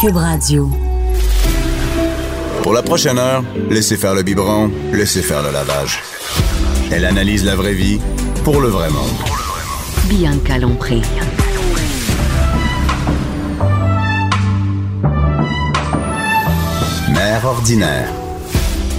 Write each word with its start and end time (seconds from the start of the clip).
Cube 0.00 0.16
Radio. 0.16 0.70
Pour 2.62 2.72
la 2.72 2.80
prochaine 2.80 3.18
heure, 3.18 3.44
laissez 3.68 3.98
faire 3.98 4.14
le 4.14 4.22
biberon, 4.22 4.70
laissez 4.94 5.20
faire 5.20 5.42
le 5.42 5.50
lavage. 5.50 6.00
Elle 6.90 7.04
analyse 7.04 7.44
la 7.44 7.54
vraie 7.54 7.74
vie 7.74 8.00
pour 8.42 8.62
le 8.62 8.68
vrai 8.68 8.88
monde. 8.88 9.10
Bianca 10.08 10.56
Lompré. 10.56 11.02
Mère 17.12 17.44
ordinaire. 17.44 18.08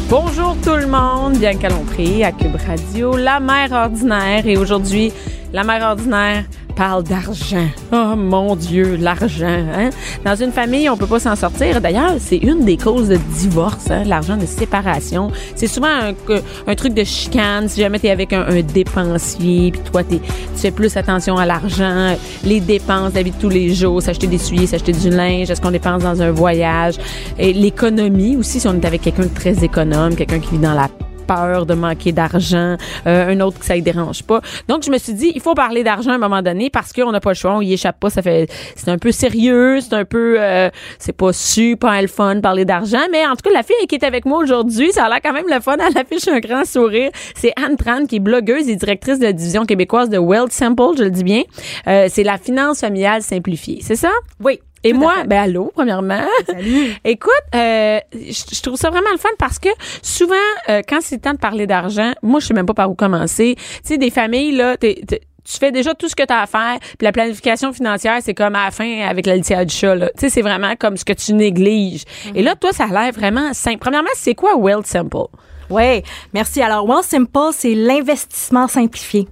Bonjour 0.08 0.56
tout 0.64 0.76
le 0.76 0.86
monde, 0.86 1.40
bien 1.40 1.54
Lompré 1.68 2.24
à 2.24 2.32
Cube 2.32 2.58
Radio, 2.68 3.18
la 3.18 3.40
mère 3.40 3.72
ordinaire. 3.72 4.46
Et 4.46 4.56
aujourd'hui, 4.56 5.12
la 5.52 5.64
mère 5.64 5.82
ordinaire 5.82 6.46
parle 6.82 7.04
d'argent. 7.04 7.68
Oh 7.94 8.16
mon 8.18 8.56
Dieu, 8.56 8.96
l'argent. 8.96 9.46
Hein? 9.46 9.92
Dans 10.26 10.36
une 10.36 10.52
famille, 10.52 10.90
on 10.90 10.98
peut 10.98 11.06
pas 11.06 11.20
s'en 11.20 11.36
sortir. 11.36 11.80
D'ailleurs, 11.80 12.16
c'est 12.18 12.38
une 12.38 12.66
des 12.66 12.76
causes 12.76 13.10
de 13.10 13.20
divorce, 13.38 13.92
hein, 13.92 14.04
l'argent 14.04 14.36
de 14.36 14.48
séparation. 14.48 15.30
C'est 15.56 15.68
souvent 15.68 15.90
un, 16.68 16.76
truc 16.76 16.96
de 16.96 17.04
chicane. 17.04 17.70
Si 17.70 17.82
jamais 17.82 18.00
tu 18.00 18.08
es 18.08 18.10
avec 18.10 18.34
un, 18.34 18.64
dépensier, 18.64 19.74
puis 19.74 19.82
toi, 19.92 20.04
t'es, 20.04 20.22
tu 20.56 20.60
fais 20.60 20.72
plus 20.72 20.98
attention 20.98 21.38
à 21.38 21.46
l'argent, 21.46 22.16
les 22.44 22.60
dépenses, 22.60 23.14
la 23.14 23.22
vie 23.22 23.30
de 23.30 23.40
tous 23.40 23.50
les 23.50 23.76
jours, 23.76 24.02
s'acheter 24.02 24.26
des 24.26 24.40
souliers, 24.40 24.66
s'acheter 24.66 24.94
du 24.94 25.12
linge, 25.12 25.52
est-ce 25.52 25.62
qu'on 25.62 25.70
dépense 25.70 26.02
dans 26.02 26.20
un 26.20 26.32
voyage? 26.32 26.96
Et 27.38 27.54
l'économie 27.54 28.38
aussi, 28.38 28.60
si 28.60 28.68
on 28.68 28.74
est 28.74 28.86
avec 28.86 29.04
quelqu'un 29.04 29.28
de 29.28 29.36
très 29.36 29.64
économe, 29.64 30.16
quelqu'un 30.16 30.40
qui 30.40 30.54
vit 30.54 30.58
dans 30.58 30.74
la 30.74 30.90
peur 31.22 31.66
de 31.66 31.74
manquer 31.74 32.12
d'argent, 32.12 32.78
euh, 33.08 33.30
un 33.30 33.40
autre 33.42 33.60
que 33.60 33.66
ça 33.66 33.76
ne 33.76 33.82
dérange 33.82 34.24
pas. 34.24 34.42
Donc, 34.68 34.84
je 34.84 34.92
me 34.92 34.98
suis 34.98 35.14
dit, 35.14 35.32
il 35.34 35.42
faut 35.42 35.54
parler 35.54 35.84
d'argent 35.84 36.12
à 36.12 36.16
un 36.16 36.18
moment 36.18 36.42
donné 36.42 36.70
parce 36.70 36.92
qu'on 36.94 37.12
n'a 37.12 37.20
pas 37.20 37.32
le 37.32 37.36
choix, 37.36 37.56
on 37.56 37.62
y 37.62 37.74
échappe 37.74 38.00
pas. 38.00 38.10
Ça 38.10 38.22
fait, 38.22 38.48
c'est 38.76 38.90
un 38.90 38.98
peu 38.98 39.12
sérieux, 39.12 39.80
c'est 39.82 39.94
un 39.94 40.06
peu, 40.06 40.36
euh, 40.40 40.70
c'est 41.00 41.16
pas 41.16 41.34
super 41.34 42.02
le 42.02 42.08
fun 42.08 42.36
de 42.36 42.42
parler 42.42 42.66
d'argent, 42.66 43.06
mais 43.12 43.26
en 43.26 43.36
tout 43.36 43.50
cas, 43.50 43.54
la 43.54 43.64
fille 43.64 43.88
qui 43.88 43.96
est 43.96 44.04
avec 44.04 44.26
moi 44.26 44.40
aujourd'hui, 44.40 44.92
ça 44.92 45.06
a 45.06 45.10
l'air 45.10 45.20
quand 45.24 45.34
même 45.34 45.46
le 45.50 45.60
fun. 45.60 45.78
Elle 45.88 45.98
affiche 45.98 46.28
un 46.28 46.40
grand 46.40 46.66
sourire. 46.66 47.12
C'est 47.36 47.54
Anne 47.56 47.78
Tran 47.78 48.06
qui 48.06 48.18
est 48.18 48.20
blogueuse 48.20 48.70
et 48.70 48.76
directrice 48.76 49.20
de 49.20 49.26
la 49.26 49.34
division 49.34 49.66
québécoise 49.66 50.10
de 50.10 50.18
Wealth 50.18 50.52
Sample, 50.52 50.98
je 50.98 51.04
le 51.04 51.12
dis 51.12 51.24
bien. 51.24 51.44
Euh, 51.88 52.08
c'est 52.10 52.24
la 52.24 52.38
finance 52.38 52.80
familiale 52.82 53.22
simplifiée, 53.22 53.80
c'est 53.82 53.96
ça? 53.96 54.12
Oui. 54.40 54.60
Et 54.84 54.94
moi, 54.94 55.24
ben 55.26 55.44
allô, 55.44 55.72
premièrement. 55.74 56.24
Salut. 56.46 56.94
Écoute, 57.04 57.32
euh, 57.56 58.00
je 58.14 58.62
trouve 58.62 58.76
ça 58.76 58.90
vraiment 58.90 59.12
le 59.12 59.18
fun 59.18 59.30
parce 59.38 59.60
que 59.60 59.70
souvent, 60.02 60.36
euh, 60.70 60.82
quand 60.88 61.00
c'est 61.02 61.16
le 61.16 61.22
temps 61.22 61.34
de 61.34 61.40
parler 61.40 61.68
d'argent, 61.68 62.14
moi, 62.24 62.40
je 62.40 62.48
sais 62.48 62.54
même 62.54 62.66
pas 62.66 62.74
par 62.74 62.90
où 62.90 62.96
commencer. 62.96 63.56
Tu 63.58 63.64
sais, 63.84 63.98
des 63.98 64.10
familles, 64.10 64.54
là, 64.54 64.78
tu 64.78 65.58
fais 65.60 65.72
déjà 65.72 65.94
tout 65.94 66.10
ce 66.10 66.16
que 66.16 66.24
tu 66.24 66.34
as 66.34 66.42
à 66.42 66.48
faire, 66.48 66.80
puis 66.80 67.06
la 67.06 67.12
planification 67.12 67.74
financière, 67.74 68.20
c'est 68.22 68.34
comme 68.34 68.56
à 68.56 68.66
la 68.66 68.72
fin 68.72 69.02
avec 69.02 69.26
la 69.26 69.36
litière 69.36 69.66
du 69.66 69.74
chat. 69.74 69.98
Tu 69.98 70.08
sais, 70.18 70.30
c'est 70.30 70.42
vraiment 70.42 70.76
comme 70.78 70.98
ce 70.98 71.06
que 71.06 71.14
tu 71.14 71.34
négliges. 71.34 72.04
Mhm. 72.28 72.36
Et 72.36 72.42
là, 72.42 72.56
toi, 72.56 72.72
ça 72.72 72.86
a 72.86 72.88
l'air 72.88 73.12
vraiment 73.12 73.54
simple. 73.54 73.80
Premièrement, 73.80 74.10
c'est 74.16 74.36
quoi 74.36 74.58
Wealth 74.58 74.88
Simple? 74.88 75.28
Oui, 75.70 76.02
merci. 76.34 76.62
Alors, 76.62 76.88
Wealth 76.88 77.06
Simple, 77.06 77.52
c'est 77.54 77.76
l'investissement 77.76 78.68
simplifié. 78.68 79.28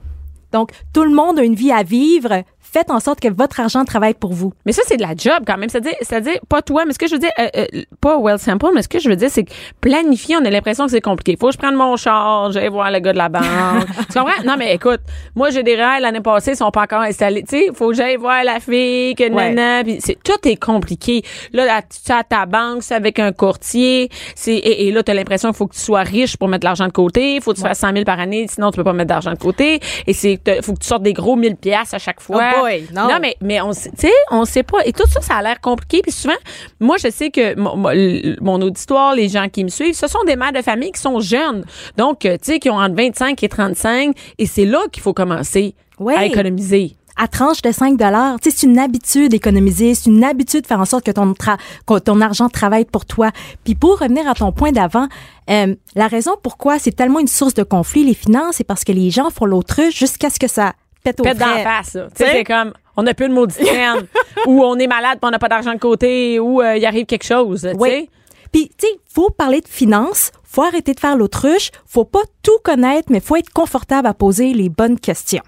Donc, 0.51 0.71
tout 0.93 1.03
le 1.03 1.11
monde 1.11 1.39
a 1.39 1.43
une 1.43 1.55
vie 1.55 1.71
à 1.71 1.83
vivre 1.83 2.43
faites 2.71 2.91
en 2.91 2.99
sorte 2.99 3.19
que 3.19 3.27
votre 3.27 3.59
argent 3.59 3.83
travaille 3.85 4.13
pour 4.13 4.33
vous. 4.33 4.53
Mais 4.65 4.71
ça, 4.71 4.81
c'est 4.85 4.97
de 4.97 5.01
la 5.01 5.15
job 5.15 5.43
quand 5.45 5.57
même. 5.57 5.69
C'est-à-dire, 5.69 5.93
c'est-à-dire 6.01 6.39
pas 6.47 6.61
toi, 6.61 6.85
mais 6.85 6.93
ce 6.93 6.99
que 6.99 7.07
je 7.07 7.13
veux 7.13 7.19
dire, 7.19 7.31
euh, 7.39 7.47
euh, 7.57 7.65
pas 8.01 8.17
well 8.19 8.37
simple, 8.39 8.67
mais 8.73 8.81
ce 8.81 8.87
que 8.87 8.99
je 8.99 9.09
veux 9.09 9.15
dire, 9.15 9.29
c'est 9.31 9.43
que 9.43 9.51
planifier, 9.81 10.37
on 10.37 10.45
a 10.45 10.49
l'impression 10.49 10.85
que 10.85 10.91
c'est 10.91 11.01
compliqué. 11.01 11.35
Faut 11.39 11.47
que 11.47 11.53
je 11.53 11.57
prenne 11.57 11.75
mon 11.75 11.95
char, 11.97 12.51
j'aille 12.51 12.67
voir 12.69 12.91
le 12.91 12.99
gars 12.99 13.13
de 13.13 13.17
la 13.17 13.29
banque. 13.29 13.43
tu 14.11 14.19
comprends? 14.19 14.43
Non, 14.45 14.55
mais 14.57 14.75
écoute, 14.75 15.01
moi, 15.35 15.49
j'ai 15.49 15.63
des 15.63 15.75
rêves 15.75 16.01
l'année 16.01 16.21
passée, 16.21 16.51
ils 16.51 16.57
sont 16.57 16.71
pas 16.71 16.83
encore 16.83 17.01
installés. 17.01 17.43
Tu 17.43 17.57
sais, 17.57 17.65
faut 17.73 17.89
que 17.89 17.95
j'aille 17.95 18.17
voir 18.17 18.43
la 18.43 18.59
fille, 18.59 19.15
que 19.15 19.29
Ouais. 19.29 19.51
nana, 19.53 19.83
puis 19.83 19.97
c'est, 19.99 20.17
tout 20.23 20.47
est 20.47 20.55
compliqué. 20.55 21.21
Là, 21.53 21.65
là, 21.65 21.81
tu 21.81 22.11
à 22.11 22.23
ta 22.23 22.45
banque, 22.45 22.81
c'est 22.83 22.95
avec 22.95 23.19
un 23.19 23.31
courtier, 23.31 24.09
c'est, 24.35 24.53
et, 24.55 24.87
et 24.87 24.91
là, 24.91 25.03
t'as 25.03 25.13
l'impression 25.13 25.49
qu'il 25.49 25.57
faut 25.57 25.67
que 25.67 25.75
tu 25.75 25.81
sois 25.81 26.01
riche 26.01 26.35
pour 26.37 26.47
mettre 26.47 26.61
de 26.61 26.65
l'argent 26.65 26.87
de 26.87 26.91
côté. 26.91 27.39
Faut 27.41 27.51
que 27.51 27.57
tu 27.57 27.61
fasses 27.61 27.79
100 27.79 27.93
000 27.93 28.03
par 28.05 28.19
année, 28.19 28.47
sinon 28.49 28.71
tu 28.71 28.77
peux 28.77 28.83
pas 28.83 28.93
mettre 28.93 29.09
d'argent 29.09 29.31
de 29.31 29.37
côté. 29.37 29.79
Et 30.07 30.13
c'est, 30.13 30.39
faut 30.63 30.73
que 30.73 30.79
tu 30.79 30.87
sortes 30.87 31.03
des 31.03 31.13
gros 31.13 31.35
1000 31.35 31.55
pièces 31.55 31.93
à 31.93 31.99
chaque 31.99 32.21
fois. 32.21 32.37
Boy, 32.59 32.87
non. 32.93 33.07
mais 33.21 33.35
mais 33.41 33.61
on 33.61 33.73
sait- 33.73 33.91
on 34.31 34.45
sait 34.45 34.63
pas. 34.63 34.79
Et 34.85 34.93
tout 34.93 35.07
ça 35.09 35.21
ça 35.21 35.35
a 35.35 35.41
l'air 35.41 35.59
compliqué. 35.61 36.01
Puis 36.01 36.11
souvent 36.11 36.33
moi 36.79 36.97
je 36.97 37.09
sais 37.09 37.29
que 37.31 37.55
mon, 37.57 38.61
auditoire 38.61 39.15
les 39.15 39.29
gens 39.29 39.47
qui 39.49 39.63
me 39.63 39.69
suivent 39.69 39.95
ce 39.95 40.07
sont 40.07 40.23
des 40.25 40.35
mères 40.35 40.51
de 40.53 40.61
famille 40.61 40.91
qui 40.91 41.01
sont 41.01 41.19
jeunes. 41.19 41.63
Donc 41.97 42.25
euh, 42.25 42.37
tu 42.41 42.53
sais 42.53 42.59
qui 42.59 42.69
ont 42.69 42.77
entre 42.77 42.95
25 42.95 43.41
et 43.43 43.49
35 43.49 44.15
et 44.37 44.45
c'est 44.45 44.65
là 44.65 44.79
qu'il 44.91 45.01
faut 45.03 45.13
commencer 45.13 45.75
à 46.17 46.25
économiser. 46.25 46.95
À 47.21 47.27
tranche 47.27 47.61
de 47.61 47.69
5 47.73 47.97
dollars, 47.97 48.39
tu 48.39 48.49
sais, 48.49 48.55
c'est 48.59 48.65
une 48.67 48.79
habitude 48.79 49.31
d'économiser, 49.31 49.93
c'est 49.93 50.09
une 50.09 50.23
habitude 50.23 50.61
de 50.61 50.67
faire 50.67 50.79
en 50.79 50.85
sorte 50.85 51.05
que 51.05 51.11
ton, 51.11 51.33
tra- 51.33 51.57
que 51.85 51.99
ton 51.99 52.21
argent 52.21 52.47
travaille 52.47 52.85
pour 52.85 53.05
toi. 53.05 53.31
Puis 53.65 53.75
pour 53.75 53.99
revenir 53.99 54.25
à 54.29 54.33
ton 54.35 54.53
point 54.53 54.71
d'avant, 54.71 55.09
euh, 55.49 55.75
la 55.95 56.07
raison 56.07 56.31
pourquoi 56.41 56.79
c'est 56.79 56.93
tellement 56.93 57.19
une 57.19 57.27
source 57.27 57.53
de 57.55 57.63
conflit, 57.63 58.05
les 58.05 58.13
finances, 58.13 58.55
c'est 58.55 58.63
parce 58.63 58.85
que 58.85 58.93
les 58.93 59.09
gens 59.11 59.29
font 59.31 59.43
l'autruche 59.43 59.97
jusqu'à 59.99 60.29
ce 60.29 60.39
que 60.39 60.47
ça 60.47 60.71
pète 61.03 61.19
au 61.19 61.23
pète 61.23 61.37
frais. 61.37 61.63
face 61.63 61.91
tu 61.93 62.23
sais 62.23 62.31
c'est 62.31 62.43
comme 62.43 62.73
on 62.97 63.03
n'a 63.03 63.13
plus 63.13 63.29
de 63.29 63.33
maudite 63.33 63.59
ou 64.47 64.63
on 64.63 64.77
est 64.77 64.87
malade 64.87 65.19
puis 65.21 65.27
on 65.27 65.31
n'a 65.31 65.39
pas 65.39 65.47
d'argent 65.49 65.73
de 65.73 65.79
côté 65.79 66.39
ou 66.39 66.61
euh, 66.61 66.75
il 66.77 66.85
arrive 66.85 67.05
quelque 67.05 67.25
chose 67.25 67.67
Oui. 67.77 68.09
Puis, 68.51 68.69
tu 68.69 68.87
sais, 68.87 68.93
faut 69.13 69.29
parler 69.29 69.61
de 69.61 69.67
finances, 69.67 70.31
faut 70.43 70.63
arrêter 70.63 70.95
de 70.95 70.99
faire 70.99 71.15
l'autruche, 71.15 71.69
faut 71.85 72.03
pas 72.03 72.23
tout 72.41 72.57
connaître, 72.63 73.11
mais 73.11 73.19
faut 73.19 73.35
être 73.35 73.51
confortable 73.51 74.07
à 74.07 74.15
poser 74.15 74.53
les 74.53 74.69
bonnes 74.69 74.99
questions. 74.99 75.43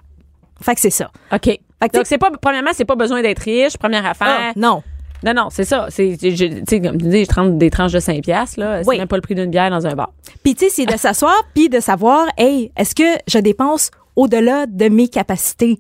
Fait 0.62 0.75
que 0.75 0.81
c'est 0.81 0.91
ça. 0.91 1.09
OK. 1.34 1.45
Fait 1.45 1.59
que 1.89 1.97
Donc 1.97 2.06
c'est 2.06 2.19
pas 2.19 2.29
premièrement 2.39 2.69
c'est 2.73 2.85
pas 2.85 2.94
besoin 2.95 3.23
d'être 3.23 3.39
riche, 3.39 3.75
première 3.78 4.06
affaire. 4.06 4.38
Ah, 4.39 4.51
non. 4.56 4.83
Non, 5.23 5.33
non, 5.33 5.47
c'est 5.50 5.63
ça. 5.66 5.88
Tu 5.95 6.16
sais, 6.16 6.81
comme 6.81 6.97
tu 6.97 7.07
dis, 7.07 7.23
je 7.23 7.28
trempe 7.29 7.57
des 7.57 7.69
tranches 7.72 7.91
de 7.91 8.00
5 8.00 8.22
piastres, 8.23 8.59
là. 8.59 8.83
C'est 8.83 8.89
Oui. 8.89 8.97
même 9.00 9.07
pas 9.07 9.18
le 9.18 9.22
prix 9.22 9.35
d'une 9.35 9.50
bière 9.51 9.69
dans 9.72 9.85
un 9.88 9.94
bar. 9.95 10.12
Puis 10.44 10.53
tu 10.56 10.66
sais, 10.66 10.72
c'est 10.72 10.85
de 10.85 10.97
s'asseoir 10.97 11.35
puis 11.56 11.69
de 11.69 11.79
savoir, 11.79 12.25
hey, 12.38 12.72
est-ce 12.78 12.94
que 12.95 13.19
je 13.28 13.38
dépense 13.39 13.89
au-delà 14.16 14.66
de 14.67 14.89
mes 14.89 15.07
capacités? 15.07 15.79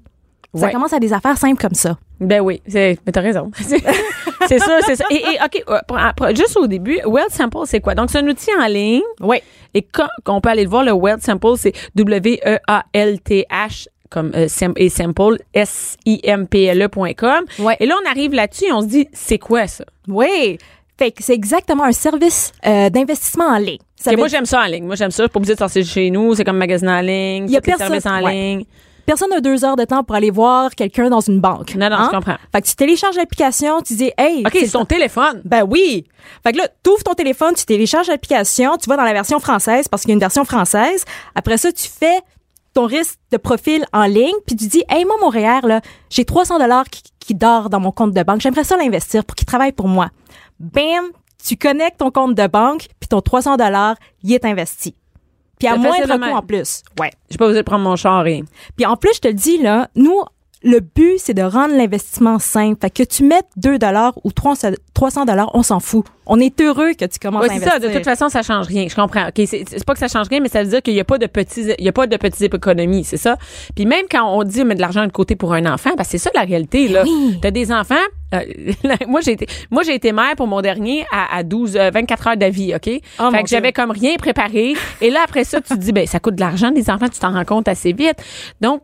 Ça 0.53 0.65
Ouais. 0.65 0.71
commence 0.73 0.91
à 0.93 0.99
des 0.99 1.13
affaires 1.13 1.37
simples 1.37 1.61
comme 1.61 1.73
ça. 1.75 1.97
Ben 2.19 2.41
oui, 2.41 2.61
c'est, 2.67 2.97
mais 3.05 3.11
t'as 3.13 3.21
raison. 3.21 3.51
c'est 3.57 4.59
ça, 4.59 4.79
c'est 4.85 4.95
ça. 4.97 5.05
Et, 5.09 5.15
et 5.15 5.37
OK, 5.43 5.63
euh, 5.69 5.79
pour- 5.87 6.27
juste 6.35 6.57
au 6.57 6.67
début, 6.67 6.99
Wealth 7.05 7.31
Sample, 7.31 7.59
c'est 7.65 7.79
quoi? 7.79 7.95
Donc, 7.95 8.09
c'est 8.11 8.19
un 8.19 8.27
outil 8.27 8.49
en 8.59 8.67
ligne. 8.67 9.01
Oui. 9.21 9.37
Et 9.73 9.81
quand, 9.81 10.07
qu'on 10.25 10.41
peut 10.41 10.49
aller 10.49 10.63
le 10.65 10.69
voir, 10.69 10.83
le 10.83 10.91
Wealth 10.91 11.21
Sample, 11.23 11.55
c'est 11.57 11.71
W-E-A-L-T-H 11.95 13.87
comme 14.09 14.31
euh, 14.35 14.47
et 14.75 14.89
simple 14.89 15.37
S-I-M-P-L-E.com. 15.53 17.45
Ouais. 17.59 17.77
Et 17.79 17.85
là, 17.85 17.95
on 18.05 18.09
arrive 18.09 18.33
là-dessus 18.33 18.65
et 18.65 18.71
on 18.73 18.81
se 18.81 18.87
dit, 18.87 19.07
c'est 19.13 19.39
quoi 19.39 19.67
ça? 19.67 19.85
Oui. 20.07 20.57
Fait 21.01 21.11
que 21.11 21.23
c'est 21.23 21.33
exactement 21.33 21.83
un 21.85 21.91
service 21.93 22.51
euh, 22.63 22.89
d'investissement 22.91 23.45
en 23.47 23.57
ligne. 23.57 23.79
Ça 23.95 24.11
Ok, 24.11 24.17
veut 24.17 24.17
moi, 24.19 24.27
dire- 24.27 24.37
j'aime 24.37 24.45
ça 24.45 24.61
en 24.61 24.65
ligne. 24.65 24.85
Moi, 24.85 24.93
j'aime 24.95 25.09
ça. 25.09 25.23
Je 25.23 25.27
suis 25.27 25.31
pas 25.33 25.37
obligée 25.39 25.53
de 25.55 25.57
sortir 25.59 25.81
de 25.81 25.87
chez 25.87 26.11
nous. 26.11 26.35
C'est 26.35 26.43
comme 26.43 26.57
magasiner 26.57 26.91
en 26.91 27.01
ligne. 27.01 27.45
Il 27.47 27.51
y 27.51 27.57
a 27.57 27.61
tous 27.61 27.71
les 27.71 27.77
personne- 27.77 27.99
services 27.99 28.05
en 28.05 28.23
ouais. 28.23 28.31
ligne. 28.33 28.65
Personne 29.07 29.31
n'a 29.31 29.41
deux 29.41 29.65
heures 29.65 29.75
de 29.75 29.83
temps 29.83 30.03
pour 30.03 30.15
aller 30.15 30.29
voir 30.29 30.69
quelqu'un 30.75 31.09
dans 31.09 31.19
une 31.21 31.41
banque. 31.41 31.73
Non, 31.73 31.89
non, 31.89 31.95
Hein? 31.95 32.09
je 32.11 32.15
comprends. 32.17 32.35
Fait 32.53 32.61
que 32.61 32.67
tu 32.67 32.75
télécharges 32.75 33.15
l'application, 33.15 33.81
tu 33.81 33.95
dis, 33.95 34.11
hey, 34.15 34.43
OK, 34.45 34.51
c'est 34.53 34.65
c'est 34.67 34.71
ton 34.73 34.85
téléphone. 34.85 35.41
Ben 35.43 35.63
oui. 35.67 36.05
Fait 36.43 36.51
que 36.53 36.59
là, 36.59 36.67
tu 36.83 36.91
ouvres 36.91 37.03
ton 37.03 37.15
téléphone, 37.15 37.55
tu 37.55 37.65
télécharges 37.65 38.07
l'application, 38.07 38.77
tu 38.77 38.87
vas 38.87 38.97
dans 38.97 39.03
la 39.03 39.13
version 39.13 39.39
française 39.39 39.87
parce 39.87 40.03
qu'il 40.03 40.09
y 40.09 40.13
a 40.13 40.15
une 40.15 40.19
version 40.19 40.45
française. 40.45 41.03
Après 41.33 41.57
ça, 41.57 41.71
tu 41.71 41.87
fais 41.89 42.19
ton 42.75 42.85
risque 42.85 43.17
de 43.31 43.37
profil 43.37 43.85
en 43.91 44.03
ligne, 44.05 44.35
puis 44.45 44.55
tu 44.55 44.67
dis, 44.67 44.83
hey, 44.87 45.03
moi, 45.03 45.15
mon 45.19 45.29
REER, 45.29 45.61
là, 45.67 45.81
j'ai 46.11 46.23
300 46.23 46.59
dollars 46.59 46.85
qui, 46.89 47.01
qui 47.19 47.33
dort 47.33 47.69
dans 47.71 47.79
mon 47.79 47.91
compte 47.91 48.13
de 48.13 48.23
banque. 48.23 48.39
J'aimerais 48.41 48.63
ça 48.63 48.77
l'investir 48.77 49.25
pour 49.25 49.35
qu'il 49.35 49.47
travaille 49.47 49.71
pour 49.73 49.87
moi. 49.87 50.09
Bam, 50.61 51.05
tu 51.43 51.57
connectes 51.57 51.97
ton 51.99 52.11
compte 52.11 52.35
de 52.35 52.47
banque, 52.47 52.87
puis 52.99 53.07
ton 53.07 53.21
300 53.21 53.57
dollars, 53.57 53.95
il 54.23 54.33
est 54.33 54.45
investi. 54.45 54.95
Puis 55.57 55.67
à 55.67 55.79
facile 55.79 56.07
de 56.07 56.13
même. 56.13 56.35
en 56.35 56.41
plus. 56.41 56.83
Ouais. 56.99 57.11
J'ai 57.29 57.37
pas 57.37 57.45
besoin 57.47 57.61
de 57.61 57.65
prendre 57.65 57.83
mon 57.83 57.95
char, 57.95 58.23
rien. 58.23 58.43
Puis 58.75 58.85
en 58.85 58.95
plus, 58.95 59.15
je 59.15 59.19
te 59.19 59.27
le 59.27 59.33
dis, 59.33 59.57
là, 59.57 59.89
nous, 59.95 60.21
le 60.63 60.79
but, 60.79 61.15
c'est 61.17 61.33
de 61.33 61.41
rendre 61.41 61.75
l'investissement 61.75 62.37
simple. 62.39 62.77
Fait 62.81 62.89
que 62.91 63.03
tu 63.03 63.23
mettes 63.23 63.47
2 63.57 63.79
dollars 63.79 64.13
ou 64.23 64.31
300 64.31 65.25
dollars, 65.25 65.49
on 65.55 65.63
s'en 65.63 65.79
fout. 65.79 66.05
On 66.27 66.39
est 66.39 66.61
heureux 66.61 66.93
que 66.93 67.05
tu 67.05 67.17
commences 67.19 67.41
Ouais, 67.43 67.49
à 67.49 67.53
investir. 67.53 67.73
ça. 67.73 67.79
De 67.79 67.87
toute 67.89 68.03
façon, 68.03 68.29
ça 68.29 68.43
change 68.43 68.67
rien. 68.67 68.85
Je 68.87 68.95
comprends. 68.95 69.27
Ok, 69.27 69.41
c'est 69.47 69.83
pas 69.85 69.93
que 69.93 69.99
ça 69.99 70.07
change 70.07 70.27
rien, 70.29 70.39
mais 70.39 70.49
ça 70.49 70.63
veut 70.63 70.69
dire 70.69 70.81
qu'il 70.83 70.93
y 70.93 70.99
a 70.99 71.03
pas 71.03 71.17
de 71.17 71.25
petits, 71.25 71.73
il 71.79 71.83
y 71.83 71.89
a 71.89 71.91
pas 71.91 72.05
de 72.07 72.15
petites 72.15 72.53
économies, 72.53 73.03
c'est 73.03 73.17
ça? 73.17 73.37
Puis 73.75 73.85
même 73.85 74.05
quand 74.09 74.23
on 74.37 74.43
dit 74.43 74.63
mettre 74.63 74.75
de 74.77 74.81
l'argent 74.81 75.05
de 75.05 75.11
côté 75.11 75.35
pour 75.35 75.53
un 75.53 75.65
enfant, 75.65 75.95
que 75.95 76.05
c'est 76.05 76.17
ça 76.19 76.29
la 76.35 76.41
réalité 76.41 76.87
là. 76.87 77.03
Oui. 77.05 77.39
T'as 77.41 77.51
des 77.51 77.71
enfants. 77.71 77.95
euh, 78.35 78.39
moi 79.07 79.19
j'ai 79.21 79.31
été, 79.33 79.47
moi 79.71 79.81
j'ai 79.83 79.95
été 79.95 80.11
mère 80.13 80.35
pour 80.37 80.47
mon 80.47 80.61
dernier 80.61 81.05
à, 81.11 81.35
à 81.37 81.43
12, 81.43 81.75
euh, 81.75 81.89
24 81.91 82.27
heures 82.27 82.37
d'avis, 82.37 82.73
ok? 82.75 82.89
Oh, 83.19 83.31
fait 83.31 83.43
que 83.43 83.49
j'avais 83.49 83.73
comme 83.73 83.91
rien 83.91 84.15
préparé. 84.17 84.75
Et 85.01 85.09
là 85.09 85.21
après 85.23 85.43
ça, 85.43 85.59
tu 85.59 85.69
te 85.73 85.79
dis 85.79 85.91
ben 85.91 86.05
ça 86.05 86.19
coûte 86.19 86.35
de 86.35 86.41
l'argent 86.41 86.69
des 86.71 86.89
enfants, 86.89 87.09
tu 87.11 87.19
t'en 87.19 87.33
rends 87.33 87.45
compte 87.45 87.67
assez 87.67 87.93
vite. 87.93 88.17
Donc 88.61 88.81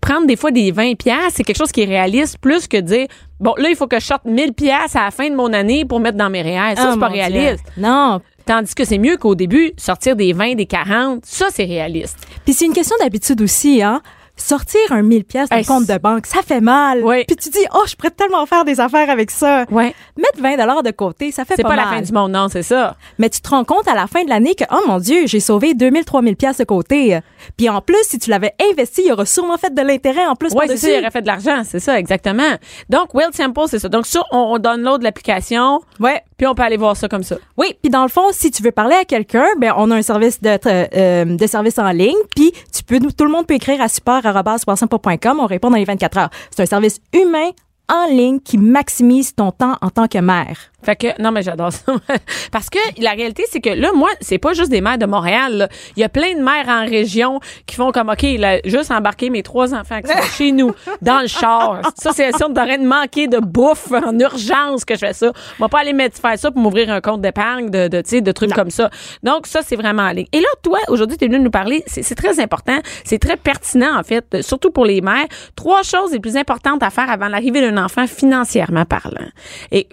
prendre 0.00 0.26
des 0.26 0.36
fois 0.36 0.50
des 0.50 0.70
20 0.72 0.94
pièces, 0.96 1.34
c'est 1.34 1.44
quelque 1.44 1.56
chose 1.58 1.72
qui 1.72 1.82
est 1.82 1.86
réaliste 1.86 2.38
plus 2.38 2.66
que 2.66 2.76
dire 2.76 3.06
bon 3.40 3.54
là 3.58 3.68
il 3.70 3.76
faut 3.76 3.86
que 3.86 3.98
je 4.00 4.04
sorte 4.06 4.24
1000 4.24 4.52
pièces 4.52 4.94
à 4.96 5.04
la 5.04 5.10
fin 5.10 5.28
de 5.28 5.34
mon 5.34 5.52
année 5.52 5.84
pour 5.84 6.00
mettre 6.00 6.18
dans 6.18 6.30
mes 6.30 6.42
REER. 6.42 6.76
Ça 6.76 6.86
Oh, 6.88 6.90
c'est 6.94 7.00
pas 7.00 7.08
Dieu. 7.10 7.22
réaliste. 7.22 7.64
Non. 7.76 8.20
Tandis 8.46 8.74
que 8.74 8.84
c'est 8.84 8.98
mieux 8.98 9.16
qu'au 9.16 9.34
début, 9.34 9.72
sortir 9.78 10.16
des 10.16 10.32
20, 10.34 10.54
des 10.56 10.66
40, 10.66 11.24
ça, 11.24 11.46
c'est 11.50 11.64
réaliste. 11.64 12.18
Puis 12.44 12.52
c'est 12.52 12.66
une 12.66 12.74
question 12.74 12.94
d'habitude 13.00 13.40
aussi, 13.40 13.82
hein. 13.82 14.02
Sortir 14.36 14.80
un 14.90 15.02
1000 15.02 15.24
pièces 15.24 15.48
d'un 15.48 15.56
Hey, 15.58 15.64
compte 15.64 15.86
de 15.86 15.96
banque, 15.96 16.26
ça 16.26 16.40
fait 16.42 16.60
mal. 16.60 17.02
Oui. 17.04 17.24
Puis 17.24 17.36
tu 17.36 17.50
dis, 17.50 17.64
oh, 17.72 17.82
je 17.86 17.94
pourrais 17.94 18.10
tellement 18.10 18.44
faire 18.46 18.64
des 18.64 18.80
affaires 18.80 19.08
avec 19.08 19.30
ça. 19.30 19.64
Ouais. 19.70 19.94
Mettre 20.16 20.40
20 20.42 20.56
dollars 20.56 20.82
de 20.82 20.90
côté, 20.90 21.30
ça 21.30 21.44
fait 21.44 21.54
C'est 21.56 21.62
pas, 21.62 21.68
pas, 21.70 21.76
la 21.76 21.84
mal. 21.84 21.94
fin 21.96 22.02
du 22.02 22.12
monde, 22.12 22.32
non, 22.32 22.48
c'est 22.48 22.64
ça. 22.64 22.96
Mais 23.18 23.30
tu 23.30 23.40
te 23.40 23.48
rends 23.48 23.64
compte 23.64 23.86
à 23.86 23.94
la 23.94 24.08
fin 24.08 24.24
de 24.24 24.28
l'année 24.28 24.54
que, 24.56 24.64
oh 24.72 24.80
mon 24.88 24.98
Dieu, 24.98 25.26
j'ai 25.26 25.38
sauvé 25.40 25.74
2000, 25.74 26.04
3000 26.04 26.36
pièces 26.36 26.58
de 26.58 26.64
côté. 26.64 27.20
Puis 27.56 27.68
en 27.68 27.80
plus, 27.80 28.02
si 28.02 28.18
tu 28.18 28.28
l'avais 28.30 28.54
investi, 28.72 29.02
il 29.06 29.12
aurait 29.12 29.24
sûrement 29.26 29.56
fait 29.56 29.72
de 29.72 29.82
l'intérêt 29.82 30.26
en 30.26 30.34
plus 30.34 30.50
Oui, 30.52 30.64
c'est 30.66 30.76
ça, 30.78 30.90
il 30.90 30.98
aurait 31.00 31.10
fait 31.12 31.22
de 31.22 31.26
l'argent, 31.28 31.62
c'est 31.64 31.80
ça, 31.80 31.98
exactement. 31.98 32.42
Donc, 32.90 33.14
Will 33.14 33.28
Simple, 33.32 33.60
c'est 33.68 33.78
ça. 33.78 33.88
Donc, 33.88 34.04
ça, 34.06 34.24
on, 34.32 34.54
on 34.54 34.58
download 34.58 35.02
l'application, 35.02 35.80
Ouais. 36.00 36.20
Puis 36.36 36.46
on 36.46 36.54
peut 36.54 36.62
aller 36.62 36.76
voir 36.76 36.96
ça 36.96 37.08
comme 37.08 37.22
ça. 37.22 37.36
Oui, 37.56 37.76
puis 37.80 37.90
dans 37.90 38.02
le 38.02 38.08
fond, 38.08 38.32
si 38.32 38.50
tu 38.50 38.62
veux 38.62 38.72
parler 38.72 38.96
à 38.96 39.04
quelqu'un, 39.04 39.46
ben 39.58 39.72
on 39.76 39.90
a 39.90 39.96
un 39.96 40.02
service 40.02 40.40
de 40.40 40.58
euh, 40.66 41.24
de 41.24 41.46
service 41.46 41.78
en 41.78 41.90
ligne, 41.90 42.16
puis 42.34 42.52
tu 42.72 42.82
peux 42.82 42.98
tout 42.98 43.24
le 43.24 43.30
monde 43.30 43.46
peut 43.46 43.54
écrire 43.54 43.80
à 43.80 43.88
support@wassimple.com, 43.88 45.40
on 45.40 45.46
répond 45.46 45.70
dans 45.70 45.76
les 45.76 45.84
24 45.84 46.18
heures. 46.18 46.30
C'est 46.50 46.62
un 46.62 46.66
service 46.66 47.00
humain 47.12 47.50
en 47.88 48.06
ligne 48.06 48.40
qui 48.40 48.58
maximise 48.58 49.34
ton 49.34 49.52
temps 49.52 49.76
en 49.82 49.90
tant 49.90 50.08
que 50.08 50.18
mère. 50.18 50.72
Fait 50.84 50.96
que, 50.96 51.22
non, 51.22 51.32
mais 51.32 51.42
j'adore 51.42 51.72
ça. 51.72 51.94
Parce 52.52 52.70
que 52.70 52.78
la 53.00 53.10
réalité, 53.10 53.44
c'est 53.50 53.60
que 53.60 53.70
là, 53.70 53.90
moi, 53.94 54.10
c'est 54.20 54.38
pas 54.38 54.52
juste 54.52 54.70
des 54.70 54.80
mères 54.80 54.98
de 54.98 55.06
Montréal. 55.06 55.56
là. 55.56 55.68
Il 55.96 56.00
y 56.00 56.04
a 56.04 56.08
plein 56.08 56.34
de 56.34 56.42
mères 56.42 56.68
en 56.68 56.84
région 56.84 57.40
qui 57.66 57.76
font 57.76 57.92
comme, 57.92 58.08
OK, 58.08 58.22
là, 58.38 58.58
juste 58.64 58.90
embarquer 58.90 59.30
mes 59.30 59.42
trois 59.42 59.74
enfants 59.74 60.00
qui 60.00 60.12
sont 60.12 60.36
chez 60.36 60.52
nous, 60.52 60.72
dans 61.02 61.20
le 61.20 61.26
char. 61.26 61.80
Ça, 61.96 62.12
c'est 62.12 62.32
si 62.34 62.44
on 62.44 62.52
t'aurait 62.52 62.78
de 62.78 62.86
manquer 62.86 63.26
de 63.26 63.38
bouffe 63.38 63.92
en 63.92 64.18
urgence 64.18 64.84
que 64.84 64.94
je 64.94 65.00
fais 65.00 65.12
ça. 65.12 65.32
On 65.58 65.64
va 65.64 65.68
pas 65.68 65.80
aller 65.80 65.92
mettre, 65.92 66.20
faire 66.20 66.38
ça 66.38 66.50
pour 66.50 66.60
m'ouvrir 66.60 66.90
un 66.90 67.00
compte 67.00 67.20
d'épargne, 67.20 67.70
de, 67.70 67.88
de, 67.88 68.00
tu 68.00 68.10
sais, 68.10 68.20
de 68.20 68.32
trucs 68.32 68.52
comme 68.52 68.70
ça. 68.70 68.90
Donc, 69.22 69.46
ça, 69.46 69.60
c'est 69.62 69.76
vraiment 69.76 70.02
en 70.02 70.10
ligne. 70.10 70.26
Et 70.32 70.40
là, 70.40 70.48
toi, 70.62 70.78
aujourd'hui, 70.88 71.16
tu 71.16 71.24
es 71.24 71.28
venu 71.28 71.40
nous 71.40 71.50
parler. 71.50 71.82
C'est 71.86 72.02
c'est 72.04 72.14
très 72.14 72.40
important. 72.40 72.78
C'est 73.04 73.18
très 73.18 73.36
pertinent, 73.36 73.98
en 73.98 74.02
fait, 74.02 74.42
surtout 74.42 74.70
pour 74.70 74.84
les 74.84 75.00
mères. 75.00 75.26
Trois 75.56 75.82
choses 75.82 76.12
les 76.12 76.20
plus 76.20 76.36
importantes 76.36 76.82
à 76.82 76.90
faire 76.90 77.10
avant 77.10 77.28
l'arrivée 77.28 77.60
d'un 77.60 77.82
enfant 77.82 78.06
financièrement 78.06 78.84
parlant. 78.84 79.26
Et 79.72 79.88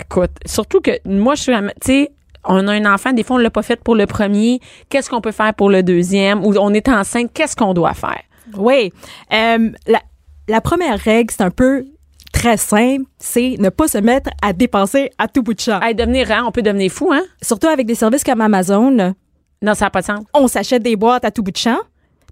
Écoute, 0.00 0.30
surtout 0.46 0.80
que 0.80 0.90
moi, 1.04 1.34
je 1.34 1.42
suis, 1.42 1.52
tu 1.52 1.60
sais, 1.84 2.10
on 2.44 2.66
a 2.68 2.72
un 2.72 2.92
enfant, 2.92 3.12
des 3.12 3.22
fois, 3.22 3.36
on 3.36 3.38
l'a 3.38 3.50
pas 3.50 3.62
fait 3.62 3.76
pour 3.82 3.94
le 3.94 4.06
premier. 4.06 4.60
Qu'est-ce 4.88 5.08
qu'on 5.08 5.20
peut 5.20 5.32
faire 5.32 5.54
pour 5.54 5.70
le 5.70 5.82
deuxième? 5.82 6.44
Ou 6.44 6.54
on 6.58 6.72
est 6.74 6.88
enceinte, 6.88 7.30
qu'est-ce 7.32 7.54
qu'on 7.56 7.72
doit 7.74 7.94
faire? 7.94 8.20
Oui. 8.56 8.92
Euh, 9.32 9.70
la, 9.86 10.00
la 10.48 10.60
première 10.60 10.98
règle, 10.98 11.32
c'est 11.32 11.42
un 11.42 11.50
peu 11.50 11.84
très 12.32 12.56
simple, 12.56 13.04
c'est 13.18 13.56
ne 13.58 13.68
pas 13.68 13.86
se 13.88 13.98
mettre 13.98 14.30
à 14.42 14.52
dépenser 14.52 15.10
à 15.18 15.28
tout 15.28 15.42
bout 15.42 15.54
de 15.54 15.60
champ. 15.60 15.80
Hey, 15.80 15.94
devenir, 15.94 16.30
hein, 16.32 16.44
on 16.46 16.50
peut 16.50 16.62
devenir 16.62 16.90
fou, 16.90 17.10
hein? 17.12 17.22
Surtout 17.42 17.68
avec 17.68 17.86
des 17.86 17.94
services 17.94 18.24
comme 18.24 18.40
Amazon, 18.40 19.14
Non, 19.62 19.74
ça 19.74 19.84
n'a 19.86 19.90
pas 19.90 20.00
de 20.00 20.06
sens. 20.06 20.24
on 20.34 20.48
s'achète 20.48 20.82
des 20.82 20.96
boîtes 20.96 21.24
à 21.24 21.30
tout 21.30 21.42
bout 21.42 21.52
de 21.52 21.56
champ. 21.56 21.78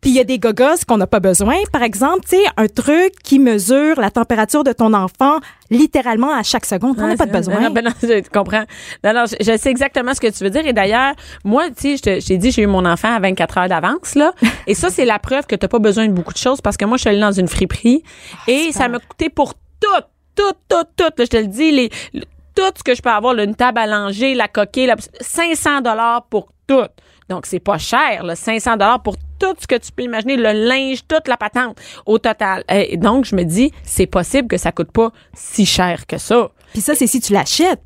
Puis 0.00 0.10
il 0.10 0.16
y 0.16 0.20
a 0.20 0.24
des 0.24 0.38
gogos 0.38 0.84
qu'on 0.88 0.96
n'a 0.96 1.06
pas 1.06 1.20
besoin. 1.20 1.56
Par 1.72 1.82
exemple, 1.82 2.20
tu 2.28 2.36
sais, 2.36 2.42
un 2.56 2.68
truc 2.68 3.12
qui 3.22 3.38
mesure 3.38 4.00
la 4.00 4.10
température 4.10 4.64
de 4.64 4.72
ton 4.72 4.94
enfant 4.94 5.38
littéralement 5.70 6.32
à 6.32 6.42
chaque 6.42 6.64
seconde. 6.64 6.96
On 6.98 7.06
n'a 7.06 7.16
pas 7.16 7.26
de 7.26 7.32
besoin. 7.32 7.60
Non, 7.60 7.70
ben 7.70 7.84
non, 7.84 7.90
je 8.02 8.28
comprends. 8.30 8.64
Non, 9.04 9.12
non, 9.12 9.24
je, 9.26 9.36
je 9.40 9.56
sais 9.58 9.70
exactement 9.70 10.14
ce 10.14 10.20
que 10.20 10.28
tu 10.28 10.42
veux 10.42 10.50
dire. 10.50 10.66
Et 10.66 10.72
d'ailleurs, 10.72 11.12
moi, 11.44 11.68
tu 11.70 11.96
sais, 11.98 12.20
je 12.20 12.26
t'ai 12.26 12.38
dit, 12.38 12.50
j'ai 12.50 12.62
eu 12.62 12.66
mon 12.66 12.84
enfant 12.86 13.14
à 13.14 13.20
24 13.20 13.58
heures 13.58 13.68
d'avance, 13.68 14.14
là. 14.14 14.32
Et 14.66 14.74
ça, 14.74 14.88
c'est 14.90 15.04
la 15.04 15.18
preuve 15.18 15.46
que 15.46 15.54
t'as 15.54 15.68
pas 15.68 15.78
besoin 15.78 16.06
de 16.08 16.12
beaucoup 16.12 16.32
de 16.32 16.38
choses 16.38 16.60
parce 16.60 16.76
que 16.76 16.84
moi, 16.86 16.96
je 16.96 17.02
suis 17.02 17.10
allée 17.10 17.20
dans 17.20 17.32
une 17.32 17.48
friperie 17.48 18.02
et 18.48 18.72
ça 18.72 18.88
m'a 18.88 18.98
coûté 19.00 19.28
pour 19.28 19.54
tout, 19.54 20.02
tout, 20.34 20.52
tout, 20.68 20.84
tout. 20.96 21.04
là, 21.04 21.10
je 21.18 21.24
te 21.26 21.36
le 21.36 21.46
dis, 21.46 21.70
les, 21.72 21.90
le- 22.14 22.22
tout 22.54 22.62
ce 22.76 22.82
que 22.82 22.94
je 22.94 23.02
peux 23.02 23.10
avoir, 23.10 23.34
là, 23.34 23.44
une 23.44 23.54
table 23.54 23.78
à 23.78 23.86
langer, 23.86 24.34
la 24.34 24.48
coquille, 24.48 24.86
la, 24.86 24.96
500 25.20 25.82
dollars 25.82 26.24
pour 26.28 26.48
tout. 26.66 26.86
Donc, 27.28 27.46
c'est 27.46 27.60
pas 27.60 27.78
cher, 27.78 28.24
là, 28.24 28.34
500 28.34 28.72
dollars 28.72 29.02
pour 29.02 29.16
tout 29.40 29.54
ce 29.58 29.66
que 29.66 29.74
tu 29.76 29.90
peux 29.90 30.02
imaginer, 30.04 30.36
le 30.36 30.52
linge, 30.52 31.00
toute 31.08 31.26
la 31.26 31.36
patente 31.36 31.76
au 32.06 32.18
total. 32.18 32.62
Et 32.68 32.96
donc, 32.96 33.24
je 33.24 33.34
me 33.34 33.42
dis, 33.42 33.72
c'est 33.82 34.06
possible 34.06 34.46
que 34.46 34.56
ça 34.58 34.70
coûte 34.70 34.92
pas 34.92 35.10
si 35.34 35.66
cher 35.66 36.06
que 36.06 36.18
ça. 36.18 36.50
Puis 36.72 36.82
ça, 36.82 36.94
c'est 36.94 37.06
si 37.08 37.20
tu 37.20 37.32
l'achètes. 37.32 37.80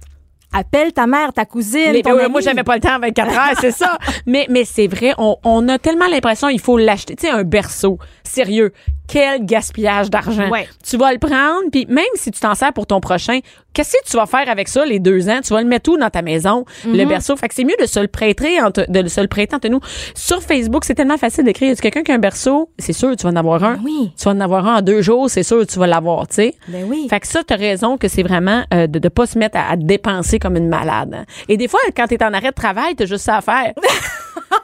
Appelle 0.57 0.93
ta 0.93 1.09
mère, 1.09 1.33
ta 1.33 1.45
cousine, 1.47 1.91
Les- 1.93 2.03
ton 2.03 2.13
ouais, 2.15 2.25
ami. 2.25 2.31
moi, 2.33 2.41
j'avais 2.41 2.63
pas 2.63 2.77
le 2.77 2.81
temps 2.81 2.95
à 2.95 2.99
24 3.01 3.33
heures, 3.33 3.59
c'est 3.61 3.73
ça. 3.73 3.99
Mais, 4.27 4.47
mais 4.49 4.65
c'est 4.65 4.87
vrai, 4.87 5.13
on, 5.19 5.37
on 5.43 5.69
a 5.69 5.79
tellement 5.81 6.07
l'impression 6.07 6.49
il 6.49 6.61
faut 6.61 6.79
l'acheter. 6.79 7.17
Tu 7.17 7.27
sais, 7.27 7.33
un 7.33 7.43
berceau, 7.43 7.99
sérieux, 8.23 8.73
quel 9.15 9.47
gaspillage 9.47 10.11
d'argent. 10.11 10.49
Ouais. 10.51 10.67
Tu 10.85 10.97
vas 10.97 11.13
le 11.13 11.19
prendre, 11.21 11.71
puis 11.71 11.87
même 11.89 12.05
si 12.17 12.33
tu 12.33 12.41
t'en 12.41 12.57
sers 12.57 12.73
pour 12.73 12.85
ton 12.85 12.99
prochain, 12.99 13.39
qu'est-ce 13.73 13.93
que 13.93 14.11
tu 14.11 14.17
vas 14.17 14.27
faire 14.27 14.49
avec 14.49 14.67
ça 14.67 14.85
les 14.85 14.99
deux 14.99 15.29
ans? 15.29 15.39
Tu 15.41 15.55
vas 15.55 15.63
le 15.63 15.69
mettre 15.69 15.89
où 15.93 15.97
dans 15.97 16.11
ta 16.11 16.21
maison, 16.21 16.65
le 16.85 17.05
berceau? 17.05 17.37
Fait 17.37 17.47
que 17.49 17.55
c'est 17.55 17.63
mieux 17.63 17.77
de 17.81 17.87
se 17.87 18.01
le 18.01 18.09
prêter 18.09 18.61
entre, 18.61 18.87
de 18.89 19.07
se 19.09 19.21
le 19.21 19.29
prêter 19.29 19.55
entre 19.55 19.69
nous. 19.69 19.79
Sur 20.17 20.43
Facebook, 20.43 20.85
c'est 20.85 20.97
tellement 20.97 21.17
facile 21.17 21.45
d'écrire. 21.45 21.77
Quelqu'un 21.77 22.03
qui 22.03 22.11
a 22.11 22.17
un 22.17 22.19
berceau? 22.19 22.71
C'est 22.77 22.93
sûr, 22.93 23.15
tu 23.15 23.23
vas 23.23 23.31
en 23.31 23.37
avoir 23.37 23.63
un. 23.63 23.79
Oui. 23.85 24.11
Tu 24.19 24.25
vas 24.25 24.33
en 24.33 24.41
avoir 24.41 24.67
un 24.67 24.79
en 24.79 24.83
deux 24.83 25.01
jours, 25.01 25.31
c'est 25.31 25.45
sûr, 25.45 25.65
tu 25.65 25.79
vas 25.79 25.87
l'avoir, 25.87 26.27
tu 26.27 26.35
sais. 26.35 26.55
Ben 26.67 26.85
oui. 26.89 27.07
Fait 27.09 27.21
que 27.21 27.29
ça, 27.29 27.43
t'as 27.47 27.55
raison 27.57 27.97
que 27.97 28.09
c'est 28.09 28.25
vraiment 28.25 28.65
euh, 28.75 28.89
de 28.89 28.99
ne 28.99 29.09
pas 29.09 29.27
se 29.27 29.39
mettre 29.39 29.57
à, 29.57 29.71
à 29.71 29.77
dépenser 29.77 30.41
comme 30.41 30.57
une 30.57 30.69
malade. 30.69 31.15
hein. 31.15 31.25
Et 31.49 31.57
des 31.57 31.69
fois, 31.69 31.79
quand 31.97 32.09
t'es 32.09 32.21
en 32.25 32.33
arrêt 32.35 32.51
de 32.51 32.55
travail, 32.55 32.97
t'as 32.97 33.07
juste 33.07 33.25
ça 33.27 33.37
à 33.37 33.41
faire. 33.43 33.75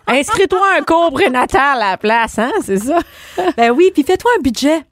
Inscris-toi 0.07 0.61
un 0.79 0.83
cours 0.83 1.13
prénatal 1.13 1.81
à 1.81 1.91
la 1.93 1.97
place, 1.97 2.39
hein, 2.39 2.51
c'est 2.65 2.79
ça? 2.79 2.99
Ben 3.57 3.71
oui, 3.71 3.91
puis 3.95 4.03
fais-toi 4.03 4.31
un 4.39 4.40
budget. 4.43 4.83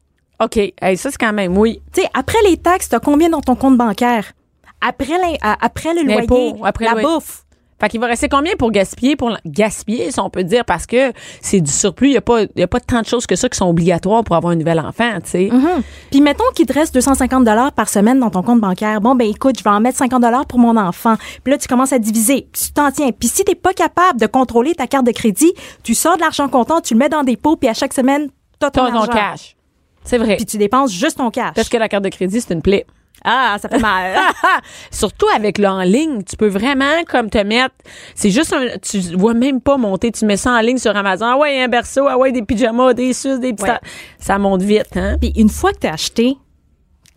OK. 0.40 0.56
Hey, 0.56 0.96
ça, 0.96 1.10
c'est 1.10 1.18
quand 1.18 1.32
même, 1.32 1.56
oui. 1.58 1.80
Tu 1.92 2.02
sais, 2.02 2.08
après 2.14 2.38
les 2.48 2.56
taxes, 2.56 2.88
t'as 2.88 3.00
combien 3.00 3.28
dans 3.28 3.40
ton 3.40 3.56
compte 3.56 3.76
bancaire? 3.76 4.32
Après, 4.80 5.14
après 5.42 5.94
le 5.94 6.02
loyer, 6.02 6.54
après 6.62 6.84
la 6.84 6.92
le 6.94 7.00
loyer. 7.00 7.14
bouffe. 7.16 7.44
Fait 7.80 7.88
qu'il 7.88 8.00
va 8.00 8.06
rester 8.08 8.28
combien 8.28 8.54
pour 8.58 8.72
gaspiller? 8.72 9.14
Pour 9.14 9.36
gaspiller, 9.46 10.10
si 10.10 10.18
on 10.18 10.30
peut 10.30 10.42
dire, 10.42 10.64
parce 10.64 10.84
que 10.84 11.12
c'est 11.40 11.60
du 11.60 11.70
surplus. 11.70 12.08
Il 12.08 12.10
n'y 12.12 12.16
a, 12.16 12.20
pas- 12.20 12.42
y 12.56 12.62
a 12.62 12.66
pas 12.66 12.80
tant 12.80 13.00
de 13.02 13.06
choses 13.06 13.24
que 13.24 13.36
ça 13.36 13.48
qui 13.48 13.56
sont 13.56 13.68
obligatoires 13.68 14.24
pour 14.24 14.34
avoir 14.34 14.52
un 14.52 14.56
nouvel 14.56 14.80
enfant, 14.80 15.20
tu 15.22 15.30
sais. 15.30 15.48
Mhm. 15.52 15.82
Puis 16.10 16.20
mettons 16.20 16.42
qu'il 16.56 16.66
te 16.66 16.72
reste 16.72 16.92
250 16.94 17.44
dollars 17.44 17.70
par 17.72 17.88
semaine 17.88 18.18
dans 18.18 18.30
ton 18.30 18.42
compte 18.42 18.60
bancaire. 18.60 19.00
Bon 19.00 19.14
ben 19.14 19.28
écoute, 19.28 19.58
je 19.60 19.62
vais 19.62 19.70
en 19.70 19.78
mettre 19.80 19.96
50 19.98 20.20
dollars 20.22 20.46
pour 20.46 20.58
mon 20.58 20.76
enfant. 20.76 21.14
Puis 21.44 21.52
là 21.52 21.58
tu 21.58 21.68
commences 21.68 21.92
à 21.92 22.00
diviser, 22.00 22.48
puis 22.52 22.62
tu 22.66 22.72
t'en 22.72 22.90
tiens. 22.90 23.10
Puis 23.12 23.28
si 23.28 23.44
t'es 23.44 23.54
pas 23.54 23.72
capable 23.72 24.18
de 24.20 24.26
contrôler 24.26 24.74
ta 24.74 24.88
carte 24.88 25.06
de 25.06 25.12
crédit, 25.12 25.52
tu 25.84 25.94
sors 25.94 26.16
de 26.16 26.20
l'argent 26.22 26.48
comptant, 26.48 26.80
tu 26.80 26.94
le 26.94 26.98
mets 26.98 27.08
dans 27.08 27.22
des 27.22 27.36
pots, 27.36 27.54
puis 27.56 27.68
à 27.68 27.74
chaque 27.74 27.94
semaine 27.94 28.28
t'as 28.58 28.70
ton 28.70 28.90
Ton, 28.90 29.06
cash. 29.06 29.56
C'est 30.04 30.18
vrai. 30.18 30.36
Puis 30.36 30.46
tu 30.46 30.58
dépenses 30.58 30.92
juste 30.92 31.18
ton 31.18 31.30
cash. 31.30 31.54
Parce 31.54 31.68
que 31.68 31.76
la 31.76 31.88
carte 31.88 32.04
de 32.04 32.08
crédit, 32.08 32.40
c'est 32.40 32.54
une 32.54 32.62
plaie. 32.62 32.86
ah, 33.24 33.56
ça 33.60 33.68
fait 33.68 33.78
mal. 33.78 34.16
Surtout 34.90 35.26
avec 35.34 35.58
le 35.58 35.66
en 35.66 35.82
ligne, 35.82 36.22
tu 36.22 36.36
peux 36.36 36.48
vraiment 36.48 37.02
comme 37.08 37.30
te 37.30 37.38
mettre. 37.38 37.74
C'est 38.14 38.30
juste 38.30 38.52
un. 38.52 38.78
Tu 38.80 39.00
vois 39.16 39.34
même 39.34 39.60
pas 39.60 39.76
monter. 39.76 40.12
Tu 40.12 40.24
mets 40.24 40.36
ça 40.36 40.52
en 40.52 40.60
ligne 40.60 40.78
sur 40.78 40.96
Amazon. 40.96 41.26
Ah 41.26 41.36
ouais, 41.36 41.62
un 41.62 41.68
berceau. 41.68 42.06
Ah 42.08 42.16
ouais, 42.16 42.32
des 42.32 42.42
pyjamas, 42.42 42.94
des 42.94 43.12
sus, 43.12 43.38
des 43.38 43.52
petits. 43.52 43.70
Ouais. 43.70 43.78
Ça 44.18 44.38
monte 44.38 44.62
vite, 44.62 44.96
hein? 44.96 45.16
puis 45.20 45.32
une 45.36 45.48
fois 45.50 45.72
que 45.72 45.78
t'as 45.78 45.92
acheté, 45.92 46.36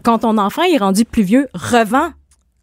quand 0.03 0.19
ton 0.19 0.37
enfant 0.37 0.63
est 0.63 0.77
rendu 0.77 1.05
plus 1.05 1.23
vieux, 1.23 1.47
revends. 1.53 2.11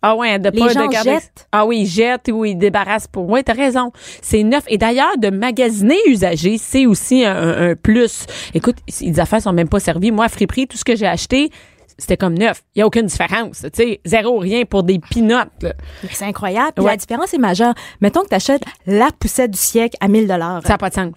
Ah 0.02 0.14
ouais, 0.14 0.38
de 0.38 0.50
Les 0.50 0.58
pas 0.60 0.68
gens 0.68 0.86
de 0.86 0.92
garder- 0.92 1.10
jettent. 1.10 1.48
Ah 1.50 1.66
oui, 1.66 1.80
ils 1.80 1.86
jettent 1.86 2.28
ou 2.32 2.44
ils 2.44 2.56
débarrassent 2.56 3.08
pour. 3.08 3.28
Ouais, 3.28 3.42
t'as 3.42 3.54
raison. 3.54 3.90
C'est 4.22 4.42
neuf. 4.44 4.64
Et 4.68 4.78
d'ailleurs, 4.78 5.18
de 5.18 5.28
magasiner 5.30 5.96
usagé, 6.06 6.56
c'est 6.58 6.86
aussi 6.86 7.24
un, 7.24 7.74
plus. 7.74 8.26
Écoute, 8.54 8.76
les 9.00 9.18
affaires 9.18 9.42
sont 9.42 9.52
même 9.52 9.68
pas 9.68 9.80
servies. 9.80 10.12
Moi, 10.12 10.26
à 10.26 10.28
friperie, 10.28 10.66
tout 10.68 10.76
ce 10.76 10.84
que 10.84 10.94
j'ai 10.94 11.06
acheté, 11.06 11.50
c'était 11.98 12.16
comme 12.16 12.34
neuf. 12.38 12.62
Il 12.76 12.78
y 12.78 12.82
a 12.82 12.86
aucune 12.86 13.06
différence. 13.06 13.62
Tu 13.62 13.68
sais, 13.72 14.00
zéro 14.04 14.38
rien 14.38 14.64
pour 14.64 14.84
des 14.84 15.00
pinottes. 15.00 15.66
C'est 16.12 16.26
incroyable. 16.26 16.80
Ouais. 16.80 16.92
la 16.92 16.96
différence 16.96 17.34
est 17.34 17.38
majeure. 17.38 17.74
Mettons 18.00 18.22
que 18.22 18.28
t'achètes 18.28 18.62
la 18.86 19.08
poussette 19.18 19.50
du 19.50 19.58
siècle 19.58 19.96
à 20.00 20.06
1000 20.06 20.28
dollars. 20.28 20.62
Ça 20.62 20.74
n'a 20.74 20.78
pas 20.78 20.90
de 20.90 20.94
sens. 20.94 21.12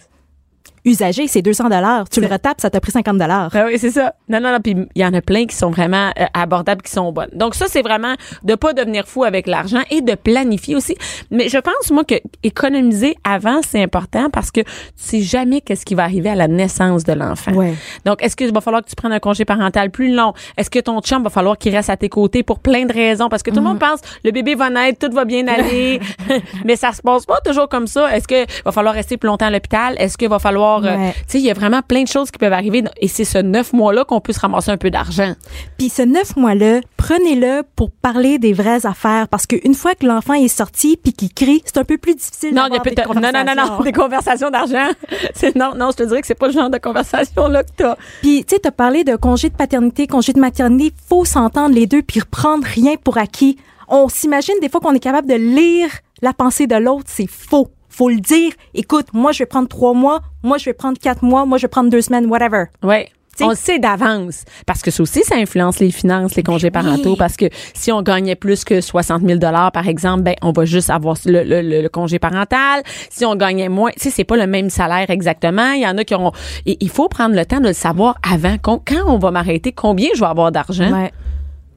Usagé, 0.86 1.28
c'est 1.28 1.42
200 1.42 1.66
dollars. 1.70 2.10
Tu 2.10 2.22
le 2.22 2.28
retapes, 2.28 2.62
ça 2.62 2.70
t'a 2.70 2.80
pris 2.80 2.92
50 2.92 3.18
dollars. 3.18 3.50
Ben 3.52 3.66
oui, 3.68 3.78
c'est 3.78 3.92
ça. 3.92 4.16
Non, 4.30 4.40
non, 4.40 4.52
non. 4.52 4.60
Puis 4.60 4.76
il 4.96 5.02
y 5.02 5.06
en 5.06 5.14
a 5.14 5.22
plein 5.22 5.46
qui 5.46 5.56
sont 5.56 5.70
vraiment 5.70 6.12
euh, 6.20 6.26
abordables, 6.34 6.82
qui 6.82 6.92
sont 6.92 7.12
bonnes. 7.12 7.30
Donc 7.34 7.56
ça, 7.56 7.66
c'est 7.68 7.82
vraiment 7.82 8.16
de 8.44 8.56
pas 8.56 8.74
devenir 8.74 9.08
fou 9.08 9.24
avec 9.24 9.48
l'argent 9.48 9.82
et 9.90 10.02
de 10.02 10.16
planifier 10.16 10.76
aussi. 10.76 10.96
Mais 11.30 11.50
je 11.50 11.58
pense 11.58 11.92
moi 11.92 12.04
que 12.04 12.16
économiser 12.44 13.16
avant, 13.24 13.62
c'est 13.62 13.82
important 13.82 14.30
parce 14.30 14.52
que 14.52 14.62
tu 14.62 14.68
sais 14.96 15.22
jamais 15.22 15.62
qu'est-ce 15.62 15.86
qui 15.86 15.96
va 15.96 16.04
arriver 16.04 16.30
à 16.30 16.36
la 16.36 16.48
naissance 16.48 17.04
de 17.04 17.14
l'enfant. 17.14 17.54
Ouais. 17.54 17.74
Donc 18.06 18.24
est-ce 18.24 18.36
qu'il 18.36 18.52
va 18.54 18.62
falloir 18.62 18.84
que 18.84 18.90
tu 18.90 18.96
prennes 18.96 19.14
un 19.14 19.20
congé 19.20 19.46
parental 19.46 19.92
plus 19.92 20.14
long? 20.14 20.34
Est-ce 20.58 20.70
que 20.70 20.80
ton 20.80 21.00
chum 21.02 21.24
va 21.24 21.30
falloir 21.30 21.58
qu'il 21.58 21.76
reste 21.76 21.90
à 21.90 21.98
tes 21.98 22.10
côtés 22.10 22.44
pour 22.44 22.60
plein 22.60 22.86
de 22.86 22.94
raisons? 22.94 23.30
Parce 23.30 23.44
que 23.44 23.52
tout 23.52 23.58
le 23.58 23.64
monde 23.64 23.80
pense 23.80 24.00
le 24.24 24.32
bébé 24.32 24.56
va 24.56 24.70
naître, 24.70 25.08
tout 25.08 25.14
va 25.14 25.26
bien 25.26 25.48
aller, 25.48 26.00
mais 26.66 26.76
ça 26.76 26.92
se 26.92 27.02
passe 27.02 27.26
pas 27.26 27.40
toujours 27.46 27.70
comme 27.70 27.88
ça. 27.88 28.16
Est-ce 28.16 28.28
que 28.28 28.46
va 28.64 28.72
falloir 28.72 28.94
rester 28.94 29.18
plus 29.18 29.28
longtemps 29.28 29.48
à 29.48 29.52
l'hôpital? 29.52 29.96
Est-ce 29.98 30.18
qu'il 30.18 30.30
va 30.30 30.40
falloir 30.40 30.71
euh, 30.80 30.96
Ouais. 30.96 31.14
tu 31.14 31.24
sais, 31.28 31.40
il 31.40 31.46
y 31.46 31.52
a 31.52 31.54
vraiment 31.54 31.82
plein 31.82 32.04
de 32.04 32.08
choses 32.08 32.32
qui 32.32 32.38
peuvent 32.38 32.54
arriver 32.54 32.84
et 33.00 33.08
c'est 33.08 33.26
ce 33.26 33.38
neuf 33.38 33.74
mois-là 33.74 34.06
qu'on 34.06 34.22
peut 34.22 34.34
se 34.34 34.40
ramasser 34.40 34.72
un 34.72 34.78
peu 34.78 34.90
d'argent. 34.90 35.34
Puis 35.78 35.90
ce 35.90 36.02
neuf 36.02 36.36
mois-là, 36.36 36.82
prenez-le 36.98 37.64
pour 37.76 37.92
parler 37.92 38.40
des 38.40 38.54
vraies 38.54 38.86
affaires 38.86 39.28
parce 39.28 39.46
qu'une 39.48 39.74
fois 39.74 39.96
que 39.96 40.06
l'enfant 40.06 40.34
est 40.34 40.48
sorti 40.48 40.98
puis 41.02 41.14
qu'il 41.14 41.34
crie, 41.34 41.62
c'est 41.66 41.78
un 41.78 41.84
peu 41.84 41.98
plus 41.98 42.16
difficile 42.16 42.54
Non, 42.54 42.64
il 42.70 42.74
y 42.74 42.78
a 42.78 42.80
peut 42.82 42.92
des 42.92 43.04
non, 43.04 43.14
non, 43.22 43.44
non, 43.46 43.56
non, 43.78 43.80
des 43.84 43.92
conversations 43.92 44.50
d'argent. 44.50 44.88
Non, 45.56 45.74
non, 45.76 45.90
je 45.92 45.98
te 45.98 46.04
dirais 46.04 46.22
que 46.22 46.28
c'est 46.28 46.36
pas 46.36 46.48
le 46.48 46.54
genre 46.54 46.70
de 46.70 46.78
conversation 46.78 47.48
là 47.48 47.64
que 47.64 47.70
t'as. 47.76 47.96
Puis, 48.22 48.46
tu 48.46 48.56
sais, 48.56 48.60
t'as 48.62 48.72
parlé 48.72 49.04
de 49.04 49.16
congé 49.16 49.50
de 49.50 49.56
paternité, 49.56 50.08
congé 50.08 50.34
de 50.34 50.40
maternité. 50.40 50.94
Faut 51.10 51.26
s'entendre 51.26 51.76
les 51.76 51.88
deux 51.88 52.02
puis 52.02 52.20
reprendre 52.20 52.66
rien 52.66 52.96
pour 53.04 53.18
acquis. 53.18 53.58
On 53.88 54.08
s'imagine 54.08 54.56
des 54.62 54.70
fois 54.70 54.80
qu'on 54.80 54.94
est 54.94 55.00
capable 55.00 55.28
de 55.28 55.36
lire 55.36 55.90
la 56.22 56.34
pensée 56.34 56.68
de 56.68 56.76
l'autre. 56.76 57.06
C'est 57.08 57.28
faux. 57.30 57.68
Faut 57.92 58.10
le 58.10 58.20
dire. 58.20 58.54
Écoute, 58.74 59.08
moi, 59.14 59.32
je 59.34 59.40
vais 59.40 59.46
prendre 59.46 59.68
trois 59.68 59.94
mois. 59.94 60.22
Moi, 60.44 60.58
je 60.58 60.66
vais 60.66 60.74
prendre 60.74 60.98
quatre 60.98 61.24
mois. 61.24 61.46
Moi, 61.46 61.58
je 61.58 61.64
vais 61.64 61.68
prendre 61.70 61.90
deux 61.90 62.02
semaines, 62.02 62.26
whatever. 62.26 62.66
Ouais. 62.82 63.10
T'sais- 63.36 63.46
On 63.46 63.50
le 63.52 63.56
sait 63.56 63.80
d'avance. 63.80 64.44
Parce 64.66 64.82
que 64.82 64.92
ça 64.92 65.02
aussi, 65.04 65.24
ça 65.24 65.36
influence 65.36 65.80
les 65.80 65.90
finances, 65.92 66.36
les 66.36 66.44
congés 66.44 66.70
parentaux. 66.70 67.16
Parce 67.16 67.38
que 67.38 67.46
si 67.74 67.90
on 67.92 68.02
gagnait 68.02 68.36
plus 68.36 68.66
que 68.66 68.82
60 68.82 69.22
000 69.26 69.40
par 69.40 69.88
exemple, 69.88 70.24
ben, 70.24 70.36
on 70.42 70.52
va 70.52 70.66
juste 70.66 70.90
avoir 70.90 71.16
le, 71.26 71.44
le- 71.44 71.62
le- 71.62 71.82
le 71.82 71.90
congé 71.90 72.20
parental. 72.20 72.84
Si 73.10 73.24
on 73.26 73.36
gagnait 73.38 73.70
moins, 73.70 73.92
tu 73.92 74.00
sais, 74.02 74.10
c'est 74.10 74.26
pas 74.26 74.36
le 74.36 74.48
même 74.48 74.70
salaire 74.70 75.10
exactement. 75.10 75.72
Il 75.72 75.82
y 75.82 75.88
en 75.88 75.98
a 75.98 76.04
qui 76.04 76.14
auront, 76.14 76.34
et 76.66 76.78
il 76.82 76.90
faut 76.90 77.08
prendre 77.08 77.34
le 77.36 77.46
temps 77.46 77.62
de 77.62 77.68
le 77.68 77.74
savoir 77.74 78.16
avant. 78.30 78.58
Quand 78.62 78.82
on 79.08 79.18
va 79.18 79.32
m'arrêter, 79.32 79.72
combien 79.72 80.10
je 80.14 80.20
vais 80.20 80.26
avoir 80.28 80.52
d'argent? 80.52 80.92
Ouais. 80.92 81.12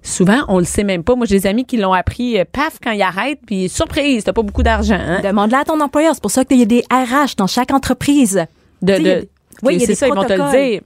Souvent, 0.05 0.45
on 0.49 0.59
le 0.59 0.65
sait 0.67 0.85
même 0.85 1.03
pas. 1.03 1.17
Moi, 1.17 1.27
j'ai 1.27 1.41
des 1.41 1.47
amis 1.47 1.65
qui 1.65 1.79
l'ont 1.79 1.95
appris, 1.95 2.39
euh, 2.39 2.45
paf, 2.51 2.79
quand 2.83 2.91
ils 2.93 3.03
arrêtent, 3.03 3.41
puis 3.47 3.71
surprise, 3.71 4.23
t'as 4.23 4.35
pas 4.35 4.43
beaucoup 4.43 4.63
d'argent, 4.63 4.99
hein? 5.01 5.21
Demande-le 5.23 5.57
à 5.57 5.65
ton 5.65 5.81
employeur. 5.81 6.15
C'est 6.15 6.23
pour 6.23 6.31
ça 6.31 6.45
qu'il 6.45 6.59
y 6.59 6.63
a 6.63 6.67
des 6.67 6.85
RH 6.93 7.37
dans 7.39 7.47
chaque 7.47 7.73
entreprise. 7.73 8.45
De, 8.83 8.99
de, 8.99 9.29
oui, 9.63 9.77
il 9.77 9.81
y 9.81 9.85
a 9.85 9.87
c'est 9.87 9.93
des 9.93 9.95
ça, 9.95 10.07
ils 10.07 10.13
vont 10.15 10.23
te 10.23 10.33
le 10.33 10.39
protocoles. 10.39 10.61
dire. 10.61 10.81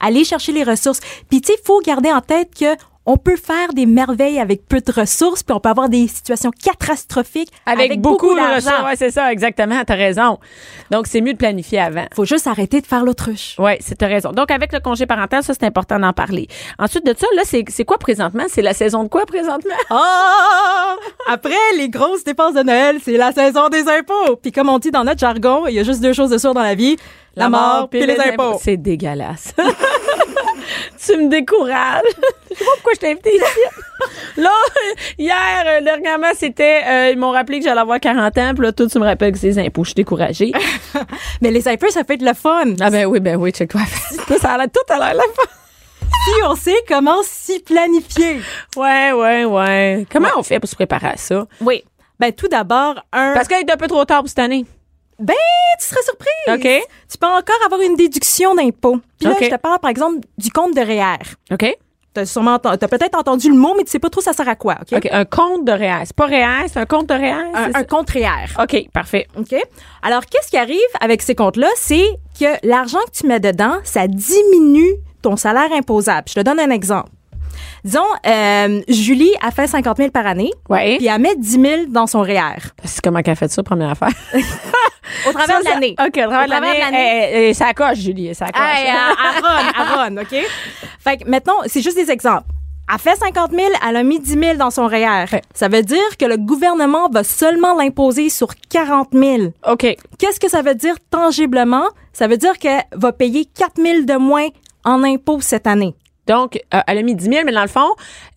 Aller 0.00 0.24
chercher 0.24 0.52
les 0.52 0.64
ressources. 0.64 1.00
Puis, 1.30 1.40
tu 1.40 1.52
sais, 1.52 1.58
il 1.60 1.64
faut 1.64 1.80
garder 1.80 2.12
en 2.12 2.20
tête 2.20 2.50
que 2.58 2.76
on 3.08 3.16
peut 3.16 3.36
faire 3.36 3.72
des 3.72 3.86
merveilles 3.86 4.38
avec 4.38 4.68
peu 4.68 4.82
de 4.82 4.92
ressources, 4.92 5.42
puis 5.42 5.54
on 5.54 5.60
peut 5.60 5.70
avoir 5.70 5.88
des 5.88 6.06
situations 6.08 6.50
catastrophiques 6.50 7.50
Avec, 7.64 8.02
beaucoup, 8.02 8.34
de 8.34 8.36
d'argent. 8.36 8.56
ressources. 8.56 8.84
Ouais, 8.84 8.96
c'est 8.96 9.10
ça, 9.10 9.32
exactement. 9.32 9.82
T'as 9.86 9.94
raison. 9.94 10.38
Donc, 10.90 11.06
c'est 11.06 11.22
mieux 11.22 11.32
de 11.32 11.38
planifier 11.38 11.80
avant. 11.80 12.04
Faut 12.14 12.26
juste 12.26 12.46
arrêter 12.46 12.82
de 12.82 12.86
faire 12.86 13.06
l'autruche. 13.06 13.56
Oui, 13.58 13.72
c'est 13.80 13.96
t'as 13.96 14.08
raison. 14.08 14.32
Donc, 14.32 14.50
avec 14.50 14.74
le 14.74 14.80
congé 14.80 15.06
parental, 15.06 15.42
ça, 15.42 15.54
c'est 15.54 15.64
important 15.64 15.98
d'en 15.98 16.12
parler. 16.12 16.48
Ensuite 16.78 17.06
de 17.06 17.14
ça, 17.16 17.26
là, 17.34 17.44
c'est 17.44 17.84
quoi 17.86 17.96
présentement? 17.96 18.44
C'est 18.46 18.60
la 18.60 18.74
saison 18.74 19.04
de 19.04 19.08
quoi 19.08 19.24
présentement? 19.24 19.74
Ah! 19.90 20.96
Après 21.28 21.50
les 21.76 21.88
grosses 21.88 22.24
dépenses 22.24 22.54
de 22.54 22.62
Noël, 22.62 22.98
c'est 23.02 23.16
la 23.16 23.32
saison 23.32 23.68
des 23.68 23.88
impôts. 23.88 24.36
Puis 24.40 24.52
comme 24.52 24.68
on 24.68 24.78
dit 24.78 24.90
dans 24.90 25.04
notre 25.04 25.18
jargon, 25.18 25.66
il 25.66 25.74
y 25.74 25.78
a 25.78 25.82
juste 25.82 26.02
deux 26.02 26.12
choses 26.12 26.30
de 26.30 26.38
sûres 26.38 26.54
dans 26.54 26.62
la 26.62 26.74
vie, 26.74 26.96
la, 27.34 27.48
mort 27.48 27.88
puis 27.88 28.04
les, 28.04 28.18
impôts. 28.20 28.58
C'est 28.62 28.76
dégueulasse. 28.76 29.54
tu 31.04 31.16
me 31.16 31.28
décourages. 31.28 32.02
Je 32.50 32.56
sais 32.56 32.64
pas 32.64 32.70
pourquoi 32.76 32.92
je 32.94 33.00
t'ai 33.00 33.10
invité 33.10 33.36
ici. 33.36 33.60
Là, 34.36 34.50
hier, 35.18 35.64
euh, 35.66 35.80
dernièrement, 35.82 36.30
c'était, 36.34 36.82
euh, 36.86 37.10
ils 37.10 37.18
m'ont 37.18 37.30
rappelé 37.30 37.58
que 37.58 37.64
j'allais 37.64 37.80
avoir 37.80 38.00
40 38.00 38.38
ans, 38.38 38.52
puis 38.54 38.64
là, 38.64 38.72
tout, 38.72 38.86
tu 38.86 38.98
me 38.98 39.04
rappelles 39.04 39.32
que 39.32 39.38
c'est 39.38 39.48
les 39.48 39.58
impôts. 39.58 39.84
Je 39.84 39.90
suis 39.90 39.94
découragée. 39.94 40.52
Mais 41.42 41.50
les 41.50 41.68
impôts, 41.68 41.90
ça 41.90 42.04
peut 42.04 42.14
être 42.14 42.22
le 42.22 42.34
fun. 42.34 42.74
ah 42.80 42.90
ben 42.90 43.06
oui, 43.06 43.20
ben 43.20 43.36
oui, 43.36 43.50
check 43.50 43.70
toi. 43.70 43.82
ça 44.40 44.52
a 44.52 44.58
l'air, 44.58 44.66
tout 44.72 44.92
a 44.92 44.98
l'air 44.98 45.14
la 45.14 45.22
fin. 45.22 45.50
Si 46.00 46.42
on 46.44 46.54
sait 46.54 46.84
comment 46.88 47.22
s'y 47.22 47.60
planifier. 47.60 48.40
Ouais, 48.76 49.12
ouais, 49.12 49.44
ouais. 49.44 50.06
Comment 50.10 50.28
on 50.36 50.42
fait 50.42 50.58
pour 50.58 50.68
se 50.68 50.74
préparer 50.74 51.08
à 51.08 51.16
ça? 51.16 51.46
Oui. 51.60 51.84
Ben 52.18 52.32
tout 52.32 52.48
d'abord, 52.48 52.96
un... 53.12 53.34
Parce 53.34 53.46
qu'il 53.46 53.58
est 53.58 53.70
un 53.70 53.76
peu 53.76 53.86
trop 53.86 54.04
tard 54.04 54.20
pour 54.20 54.28
cette 54.28 54.40
année. 54.40 54.64
Ben, 55.18 55.34
tu 55.80 55.86
serais 55.86 56.02
surprise. 56.02 56.28
OK. 56.48 56.88
Tu 57.10 57.18
peux 57.18 57.26
encore 57.26 57.56
avoir 57.64 57.80
une 57.80 57.96
déduction 57.96 58.54
d'impôt. 58.54 59.00
Puis 59.18 59.28
là, 59.28 59.34
je 59.40 59.48
te 59.48 59.56
parle, 59.56 59.78
par 59.80 59.90
exemple, 59.90 60.18
du 60.36 60.50
compte 60.50 60.74
de 60.74 60.80
REER. 60.80 61.18
OK? 61.52 61.76
T'as 62.14 62.24
sûrement 62.24 62.58
t'as 62.58 62.76
peut-être 62.78 63.18
entendu 63.18 63.48
le 63.50 63.56
mot, 63.56 63.74
mais 63.76 63.84
tu 63.84 63.90
sais 63.90 63.98
pas 63.98 64.08
trop 64.10 64.20
ça 64.22 64.32
sert 64.32 64.48
à 64.48 64.56
quoi, 64.56 64.76
OK? 64.80 64.96
OK. 64.96 65.08
Un 65.12 65.24
compte 65.24 65.64
de 65.64 65.72
REER. 65.72 66.04
C'est 66.04 66.16
pas 66.16 66.26
REER, 66.26 66.66
c'est 66.68 66.78
un 66.78 66.86
compte 66.86 67.08
de 67.08 67.14
REER? 67.14 67.52
Un, 67.74 67.84
compte 67.84 68.10
REER. 68.10 68.46
OK, 68.60 68.90
parfait. 68.92 69.26
OK? 69.36 69.54
Alors, 70.02 70.24
qu'est-ce 70.26 70.48
qui 70.48 70.56
arrive 70.56 70.78
avec 71.00 71.20
ces 71.22 71.34
comptes-là? 71.34 71.68
C'est 71.76 72.06
que 72.38 72.66
l'argent 72.66 72.98
que 73.06 73.18
tu 73.18 73.26
mets 73.26 73.40
dedans, 73.40 73.78
ça 73.84 74.08
diminue 74.08 74.94
ton 75.22 75.36
salaire 75.36 75.70
imposable. 75.72 76.28
Je 76.28 76.34
te 76.34 76.40
donne 76.40 76.58
un 76.60 76.70
exemple. 76.70 77.10
Disons, 77.84 78.00
euh, 78.26 78.80
Julie 78.88 79.32
a 79.42 79.50
fait 79.50 79.66
50 79.66 79.96
000 79.96 80.10
par 80.10 80.26
année, 80.26 80.50
Ouais. 80.68 80.96
puis 80.96 81.06
elle 81.06 81.20
met 81.20 81.36
10 81.36 81.50
000 81.60 81.82
dans 81.88 82.06
son 82.06 82.22
REER. 82.22 82.72
C'est 82.84 83.02
comment 83.02 83.20
qu'elle 83.22 83.32
a 83.32 83.36
fait 83.36 83.50
ça, 83.50 83.62
première 83.62 83.90
affaire? 83.90 84.12
Au 85.28 85.32
travers 85.32 85.56
Ça, 85.56 85.60
de 85.60 85.64
l'année. 85.64 85.94
OK, 85.98 86.06
au 86.06 86.10
travers 86.30 86.46
de 86.46 86.52
Au 86.52 86.56
de 86.74 86.80
l'année. 86.80 87.30
eh, 87.32 87.48
eh, 87.48 87.54
ça 87.54 87.72
coche, 87.74 87.98
Julie, 87.98 88.34
ça 88.34 88.46
coche. 88.46 88.62
Hey, 88.62 88.88
à, 88.90 89.80
à 89.80 89.84
run, 89.96 90.16
à 90.16 90.22
OK? 90.22 90.34
Fait 91.00 91.16
que 91.18 91.28
maintenant, 91.28 91.54
c'est 91.66 91.82
juste 91.82 91.96
des 91.96 92.10
exemples. 92.10 92.44
Elle 92.90 92.98
fait 92.98 93.16
50 93.16 93.50
000, 93.50 93.62
elle 93.86 93.96
a 93.96 94.02
mis 94.02 94.18
10 94.18 94.30
000 94.38 94.54
dans 94.56 94.70
son 94.70 94.86
REER. 94.86 95.26
Ouais. 95.30 95.42
Ça 95.52 95.68
veut 95.68 95.82
dire 95.82 96.16
que 96.18 96.24
le 96.24 96.38
gouvernement 96.38 97.10
va 97.10 97.22
seulement 97.22 97.74
l'imposer 97.74 98.30
sur 98.30 98.48
40 98.70 99.08
000. 99.12 99.52
OK. 99.68 99.94
Qu'est-ce 100.18 100.40
que 100.40 100.48
ça 100.48 100.62
veut 100.62 100.74
dire 100.74 100.94
tangiblement? 101.10 101.84
Ça 102.14 102.28
veut 102.28 102.38
dire 102.38 102.56
qu'elle 102.58 102.82
va 102.94 103.12
payer 103.12 103.44
4 103.44 103.72
000 103.76 104.04
de 104.04 104.16
moins 104.16 104.48
en 104.84 105.04
impôts 105.04 105.42
cette 105.42 105.66
année. 105.66 105.94
Donc, 106.26 106.58
euh, 106.74 106.80
elle 106.86 106.98
a 106.98 107.02
mis 107.02 107.14
10 107.14 107.24
000, 107.26 107.36
mais 107.44 107.52
dans 107.52 107.62
le 107.62 107.68
fond, 107.68 107.88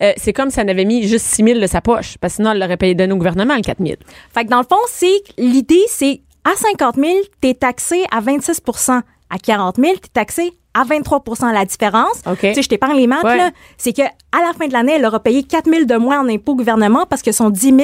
euh, 0.04 0.12
c'est 0.18 0.34
comme 0.34 0.50
si 0.50 0.60
elle 0.60 0.70
avait 0.70 0.86
mis 0.86 1.08
juste 1.08 1.26
6 1.28 1.44
000 1.44 1.60
de 1.60 1.68
sa 1.68 1.80
poche. 1.80 2.18
Parce 2.20 2.34
que 2.34 2.36
sinon, 2.38 2.52
elle 2.52 2.60
l'aurait 2.60 2.78
payé 2.78 2.94
donné 2.94 3.14
au 3.14 3.18
gouvernement, 3.18 3.56
le 3.56 3.62
4 3.62 3.78
000. 3.82 3.96
Fait 4.34 4.44
que 4.46 4.50
dans 4.50 4.60
le 4.60 4.66
fond, 4.70 4.80
c'est 4.88 5.22
l'idée, 5.38 5.84
c'est 5.88 6.22
à 6.44 6.56
50 6.56 6.96
000, 6.96 7.08
t'es 7.42 7.54
taxé 7.54 8.04
à 8.12 8.20
26% 8.22 9.02
À 9.30 9.38
40 9.38 9.76
000, 9.78 9.94
t'es 9.96 10.10
taxé 10.14 10.52
à 10.74 10.84
23% 10.84 11.52
La 11.54 11.66
différence, 11.66 12.22
OK. 12.26 12.40
tu 12.40 12.54
sais, 12.54 12.62
je 12.62 12.70
t'épargne 12.70 12.96
les 12.98 13.08
maths, 13.08 13.24
Ouais. 13.24 13.38
là, 13.38 13.52
c'est 13.78 13.94
que 13.94 14.02
à 14.04 14.42
la 14.46 14.54
fin 14.58 14.68
de 14.68 14.74
l'année, 14.74 14.94
elle 14.94 15.06
aura 15.06 15.20
payé 15.20 15.44
4 15.44 15.70
000 15.70 15.86
de 15.86 15.96
moins 15.96 16.20
en 16.22 16.30
impôts 16.30 16.54
au 16.54 16.56
gouvernement 16.56 17.06
parce 17.10 17.22
que 17.22 17.32
son 17.32 17.50
10 17.50 17.60
000, 17.76 17.80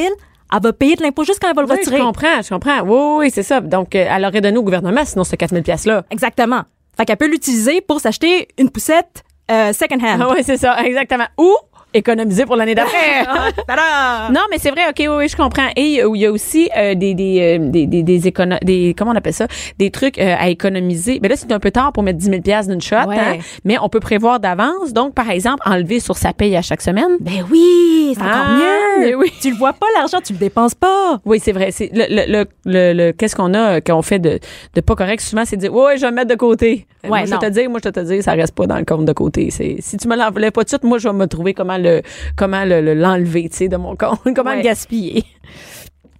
elle 0.53 0.61
va 0.61 0.73
payer 0.73 0.95
de 0.95 1.03
l'impôt 1.03 1.23
juste 1.25 1.39
quand 1.41 1.49
elle 1.49 1.55
va 1.55 1.63
le 1.63 1.67
Oui, 1.69 1.77
retirer. 1.77 1.97
je 1.97 2.01
comprends, 2.03 2.41
je 2.41 2.49
comprends. 2.49 2.79
Oui, 2.81 3.25
oui, 3.25 3.31
c'est 3.33 3.43
ça. 3.43 3.59
Donc, 3.59 3.93
euh, 3.95 4.05
elle 4.09 4.23
aurait 4.25 4.39
donné 4.41 4.57
au 4.57 4.63
gouvernement, 4.63 5.03
sinon, 5.05 5.23
ce 5.25 5.35
4 5.35 5.49
000 5.51 5.63
piastres-là. 5.63 6.03
Exactement. 6.09 6.61
Fait 6.95 7.05
qu'elle 7.05 7.17
peut 7.17 7.27
l'utiliser 7.27 7.81
pour 7.81 7.99
s'acheter 7.99 8.47
une 8.57 8.69
poussette 8.69 9.23
euh, 9.51 9.71
second 9.73 9.95
hand. 10.01 10.21
Ah 10.21 10.29
oui, 10.33 10.41
c'est 10.45 10.57
ça, 10.57 10.81
exactement. 10.83 11.25
Ou 11.37 11.53
économiser 11.97 12.45
pour 12.45 12.55
l'année 12.55 12.75
d'après. 12.75 13.25
Tada! 13.67 14.29
Non, 14.31 14.41
mais 14.51 14.57
c'est 14.59 14.71
vrai, 14.71 14.81
ok, 14.89 14.95
oui, 14.99 15.07
oui, 15.07 15.27
je 15.27 15.35
comprends. 15.35 15.67
Et 15.75 15.81
il 15.81 15.91
y 15.95 16.01
a- 16.01 16.07
il 16.13 16.21
y 16.21 16.25
a 16.25 16.31
aussi 16.31 16.69
euh, 16.77 16.95
des 16.95 17.13
des, 17.13 17.57
euh, 17.59 17.69
des 17.69 17.85
des 17.87 18.03
des 18.03 18.27
écono- 18.27 18.59
des 18.63 18.93
comment 18.97 19.11
on 19.11 19.15
appelle 19.15 19.33
ça, 19.33 19.47
des 19.77 19.91
trucs 19.91 20.17
euh, 20.19 20.35
à 20.37 20.49
économiser. 20.49 21.19
Mais 21.21 21.27
là, 21.29 21.35
c'est 21.35 21.51
un 21.51 21.59
peu 21.59 21.71
tard 21.71 21.91
pour 21.93 22.03
mettre 22.03 22.17
10 22.19 22.25
000 22.29 22.41
pièces 22.41 22.67
d'une 22.67 22.81
shot, 22.81 22.95
Ouais. 23.07 23.17
hein, 23.17 23.37
mais 23.63 23.77
on 23.81 23.89
peut 23.89 23.99
prévoir 23.99 24.39
d'avance. 24.39 24.93
Donc, 24.93 25.13
par 25.13 25.29
exemple, 25.29 25.61
enlever 25.65 25.99
sur 25.99 26.17
sa 26.17 26.33
paye 26.33 26.55
à 26.55 26.61
chaque 26.61 26.81
semaine. 26.81 27.17
Ben 27.19 27.45
oui, 27.51 28.13
c'est 28.15 28.21
encore 28.21 28.33
Ah, 28.47 28.57
mieux. 28.99 29.05
mais 29.05 29.15
oui. 29.15 29.31
Tu 29.41 29.51
le 29.51 29.57
vois 29.57 29.73
pas 29.73 29.85
l'argent, 29.97 30.19
tu 30.23 30.33
le 30.33 30.39
dépenses 30.39 30.75
pas. 30.75 31.19
Oui, 31.25 31.39
c'est 31.43 31.51
vrai. 31.51 31.71
C'est 31.71 31.89
le, 31.93 32.05
le, 32.09 32.45
le, 32.65 32.93
le, 32.93 33.11
qu'est-ce 33.11 33.35
qu'on 33.35 33.53
a 33.53 33.75
euh, 33.77 33.79
qu'on 33.81 34.01
fait 34.01 34.19
de, 34.19 34.39
de 34.75 34.81
pas 34.81 34.95
correct? 34.95 35.21
Souvent, 35.21 35.43
c'est 35.45 35.55
de 35.57 35.61
dire 35.61 35.73
ouais, 35.73 35.97
je 35.97 36.01
vais 36.01 36.11
me 36.11 36.15
mettre 36.17 36.29
de 36.31 36.35
côté. 36.35 36.85
Euh, 37.05 37.09
moi, 37.09 37.25
je 37.25 37.35
te 37.35 37.49
dire, 37.49 37.69
moi 37.69 37.79
je 37.83 37.89
te 37.89 37.99
dire, 37.99 38.23
ça 38.23 38.33
reste 38.33 38.53
pas 38.55 38.65
dans 38.67 38.77
le 38.77 38.85
compte 38.85 39.05
de 39.05 39.13
côté. 39.13 39.49
C'est 39.51 39.77
si 39.79 39.97
tu 39.97 40.07
me 40.07 40.15
l'enlèves 40.15 40.51
pas 40.51 40.61
tout 40.61 40.65
de 40.65 40.69
suite, 40.69 40.83
moi 40.83 40.97
je 40.97 41.07
vais 41.07 41.13
me 41.13 41.25
trouver 41.27 41.53
comment 41.53 41.77
le 41.77 41.86
comment 42.35 42.63
le, 42.65 42.81
le- 42.81 42.93
l'enlever, 42.93 43.49
tu 43.49 43.57
sais, 43.57 43.67
de 43.67 43.77
mon 43.77 43.95
compte, 43.95 44.19
comment 44.35 44.51
Ouais. 44.51 44.57
le 44.57 44.63
gaspiller. 44.63 45.23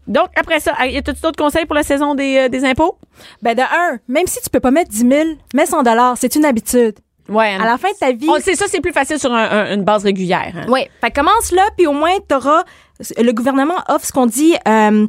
Donc 0.07 0.29
après 0.37 0.59
ça, 0.61 0.73
y 0.87 0.97
a 0.97 1.01
tout 1.01 1.13
d'autres 1.21 1.37
conseils 1.43 1.65
pour 1.65 1.75
la 1.75 1.83
saison 1.83 2.15
des, 2.15 2.37
euh, 2.37 2.49
des 2.49 2.63
impôts? 2.63 2.97
Ben 3.41 3.55
de 3.55 3.61
un, 3.61 3.97
même 4.07 4.25
si 4.25 4.39
tu 4.41 4.49
peux 4.49 4.61
pas 4.61 4.71
mettre 4.71 4.89
10 4.89 4.99
000, 4.99 5.11
mets 5.53 5.65
100 5.65 5.83
dollars, 5.83 6.15
c'est 6.17 6.35
une 6.35 6.45
habitude. 6.45 6.95
Ouais. 7.27 7.55
À 7.59 7.65
la 7.65 7.77
fin 7.77 7.89
de 7.91 7.97
ta 7.99 8.13
vie. 8.13 8.25
sait 8.41 8.55
ça, 8.55 8.65
c'est 8.69 8.79
plus 8.79 8.93
facile 8.93 9.19
sur 9.19 9.33
un- 9.33 9.49
un- 9.49 9.73
une 9.73 9.83
base 9.83 10.05
régulière. 10.05 10.53
hein. 10.55 10.65
Oui. 10.69 10.85
Fait 11.01 11.11
commence 11.11 11.51
là, 11.51 11.63
puis 11.77 11.85
au 11.87 11.91
moins, 11.91 12.11
t'auras. 12.25 12.63
Le 13.21 13.31
gouvernement 13.33 13.75
offre 13.89 14.05
ce 14.05 14.13
qu'on 14.13 14.27
dit 14.27 14.53
euh, 14.65 15.07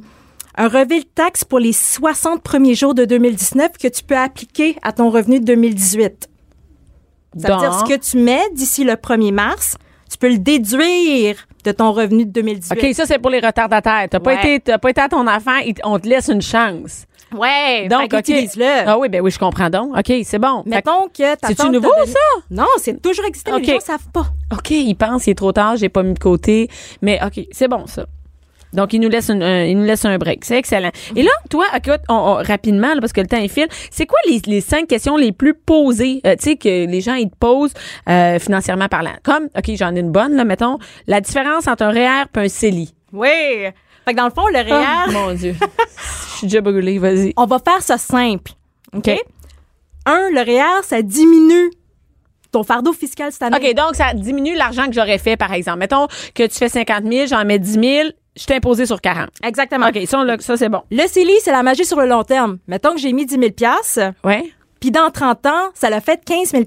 un 0.57 0.69
relevé 0.69 0.99
de 1.01 1.07
taxe 1.15 1.45
pour 1.45 1.61
les 1.61 1.73
60 1.73 2.43
premiers 2.43 2.75
jours 2.75 2.93
de 2.93 3.05
2019 3.05 3.79
que 3.81 3.87
tu 3.87 4.03
peux 4.03 4.17
appliquer 4.17 4.77
à 4.83 4.91
ton 4.93 5.11
revenu 5.11 5.39
de 5.39 5.45
2018. 5.45 6.29
Ça 7.39 7.53
veut 7.55 7.61
dire 7.61 7.73
ce 7.75 7.85
que 7.85 7.97
tu 7.99 8.17
mets 8.17 8.43
d'ici 8.53 8.83
le 8.83 8.95
1er 8.95 9.31
mars, 9.33 9.77
tu 10.21 10.27
peux 10.27 10.29
le 10.33 10.39
déduire 10.39 11.37
de 11.65 11.73
ton 11.73 11.93
revenu 11.93 12.25
de 12.25 12.31
2018. 12.33 12.73
OK, 12.79 12.95
ça 12.95 13.07
c'est 13.07 13.19
pour 13.19 13.31
les 13.31 13.41
retardataires. 13.41 14.07
T'as 14.11 14.21
pas 14.21 14.35
Ouais. 14.35 14.39
été 14.55 14.61
t'as 14.61 14.79
pas 14.79 14.91
été 14.91 15.01
à 15.01 15.09
ton 15.09 15.27
enfant, 15.27 15.57
il- 15.65 15.75
on 15.85 15.99
te 15.99 16.09
laisse 16.09 16.29
une 16.29 16.43
chance. 16.43 17.05
Ouais, 17.37 17.89
Donc, 17.89 18.11
utilise-le. 18.15 18.65
Ah 18.87 18.97
oui, 18.99 19.11
ben 19.11 19.21
oui, 19.21 19.31
je 19.31 19.39
comprends 19.39 19.69
donc. 19.69 19.95
OK, 19.99 20.13
c'est 20.25 20.39
bon. 20.39 20.63
Mettons 20.65 21.09
que 21.09 21.25
C'est-tu 21.45 21.69
nouveau, 21.69 21.91
donné- 21.95 22.11
ça? 22.11 22.19
Non, 22.51 22.65
c'est 22.79 23.03
toujours 23.03 23.27
existé, 23.27 23.51
mais 23.51 23.59
OK. 23.59 23.67
les 23.67 23.73
gens 23.75 23.81
savent 23.81 24.09
pas. 24.15 24.29
OK, 24.51 24.71
il 24.71 24.95
pense, 24.95 25.27
il 25.27 25.31
est 25.31 25.35
trop 25.35 25.53
tard, 25.53 25.77
j'ai 25.77 25.91
pas 25.91 26.03
mis 26.03 26.15
de 26.15 26.19
côté. 26.19 26.71
Mais 27.03 27.21
OK, 27.23 27.45
c'est 27.53 27.69
bon, 27.69 27.87
ça. 27.87 28.07
Donc, 28.73 28.93
il 28.93 29.01
nous 29.01 29.09
laisse 29.09 29.31
un, 29.31 29.41
un- 29.41 29.65
il 29.65 29.79
nous 29.79 29.85
laisse 29.85 30.05
un 30.05 30.19
break. 30.19 30.45
C'est 30.45 30.57
excellent. 30.59 30.91
Et 31.17 31.23
là, 31.23 31.31
toi, 31.51 31.65
écoute, 31.77 32.01
on, 32.09 32.15
on- 32.15 32.35
rapidement, 32.43 32.95
là, 32.95 33.01
parce 33.01 33.13
que 33.13 33.21
le 33.21 33.27
temps 33.27 33.39
est 33.43 33.49
file, 33.49 33.69
c'est 33.91 34.07
quoi 34.07 34.19
les, 34.29 34.41
les 34.47 34.61
cinq 34.61 34.87
questions 34.89 35.17
les 35.17 35.33
plus 35.33 35.55
posées, 35.55 36.21
euh, 36.27 36.35
tu 36.37 36.51
sais, 36.51 36.57
que 36.57 36.69
les 36.87 37.01
gens, 37.01 37.15
ils 37.15 37.31
te 37.31 37.37
posent, 37.39 37.73
euh, 38.09 38.39
financièrement 38.39 38.89
parlant? 38.89 39.15
Comme, 39.23 39.49
OK, 39.57 39.71
j'en 39.77 39.95
ai 39.97 40.01
une 40.01 40.13
bonne, 40.13 40.35
là, 40.35 40.45
mettons, 40.45 40.79
la 41.07 41.21
différence 41.21 41.67
entre 41.67 41.85
un 41.85 41.91
REER 41.91 42.25
et 42.35 42.39
un 42.39 42.49
CELI. 42.49 42.95
Oui. 43.13 43.29
Fait 44.05 44.13
que 44.13 44.17
dans 44.17 44.27
le 44.27 44.31
fond, 44.33 44.47
le 44.49 44.59
REER, 44.59 44.85
Ah, 44.87 45.07
mon 45.11 45.33
Dieu. 45.35 45.55
Je 46.33 46.37
suis 46.39 46.47
déjà 46.47 46.61
brûlée, 46.61 46.99
vas-y. 46.99 47.33
on 47.37 47.47
va 47.47 47.59
faire 47.59 47.83
ça 47.83 47.99
simple. 47.99 48.53
OK? 48.95 49.09
OK. 49.09 49.21
Un, 50.07 50.31
le 50.31 50.41
REER, 50.43 50.83
ça 50.85 51.03
diminue 51.03 51.71
ton 52.51 52.63
fardeau 52.63 52.95
fiscal 52.95 53.31
cette 53.31 53.43
année. 53.43 53.57
OK, 53.59 53.75
donc 53.75 53.95
ça 53.95 54.15
diminue 54.15 54.55
l'argent 54.55 54.87
que 54.87 54.93
j'aurais 54.95 55.19
fait, 55.19 55.37
par 55.37 55.53
exemple. 55.53 55.81
Mettons 55.81 56.07
que 56.35 56.45
tu 56.47 56.55
fais 56.57 56.71
50 56.71 57.05
000, 57.05 57.27
j'en 57.27 57.45
mets 57.45 57.59
10 57.59 57.73
000, 57.73 58.09
je 58.39 58.45
t'ai 58.47 58.55
imposé 58.57 58.87
sur 58.87 59.01
40. 59.01 59.29
Exactement. 59.43 59.89
OK, 59.89 59.99
ça, 60.07 60.19
on 60.21 60.23
l'a- 60.23 60.39
ça 60.39 60.57
c'est 60.57 60.69
bon. 60.69 60.83
Le 60.91 61.07
CELI, 61.07 61.35
c'est 61.43 61.51
la 61.53 61.63
magie 61.63 61.85
sur 61.85 61.99
le 62.01 62.07
long 62.07 62.23
terme. 62.25 62.59
Mettons 62.67 62.93
que 62.93 62.99
j'ai 63.01 63.13
mis 63.13 63.27
10 63.27 63.35
000 63.39 64.13
Ouais. 64.25 64.45
puis 64.81 64.91
dans 64.91 65.11
30 65.11 65.45
ans, 65.47 65.69
ça 65.75 65.91
l'a 65.91 66.01
fait 66.01 66.21
15 66.25 66.51
000 66.53 66.65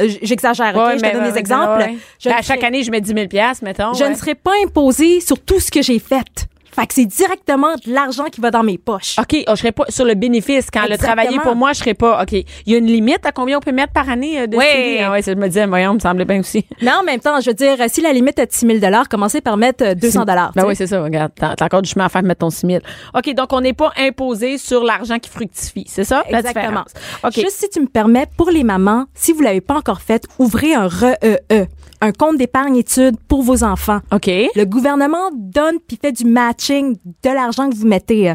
Euh, 0.00 0.08
j- 0.08 0.18
J'exagère, 0.22 0.74
OK? 0.76 0.82
Ouais, 0.86 0.92
je 0.94 0.96
te 1.00 1.06
mais 1.06 1.12
donne 1.12 1.24
des 1.24 1.32
ouais, 1.32 1.38
exemples. 1.40 1.78
ouais. 1.80 1.96
Je 2.20 2.28
Ben, 2.28 2.34
ne 2.36 2.38
à 2.38 2.42
chaque 2.42 2.58
serai- 2.58 2.66
année, 2.68 2.82
je 2.84 2.90
mets 2.90 3.00
10 3.00 3.12
000 3.14 3.26
mettons. 3.62 3.94
Je 3.94 4.04
ouais. 4.04 4.10
ne 4.10 4.14
serai 4.14 4.34
pas 4.36 4.52
imposée 4.64 5.20
sur 5.20 5.38
tout 5.40 5.58
ce 5.60 5.70
que 5.72 5.82
j'ai 5.82 5.98
fait. 5.98 6.46
Fait 6.78 6.86
que 6.86 6.94
c'est 6.94 7.06
directement 7.06 7.74
de 7.74 7.92
l'argent 7.92 8.26
qui 8.26 8.40
va 8.40 8.52
dans 8.52 8.62
mes 8.62 8.78
poches. 8.78 9.18
OK, 9.18 9.36
oh, 9.48 9.50
je 9.50 9.56
serais 9.56 9.72
pas 9.72 9.86
sur 9.88 10.04
le 10.04 10.14
bénéfice. 10.14 10.68
Quand 10.72 10.86
le 10.88 10.96
travailler 10.96 11.40
pour 11.40 11.56
moi, 11.56 11.72
je 11.72 11.80
serais 11.80 11.94
pas. 11.94 12.22
OK. 12.22 12.30
Il 12.32 12.44
y 12.66 12.74
a 12.76 12.78
une 12.78 12.86
limite 12.86 13.26
à 13.26 13.32
combien 13.32 13.58
on 13.58 13.60
peut 13.60 13.72
mettre 13.72 13.92
par 13.92 14.08
année 14.08 14.42
euh, 14.42 14.46
de 14.46 14.56
Oui. 14.56 14.98
Ah 15.02 15.10
ouais, 15.10 15.20
ça, 15.22 15.32
je 15.32 15.36
me 15.36 15.48
disais, 15.48 15.66
voyons, 15.66 15.94
me 15.94 15.98
semblait 15.98 16.24
bien 16.24 16.38
aussi. 16.38 16.64
Mais 16.80 16.92
en 16.92 17.02
même 17.02 17.18
temps, 17.18 17.40
je 17.40 17.50
veux 17.50 17.54
dire, 17.54 17.76
si 17.88 18.00
la 18.00 18.12
limite 18.12 18.38
est 18.38 18.46
de 18.46 18.52
6 18.52 18.80
000 18.80 18.92
commencez 19.10 19.40
par 19.40 19.56
mettre 19.56 19.84
euh, 19.84 19.94
200 19.96 20.24
Ben 20.24 20.50
oui, 20.66 20.76
c'est 20.76 20.86
ça. 20.86 21.02
Regarde, 21.02 21.32
t'as 21.34 21.64
encore 21.64 21.82
du 21.82 21.90
chemin 21.90 22.04
à 22.04 22.08
faire 22.08 22.22
de 22.22 22.28
mettre 22.28 22.40
ton 22.40 22.50
6 22.50 22.64
000. 22.64 22.78
OK, 23.12 23.34
donc 23.34 23.52
on 23.52 23.60
n'est 23.60 23.72
pas 23.72 23.90
imposé 23.98 24.56
sur 24.56 24.84
l'argent 24.84 25.18
qui 25.18 25.30
fructifie. 25.30 25.86
C'est 25.88 26.04
ça? 26.04 26.22
la 26.30 26.38
Exactement. 26.38 26.62
différence? 26.62 26.92
OK. 27.24 27.34
Juste 27.34 27.58
si 27.58 27.68
tu 27.70 27.80
me 27.80 27.88
permets, 27.88 28.26
pour 28.36 28.50
les 28.50 28.62
mamans, 28.62 29.06
si 29.14 29.32
vous 29.32 29.40
l'avez 29.40 29.60
pas 29.60 29.74
encore 29.74 30.00
fait, 30.00 30.22
ouvrez 30.38 30.74
un 30.74 30.86
REE, 30.86 31.40
un 32.00 32.12
compte 32.12 32.36
d'épargne 32.36 32.76
études 32.76 33.16
pour 33.28 33.42
vos 33.42 33.64
enfants. 33.64 34.00
OK. 34.12 34.26
Le 34.26 34.64
gouvernement 34.64 35.30
donne 35.34 35.76
puis 35.86 35.98
fait 36.00 36.12
du 36.12 36.24
matching 36.24 36.96
de 37.22 37.30
l'argent 37.30 37.68
que 37.68 37.74
vous 37.74 37.86
mettez. 37.86 38.34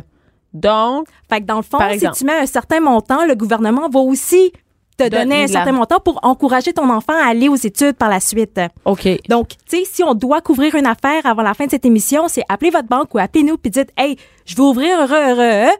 Donc, 0.53 1.07
Fait 1.29 1.41
que 1.41 1.45
dans 1.45 1.57
le 1.57 1.63
fond, 1.63 1.79
Par 1.79 1.91
si 1.93 2.05
tu 2.11 2.25
mets 2.25 2.39
un 2.39 2.45
certain 2.45 2.79
montant, 2.79 3.25
le 3.25 3.35
gouvernement 3.35 3.89
va 3.89 3.99
aussi 3.99 4.51
te 4.97 5.09
Donner 5.09 5.23
donner 5.23 5.43
un 5.43 5.47
certain 5.47 5.71
montant 5.71 5.99
pour 5.99 6.19
encourager 6.21 6.73
ton 6.73 6.89
enfant 6.89 7.13
à 7.13 7.27
aller 7.29 7.49
aux 7.49 7.55
études 7.55 7.93
par 7.93 8.09
la 8.09 8.19
suite. 8.19 8.61
OK. 8.85 9.07
Donc, 9.27 9.49
tu 9.67 9.77
sais, 9.77 9.83
si 9.85 10.03
on 10.03 10.13
doit 10.13 10.41
couvrir 10.41 10.75
une 10.75 10.85
affaire 10.85 11.25
avant 11.25 11.41
la 11.41 11.55
fin 11.55 11.65
de 11.65 11.71
cette 11.71 11.85
émission, 11.85 12.27
c'est 12.27 12.43
appeler 12.47 12.69
votre 12.69 12.87
banque 12.87 13.13
ou 13.15 13.17
appelez-nous 13.17 13.57
puis 13.57 13.71
dites, 13.71 13.89
hey, 13.97 14.17
je 14.45 14.55
veux 14.55 14.63
ouvrir 14.63 14.99
un 14.99 15.05
REE. 15.33 15.71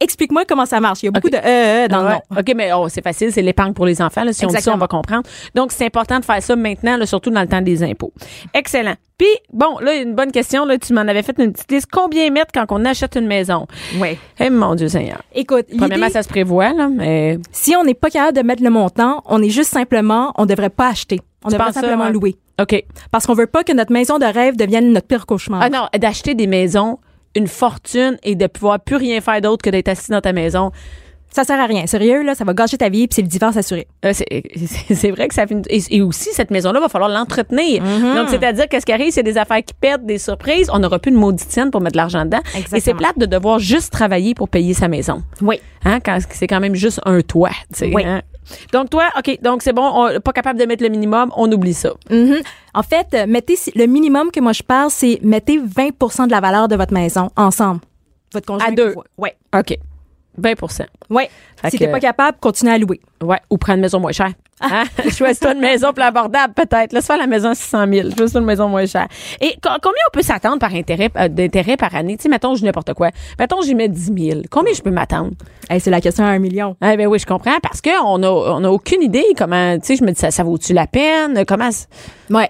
Explique-moi 0.00 0.44
comment 0.48 0.64
ça 0.66 0.80
marche. 0.80 1.02
Il 1.02 1.06
y 1.06 1.08
a 1.08 1.12
beaucoup 1.12 1.28
de 1.28 1.36
EE 1.36 1.88
dans 1.88 2.02
le 2.02 2.08
nom. 2.10 2.20
OK, 2.38 2.52
mais 2.56 2.72
oh, 2.72 2.88
c'est 2.88 3.02
facile, 3.02 3.32
c'est 3.32 3.42
l'épargne 3.42 3.74
pour 3.74 3.84
les 3.86 4.00
enfants. 4.00 4.24
Là. 4.24 4.32
Si 4.32 4.44
on 4.46 4.48
dit 4.48 4.60
ça, 4.60 4.72
on 4.72 4.78
va 4.78 4.88
comprendre. 4.88 5.24
Donc, 5.54 5.72
c'est 5.72 5.84
important 5.84 6.18
de 6.18 6.24
faire 6.24 6.42
ça 6.42 6.56
maintenant, 6.56 6.96
là, 6.96 7.04
surtout 7.06 7.30
dans 7.30 7.42
le 7.42 7.48
temps 7.48 7.60
des 7.60 7.82
impôts. 7.82 8.12
Excellent. 8.54 8.94
Puis, 9.18 9.28
bon, 9.52 9.78
là, 9.80 9.94
une 9.96 10.14
bonne 10.14 10.32
question. 10.32 10.64
Là, 10.64 10.78
tu 10.78 10.94
m'en 10.94 11.02
avais 11.02 11.22
fait 11.22 11.38
une 11.38 11.52
petite 11.52 11.70
liste. 11.70 11.88
Combien 11.92 12.30
mettre 12.30 12.52
quand 12.54 12.64
on 12.70 12.84
achète 12.86 13.16
une 13.16 13.26
maison? 13.26 13.66
Ouais. 13.98 14.18
Eh, 14.38 14.48
mon 14.48 14.74
Dieu 14.74 14.88
Seigneur. 14.88 15.20
Écoute, 15.34 15.66
Premièrement, 15.76 16.08
ça 16.08 16.22
se 16.22 16.28
prévoit, 16.28 16.72
là, 16.72 16.88
mais 16.88 17.38
si 17.52 17.76
on 17.76 17.84
n'est 17.84 17.92
pas 17.94 18.08
capable 18.08 18.38
de 18.38 18.42
mettre 18.42 18.62
le 18.62 18.70
montant, 18.70 19.22
on 19.26 19.42
est 19.42 19.50
juste 19.50 19.70
simplement, 19.70 20.32
on 20.38 20.46
devrait 20.46 20.70
pas 20.70 20.88
acheter. 20.88 21.20
On 21.44 21.48
Tu 21.48 21.56
devrait 21.56 21.72
ça, 21.72 21.80
simplement 21.82 22.04
ouais? 22.04 22.12
louer. 22.12 22.36
OK. 22.60 22.82
Parce 23.10 23.26
qu'on 23.26 23.34
veut 23.34 23.46
pas 23.46 23.64
que 23.64 23.72
notre 23.72 23.92
maison 23.92 24.18
de 24.18 24.24
rêve 24.24 24.56
devienne 24.56 24.92
notre 24.92 25.06
pire 25.06 25.26
cauchemar. 25.26 25.60
Ah 25.62 25.68
non, 25.70 25.86
d'acheter 25.98 26.34
des 26.34 26.46
maisons, 26.46 26.98
une 27.36 27.46
fortune 27.46 28.16
et 28.22 28.34
de 28.34 28.46
pouvoir 28.46 28.80
plus 28.80 28.96
rien 28.96 29.20
faire 29.20 29.40
d'autre 29.40 29.62
que 29.62 29.70
d'être 29.70 29.88
assis 29.88 30.10
dans 30.10 30.20
ta 30.20 30.32
maison. 30.32 30.70
Ça 31.32 31.44
sert 31.44 31.60
à 31.60 31.66
rien. 31.66 31.86
Sérieux, 31.86 32.24
là, 32.24 32.34
ça 32.34 32.42
va 32.44 32.54
gâcher 32.54 32.76
ta 32.76 32.88
vie 32.88 33.06
puis 33.06 33.14
c'est 33.14 33.22
le 33.22 33.28
divorce 33.28 33.56
assuré. 33.56 33.86
Euh, 34.04 34.12
c'est 34.12 35.10
vrai 35.12 35.28
que 35.28 35.34
ça 35.34 35.46
fait 35.46 35.54
une- 35.54 35.62
et, 35.70 35.80
et 35.90 36.02
aussi 36.02 36.30
cette 36.32 36.50
maison 36.50 36.72
là 36.72 36.80
va 36.80 36.88
falloir 36.88 37.08
l'entretenir. 37.08 37.84
Mm-hmm. 37.84 38.14
Donc 38.16 38.28
c'est-à-dire 38.30 38.66
qu'est-ce 38.68 38.84
qui 38.84 38.92
arrive 38.92 39.12
c'est 39.12 39.22
des 39.22 39.38
affaires 39.38 39.62
qui 39.64 39.72
pètent, 39.74 40.04
des 40.04 40.18
surprises, 40.18 40.68
on 40.72 40.80
n'aura 40.80 40.98
plus 40.98 41.12
de 41.12 41.16
maudite 41.16 41.48
scène 41.48 41.70
pour 41.70 41.80
mettre 41.80 41.92
de 41.92 41.98
l'argent 41.98 42.24
dedans 42.24 42.40
et 42.74 42.80
c'est 42.80 42.94
plate 42.94 43.16
de 43.16 43.26
devoir 43.26 43.60
juste 43.60 43.92
travailler 43.92 44.34
pour 44.34 44.48
payer 44.48 44.74
sa 44.74 44.88
maison. 44.88 45.22
Oui. 45.40 45.60
Hein 45.84 46.00
quand 46.04 46.18
c'est 46.30 46.48
quand 46.48 46.58
même 46.60 46.74
juste 46.74 47.00
un 47.04 47.20
toit, 47.20 47.50
tu 47.72 47.78
sais. 47.78 47.92
Oui. 47.94 48.02
hein. 48.04 48.22
Donc 48.72 48.90
toi, 48.90 49.04
OK, 49.18 49.38
donc 49.42 49.62
c'est 49.62 49.72
bon, 49.72 49.90
on, 49.94 50.20
pas 50.20 50.32
capable 50.32 50.58
de 50.58 50.64
mettre 50.64 50.82
le 50.82 50.88
minimum, 50.88 51.30
on 51.36 51.50
oublie 51.50 51.74
ça. 51.74 51.92
Mhm. 52.10 52.40
En 52.74 52.82
fait, 52.82 53.06
euh, 53.14 53.26
mettez 53.26 53.56
le 53.74 53.86
minimum 53.86 54.30
que 54.30 54.40
moi 54.40 54.52
je 54.52 54.62
parle, 54.62 54.90
c'est 54.90 55.18
mettez 55.22 55.58
20% 55.58 56.26
de 56.26 56.30
la 56.30 56.40
valeur 56.40 56.68
de 56.68 56.76
votre 56.76 56.92
maison 56.92 57.30
ensemble. 57.36 57.80
Votre 58.32 58.46
conjoint. 58.46 58.68
À 58.68 58.70
deux. 58.70 58.94
Ouais. 59.18 59.36
OK. 59.56 59.76
20% 60.40 60.84
Ouais. 61.10 61.28
Fait 61.60 61.70
si 61.70 61.78
t'es 61.78 61.88
pas 61.88 62.00
capable, 62.00 62.38
continuez 62.40 62.72
à 62.72 62.78
louer. 62.78 63.00
Ouais, 63.22 63.38
ou 63.50 63.58
prendre 63.58 63.76
une 63.76 63.82
maison 63.82 64.00
moins 64.00 64.12
chère. 64.12 64.32
Ah. 64.60 64.82
Hein? 64.82 65.10
Choisis-toi 65.10 65.52
une 65.54 65.60
maison 65.60 65.92
plus 65.92 66.02
abordable, 66.04 66.52
peut-être. 66.54 66.92
Laisse 66.92 67.06
faire 67.06 67.16
la 67.18 67.26
maison 67.26 67.50
à 67.50 67.54
600 67.54 67.84
000. 67.92 68.08
Choisis-toi 68.10 68.40
une 68.40 68.46
maison 68.46 68.68
moins 68.68 68.86
chère. 68.86 69.08
Et 69.40 69.52
co- 69.62 69.68
combien 69.82 70.02
on 70.08 70.12
peut 70.12 70.22
s'attendre 70.22 70.58
par 70.58 70.72
intérêt, 70.74 71.10
euh, 71.16 71.28
d'intérêt 71.28 71.76
par 71.76 71.94
année? 71.94 72.16
Tu 72.16 72.24
sais, 72.24 72.28
mettons, 72.28 72.54
je 72.54 72.64
n'importe 72.64 72.94
quoi. 72.94 73.10
Mettons, 73.38 73.60
j'y 73.62 73.74
mets 73.74 73.88
10 73.88 74.12
000. 74.30 74.40
Combien 74.50 74.72
je 74.74 74.82
peux 74.82 74.90
m'attendre? 74.90 75.32
Hey, 75.68 75.80
c'est 75.80 75.90
la 75.90 76.00
question 76.00 76.24
à 76.24 76.28
un 76.28 76.38
million. 76.38 76.76
Eh 76.82 76.96
ben 76.96 77.06
oui, 77.06 77.18
je 77.18 77.26
comprends, 77.26 77.58
parce 77.62 77.80
qu'on 77.80 78.22
a, 78.22 78.28
on 78.30 78.64
a 78.64 78.68
aucune 78.70 79.02
idée 79.02 79.24
comment, 79.36 79.78
tu 79.78 79.86
sais, 79.86 79.96
je 79.96 80.04
me 80.04 80.12
dis, 80.12 80.20
ça, 80.20 80.30
ça 80.30 80.42
vaut-tu 80.44 80.72
la 80.74 80.86
peine? 80.86 81.44
Comment, 81.46 81.70
Ouais. 82.30 82.48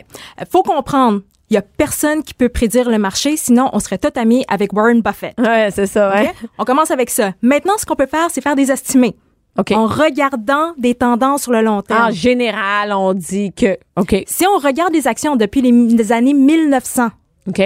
Faut 0.50 0.62
comprendre. 0.62 1.20
Il 1.50 1.54
y 1.54 1.56
a 1.56 1.62
personne 1.62 2.22
qui 2.22 2.32
peut 2.32 2.48
prédire 2.48 2.88
le 2.88 2.98
marché, 2.98 3.36
sinon 3.36 3.70
on 3.72 3.80
serait 3.80 3.98
tout 3.98 4.12
amis 4.16 4.44
avec 4.48 4.72
Warren 4.72 5.00
Buffett. 5.02 5.34
ouais, 5.38 5.70
c'est 5.72 5.86
ça, 5.86 6.14
ouais. 6.14 6.32
On 6.58 6.64
commence 6.64 6.90
avec 6.92 7.10
ça. 7.10 7.32
Maintenant, 7.42 7.72
ce 7.76 7.84
qu'on 7.84 7.96
peut 7.96 8.06
faire, 8.06 8.28
c'est 8.30 8.40
faire 8.40 8.54
des 8.54 8.70
estimés. 8.70 9.16
OK. 9.58 9.72
En 9.72 9.86
regardant 9.86 10.74
des 10.78 10.94
tendances 10.94 11.42
sur 11.42 11.52
le 11.52 11.60
long 11.60 11.82
terme. 11.82 12.06
En 12.06 12.10
général, 12.12 12.92
on 12.92 13.14
dit 13.14 13.52
que, 13.52 13.76
OK, 13.96 14.14
Si 14.26 14.46
on 14.46 14.58
regarde 14.58 14.92
les 14.92 15.08
actions 15.08 15.34
depuis 15.34 15.60
les, 15.60 15.72
les 15.72 16.12
années 16.12 16.34
1900, 16.34 17.08
OK, 17.48 17.60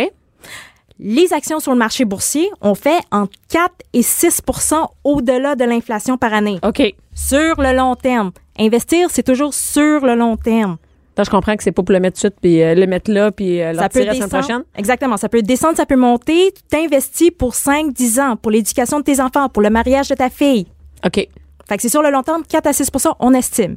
les 0.98 1.32
actions 1.32 1.60
sur 1.60 1.72
le 1.72 1.78
marché 1.78 2.04
boursier 2.04 2.48
ont 2.60 2.74
fait 2.74 3.00
entre 3.10 3.32
4 3.50 3.70
et 3.92 4.00
6% 4.00 4.86
au-delà 5.04 5.56
de 5.56 5.64
l'inflation 5.64 6.16
par 6.16 6.32
année. 6.32 6.58
OK. 6.62 6.82
Sur 7.14 7.60
le 7.60 7.76
long 7.76 7.96
terme. 7.96 8.30
Investir, 8.58 9.08
c'est 9.10 9.24
toujours 9.24 9.52
sur 9.52 10.06
le 10.06 10.14
long 10.14 10.36
terme. 10.36 10.76
Je 11.22 11.30
comprends 11.30 11.56
que 11.56 11.62
c'est 11.62 11.72
pas 11.72 11.82
pour 11.82 11.92
le 11.92 12.00
mettre 12.00 12.16
tout 12.20 12.26
de 12.26 12.32
suite, 12.32 12.40
puis 12.40 12.62
euh, 12.62 12.74
le 12.74 12.86
mettre 12.86 13.10
là, 13.12 13.30
puis 13.30 13.62
euh, 13.62 13.72
Ça 13.74 13.88
peut 13.88 14.02
la 14.04 14.14
semaine 14.14 14.28
prochaine? 14.28 14.64
Exactement. 14.76 15.16
Ça 15.16 15.28
peut 15.28 15.42
descendre, 15.42 15.76
ça 15.76 15.86
peut 15.86 15.96
monter. 15.96 16.52
Tu 16.56 16.62
t'investis 16.68 17.30
pour 17.30 17.54
5, 17.54 17.92
10 17.92 18.18
ans, 18.20 18.36
pour 18.36 18.50
l'éducation 18.50 18.98
de 18.98 19.04
tes 19.04 19.20
enfants, 19.20 19.48
pour 19.48 19.62
le 19.62 19.70
mariage 19.70 20.08
de 20.08 20.14
ta 20.16 20.30
fille. 20.30 20.66
OK. 21.06 21.28
Fait 21.68 21.76
que 21.76 21.82
c'est 21.82 21.88
sur 21.88 22.02
le 22.02 22.10
long 22.10 22.22
terme, 22.22 22.42
4 22.48 22.66
à 22.66 22.70
6% 22.72 23.12
on 23.20 23.32
estime. 23.34 23.76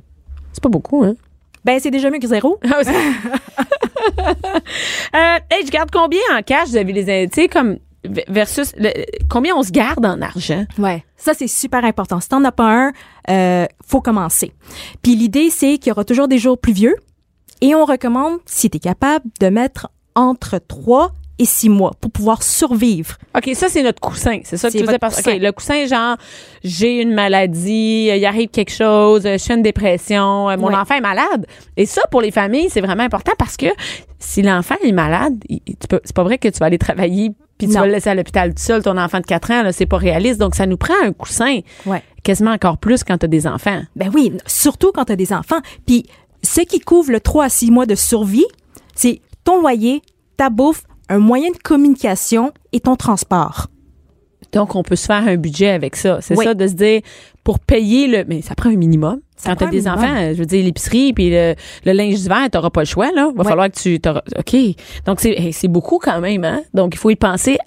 C'est 0.51 0.63
pas 0.63 0.69
beaucoup, 0.69 1.03
hein? 1.03 1.13
Ben, 1.63 1.79
c'est 1.79 1.91
déjà 1.91 2.09
mieux 2.09 2.19
que 2.19 2.27
zéro. 2.27 2.59
Ah, 5.13 5.15
euh, 5.15 5.37
hey, 5.51 5.65
je 5.65 5.71
garde 5.71 5.89
combien 5.91 6.19
en 6.37 6.41
cash? 6.41 6.69
Vous 6.69 6.77
avez 6.77 6.93
les, 6.93 7.27
tu 7.29 7.41
sais, 7.41 7.47
comme 7.47 7.77
versus 8.27 8.73
le- 8.77 8.91
combien 9.29 9.55
on 9.55 9.63
se 9.63 9.71
garde 9.71 10.05
en 10.05 10.21
argent? 10.21 10.65
Ouais. 10.77 11.03
Ça, 11.17 11.33
c'est 11.33 11.47
super 11.47 11.83
important. 11.83 12.19
Si 12.19 12.29
t'en 12.29 12.43
as 12.45 12.51
pas 12.51 12.87
un, 12.87 12.91
euh, 13.29 13.65
faut 13.85 14.01
commencer. 14.01 14.51
Puis 15.01 15.15
l'idée, 15.15 15.49
c'est 15.49 15.77
qu'il 15.77 15.87
y 15.87 15.91
aura 15.91 16.05
toujours 16.05 16.27
des 16.27 16.37
jours 16.37 16.57
pluvieux. 16.57 16.95
Et 17.61 17.75
on 17.75 17.85
recommande, 17.85 18.39
si 18.45 18.69
tu 18.69 18.77
es 18.77 18.79
capable, 18.79 19.25
de 19.39 19.47
mettre 19.49 19.89
entre 20.15 20.59
3 20.67 21.11
et 21.39 21.45
6 21.45 21.69
mois 21.69 21.91
pour 22.01 22.09
pouvoir 22.09 22.41
survivre. 22.41 23.15
OK, 23.35 23.51
ça, 23.53 23.67
c'est 23.69 23.83
notre 23.83 23.99
coussin. 24.01 24.39
C'est 24.43 24.57
ça 24.57 24.71
que 24.71 24.77
tu 24.77 24.83
votre 24.83 24.97
Parce, 24.97 25.17
coussin. 25.17 25.35
OK, 25.35 25.39
le 25.41 25.51
coussin, 25.51 25.85
genre, 25.85 26.17
j'ai 26.63 26.99
une 27.01 27.13
maladie, 27.13 28.07
euh, 28.09 28.15
il 28.15 28.25
arrive 28.25 28.49
quelque 28.49 28.71
chose, 28.73 29.23
euh, 29.27 29.37
je 29.37 29.43
fais 29.43 29.53
une 29.53 29.61
dépression, 29.61 30.49
euh, 30.49 30.57
mon 30.57 30.69
Ouais. 30.69 30.75
enfant 30.75 30.95
est 30.95 31.01
malade. 31.01 31.45
Et 31.75 31.85
ça, 31.85 32.01
pour 32.09 32.21
les 32.21 32.31
familles, 32.31 32.69
c'est 32.71 32.81
vraiment 32.81 33.03
important 33.03 33.33
parce 33.37 33.55
que 33.55 33.67
si 34.17 34.41
l'enfant 34.41 34.75
est 34.83 34.91
malade, 34.91 35.35
il- 35.47 35.61
il- 35.67 35.75
tu 35.77 35.87
peux- 35.87 36.01
c'est 36.03 36.15
pas 36.15 36.23
vrai 36.23 36.39
que 36.39 36.47
tu 36.47 36.57
vas 36.57 36.65
aller 36.65 36.79
travailler 36.79 37.29
puis 37.59 37.67
tu 37.67 37.73
Non. 37.73 37.81
vas 37.81 37.85
le 37.85 37.91
laisser 37.93 38.09
à 38.09 38.15
l'hôpital 38.15 38.53
tout 38.55 38.61
seul, 38.63 38.81
ton 38.81 38.97
enfant 38.97 39.19
de 39.19 39.25
4 39.25 39.51
ans, 39.51 39.61
là, 39.61 39.71
c'est 39.71 39.85
pas 39.85 39.97
réaliste. 39.97 40.39
Donc, 40.39 40.55
ça 40.55 40.65
nous 40.65 40.77
prend 40.77 40.93
un 41.03 41.11
coussin. 41.11 41.59
Ouais. 41.85 42.01
Quasiment 42.23 42.51
encore 42.51 42.77
plus 42.79 43.03
quand 43.03 43.17
tu 43.19 43.25
as 43.25 43.29
des 43.29 43.45
enfants. 43.47 43.81
Ben 43.95 44.09
oui, 44.13 44.31
surtout 44.47 44.91
quand 44.91 45.05
tu 45.05 45.11
as 45.13 45.15
des 45.15 45.33
enfants. 45.33 45.59
Puis 45.85 46.03
ce 46.47 46.61
qui 46.61 46.79
couvre 46.79 47.11
le 47.11 47.19
3 47.19 47.45
à 47.45 47.49
6 47.49 47.71
mois 47.71 47.85
de 47.85 47.95
survie, 47.95 48.45
c'est 48.95 49.21
ton 49.43 49.59
loyer, 49.61 50.01
ta 50.37 50.49
bouffe, 50.49 50.83
un 51.09 51.19
moyen 51.19 51.51
de 51.51 51.57
communication 51.57 52.51
et 52.73 52.79
ton 52.79 52.95
transport. 52.95 53.67
Donc, 54.53 54.75
on 54.75 54.83
peut 54.83 54.95
se 54.95 55.05
faire 55.05 55.27
un 55.27 55.35
budget 55.35 55.69
avec 55.69 55.95
ça. 55.95 56.19
C'est 56.21 56.37
Oui. 56.37 56.45
ça 56.45 56.53
de 56.53 56.67
se 56.67 56.73
dire, 56.73 57.01
pour 57.43 57.59
payer 57.59 58.07
le... 58.07 58.23
Mais 58.27 58.41
ça 58.41 58.55
prend 58.55 58.69
un 58.69 58.75
minimum. 58.77 59.19
Ça 59.35 59.49
Quand 59.51 59.55
t'as 59.57 59.65
des 59.71 59.77
minimum. 59.81 59.97
enfants, 59.99 60.15
euh, 60.15 60.33
je 60.33 60.39
veux 60.39 60.45
dire, 60.45 60.63
l'épicerie 60.63 61.11
puis 61.13 61.29
le, 61.29 61.55
le 61.85 61.91
linge 61.91 62.15
d'hiver, 62.15 62.47
t'auras 62.51 62.69
pas 62.69 62.81
le 62.81 62.85
choix, 62.85 63.11
là. 63.13 63.31
Va 63.35 63.43
Ouais. 63.43 63.49
falloir 63.49 63.69
que 63.69 63.77
tu... 63.77 63.99
t'auras- 63.99 64.23
OK. 64.37 64.55
Donc, 65.05 65.19
c'est 65.19 65.31
hey, 65.31 65.51
c'est 65.53 65.67
beaucoup 65.67 65.99
quand 65.99 66.21
même, 66.21 66.43
hein? 66.45 66.61
Donc, 66.73 66.95
il 66.95 66.97
faut 66.97 67.09
y 67.09 67.15
penser 67.17 67.57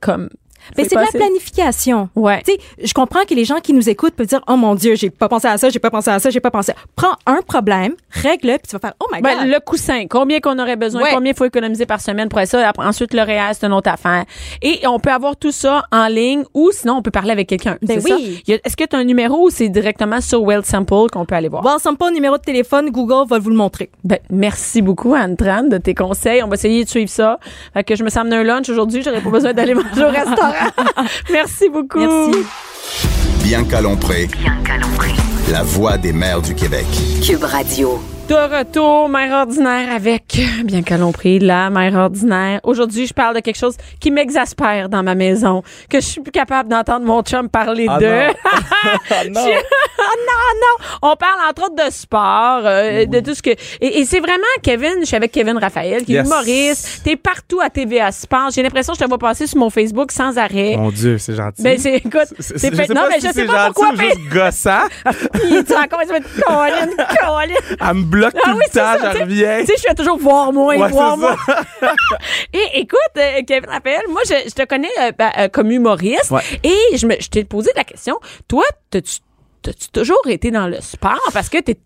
comme... 0.00 0.28
Ben, 0.76 0.86
c'est 0.88 0.94
de 0.96 1.00
la 1.00 1.06
planification. 1.12 2.08
Ouais. 2.16 2.42
Tu 2.46 2.52
sais, 2.52 2.58
je 2.82 2.92
comprends 2.94 3.24
que 3.28 3.34
les 3.34 3.44
gens 3.44 3.56
qui 3.60 3.72
nous 3.72 3.88
écoutent 3.88 4.14
peuvent 4.14 4.26
dire 4.26 4.40
Oh 4.48 4.56
mon 4.56 4.74
Dieu, 4.74 4.94
j'ai 4.94 5.10
pas 5.10 5.28
pensé 5.28 5.46
à 5.48 5.58
ça, 5.58 5.68
j'ai 5.68 5.78
pas 5.78 5.90
pensé 5.90 6.10
à 6.10 6.18
ça, 6.18 6.30
j'ai 6.30 6.40
pas 6.40 6.50
pensé. 6.50 6.72
Prends 6.96 7.14
un 7.26 7.40
problème, 7.46 7.94
règle-le, 8.10 8.54
puis 8.58 8.68
tu 8.68 8.72
vas 8.76 8.80
faire 8.80 8.94
Oh 9.00 9.06
my 9.12 9.20
Ben, 9.22 9.38
God. 9.40 9.48
le 9.48 9.60
coussin, 9.60 10.06
combien 10.08 10.40
qu'on 10.40 10.58
aurait 10.58 10.76
besoin, 10.76 11.02
Ouais. 11.02 11.10
combien 11.14 11.32
il 11.32 11.36
faut 11.36 11.44
économiser 11.44 11.86
par 11.86 12.00
semaine 12.00 12.28
pour 12.28 12.40
ça. 12.46 12.72
Ensuite, 12.78 13.14
le 13.14 13.22
réel, 13.22 13.52
c'est 13.52 13.66
une 13.66 13.72
autre 13.72 13.90
affaire. 13.90 14.24
Et 14.62 14.80
on 14.86 14.98
peut 14.98 15.10
avoir 15.10 15.36
tout 15.36 15.52
ça 15.52 15.84
en 15.92 16.06
ligne 16.08 16.44
ou 16.54 16.70
sinon, 16.72 16.94
on 16.98 17.02
peut 17.02 17.10
parler 17.10 17.30
avec 17.32 17.48
quelqu'un. 17.48 17.76
Ben 17.82 18.00
C'est 18.00 18.12
oui. 18.12 18.42
Est-ce 18.48 18.76
que 18.76 18.84
tu 18.84 18.96
as 18.96 18.98
un 18.98 19.04
numéro 19.04 19.46
ou 19.46 19.50
c'est 19.50 19.68
directement 19.68 20.20
sur 20.20 20.42
Well 20.42 20.64
Sample 20.64 21.08
qu'on 21.12 21.24
peut 21.24 21.34
aller 21.34 21.48
voir? 21.48 21.64
Well, 21.64 21.78
Sample, 21.80 22.12
numéro 22.12 22.36
de 22.38 22.42
téléphone, 22.42 22.90
Google 22.90 23.28
va 23.28 23.38
vous 23.38 23.50
le 23.50 23.56
montrer. 23.56 23.90
Ben, 24.04 24.18
merci 24.30 24.82
beaucoup, 24.82 25.14
Anne-Tran, 25.14 25.64
de 25.64 25.78
tes 25.78 25.94
conseils. 25.94 26.42
On 26.42 26.48
va 26.48 26.54
essayer 26.54 26.84
de 26.84 26.88
suivre 26.88 27.10
ça. 27.10 27.38
Fait 27.74 27.84
que 27.84 27.94
je 27.96 28.04
me 28.04 28.08
suis 28.10 28.18
amené 28.18 28.36
un 28.36 28.42
lunch 28.44 28.68
aujourd'hui. 28.68 29.02
J'aurais 29.02 29.20
pas 29.20 29.30
besoin 29.30 29.52
d'aller 29.52 29.74
manger 29.74 30.04
au 30.04 30.08
restaurant. 30.10 30.52
merci 31.30 31.68
beaucoup. 31.68 31.98
Merci. 31.98 32.46
Bianca 33.42 33.80
Lompré, 33.80 34.26
Bianca 34.26 34.76
Lompré. 34.78 35.10
la 35.50 35.62
voix 35.62 35.98
des 35.98 36.12
mères 36.12 36.42
du 36.42 36.54
Québec. 36.54 36.86
Cube 37.24 37.44
Radio. 37.44 38.00
De 38.28 38.34
retour, 38.34 39.08
mère 39.08 39.32
ordinaire 39.42 39.94
avec 39.94 40.40
bien 40.64 40.82
Lompré, 40.98 41.38
la 41.38 41.70
mère 41.70 41.94
ordinaire. 41.94 42.58
Aujourd'hui, 42.64 43.06
je 43.06 43.14
parle 43.14 43.36
de 43.36 43.40
quelque 43.40 43.56
chose 43.58 43.76
qui 44.00 44.10
m'exaspère 44.10 44.88
dans 44.88 45.04
ma 45.04 45.14
maison, 45.14 45.62
que 45.88 46.00
je 46.00 46.06
suis 46.06 46.20
plus 46.20 46.32
capable 46.32 46.68
d'entendre 46.68 47.06
mon 47.06 47.22
chum 47.22 47.48
parler 47.48 47.86
Ah 47.88 47.98
de. 48.00 48.06
non. 48.06 48.32
Ah 49.10 49.24
non. 49.30 49.40
Je- 49.46 49.62
Ah 49.98 50.14
non, 50.26 50.60
non. 50.60 51.10
On 51.12 51.16
parle 51.16 51.38
entre 51.48 51.62
autres 51.66 51.86
de 51.86 51.90
sport, 51.92 52.62
euh, 52.64 53.06
de 53.06 53.20
tout 53.20 53.34
ce 53.34 53.42
que. 53.42 53.50
Et, 53.80 54.00
et 54.00 54.04
c'est 54.04 54.18
vraiment 54.20 54.42
Kevin. 54.62 54.94
Je 55.00 55.04
suis 55.06 55.16
avec 55.16 55.30
Kevin 55.30 55.56
Raphaël, 55.58 56.04
qui 56.04 56.12
est 56.14 56.16
Yes. 56.16 56.26
humoriste. 56.26 57.00
T'es 57.04 57.14
partout 57.16 57.60
à 57.60 57.70
TVA 57.70 58.10
Sport. 58.10 58.50
J'ai 58.52 58.62
l'impression 58.62 58.92
que 58.92 58.98
je 58.98 59.04
te 59.04 59.08
vois 59.08 59.18
passer 59.18 59.46
sur 59.46 59.58
mon 59.58 59.70
Facebook 59.70 60.10
sans 60.10 60.36
arrêt. 60.36 60.76
Mon 60.76 60.90
Dieu, 60.90 61.18
c'est 61.18 61.34
gentil. 61.34 61.62
Ben, 61.62 61.78
c'est, 61.78 61.96
écoute, 61.96 62.26
C'est- 62.40 62.58
c'est 62.58 62.74
fait. 62.74 62.92
Non, 62.92 63.02
mais 63.08 63.20
si 63.20 63.28
je 63.28 63.32
sais 63.32 63.40
c'est 63.40 63.46
pas 63.46 63.66
gentil 63.68 63.72
pourquoi, 63.74 63.92
ou 63.92 63.96
mais. 63.96 64.04
juste 64.06 64.28
gossant. 64.32 64.86
Il 65.48 65.56
est 65.56 65.76
encore, 65.76 66.00
il 66.02 66.08
se 66.08 66.12
fait 66.12 66.42
Colin, 66.42 66.88
Colin. 67.20 67.54
Bloque 68.16 68.34
Ah 68.36 68.40
tout 68.44 68.50
oui, 68.56 68.62
le 68.64 68.70
c'est 68.72 68.78
temps, 68.80 68.98
ça, 68.98 69.12
je 69.12 69.18
reviens. 69.20 69.60
Tu 69.60 69.66
sais, 69.66 69.88
je 69.90 69.94
toujours 69.94 70.18
voir 70.18 70.52
moins, 70.52 70.76
Ouais, 70.76 70.88
voir 70.88 71.18
ça. 71.18 71.36
Et 72.52 72.80
écoute, 72.80 72.98
euh, 73.18 73.42
Kevin 73.46 73.68
Raphaël, 73.68 74.02
moi, 74.08 74.20
je, 74.26 74.48
je 74.48 74.54
te 74.54 74.64
connais 74.66 74.88
euh, 75.00 75.12
ben, 75.18 75.30
euh, 75.38 75.48
comme 75.48 75.70
humoriste 75.70 76.30
Ouais. 76.30 76.42
et 76.62 76.96
je, 76.96 77.06
me, 77.06 77.14
je 77.20 77.28
t'ai 77.28 77.44
posé 77.44 77.70
la 77.76 77.84
question. 77.84 78.18
Toi, 78.48 78.64
t'as-tu, 78.90 79.18
toujours 79.92 80.20
été 80.28 80.50
dans 80.50 80.66
le 80.66 80.80
sport? 80.80 81.20
Parce 81.32 81.48
que 81.48 81.58
t'es, 81.60 81.76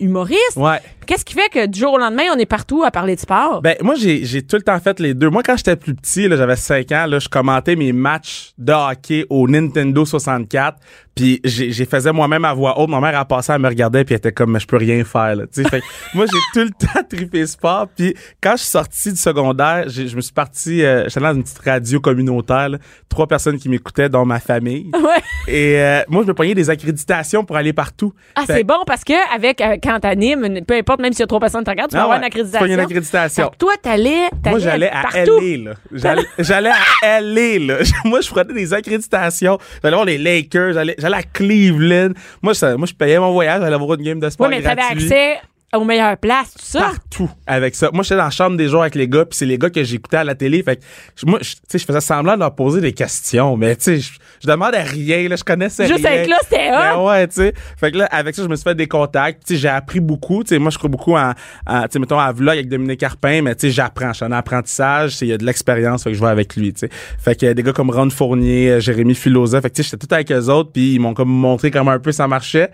humoriste? 0.00 0.56
Ouais. 0.56 0.78
Qu'est-ce 1.06 1.24
qui 1.24 1.34
fait 1.34 1.48
que 1.50 1.66
du 1.66 1.78
jour 1.78 1.92
au 1.92 1.98
lendemain, 1.98 2.24
on 2.34 2.38
est 2.38 2.46
partout 2.46 2.82
à 2.84 2.90
parler 2.90 3.16
de 3.16 3.20
sport? 3.20 3.60
Ben, 3.60 3.76
moi, 3.82 3.94
j'ai, 3.96 4.42
tout 4.42 4.56
le 4.56 4.62
temps 4.62 4.80
fait 4.80 4.98
les 4.98 5.12
deux. 5.14 5.28
Moi, 5.28 5.42
quand 5.42 5.56
j'étais 5.56 5.76
plus 5.76 5.94
petit, 5.94 6.28
j'avais 6.28 6.56
5 6.56 6.90
ans, 6.92 7.06
là, 7.06 7.18
je 7.18 7.28
commentais 7.28 7.76
mes 7.76 7.92
matchs 7.92 8.52
de 8.56 8.72
hockey 8.72 9.26
au 9.28 9.46
Nintendo 9.46 10.04
64. 10.04 10.78
Puis 11.20 11.38
j'ai, 11.44 11.84
faisais 11.84 12.12
moi-même 12.12 12.46
à 12.46 12.54
voix 12.54 12.80
haute. 12.80 12.88
Ma 12.88 12.98
mère 12.98 13.18
a 13.18 13.26
passé, 13.26 13.52
elle 13.52 13.60
me 13.60 13.68
regardait, 13.68 14.04
puis 14.04 14.14
elle 14.14 14.18
était 14.20 14.32
comme, 14.32 14.52
mais 14.52 14.58
je 14.60 14.66
peux 14.66 14.78
rien 14.78 15.04
faire, 15.04 15.36
là. 15.36 15.44
Fait 15.52 15.82
moi, 16.14 16.24
j'ai 16.24 16.38
tout 16.60 16.66
le 16.66 16.70
temps 16.70 17.02
trippé 17.06 17.46
sport. 17.46 17.88
Puis 17.94 18.14
quand 18.42 18.52
je 18.52 18.62
suis 18.62 18.70
sorti 18.70 19.10
du 19.10 19.18
secondaire, 19.18 19.84
je 19.88 20.16
me 20.16 20.22
suis 20.22 20.32
parti, 20.32 20.82
euh, 20.82 21.04
j'étais 21.08 21.20
dans 21.20 21.34
une 21.34 21.42
petite 21.42 21.58
radio 21.58 22.00
communautaire, 22.00 22.70
là. 22.70 22.78
trois 23.10 23.26
personnes 23.26 23.58
qui 23.58 23.68
m'écoutaient, 23.68 24.08
dont 24.08 24.24
ma 24.24 24.40
famille. 24.40 24.90
Ouais. 25.00 25.22
Et 25.52 25.80
euh, 25.80 26.02
moi, 26.08 26.22
je 26.22 26.28
me 26.28 26.34
prenais 26.34 26.54
des 26.54 26.68
accréditations 26.70 27.42
pour 27.44 27.56
aller 27.56 27.72
partout. 27.72 28.12
Ah, 28.36 28.42
c'est 28.46 28.62
bon 28.64 28.82
parce 28.86 29.02
que 29.02 29.14
avec 29.34 29.60
euh, 29.60 29.76
quand 29.82 29.98
t'animes, 30.00 30.44
une- 30.44 30.64
peu 30.64 30.74
importe, 30.74 31.00
même 31.00 31.12
s'il 31.12 31.20
y 31.20 31.22
a 31.24 31.26
trois 31.26 31.40
personnes 31.40 31.62
qui 31.62 31.64
te 31.66 31.70
regardent, 31.70 31.90
tu 31.90 31.96
vas 31.96 32.02
Ah 32.02 32.04
avoir 32.04 32.18
ouais, 32.18 32.22
une 32.22 32.26
accréditation. 32.26 32.66
une 32.66 32.78
accréditation. 32.80 33.50
Toi, 33.58 33.72
t'allais, 33.82 34.28
Moi, 34.46 34.58
j'allais 34.58 34.90
à. 34.90 35.02
LA, 35.24 35.56
là. 35.64 35.74
J'allais, 35.92 36.24
j'allais 36.38 36.70
à 37.02 37.20
LA, 37.20 37.58
là. 37.58 37.78
Moi, 38.04 38.20
je 38.20 38.30
prenais 38.30 38.52
des 38.54 38.72
accréditations. 38.74 39.58
J'allais 39.82 39.96
voir 39.96 40.04
les 40.06 40.18
Lakers, 40.18 40.74
j'allais, 40.74 40.94
j'allais 41.10 41.18
à 41.18 41.22
Cleveland. 41.22 42.12
Moi, 42.42 42.54
ça, 42.54 42.76
moi, 42.76 42.86
je 42.86 42.94
payais 42.94 43.18
mon 43.18 43.32
voyage, 43.32 43.62
j'allais 43.62 43.76
voir 43.76 43.94
une 43.98 44.04
game 44.04 44.20
de 44.20 44.30
sport 44.30 44.48
Oui, 44.48 44.56
mais 44.56 44.62
t'avais 44.62 44.82
accès 44.82 45.40
aux 45.76 45.84
meilleures 45.84 46.16
places, 46.16 46.52
tout 46.54 46.64
ça. 46.64 46.80
Partout 46.80 47.30
avec 47.46 47.74
ça. 47.76 47.90
Moi, 47.92 48.02
j'étais 48.02 48.16
dans 48.16 48.24
la 48.24 48.30
chambre 48.30 48.56
des 48.56 48.68
joueurs 48.68 48.82
avec 48.82 48.96
les 48.96 49.06
gars, 49.08 49.24
puis 49.24 49.36
c'est 49.36 49.46
les 49.46 49.56
gars 49.58 49.70
que 49.70 49.84
j'écoutais 49.84 50.16
à 50.16 50.24
la 50.24 50.34
télé. 50.34 50.62
Fait 50.62 50.76
que, 50.76 50.82
moi, 51.26 51.38
je- 51.42 51.52
tu 51.54 51.60
sais, 51.68 51.78
je 51.78 51.84
faisais 51.84 52.00
semblant 52.00 52.34
de 52.34 52.40
leur 52.40 52.54
poser 52.54 52.80
des 52.80 52.92
questions, 52.92 53.56
mais 53.56 53.76
tu 53.76 53.82
sais, 53.84 53.98
je, 54.00 54.10
je 54.42 54.48
demandais 54.48 54.82
rien, 54.82 55.28
là, 55.28 55.36
je 55.36 55.44
connaissais 55.44 55.86
Juste 55.86 56.04
rien. 56.04 56.22
être 56.22 56.28
là, 56.28 56.36
c'était 56.42 56.70
Ben 56.70 56.98
ouais, 57.00 57.28
tu 57.28 57.34
sais. 57.36 57.54
Fait 57.78 57.92
que 57.92 57.98
là, 57.98 58.06
avec 58.10 58.34
ça, 58.34 58.42
je 58.42 58.48
me 58.48 58.56
suis 58.56 58.64
fait 58.64 58.74
des 58.74 58.88
contacts. 58.88 59.46
Tu 59.46 59.54
sais, 59.54 59.60
j'ai 59.60 59.68
appris 59.68 60.00
beaucoup. 60.00 60.42
Tu 60.42 60.48
sais, 60.48 60.58
moi, 60.58 60.70
je 60.70 60.78
crois 60.78 60.90
beaucoup 60.90 61.16
en, 61.16 61.32
en, 61.66 61.82
tu 61.82 61.88
sais, 61.92 61.98
mettons, 62.00 62.18
à 62.18 62.32
vlog 62.32 62.54
avec 62.54 62.68
Dominique 62.68 63.00
Carpin, 63.00 63.42
mais 63.42 63.54
tu 63.54 63.68
sais, 63.68 63.70
j'apprends. 63.70 64.08
Je 64.08 64.16
suis 64.16 64.24
en 64.26 64.32
apprentissage. 64.32 65.18
Il 65.22 65.28
y 65.28 65.32
a 65.32 65.38
de 65.38 65.44
l'expérience, 65.46 66.02
fait 66.02 66.10
que 66.10 66.16
je 66.16 66.20
vais 66.22 66.28
avec 66.30 66.56
lui, 66.56 66.72
tu 66.72 66.80
sais. 66.80 66.88
Fait 67.18 67.38
que 67.38 67.52
des 67.52 67.62
gars 67.62 67.72
comme 67.72 67.90
Ron 67.90 68.10
Fournier, 68.10 68.70
euh, 68.70 68.80
Jérémy 68.80 69.14
Filosa, 69.14 69.60
fait 69.60 69.70
que 69.70 69.74
tu 69.76 69.82
sais, 69.84 69.90
j'étais 69.92 70.06
tout 70.06 70.12
avec 70.14 70.32
eux 70.32 70.48
autres, 70.48 70.72
puis 70.72 70.94
ils 70.94 70.98
m'ont 70.98 71.14
comme 71.14 71.28
montré 71.30 71.70
comment 71.70 71.92
un 71.92 71.98
peu 72.00 72.10
ça 72.12 72.26
marchait. 72.26 72.70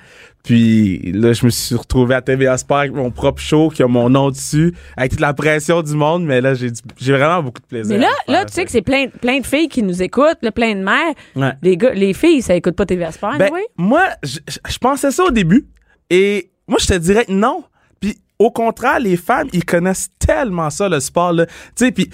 Puis 0.47 1.11
là, 1.13 1.33
je 1.33 1.45
me 1.45 1.51
suis 1.51 1.75
retrouvé 1.75 2.15
à 2.15 2.23
TVA 2.23 2.57
Sport 2.57 2.79
avec 2.79 2.93
mon 2.93 3.11
propre 3.11 3.43
show 3.43 3.69
qui 3.69 3.83
a 3.83 3.89
mon 3.89 4.09
nom 4.09 4.31
dessus, 4.31 4.73
avec 4.97 5.11
toute 5.11 5.21
la 5.21 5.35
pression 5.35 5.83
du 5.83 5.93
monde, 5.95 6.25
mais 6.25 6.41
là, 6.41 6.55
j'ai 6.55 7.13
vraiment 7.13 7.43
beaucoup 7.43 7.61
de 7.61 7.67
plaisir. 7.67 7.97
Mais 7.99 8.05
là, 8.05 8.13
là, 8.29 8.45
tu 8.45 8.53
sais 8.55 8.65
que 8.65 8.71
c'est 8.71 8.81
plein, 8.81 9.09
plein 9.09 9.41
de 9.41 9.47
filles 9.47 9.69
qui 9.69 9.83
nous 9.83 10.05
écoutent, 10.05 10.39
là, 10.43 10.53
plein 10.53 10.77
de 10.77 10.83
mères. 10.85 11.15
Ouais. 11.35 11.53
Les 11.63 11.77
gars, 11.77 11.93
les 11.95 12.15
filles, 12.15 12.43
ça 12.43 12.55
écoute 12.55 12.77
pas 12.77 12.87
TV 12.87 13.11
Sport, 13.11 13.39
Ben, 13.39 13.51
oui? 13.53 13.63
moi, 13.77 14.05
je 14.23 14.79
pensais 14.81 15.11
ça 15.11 15.25
au 15.25 15.33
début. 15.33 15.67
Et 16.11 16.53
moi, 16.69 16.79
je 16.81 16.87
te 16.87 16.95
dirais 16.95 17.25
non. 17.29 17.65
Puis, 17.99 18.17
au 18.39 18.53
contraire, 18.53 19.01
les 19.01 19.17
femmes, 19.17 19.49
ils 19.53 19.65
connaissent 19.65 20.11
tellement 20.21 20.71
ça, 20.71 20.89
le 20.89 21.01
sport, 21.01 21.33
là. 21.33 21.47
Tu 21.47 21.55
sais, 21.75 21.91
puis 21.91 22.09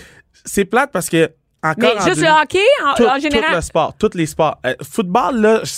c'est 0.47 0.65
plate 0.65 0.91
parce 0.91 1.11
que, 1.11 1.31
encore. 1.63 1.75
Mais 1.95 2.01
en 2.01 2.05
juste 2.05 2.17
deux- 2.21 2.23
le 2.27 2.43
hockey, 2.43 2.59
en, 2.85 2.95
tout, 2.95 3.05
en 3.05 3.19
général? 3.19 3.51
tout 3.51 3.55
le 3.57 3.61
sport, 3.61 3.95
tous 3.99 4.11
les 4.15 4.27
sports. 4.27 4.59
Euh, 4.67 4.75
football, 4.83 5.41
là, 5.41 5.61
je, 5.63 5.71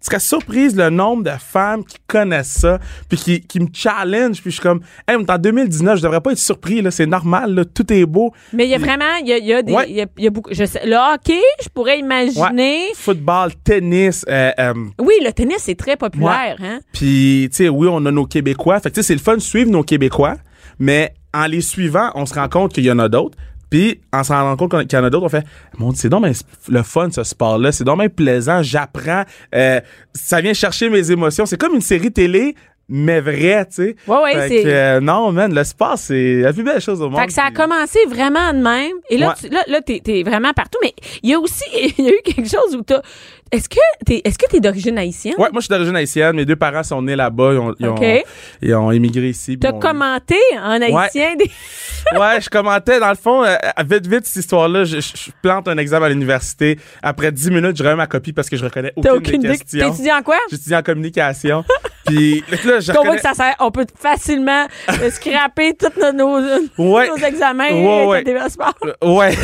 serais 0.00 0.20
surprise 0.20 0.74
le 0.76 0.88
nombre 0.90 1.24
de 1.24 1.30
femmes 1.38 1.84
qui 1.84 1.96
connaissent 2.06 2.58
ça, 2.60 2.78
puis 3.08 3.18
qui, 3.18 3.40
qui 3.42 3.60
me 3.60 3.68
challenge, 3.72 4.40
puis 4.40 4.50
je 4.50 4.56
suis 4.56 4.62
comme, 4.62 4.80
hey, 5.06 5.16
on 5.16 5.20
est 5.20 5.30
en 5.30 5.38
2019, 5.38 5.98
je 5.98 6.02
devrais 6.02 6.20
pas 6.20 6.32
être 6.32 6.38
surpris, 6.38 6.80
là, 6.80 6.90
c'est 6.90 7.06
normal, 7.06 7.54
là, 7.54 7.64
tout 7.64 7.92
est 7.92 8.06
beau. 8.06 8.32
Mais 8.52 8.64
il 8.64 8.70
y 8.70 8.74
a 8.74 8.78
vraiment, 8.78 9.14
il 9.20 9.28
y 9.28 9.32
a, 9.32 9.38
y 9.38 9.52
a 9.52 9.62
des, 9.62 9.72
Ouais. 9.72 9.90
y 9.90 10.00
a, 10.00 10.06
il 10.16 10.24
y 10.24 10.26
a 10.26 10.30
beaucoup, 10.30 10.50
je 10.52 10.64
sais, 10.64 10.80
le 10.86 10.96
hockey, 10.96 11.40
je 11.62 11.68
pourrais 11.68 11.98
imaginer. 11.98 12.86
Football, 12.94 13.52
tennis, 13.62 14.24
euh, 14.28 14.50
euh, 14.58 14.74
Oui, 14.98 15.14
le 15.22 15.32
tennis, 15.32 15.58
c'est 15.58 15.74
très 15.76 15.96
populaire, 15.96 16.56
hein. 16.62 16.80
Puis, 16.92 17.48
tu 17.50 17.56
sais, 17.56 17.68
oui, 17.68 17.86
on 17.90 18.04
a 18.06 18.10
nos 18.10 18.26
Québécois. 18.26 18.80
Fait 18.80 18.90
que, 18.90 18.94
tu 18.94 19.02
sais, 19.02 19.08
c'est 19.08 19.14
le 19.14 19.20
fun 19.20 19.34
de 19.34 19.40
suivre 19.40 19.70
nos 19.70 19.82
Québécois, 19.82 20.36
mais 20.78 21.12
en 21.34 21.46
les 21.46 21.60
suivant, 21.60 22.10
on 22.14 22.24
se 22.26 22.34
rend 22.34 22.48
compte 22.48 22.72
qu'il 22.72 22.84
y 22.84 22.90
en 22.90 22.98
a 22.98 23.08
d'autres. 23.08 23.36
Puis, 23.70 24.00
en 24.12 24.24
se 24.24 24.32
rendant 24.32 24.56
compte 24.56 24.88
qu'il 24.88 24.98
y 24.98 25.00
en 25.00 25.04
a 25.04 25.10
d'autres, 25.10 25.26
on 25.26 25.28
fait, 25.28 25.46
mon 25.78 25.90
Dieu, 25.90 25.98
c'est 26.02 26.08
donc 26.08 26.24
le 26.68 26.82
fun, 26.82 27.10
ce 27.10 27.22
sport-là. 27.22 27.72
C'est 27.72 27.84
donc 27.84 28.06
plaisant. 28.08 28.62
J'apprends. 28.62 29.24
Euh, 29.54 29.80
ça 30.14 30.40
vient 30.40 30.54
chercher 30.54 30.88
mes 30.88 31.10
émotions. 31.10 31.46
C'est 31.46 31.58
comme 31.58 31.74
une 31.74 31.80
série 31.80 32.12
télé, 32.12 32.54
mais 32.88 33.20
vrai, 33.20 33.66
tu 33.66 33.74
sais. 33.74 33.96
Ouais, 34.06 34.16
ouais, 34.22 34.48
c'est- 34.48 34.62
euh, 34.66 35.00
non, 35.00 35.30
man, 35.32 35.54
le 35.54 35.64
sport, 35.64 35.98
c'est 35.98 36.40
la 36.40 36.52
plus 36.52 36.62
belle 36.62 36.80
chose 36.80 37.00
au 37.02 37.10
monde. 37.10 37.20
Fait 37.20 37.26
que 37.26 37.32
ça 37.32 37.44
a 37.44 37.50
commencé 37.50 37.98
vraiment 38.08 38.52
de 38.52 38.58
même. 38.58 38.92
Et 39.10 39.18
là, 39.18 39.28
Ouais. 39.28 39.34
tu, 39.40 39.48
là, 39.48 39.62
là 39.66 39.80
t'es, 39.82 40.00
t'es 40.02 40.22
vraiment 40.22 40.52
partout. 40.52 40.78
Mais 40.82 40.94
il 41.22 41.30
y 41.30 41.34
a 41.34 41.38
aussi, 41.38 41.64
il 41.98 42.04
y 42.04 42.08
a 42.08 42.12
eu 42.12 42.20
quelque 42.24 42.48
chose 42.48 42.74
où 42.76 42.82
t'as. 42.82 43.00
Est-ce 43.50 43.68
que 43.70 43.78
t'es, 44.04 44.20
est-ce 44.24 44.36
que 44.36 44.44
t'es 44.46 44.60
d'origine 44.60 44.98
haïtienne? 44.98 45.32
Ouais, 45.38 45.48
moi, 45.50 45.60
je 45.60 45.60
suis 45.60 45.68
d'origine 45.70 45.96
haïtienne. 45.96 46.36
Mes 46.36 46.44
deux 46.44 46.56
parents 46.56 46.82
sont 46.82 47.00
nés 47.00 47.16
là-bas. 47.16 47.52
Ils 47.54 47.58
ont, 47.58 47.74
ils 47.80 47.88
ont, 47.88 47.96
ils 48.60 48.74
ont 48.74 48.90
émigré 48.90 49.28
ici. 49.30 49.58
T'as 49.58 49.72
commenté 49.72 50.36
en 50.62 50.82
haïtien 50.82 51.34
des. 51.36 51.50
ouais, 52.18 52.40
je 52.42 52.50
commentais. 52.50 53.00
Dans 53.00 53.08
le 53.08 53.14
fond, 53.16 53.44
euh, 53.44 53.56
vite, 53.86 54.06
vite, 54.06 54.26
cette 54.26 54.36
histoire-là, 54.44 54.84
je, 54.84 55.00
je 55.00 55.30
plante 55.40 55.66
un 55.66 55.78
examen 55.78 56.04
à 56.06 56.08
l'université. 56.10 56.78
Après 57.02 57.32
10 57.32 57.50
minutes, 57.50 57.76
je 57.78 57.82
remets 57.82 57.96
ma 57.96 58.06
copie 58.06 58.34
parce 58.34 58.50
que 58.50 58.56
je 58.58 58.64
reconnais 58.64 58.92
T'as 59.00 59.12
aucune, 59.14 59.36
aucune 59.36 59.42
des 59.42 59.56
questions. 59.56 59.90
T'étudies 59.92 60.12
en 60.12 60.22
quoi? 60.22 60.36
J'étudie 60.50 60.76
en 60.76 60.82
communication. 60.82 61.64
Puis 62.06 62.42
là, 62.64 62.77
je 62.80 62.92
Qu'on 62.92 63.02
voit 63.04 63.12
reconnais... 63.14 63.16
que 63.16 63.22
ça 63.22 63.34
sert, 63.34 63.54
on 63.60 63.70
peut 63.70 63.86
facilement 63.98 64.66
euh, 64.90 65.10
scraper 65.10 65.74
tous 65.74 65.92
nos, 66.12 66.40
nos, 66.40 66.92
Ouais. 66.92 67.08
nos 67.08 67.16
examens 67.16 67.70
Ouais, 67.70 68.22
et 68.26 68.34
ouais. 68.34 68.48
Sport. 68.48 68.74
Euh, 68.84 68.92
Ouais. 69.08 69.34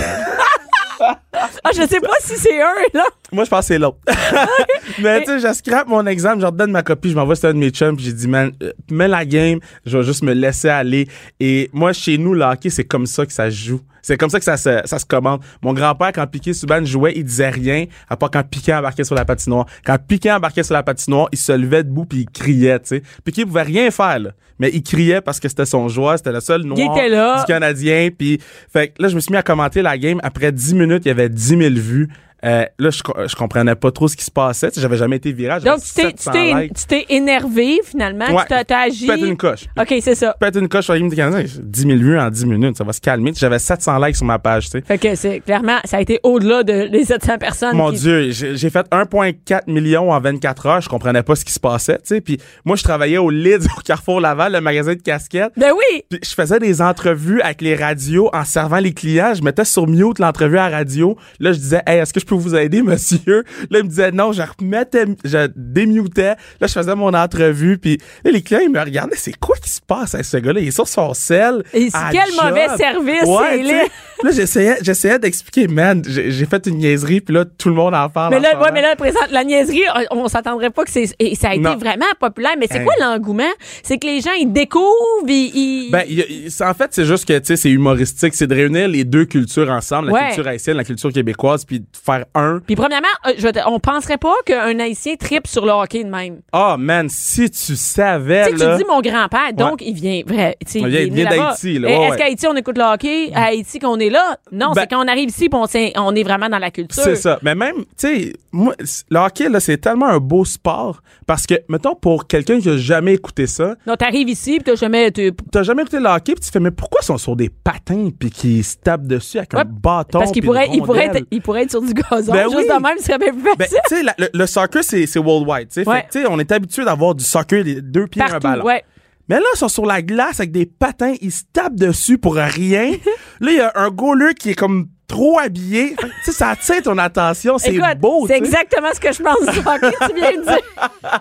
Ah, 1.01 1.71
je 1.75 1.83
sais 1.87 2.01
pas 2.01 2.15
si 2.21 2.37
c'est 2.37 2.63
un, 2.63 2.73
là. 2.95 3.05
Moi, 3.33 3.45
je 3.45 3.51
pense 3.51 3.61
que 3.61 3.67
c'est 3.67 3.79
l'autre. 3.79 3.99
Mais 5.01 5.21
tu 5.25 5.27
sais, 5.27 5.49
je 5.49 5.53
scrape 5.53 5.89
mon 5.89 6.07
examen, 6.07 6.41
je 6.41 6.47
redonne 6.47 6.71
ma 6.71 6.83
copie, 6.83 7.11
je 7.11 7.17
m'envoie 7.17 7.35
sur 7.35 7.49
un 7.49 7.53
de 7.55 7.59
mes 7.59 7.71
chums, 7.71 7.97
puis 7.97 8.05
j'ai 8.07 8.13
dit, 8.13 8.29
man, 8.29 8.53
euh, 8.63 8.73
mets 8.91 9.09
la 9.09 9.25
game, 9.25 9.59
je 9.85 9.99
vais 9.99 10.05
juste 10.05 10.23
me 10.23 10.33
laisser 10.33 10.69
aller. 10.69 11.09
Et 11.41 11.69
moi, 11.73 11.93
chez 11.93 12.17
nous, 12.17 12.33
le 12.33 12.45
hockey, 12.45 12.71
c'est 12.71 12.85
comme 12.85 13.07
ça 13.07 13.27
que 13.27 13.33
ça 13.33 13.51
se 13.51 13.57
joue. 13.57 13.81
C'est 14.05 14.19
comme 14.19 14.29
ça 14.29 14.39
que 14.39 14.45
ça 14.45 14.59
se, 14.59 14.83
ça 14.85 14.99
se 14.99 15.07
commande. 15.07 15.41
Mon 15.63 15.73
grand-père, 15.73 16.13
quand 16.13 16.27
Piqué 16.27 16.53
Subban 16.53 16.85
jouait, 16.85 17.15
il 17.17 17.25
disait 17.25 17.49
rien, 17.49 17.87
à 18.09 18.19
part 18.19 18.31
quand 18.31 18.43
Piqué 18.43 18.75
embarquait 18.75 19.05
sur 19.05 19.15
la 19.15 19.25
patinoire. 19.25 19.65
Quand 19.83 19.97
Piqué 19.97 20.31
embarquait 20.31 20.63
sur 20.63 20.75
la 20.75 20.83
patinoire, 20.83 21.29
il 21.33 21.39
se 21.39 21.53
levait 21.53 21.83
debout 21.85 22.05
puis 22.05 22.19
il 22.19 22.27
criait, 22.27 22.79
tu 22.81 22.89
sais. 22.89 23.03
Piqué 23.25 23.47
pouvait 23.47 23.63
rien 23.63 23.91
faire, 23.91 24.19
là. 24.19 24.31
Mais 24.59 24.71
il 24.75 24.83
criait 24.83 25.23
parce 25.23 25.41
que 25.41 25.49
c'était 25.49 25.65
son 25.65 25.89
joueur, 25.89 26.19
c'était 26.19 26.33
le 26.33 26.41
seul 26.41 26.63
noir 26.63 26.79
était 26.79 27.09
là. 27.09 27.41
du 27.41 27.45
Canadien. 27.47 28.11
Puis, 28.17 28.39
fait 28.71 28.89
que 28.89 29.03
là, 29.03 29.09
je 29.09 29.15
me 29.15 29.21
suis 29.21 29.33
mis 29.33 29.39
à 29.39 29.43
commenter 29.43 29.81
la 29.81 29.97
game. 29.97 30.21
Après 30.23 30.53
10 30.53 30.75
minutes, 30.75 31.03
il 31.07 31.09
y 31.09 31.11
avait 31.11 31.31
10 31.31 31.49
000 31.49 31.61
vues. 31.75 32.09
Euh, 32.45 32.65
là, 32.79 32.91
je, 32.91 32.99
je 33.27 33.35
comprenais 33.37 33.75
pas 33.75 33.91
trop 33.91 34.09
ce 34.09 34.17
qui 34.17 34.25
se 34.25 34.31
passait. 34.31 34.69
Tu 34.69 34.75
sais, 34.77 34.81
J'avais 34.81 34.97
jamais 34.97 35.17
été 35.17 35.35
j'avais 35.37 35.61
Donc, 35.61 35.83
tu 35.83 35.95
t'es, 35.95 36.13
tu 36.13 36.23
700 36.25 36.33
t'es, 36.33 36.55
likes. 36.63 36.75
tu 36.75 36.85
t'es 36.87 37.07
énervé, 37.09 37.81
finalement. 37.85 38.27
Ouais. 38.27 38.43
Tu 38.49 38.65
t'as, 38.67 38.81
agi. 38.81 39.07
Pète 39.07 39.21
une 39.21 39.37
coche. 39.37 39.65
OK, 39.81 39.95
c'est 40.01 40.15
ça. 40.15 40.35
Pète 40.39 40.57
une 40.57 40.69
coche 40.69 40.85
sur 40.85 40.95
game 40.97 41.09
du 41.09 41.17
Canada. 41.17 41.43
10 41.43 41.81
000 41.81 41.99
vues 41.99 42.19
en 42.19 42.31
10 42.31 42.47
minutes. 42.47 42.77
Ça 42.77 42.85
va 42.85 42.93
se 42.93 43.01
calmer. 43.01 43.33
J'avais 43.35 43.59
700 43.59 43.99
likes 44.05 44.17
sur 44.17 44.27
ma 44.27 44.39
page, 44.39 44.65
tu 44.67 44.71
sais. 44.73 44.83
Fait 44.87 44.99
que 44.99 45.15
c'est 45.15 45.41
clairement, 45.41 45.79
ça 45.85 45.97
a 45.99 46.01
été 46.01 46.21
au-delà 46.23 46.63
de, 46.63 46.89
des 46.89 47.05
700 47.05 47.39
personnes. 47.39 47.77
Mon 47.77 47.91
qui- 47.91 47.99
Dieu, 48.01 48.31
j'ai 48.31 48.57
j'ai 48.57 48.71
fait 48.71 48.87
1,4 48.91 49.63
million 49.71 50.13
en 50.13 50.21
24 50.21 50.67
heures. 50.67 50.81
Je 50.81 50.89
comprenais 50.89 51.23
pas 51.23 51.35
ce 51.37 51.45
qui 51.45 51.53
se 51.53 51.61
passait, 51.61 51.97
tu 51.99 52.03
sais. 52.05 52.21
Puis 52.21 52.39
moi, 52.65 52.77
je 52.77 52.83
travaillais 52.83 53.19
au 53.19 53.31
Lids, 53.31 53.67
au 53.79 53.81
Carrefour 53.81 54.21
Laval, 54.21 54.53
le 54.53 54.61
magasin 54.61 54.95
de 54.95 55.01
casquettes. 55.03 55.53
Ben 55.57 55.73
oui! 55.73 56.03
Puis 56.11 56.21
je 56.23 56.35
faisais 56.35 56.59
des 56.59 56.83
entrevues 56.83 57.41
avec 57.41 57.61
les 57.63 57.75
radios 57.75 58.31
en 58.33 58.45
servant 58.45 58.79
les 58.79 58.93
clients. 58.93 59.33
Je 59.35 59.43
mettais 59.43 59.65
sur 59.65 59.87
mute 59.87 60.19
l'entrevue 60.19 60.59
à 60.59 60.69
la 60.69 60.77
radio. 60.79 61.17
Là, 61.41 61.53
je 61.53 61.59
disais, 61.59 61.83
hey, 61.87 61.99
est-ce 62.01 62.13
que 62.13 62.21
je 62.21 62.27
peux 62.27 62.34
vous 62.39 62.55
aider, 62.55 62.83
monsieur? 62.83 63.45
Là, 63.71 63.79
il 63.79 63.85
me 63.85 63.89
disait 63.89 64.11
non. 64.13 64.33
Je 64.33 64.43
remettais, 64.43 65.05
je 65.25 65.49
démutais. 65.57 66.35
Là, 66.61 66.67
je 66.67 66.73
faisais 66.73 66.95
mon 66.95 67.13
entrevue. 67.15 67.79
Puis 67.79 67.99
là, 68.25 68.31
les 68.31 68.43
clients, 68.43 68.61
ils 68.63 68.71
me 68.71 68.81
regardaient. 68.81 69.17
C'est 69.17 69.39
quoi 69.39 69.57
qui 69.63 69.71
se 69.71 69.81
passe 69.81 70.15
avec 70.15 70.27
ce 70.27 70.37
gars-là? 70.39 70.61
Il 70.61 70.69
est 70.69 70.73
sur 70.73 70.89
son 70.89 71.15
sel. 71.15 71.63
Et 71.73 71.89
à 71.93 72.11
quel 72.13 72.27
job. 72.33 72.45
mauvais 72.45 72.69
service, 72.77 73.23
Ouais, 73.25 73.57
sais. 73.57 73.63
laid. 73.63 73.91
Là, 74.23 74.31
j'essayais, 74.31 74.77
j'essayais 74.83 75.19
d'expliquer, 75.19 75.69
man, 75.69 76.03
j'ai 76.07 76.47
fait 76.47 76.67
une 76.67 76.79
niaiserie. 76.79 77.21
Puis 77.21 77.35
là, 77.35 77.45
tout 77.45 77.69
le 77.69 77.75
monde 77.75 77.95
en 77.95 78.09
parle. 78.09 78.33
Mais 78.35 78.41
là, 78.41 78.59
ouais, 78.61 78.71
mais 78.73 78.81
là, 78.83 78.97
présent, 78.97 79.19
la 79.31 79.45
niaiserie, 79.45 79.83
on, 80.11 80.21
on 80.25 80.29
s'attendrait 80.29 80.71
pas 80.71 80.85
que 80.85 80.91
c'est, 80.91 81.15
et 81.19 81.35
ça 81.35 81.51
a 81.51 81.55
été 81.55 81.63
Non. 81.63 81.77
vraiment 81.77 82.05
populaire. 82.19 82.53
Mais 82.59 82.67
c'est 82.71 82.79
Hey. 82.79 82.85
quoi 82.85 82.95
l'engouement? 83.01 83.43
C'est 83.83 83.99
que 83.99 84.07
les 84.07 84.21
gens, 84.21 84.33
ils 84.39 84.51
découvrent, 84.53 84.89
ils, 85.29 85.53
ils- 85.55 85.91
Ben, 85.91 86.03
il 86.09 86.15
y 86.19 86.23
a- 86.23 86.27
il- 86.29 86.51
c'est- 86.51 86.65
en 86.65 86.75
fait, 86.75 86.89
c'est 86.93 87.05
juste 87.05 87.27
que, 87.27 87.39
tu 87.39 87.47
sais, 87.47 87.57
c'est 87.57 87.71
humoristique. 87.71 88.35
C'est 88.35 88.47
de 88.47 88.55
réunir 88.55 88.89
les 88.89 89.05
deux 89.05 89.25
cultures 89.27 89.71
ensemble, 89.71 90.09
la 90.09 90.13
Ouais. 90.15 90.27
culture 90.29 90.47
haïtienne, 90.49 90.77
la 90.77 90.85
culture 90.85 91.13
québécoise, 91.13 91.65
puis 91.65 91.81
de 91.81 91.87
faire 92.05 92.24
un. 92.35 92.61
Puis 92.67 92.77
premièrement, 92.77 93.09
euh, 93.27 93.33
je 93.39 93.49
on 93.67 93.79
penserait 93.81 94.19
pas 94.19 94.35
qu'un 94.47 94.79
haïtien 94.79 95.15
tripe 95.17 95.47
sur 95.47 95.65
le 95.65 95.73
hockey 95.73 96.05
de 96.05 96.09
même. 96.11 96.41
Ah, 96.53 96.77
man, 96.79 97.09
si 97.09 97.51
tu 97.51 97.77
savais, 97.77 98.47
Tu 98.51 98.57
tu 98.57 98.77
dis 98.77 98.85
mon 98.89 99.01
grand-père, 99.01 99.53
donc 99.55 99.81
il 99.83 99.95
vient 99.95 100.23
vrai. 100.27 100.57
Il 100.75 100.87
vient- 100.87 101.01
il 101.01 101.13
d'Haïti, 101.25 101.79
ouais, 101.87 101.93
Est-ce 101.93 102.11
ouais. 102.13 102.17
qu'Haïti, 102.17 102.47
on 102.47 102.57
écoute 102.57 102.79
le 102.79 102.85
hockey? 102.85 103.31
À 103.35 103.45
Haïti 103.47 103.79
qu'on 103.79 103.99
est 103.99 104.11
là? 104.11 104.39
Non, 104.53 104.73
Ben- 104.73 104.83
c'est 104.83 104.91
quand 104.91 105.05
on 105.05 105.09
arrive 105.09 105.29
ici, 105.29 105.49
on, 105.53 105.67
on 105.97 106.15
est 106.15 106.23
vraiment 106.23 106.49
dans 106.49 106.59
la 106.59 106.71
culture. 106.71 107.03
C'est 107.03 107.17
ça. 107.17 107.39
Mais 107.43 107.55
même, 107.55 107.77
tu 107.79 107.85
sais, 107.97 108.33
moi, 108.55 108.75
le 109.11 109.19
hockey, 109.19 109.49
là, 109.49 109.61
c'est 109.61 109.77
tellement 109.79 110.07
un 110.07 110.19
beau 110.19 110.45
sport. 110.45 111.03
Parce 111.27 111.47
que, 111.47 111.55
mettons, 111.69 111.95
pour 111.95 112.27
quelqu'un 112.27 112.61
qui 112.61 112.69
a 112.71 112.77
jamais 112.77 113.15
écouté 113.15 113.47
ça, 113.47 113.75
Donc, 113.87 113.99
t'arrives 113.99 114.29
ici, 114.29 114.53
puis 114.61 114.65
t'as 114.65 114.75
jamais... 114.77 115.11
t'as 115.11 115.63
jamais 115.63 115.83
écouté 115.83 115.99
le 115.99 116.07
hockey, 116.07 116.35
puis 116.35 116.45
tu 116.45 116.51
fais, 116.51 116.61
mais 116.61 116.71
pourquoi 116.71 117.01
ils 117.03 117.07
sont 117.07 117.19
sur 117.19 117.35
des 117.37 117.49
patins, 117.51 118.11
puis 118.19 118.31
qu'ils 118.31 118.65
se 118.65 118.77
tapent 118.77 119.07
dessus 119.07 119.39
avec 119.39 119.53
Ouais, 119.55 119.61
un 119.61 119.65
bâton? 119.65 120.19
Parce 120.21 120.31
qu'il 120.33 120.43
puis 120.43 120.47
pourrait, 120.49 120.69
il 120.73 120.79
être, 120.79 121.27
il 121.31 121.43
pourrait 121.43 121.63
être 121.65 121.71
sur 121.73 121.83
du 121.83 121.93
gazon. 121.95 122.33
Ben 122.33 122.45
Juste 122.45 122.57
oui. 122.57 122.69
de 122.69 122.83
même, 122.83 122.99
ce 122.99 123.05
serait 123.05 123.19
bien 123.19 123.33
plus 123.33 123.43
Ben, 123.43 123.57
facile. 123.59 123.79
tu 123.89 123.97
sais, 123.97 124.03
la- 124.03 124.15
le, 124.19 124.29
le 124.33 124.47
soccer, 124.47 124.85
c'est 124.85 125.19
worldwide. 125.19 125.69
tu 125.69 125.83
sais. 125.83 125.89
Ouais. 125.89 126.07
On 126.29 126.39
est 126.39 126.53
habitué 126.53 126.85
d'avoir 126.85 127.15
du 127.15 127.25
soccer, 127.25 127.63
les 127.65 127.83
deux 127.83 128.07
pieds 128.07 128.23
et 128.23 128.33
un 128.33 128.39
ballon. 128.39 128.65
ouais. 128.65 128.85
Mais 129.29 129.37
là, 129.37 129.47
ils 129.55 129.59
sont 129.59 129.69
sur 129.69 129.87
la 129.87 130.03
glace 130.03 130.39
avec 130.41 130.53
des 130.53 130.67
patins, 130.67 131.15
ils 131.23 131.33
se 131.33 131.45
tapent 131.51 131.77
dessus 131.77 132.19
pour 132.19 132.35
rien. 132.35 132.91
là, 133.41 133.51
il 133.51 133.57
y 133.57 133.61
a 133.61 133.73
un 133.75 133.89
goaler 133.89 134.35
qui 134.35 134.51
est 134.51 134.55
comme 134.55 134.89
trop 135.07 135.39
habillé. 135.39 135.95
Tu 135.99 136.07
sais, 136.25 136.33
ça 136.33 136.49
attire 136.51 136.83
ton 136.83 136.97
attention, 136.99 137.59
c'est 137.59 137.79
beau. 137.97 138.27
c'est 138.27 138.37
exactement 138.37 138.89
ce 138.95 139.01
que 139.01 139.13
je 139.13 139.23
pense 139.23 139.41
du 139.41 139.59
hockey, 139.61 139.97
tu 140.09 140.15
viens 140.15 140.33
de 140.33 140.43
dire. 140.45 141.21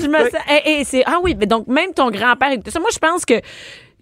je 0.00 0.06
me 0.06 0.18
sens, 0.18 0.42
et, 0.66 0.80
et 0.80 0.84
c'est, 0.84 1.02
ah 1.06 1.18
oui, 1.22 1.34
mais 1.38 1.46
donc 1.46 1.66
même 1.68 1.92
ton 1.94 2.10
grand-père, 2.10 2.50
moi 2.80 2.90
je 2.92 2.98
pense 2.98 3.24
que, 3.24 3.40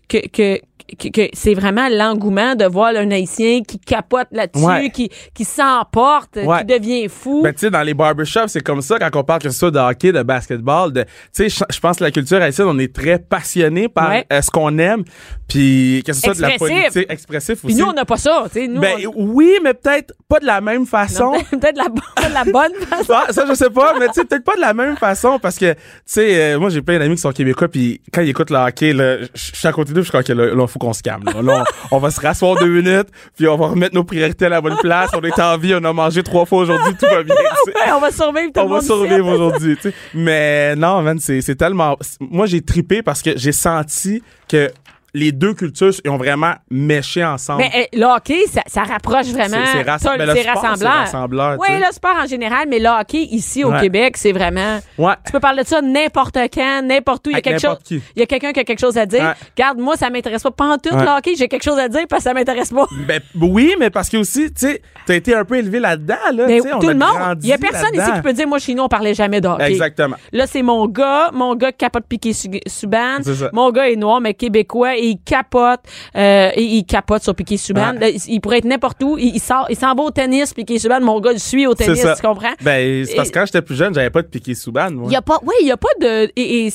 que, 0.09 0.27
que, 0.29 0.61
que, 0.99 1.09
que 1.09 1.29
c'est 1.33 1.55
vraiment 1.55 1.89
l'engouement 1.91 2.55
de 2.55 2.65
voir 2.65 2.91
un 2.95 3.11
haïtien 3.11 3.63
qui 3.67 3.79
capote 3.81 4.29
là-dessus, 4.31 4.65
Ouais. 4.65 4.91
qui, 4.91 5.11
qui 5.35 5.45
s'emporte, 5.45 6.37
Ouais. 6.37 6.59
qui 6.61 6.65
devient 6.79 7.09
fou. 7.09 7.43
Ben, 7.43 7.53
tu 7.53 7.61
sais, 7.61 7.71
dans 7.71 7.83
les 7.83 7.93
barbershops, 7.95 8.47
c'est 8.49 8.61
comme 8.61 8.83
ça 8.83 8.97
quand 8.99 9.11
on 9.19 9.25
parle 9.25 9.41
que 9.43 9.51
ce 9.51 9.59
soit 9.59 9.71
de 9.73 9.79
hockey, 9.81 10.13
de 10.13 10.23
basketball, 10.23 10.93
de, 10.93 11.03
tu 11.03 11.09
sais, 11.33 11.49
je- 11.49 11.65
je 11.75 11.81
pense 11.81 11.97
que 11.97 12.05
la 12.05 12.13
culture 12.13 12.41
haïtienne, 12.41 12.69
on 12.69 12.79
est 12.79 12.95
très 12.95 13.19
passionné 13.19 13.89
par 13.89 14.11
Ouais. 14.11 14.27
euh, 14.33 14.41
ce 14.43 14.51
qu'on 14.51 14.79
aime, 14.79 15.03
puis 15.49 16.03
que 16.05 16.13
ce 16.13 16.21
soit 16.21 16.35
de 16.35 16.43
la 16.43 16.51
politique 16.59 17.07
expressif 17.09 17.61
Puis 17.61 17.73
aussi. 17.73 17.77
nous, 17.83 17.87
on 17.87 17.93
n'a 17.93 18.05
pas 18.05 18.17
ça, 18.17 18.45
tu 18.53 18.61
sais. 18.61 18.69
Nous, 18.69 18.81
ben 18.81 18.97
on- 19.07 19.13
oui, 19.35 19.59
mais 19.63 19.75
peut-être 19.75 20.13
pas 20.29 20.41
de 20.41 20.47
la 20.47 20.61
même 20.61 20.87
façon. 20.87 21.33
peut-être 21.51 21.77
la, 21.77 21.89
bonne- 21.89 22.33
la 22.33 22.45
bonne 22.53 22.75
façon. 22.89 23.13
Ah, 23.15 23.33
ça, 23.33 23.45
je 23.49 23.55
sais 23.55 23.71
pas, 23.71 23.95
mais 23.99 24.09
tu 24.09 24.15
sais, 24.15 24.25
peut-être 24.25 24.45
pas 24.45 24.57
de 24.57 24.61
la 24.61 24.75
même 24.75 24.97
façon 24.97 25.39
parce 25.41 25.57
que, 25.57 25.73
tu 25.75 25.79
sais, 26.05 26.55
euh, 26.55 26.59
moi, 26.59 26.71
j'ai 26.71 26.83
plein 26.83 26.99
d'amis 26.99 27.15
qui 27.15 27.21
sont 27.21 27.31
québécois, 27.33 27.69
puis 27.69 28.01
quand 28.13 28.23
ils 28.23 28.31
écoutent 28.31 28.51
le 28.51 28.57
hockey, 28.57 28.93
là, 28.93 29.19
je 29.23 29.27
suis 29.35 29.69
à 29.69 29.73
côté 29.73 29.93
d'eux, 29.93 30.03
je 30.03 30.09
crois 30.09 30.23
que 30.23 30.33
là, 30.33 30.55
là, 30.55 30.67
faut 30.67 30.79
qu'on 30.79 30.93
se 30.93 31.03
calme. 31.03 31.23
Là, 31.25 31.43
Là, 31.43 31.65
on, 31.91 31.97
on 31.97 31.99
va 32.01 32.11
se 32.11 32.21
rasseoir 32.21 32.57
deux 32.59 32.67
minutes, 32.69 33.09
puis 33.37 33.47
on 33.47 33.57
va 33.57 33.67
remettre 33.69 33.95
nos 33.95 34.05
priorités 34.05 34.47
à 34.47 34.49
la 34.49 34.61
bonne 34.61 34.77
place. 34.79 35.11
On 35.15 35.23
est 35.23 35.39
en 35.41 35.57
vie, 35.59 35.75
on 35.75 35.85
a 35.85 35.93
mangé 35.93 36.23
trois 36.23 36.45
fois 36.45 36.59
aujourd'hui, 36.63 36.95
tout 36.99 37.07
va 37.07 37.23
bien. 37.23 37.35
Ouais, 37.67 37.93
on 37.95 38.01
va 38.01 38.11
survivre 38.11 38.53
tout 38.53 38.61
On 38.61 38.65
le 38.69 38.75
va 38.75 38.81
survivre 38.81 39.27
aujourd'hui, 39.29 39.77
tu 39.77 39.83
sais. 39.91 39.95
Mais 40.15 40.75
non, 40.77 41.03
man, 41.03 41.19
c'est 41.21 41.55
tellement. 41.57 41.97
Moi, 42.21 42.47
j'ai 42.47 42.61
tripé 42.63 43.03
parce 43.03 43.23
que 43.23 43.31
j'ai 43.37 43.53
senti 43.53 44.23
que 44.49 44.71
les 45.15 45.33
deux 45.33 45.55
cultures 45.55 45.93
ils 46.05 46.11
ont 46.11 46.17
vraiment 46.19 46.53
méché 46.71 47.25
ensemble. 47.25 47.63
Mais 47.63 47.89
euh, 47.95 47.99
le 47.99 48.05
hockey, 48.05 48.41
ça, 48.53 48.63
ça 48.67 48.83
rapproche 48.83 49.27
vraiment. 49.27 49.57
C'est- 49.73 49.85
ben, 49.85 49.91
rassembleur. 51.01 51.57
Oui, 51.59 51.69
le 51.79 51.93
sport 51.93 52.15
en 52.23 52.27
général, 52.27 52.67
mais 52.69 52.79
le 52.79 52.89
hockey 52.89 53.23
ici 53.31 53.65
au 53.65 53.71
Ouais. 53.71 53.81
Québec, 53.81 54.17
c'est 54.17 54.33
vraiment. 54.33 54.79
ouais. 54.99 55.15
Tu 55.25 55.33
peux 55.33 55.41
parler 55.41 55.63
de 55.63 55.69
ça 55.69 55.81
n'importe 55.83 56.37
quand, 56.53 56.83
n'importe 56.83 57.27
où. 57.27 57.31
Il 57.31 57.35
y 57.35 57.37
a 57.37 57.41
quelque 57.41 57.61
chose. 57.61 57.79
qui. 57.85 58.03
Il 58.15 58.21
y 58.21 58.23
a 58.23 58.27
quelqu'un 58.27 58.53
qui 58.53 58.61
a 58.61 58.65
quelque 58.65 58.79
chose 58.81 58.99
à 58.99 59.07
dire. 59.07 59.23
Ouais. 59.23 59.33
Regarde, 59.57 59.79
moi, 59.79 59.97
ça 59.97 60.11
m'intéresse 60.11 60.43
pas. 60.43 60.51
Pas 60.51 60.67
en 60.67 60.79
tout, 60.79 60.91
le 60.95 61.17
hockey, 61.19 61.35
j'ai 61.37 61.49
quelque 61.49 61.65
chose 61.65 61.79
à 61.79 61.89
dire 61.89 62.03
parce 62.09 62.25
que 62.25 62.31
ça 62.31 62.35
m'intéresse 62.35 62.71
pas. 62.71 62.87
Ben, 63.07 63.21
oui, 63.41 63.75
mais 63.79 63.91
parce 63.91 64.09
que 64.09 64.17
aussi, 64.19 64.47
tu 64.53 64.67
sais, 64.67 64.83
t'as 65.07 65.15
été 65.15 65.35
un 65.35 65.45
peu 65.45 65.57
élevé 65.57 65.79
là-dedans, 65.81 66.15
là. 66.33 66.47
On 66.75 66.79
tout 66.79 66.89
le 66.89 66.95
monde. 66.95 67.39
Il 67.43 67.49
y 67.49 67.53
a 67.53 67.59
personne 67.59 67.95
ici 67.95 68.13
qui 68.17 68.21
peut 68.23 68.33
dire, 68.33 68.49
moi, 68.49 68.59
chez 68.59 68.75
nous, 68.75 68.83
on 68.83 68.89
parlait 68.89 69.15
jamais 69.15 69.41
de 69.41 69.49
hockey. 69.49 69.71
Exactement. 69.71 70.17
Là, 70.33 70.47
c'est 70.47 70.63
mon 70.63 70.87
gars, 70.87 71.31
mon 71.33 71.55
gars 71.55 71.73
qui 71.73 71.79
capote 71.79 72.05
piqué 72.07 72.33
Subban. 72.33 73.19
C'est 73.23 73.35
ça. 73.35 73.51
Mon 73.53 73.71
gars 73.71 73.89
est 73.89 73.97
noir, 73.97 74.21
mais 74.21 74.35
québécois, 74.35 74.97
et 75.07 75.11
il 75.11 75.19
capote, 75.25 75.81
euh, 76.17 76.51
et 76.55 76.63
il 76.63 76.85
capote 76.85 77.23
sur 77.23 77.35
piqué 77.35 77.57
Subban. 77.57 77.93
Ouais. 77.95 77.99
Là, 78.01 78.09
il, 78.09 78.21
il 78.29 78.41
pourrait 78.41 78.59
être 78.59 78.65
n'importe 78.65 79.03
où. 79.03 79.17
Il, 79.19 79.35
il 79.37 79.41
sort, 79.41 79.67
il 79.71 79.77
s'en 79.77 79.95
va 79.95 80.03
au 80.03 80.11
tennis, 80.11 80.53
piqué 80.55 80.79
Subban. 80.79 81.01
Mon 81.01 81.21
gars 81.21 81.33
le 81.33 81.39
suit 81.39 81.67
au 81.67 81.75
tennis, 81.75 82.01
tu 82.01 82.27
comprends? 82.27 82.53
Ben, 82.63 83.05
c'est 83.05 83.15
parce 83.17 83.31
que 83.31 83.39
quand 83.39 83.47
j'étais 83.47 83.63
plus 83.63 83.77
jeune, 83.77 83.95
j'avais 83.95 84.11
pas 84.11 84.23
de 84.23 84.29
piqué 84.29 84.55
Souban, 84.55 84.91
moi. 84.91 85.05
Il 85.09 85.13
y 85.13 85.17
a 85.17 85.23
pas, 85.23 85.39
oui, 85.43 85.55
il 85.63 85.67
y 85.69 85.73
a 85.73 85.77
pas 85.77 85.89
de, 86.01 86.31
et, 86.37 86.71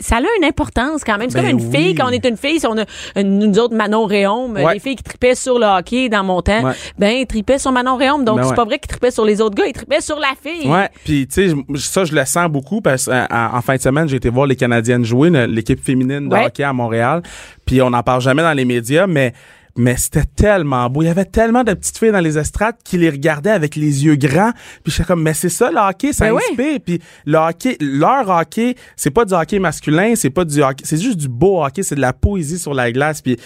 ça 0.00 0.16
a 0.16 0.20
une 0.38 0.44
importance 0.44 1.02
quand 1.04 1.18
même. 1.18 1.30
C'est 1.30 1.40
Ben 1.40 1.50
comme 1.50 1.58
une 1.60 1.66
oui. 1.66 1.76
fille, 1.76 1.94
quand 1.94 2.06
on 2.08 2.10
est 2.10 2.24
une 2.24 2.36
fille, 2.36 2.60
si 2.60 2.66
on 2.66 2.76
a, 2.78 2.84
une- 3.16 3.38
nous 3.38 3.58
autres, 3.58 3.74
Manon 3.74 4.04
Réaume, 4.06 4.52
Ouais. 4.54 4.74
les 4.74 4.80
filles 4.80 4.96
qui 4.96 5.02
tripaient 5.02 5.34
sur 5.34 5.58
le 5.58 5.66
hockey 5.66 6.08
dans 6.08 6.24
mon 6.24 6.42
temps, 6.42 6.62
Ouais. 6.64 6.72
ben, 6.98 7.16
ils 7.16 7.26
tripaient 7.26 7.58
sur 7.58 7.72
Manon 7.72 7.96
Réaume. 7.96 8.24
Donc, 8.24 8.36
Ben 8.38 8.42
c'est 8.44 8.50
ouais. 8.50 8.56
pas 8.56 8.64
vrai 8.64 8.78
qu'ils 8.78 8.88
tripaient 8.88 9.10
sur 9.10 9.24
les 9.24 9.40
autres 9.40 9.54
gars, 9.54 9.66
ils 9.66 9.72
tripaient 9.72 10.00
sur 10.00 10.18
la 10.18 10.32
fille. 10.40 10.68
Ouais, 10.68 10.88
puis 11.04 11.26
tu 11.26 11.34
sais, 11.48 11.48
je- 11.48 11.76
ça 11.80 12.04
je 12.04 12.14
le 12.14 12.24
sens 12.24 12.48
beaucoup 12.50 12.80
parce 12.80 13.06
qu'en 13.06 13.26
en 13.30 13.60
fin 13.60 13.76
de 13.76 13.80
semaine, 13.80 14.08
j'ai 14.08 14.16
été 14.16 14.28
voir 14.30 14.46
les 14.46 14.56
Canadiennes 14.56 15.04
jouer, 15.04 15.30
l'équipe 15.46 15.82
féminine 15.82 16.28
de 16.28 16.34
Ouais. 16.34 16.46
hockey 16.46 16.62
à 16.62 16.72
Montréal, 16.72 17.22
puis 17.66 17.82
on 17.82 17.90
n'en 17.90 18.02
parle 18.02 18.20
jamais 18.20 18.42
dans 18.42 18.52
les 18.52 18.64
médias, 18.64 19.06
mais 19.06 19.32
mais 19.76 19.96
c'était 19.96 20.24
tellement 20.24 20.90
beau. 20.90 21.02
Il 21.02 21.06
y 21.06 21.08
avait 21.08 21.24
tellement 21.24 21.62
de 21.62 21.72
petites 21.72 21.98
filles 21.98 22.10
dans 22.10 22.18
les 22.18 22.36
estrades 22.36 22.74
qui 22.84 22.98
les 22.98 23.10
regardaient 23.10 23.52
avec 23.52 23.76
les 23.76 24.04
yeux 24.04 24.16
grands. 24.16 24.50
Puis 24.82 24.92
j'étais 24.92 25.04
comme, 25.04 25.22
mais 25.22 25.34
c'est 25.34 25.48
ça 25.48 25.70
le 25.70 25.78
hockey, 25.78 26.12
ça 26.12 26.26
Ben 26.26 26.32
oui. 26.32 26.42
inspire. 26.50 26.80
Puis 26.84 27.00
le 27.24 27.38
hockey, 27.38 27.76
leur 27.80 28.28
hockey, 28.28 28.74
c'est 28.96 29.12
pas 29.12 29.24
du 29.24 29.34
hockey 29.34 29.60
masculin, 29.60 30.14
c'est 30.16 30.30
pas 30.30 30.44
du 30.44 30.60
hockey, 30.60 30.82
c'est 30.84 31.00
juste 31.00 31.18
du 31.18 31.28
beau 31.28 31.64
hockey, 31.64 31.84
c'est 31.84 31.94
de 31.94 32.00
la 32.00 32.12
poésie 32.12 32.58
sur 32.58 32.74
la 32.74 32.90
glace. 32.90 33.22
Puis 33.22 33.36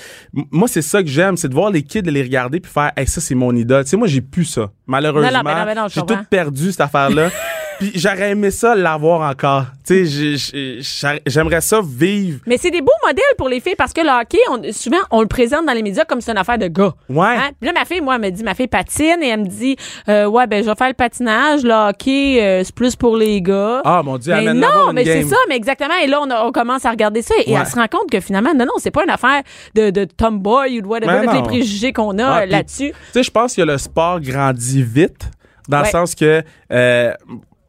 moi, 0.50 0.68
c'est 0.68 0.81
ça 0.81 1.02
que 1.02 1.09
j'aime, 1.09 1.37
c'est 1.37 1.48
de 1.48 1.55
voir 1.55 1.70
les 1.70 1.83
kids 1.83 2.00
les 2.00 2.22
regarder 2.22 2.61
puis 2.61 2.72
faire, 2.72 2.92
hey, 2.96 3.07
ça 3.07 3.20
c'est 3.20 3.35
mon 3.35 3.55
idole. 3.55 3.85
Tu 3.85 3.90
sais, 3.90 3.96
moi 3.98 4.09
j'ai 4.09 4.22
plus 4.22 4.46
ça. 4.46 4.70
Malheureusement, 4.87 5.42
ben 5.44 5.66
ben 5.66 5.87
j'ai 5.88 6.00
tout 6.00 6.16
perdu 6.31 6.70
cette 6.70 6.81
affaire-là. 6.81 7.28
Puis 7.90 7.92
j'aurais 7.99 8.31
aimé 8.31 8.51
ça 8.51 8.75
l'avoir 8.75 9.29
encore. 9.29 9.64
Tu 9.85 9.95
sais, 9.95 10.05
j'ai- 10.05 10.37
j'ai- 10.37 10.79
j'ai- 10.81 11.23
j'aimerais 11.27 11.61
ça 11.61 11.81
vivre. 11.85 12.40
Mais 12.47 12.57
c'est 12.57 12.71
des 12.71 12.81
beaux 12.81 12.90
modèles 13.05 13.25
pour 13.37 13.49
les 13.49 13.59
filles 13.61 13.75
parce 13.77 13.92
que 13.92 14.01
le 14.01 14.09
hockey, 14.09 14.38
on- 14.51 14.73
souvent, 14.73 14.99
on 15.11 15.21
le 15.21 15.27
présente 15.27 15.66
dans 15.66 15.73
les 15.73 15.83
médias 15.83 16.05
comme 16.05 16.21
c'est 16.21 16.31
une 16.31 16.38
affaire 16.38 16.59
de 16.59 16.68
gars. 16.68 16.92
Ouais. 17.09 17.27
Hein? 17.27 17.51
Puis 17.61 17.66
là, 17.68 17.73
ma 17.77 17.85
fille, 17.85 18.01
moi, 18.01 18.14
elle 18.16 18.21
me 18.23 18.31
dit, 18.31 18.45
ma 18.45 18.55
fille 18.55 18.68
patine 18.68 19.16
et 19.23 19.29
elle 19.29 19.40
me 19.40 19.47
dit, 19.49 19.77
euh, 20.09 20.27
ouais, 20.27 20.47
ben, 20.47 20.62
je 20.62 20.68
vais 20.71 20.77
faire 20.77 20.88
le 20.88 20.95
patinage. 20.95 21.62
Le 21.64 21.88
hockey, 21.88 22.40
euh, 22.40 22.62
c'est 22.64 22.75
plus 22.75 22.95
pour 22.95 23.16
les 23.16 23.42
gars. 23.42 23.81
Ah 23.85 24.03
mon 24.05 24.18
dieu, 24.18 24.33
mais 24.35 24.55
non, 24.55 24.92
mais 24.92 25.05
c'est 25.05 25.25
ça, 25.25 25.37
mais 25.49 25.57
exactement. 25.57 25.95
Et 26.03 26.07
là, 26.07 26.21
on, 26.23 26.31
a- 26.31 26.45
on 26.47 26.53
commence 26.53 26.85
à 26.85 26.90
regarder 26.90 27.23
ça 27.23 27.35
et 27.45 27.53
Ouais. 27.53 27.59
elle 27.61 27.66
se 27.66 27.75
rend 27.75 27.88
compte 27.88 28.11
que 28.11 28.21
finalement, 28.21 28.55
non, 28.55 28.64
non, 28.66 28.73
c'est 28.79 28.90
pas 28.92 29.03
une 29.05 29.11
affaire 29.11 29.42
de, 29.75 29.90
de 29.90 30.05
tomboy 30.05 30.79
ou 30.79 30.83
de 30.83 30.87
whatever, 30.87 31.27
tous 31.27 31.33
les 31.35 31.42
préjugés 31.42 31.92
qu'on 31.92 32.18
a 32.18 32.27
Ah, 32.27 32.47
là-dessus. 32.47 32.90
Tu 32.90 32.95
sais, 33.12 33.23
je 33.25 33.31
pense 33.31 33.55
que 33.57 33.62
le 33.62 33.77
sport 33.79 34.21
grandit 34.21 34.83
vite, 34.83 35.31
dans 35.68 35.81
le 35.81 35.85
sens 35.87 36.14
que 36.14 36.42
euh, 36.73 37.12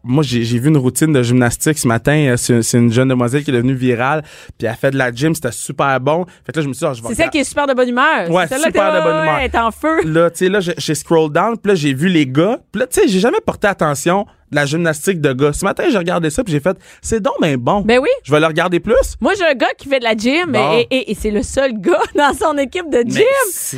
moi, 0.04 0.24
j'ai 0.24 0.42
vu 0.60 0.68
une 0.70 0.78
routine 0.78 1.14
de 1.14 1.24
gymnastique 1.24 1.78
ce 1.78 1.88
matin. 1.88 2.14
Euh, 2.14 2.38
C'est 2.38 2.78
une 2.78 2.92
jeune 2.92 3.08
demoiselle 3.08 3.44
qui 3.44 3.52
est 3.52 3.54
devenue 3.54 3.74
virale, 3.74 4.24
puis 4.58 4.68
elle 4.68 4.76
fait 4.76 4.92
de 4.92 4.98
la 4.98 5.12
gym, 5.12 5.34
c'était 5.34 5.52
super 5.52 6.00
bon. 6.02 6.26
Fait 6.46 6.52
que 6.52 6.60
là, 6.60 6.64
je 6.64 6.68
me 6.68 6.74
suis 6.74 6.80
dit, 6.86 6.86
ah, 6.90 6.94
je 6.94 7.02
vais 7.02 7.08
C'est 7.10 7.16
celle 7.16 7.30
qui 7.30 7.38
est 7.40 7.44
super 7.44 7.68
de 7.68 7.74
bonne 7.74 7.90
humeur. 7.90 8.30
Ouais, 8.30 8.48
celle-là 8.48 8.66
super 8.68 8.94
de 8.94 9.00
bonne 9.02 9.24
humeur. 9.24 9.38
Elle 9.40 9.46
est 9.46 9.58
en 9.58 9.72
feu. 9.72 10.04
Là, 10.06 10.30
tu 10.30 10.38
sais, 10.40 10.50
là, 10.50 10.60
j'ai- 10.60 10.76
j'ai 10.78 10.96
scroll 10.96 11.32
down, 11.32 11.58
puis 11.58 11.70
là, 11.72 11.76
j'ai 11.76 11.94
vu 11.94 12.10
les 12.10 12.28
gars. 12.28 12.60
Puis 12.72 12.80
là, 12.82 12.88
tu 12.88 13.02
sais, 13.02 13.08
j'ai 13.08 13.20
jamais 13.20 13.40
porté 13.46 13.68
attention 13.68 14.26
de 14.52 14.56
la 14.56 14.66
gymnastique 14.66 15.20
de 15.22 15.34
gars. 15.34 15.54
Ce 15.54 15.66
matin, 15.66 15.86
j'ai 15.90 15.98
regardé 15.98 16.30
ça, 16.30 16.44
puis 16.44 16.54
j'ai 16.54 16.60
fait, 16.60 16.78
c'est 17.02 17.20
donc 17.22 17.34
ben 17.42 17.58
bon. 17.58 17.82
Ben 17.82 18.00
oui. 18.00 18.10
Je 18.24 18.32
vais 18.32 18.40
le 18.40 18.46
regarder 18.48 18.80
plus. 18.80 19.16
Moi, 19.20 19.34
j'ai 19.38 19.46
un 19.46 19.54
gars 19.56 19.72
qui 19.78 19.88
fait 19.90 20.00
de 20.00 20.04
la 20.04 20.16
gym 20.16 20.52
Bon. 20.52 20.74
et, 20.78 20.88
et- 20.92 21.12
et 21.12 21.16
c'est 21.16 21.32
le 21.32 21.42
seul 21.44 21.74
gars 21.80 22.02
dans 22.16 22.34
son 22.34 22.58
équipe 22.58 22.90
de 22.90 23.04
gym 23.08 23.24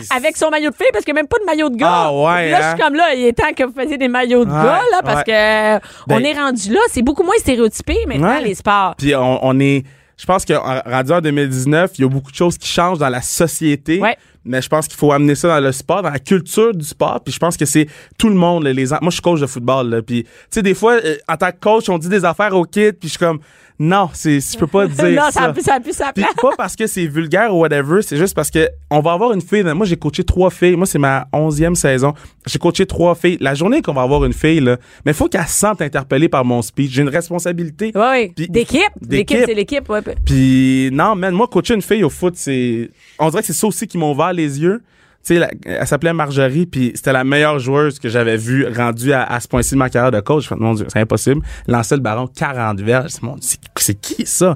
avec 0.10 0.38
son 0.38 0.50
maillot 0.50 0.70
de 0.72 0.76
fille 0.76 0.88
parce 0.92 1.06
qu'il 1.06 1.14
n'y 1.14 1.20
a 1.20 1.24
même 1.24 1.28
pas 1.30 1.40
de 1.40 1.46
maillot 1.46 1.70
de 1.70 1.76
gars. 1.78 1.88
Ah 2.08 2.14
ouais, 2.14 2.52
Là, 2.52 2.60
je 2.60 2.66
hein? 2.66 2.76
suis 2.76 2.84
comme 2.84 2.96
là, 2.96 3.14
il 3.16 3.26
est 3.26 3.34
temps 3.34 3.54
que 3.56 3.64
vous 3.64 3.74
fassiez 3.74 3.98
des 3.98 4.08
maillots 4.08 4.46
de 4.46 4.50
Ouais, 4.52 4.56
gars, 4.56 4.82
là, 4.92 5.02
parce 5.04 5.18
ouais. 5.20 5.24
que 5.26 5.32
euh, 5.76 5.80
on 6.10 6.18
Ben- 6.20 6.26
est 6.26 6.34
rendu 6.34 6.72
là. 6.74 6.80
C'est 6.92 7.02
beaucoup 7.02 7.24
moins 7.24 7.36
stéréotypé 7.38 7.98
maintenant, 8.08 8.28
Ouais. 8.36 8.44
les 8.44 8.56
sports. 8.56 8.96
Puis 8.98 9.16
on, 9.16 9.46
on 9.46 9.60
est. 9.60 9.84
Je 10.18 10.26
pense 10.26 10.46
qu'en 10.46 10.82
rendu 10.86 11.12
en 11.12 11.20
2019, 11.22 11.92
il 11.98 12.02
y 12.02 12.06
a 12.06 12.08
beaucoup 12.10 12.32
de 12.32 12.36
choses 12.38 12.58
qui 12.58 12.70
changent 12.70 13.00
dans 13.00 13.10
la 13.10 13.22
société. 13.22 14.00
Ouais. 14.00 14.18
Mais 14.46 14.62
je 14.62 14.70
pense 14.70 14.88
qu'il 14.88 14.98
faut 14.98 15.12
amener 15.12 15.36
ça 15.36 15.48
dans 15.48 15.60
le 15.60 15.72
sport, 15.72 16.04
dans 16.04 16.10
la 16.10 16.20
culture 16.20 16.74
du 16.74 16.86
sport. 16.86 17.20
Puis 17.24 17.34
je 17.34 17.40
pense 17.40 17.58
que 17.58 17.66
c'est 17.66 17.88
tout 18.18 18.30
le 18.30 18.36
monde. 18.36 18.64
les, 18.64 18.86
moi, 18.86 19.00
je 19.06 19.12
suis 19.12 19.22
coach 19.22 19.40
de 19.40 19.48
football. 19.48 19.90
Là, 19.90 20.02
puis, 20.02 20.24
tu 20.24 20.30
sais, 20.52 20.62
des 20.62 20.76
fois, 20.76 20.94
euh, 21.04 21.18
en 21.28 21.36
tant 21.36 21.52
que 21.52 21.60
coach, 21.60 21.90
on 21.90 21.98
dit 21.98 22.10
des 22.10 22.24
affaires 22.24 22.56
aux 22.56 22.66
kids. 22.66 22.94
Puis 22.94 23.10
je 23.10 23.10
suis 23.10 23.20
comme, 23.20 23.40
non, 23.78 24.10
c'est, 24.14 24.40
je 24.40 24.58
peux 24.58 24.68
pas 24.68 24.88
dire 24.88 25.22
non, 25.22 25.30
ça 25.32 25.52
plus, 25.52 25.62
ça 25.62 25.74
a 25.76 25.80
plus 25.80 25.94
sa 25.94 26.14
Puis 26.14 26.24
place. 26.24 26.36
pas 26.42 26.52
parce 26.58 26.76
que 26.76 26.88
c'est 26.88 27.06
vulgaire 27.08 27.54
ou 27.54 27.60
whatever, 27.60 28.02
c'est 28.02 28.18
juste 28.18 28.34
parce 28.34 28.50
que 28.50 28.70
on 28.90 29.02
va 29.02 29.12
avoir 29.12 29.34
une 29.34 29.42
fille. 29.42 29.64
Moi, 29.64 29.86
j'ai 29.86 29.98
coaché 29.98 30.24
trois 30.24 30.50
filles. 30.50 30.76
Moi, 30.76 30.86
c'est 30.86 31.00
ma 31.00 31.28
onzième 31.34 31.76
saison. 31.76 32.14
J'ai 32.46 32.58
coaché 32.60 32.86
trois 32.86 33.16
filles. 33.16 33.38
La 33.42 33.54
journée 33.54 33.82
qu'on 33.82 33.94
va 33.94 34.04
avoir 34.04 34.24
une 34.26 34.34
fille, 34.34 34.62
là, 34.62 34.78
mais 35.06 35.12
faut 35.14 35.28
qu'elle 35.28 35.46
se 35.48 35.60
sente 35.60 35.82
interpellée 35.82 36.30
par 36.30 36.46
mon 36.46 36.62
speech. 36.62 36.92
J'ai 36.92 37.02
une 37.02 37.10
responsabilité. 37.10 37.92
Oui, 37.96 38.30
Puis- 38.36 38.48
d'équipe. 38.48 38.82
D'équipe. 39.02 39.40
c'est 39.46 39.54
l'équipe. 39.54 39.90
Ouais. 39.90 40.02
Puis 40.26 40.90
non, 40.94 41.16
man, 41.16 41.34
moi, 41.34 41.48
coacher 41.48 41.74
une 41.74 41.82
fille 41.82 42.04
au 42.04 42.10
foot, 42.10 42.36
c'est. 42.38 42.90
On 43.20 43.30
dirait 43.30 43.42
que 43.42 43.48
c'est 43.48 43.54
ça 43.54 43.68
aussi 43.68 43.88
qui 43.88 43.98
m'a 43.98 44.06
ouvert 44.08 44.32
les 44.34 44.62
yeux. 44.62 44.82
Tu 45.26 45.38
sais, 45.38 45.50
elle 45.66 45.88
s'appelait 45.88 46.14
Marjorie, 46.14 46.68
puis 46.68 46.92
c'était 46.94 47.12
la 47.12 47.24
meilleure 47.24 47.58
joueuse 47.58 47.98
que 47.98 48.10
j'avais 48.10 48.38
vue 48.38 48.68
rendue 48.68 49.12
à, 49.12 49.40
ce 49.40 49.48
point-ci 49.48 49.72
de 49.72 49.80
ma 49.80 49.90
carrière 49.90 50.12
de 50.12 50.20
coach. 50.20 50.44
Je 50.44 50.50
fais, 50.50 50.56
mon 50.56 50.76
Dieu, 50.76 50.86
c'est 50.88 51.00
impossible. 51.00 51.42
Lancer 51.68 51.96
le 51.96 52.02
ballon 52.02 52.28
40 52.28 52.80
verges. 52.82 53.14
C'est- 53.40 54.00
qui 54.00 54.26
ça? 54.28 54.56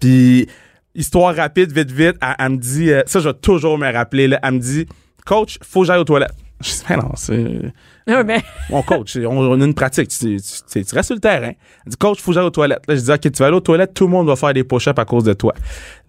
Puis, 0.00 0.48
histoire 0.94 1.36
rapide, 1.36 1.70
vite, 1.70 1.90
vite, 1.90 2.16
elle, 2.38 2.48
me 2.50 2.56
dit, 2.56 2.90
euh, 2.90 3.02
ça, 3.06 3.20
je 3.20 3.28
vais 3.28 3.34
toujours 3.34 3.76
me 3.76 3.92
rappeler, 3.92 4.26
là, 4.26 4.40
elle 4.42 4.54
me 4.54 4.58
dit, 4.58 4.86
coach, 5.26 5.58
faut 5.62 5.80
que 5.80 5.86
j'aille 5.88 6.00
aux 6.00 6.04
toilettes. 6.04 6.34
Je 6.60 6.70
dis, 6.70 6.82
ben 6.88 6.96
non, 6.96 7.10
c'est 7.14 7.72
Ouais, 8.08 8.22
mais- 8.24 8.42
on 8.70 8.82
coach, 8.82 9.16
on, 9.16 9.36
on 9.38 9.60
a 9.60 9.64
une 9.64 9.74
pratique, 9.74 10.08
tu, 10.08 10.18
tu- 10.18 10.40
tu- 10.70 10.84
tu 10.84 10.94
restes 10.94 11.06
sur 11.06 11.14
le 11.16 11.20
terrain. 11.20 11.52
Elle 11.84 11.90
dit, 11.90 11.96
coach, 11.96 12.20
faut 12.20 12.30
que 12.30 12.34
j'aille 12.36 12.44
aux 12.44 12.50
toilettes. 12.50 12.82
Là, 12.86 12.94
je 12.94 13.00
dis, 13.00 13.10
OK, 13.10 13.20
tu 13.20 13.30
vas 13.30 13.46
aller 13.46 13.56
aux 13.56 13.60
toilettes, 13.60 13.94
tout 13.94 14.04
le 14.04 14.10
monde 14.10 14.26
va 14.28 14.36
faire 14.36 14.52
des 14.54 14.62
push-ups 14.64 14.98
à 14.98 15.04
cause 15.04 15.24
de 15.24 15.32
toi. 15.32 15.52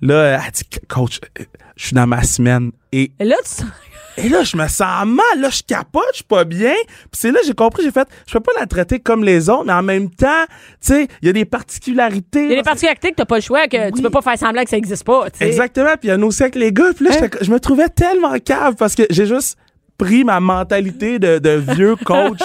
Là, 0.01 0.39
elle 0.45 0.51
dit, 0.51 0.63
coach, 0.87 1.19
euh, 1.39 1.43
je 1.75 1.85
suis 1.87 1.95
dans 1.95 2.05
ma 2.07 2.21
semaine. 2.23 2.71
Et, 2.91 3.11
Et 3.19 3.25
là, 3.25 3.35
tu 3.43 3.49
sens- 3.49 3.65
et 4.17 4.29
là, 4.29 4.43
je 4.43 4.57
me 4.57 4.67
sens 4.67 5.05
mal, 5.07 5.39
là, 5.41 5.49
je 5.49 5.61
capote, 5.63 6.03
je 6.11 6.17
suis 6.17 6.23
pas 6.25 6.43
bien. 6.43 6.73
Puis 6.85 7.09
c'est 7.13 7.31
là, 7.31 7.39
j'ai 7.45 7.53
compris, 7.53 7.81
j'ai 7.83 7.91
fait, 7.91 8.07
je 8.27 8.33
peux 8.33 8.39
pas 8.41 8.51
la 8.59 8.67
traiter 8.67 8.99
comme 8.99 9.23
les 9.23 9.49
autres, 9.49 9.65
mais 9.65 9.73
en 9.73 9.83
même 9.83 10.09
temps, 10.11 10.45
tu 10.81 10.93
sais, 10.93 11.07
il 11.23 11.25
y 11.25 11.29
a 11.29 11.33
des 11.33 11.45
particularités. 11.45 12.43
il 12.45 12.49
y 12.49 12.53
a 12.53 12.57
des 12.57 12.61
particularités 12.63 13.09
que 13.11 13.15
t'as 13.15 13.25
pas 13.25 13.35
le 13.37 13.41
choix, 13.41 13.67
que 13.67 13.87
tu 13.89 13.95
Oui. 13.95 14.01
peux 14.03 14.09
pas 14.11 14.21
faire 14.21 14.37
semblant 14.37 14.63
que 14.63 14.69
ça 14.69 14.77
existe 14.77 15.03
pas. 15.03 15.27
Exactement, 15.39 15.93
puis 15.99 16.09
il 16.09 16.09
y 16.09 16.11
a 16.11 16.17
aussi 16.25 16.43
avec 16.43 16.55
les 16.55 16.71
gars. 16.71 16.93
Puis 16.95 17.05
là, 17.05 17.11
Hein? 17.21 17.27
je 17.41 17.51
me 17.51 17.59
trouvais 17.59 17.89
tellement 17.89 18.37
cave 18.39 18.75
parce 18.75 18.93
que 18.95 19.03
j'ai 19.09 19.25
juste 19.25 19.57
pris 19.97 20.23
ma 20.23 20.39
mentalité 20.39 21.19
de, 21.19 21.39
de 21.39 21.49
vieux 21.73 21.95
coach, 22.05 22.39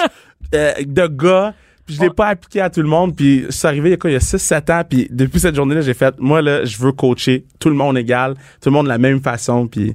euh, 0.54 0.72
de 0.84 1.06
gars, 1.06 1.54
puis 1.86 1.96
je 1.96 2.00
l'ai 2.00 2.10
pas 2.10 2.28
appliqué 2.28 2.60
à 2.60 2.70
tout 2.70 2.82
le 2.82 2.88
monde. 2.88 3.16
Puis 3.16 3.46
c'est 3.50 3.66
arrivé 3.66 3.90
il 3.90 3.92
y 3.92 3.94
a 3.94 3.96
quoi, 3.96 4.10
il 4.10 4.14
y 4.14 4.16
a 4.16 4.20
6-7 4.20 4.72
ans, 4.72 4.82
puis 4.88 5.08
depuis 5.10 5.40
cette 5.40 5.54
journée-là, 5.54 5.80
j'ai 5.80 5.94
fait, 5.94 6.14
moi, 6.18 6.42
là, 6.42 6.64
je 6.64 6.78
veux 6.78 6.92
coacher 6.92 7.44
tout 7.58 7.68
le 7.68 7.74
monde 7.74 7.98
égal, 7.98 8.34
tout 8.60 8.68
le 8.68 8.72
monde 8.72 8.86
de 8.86 8.90
la 8.90 8.98
même 8.98 9.20
façon, 9.20 9.66
puis 9.66 9.94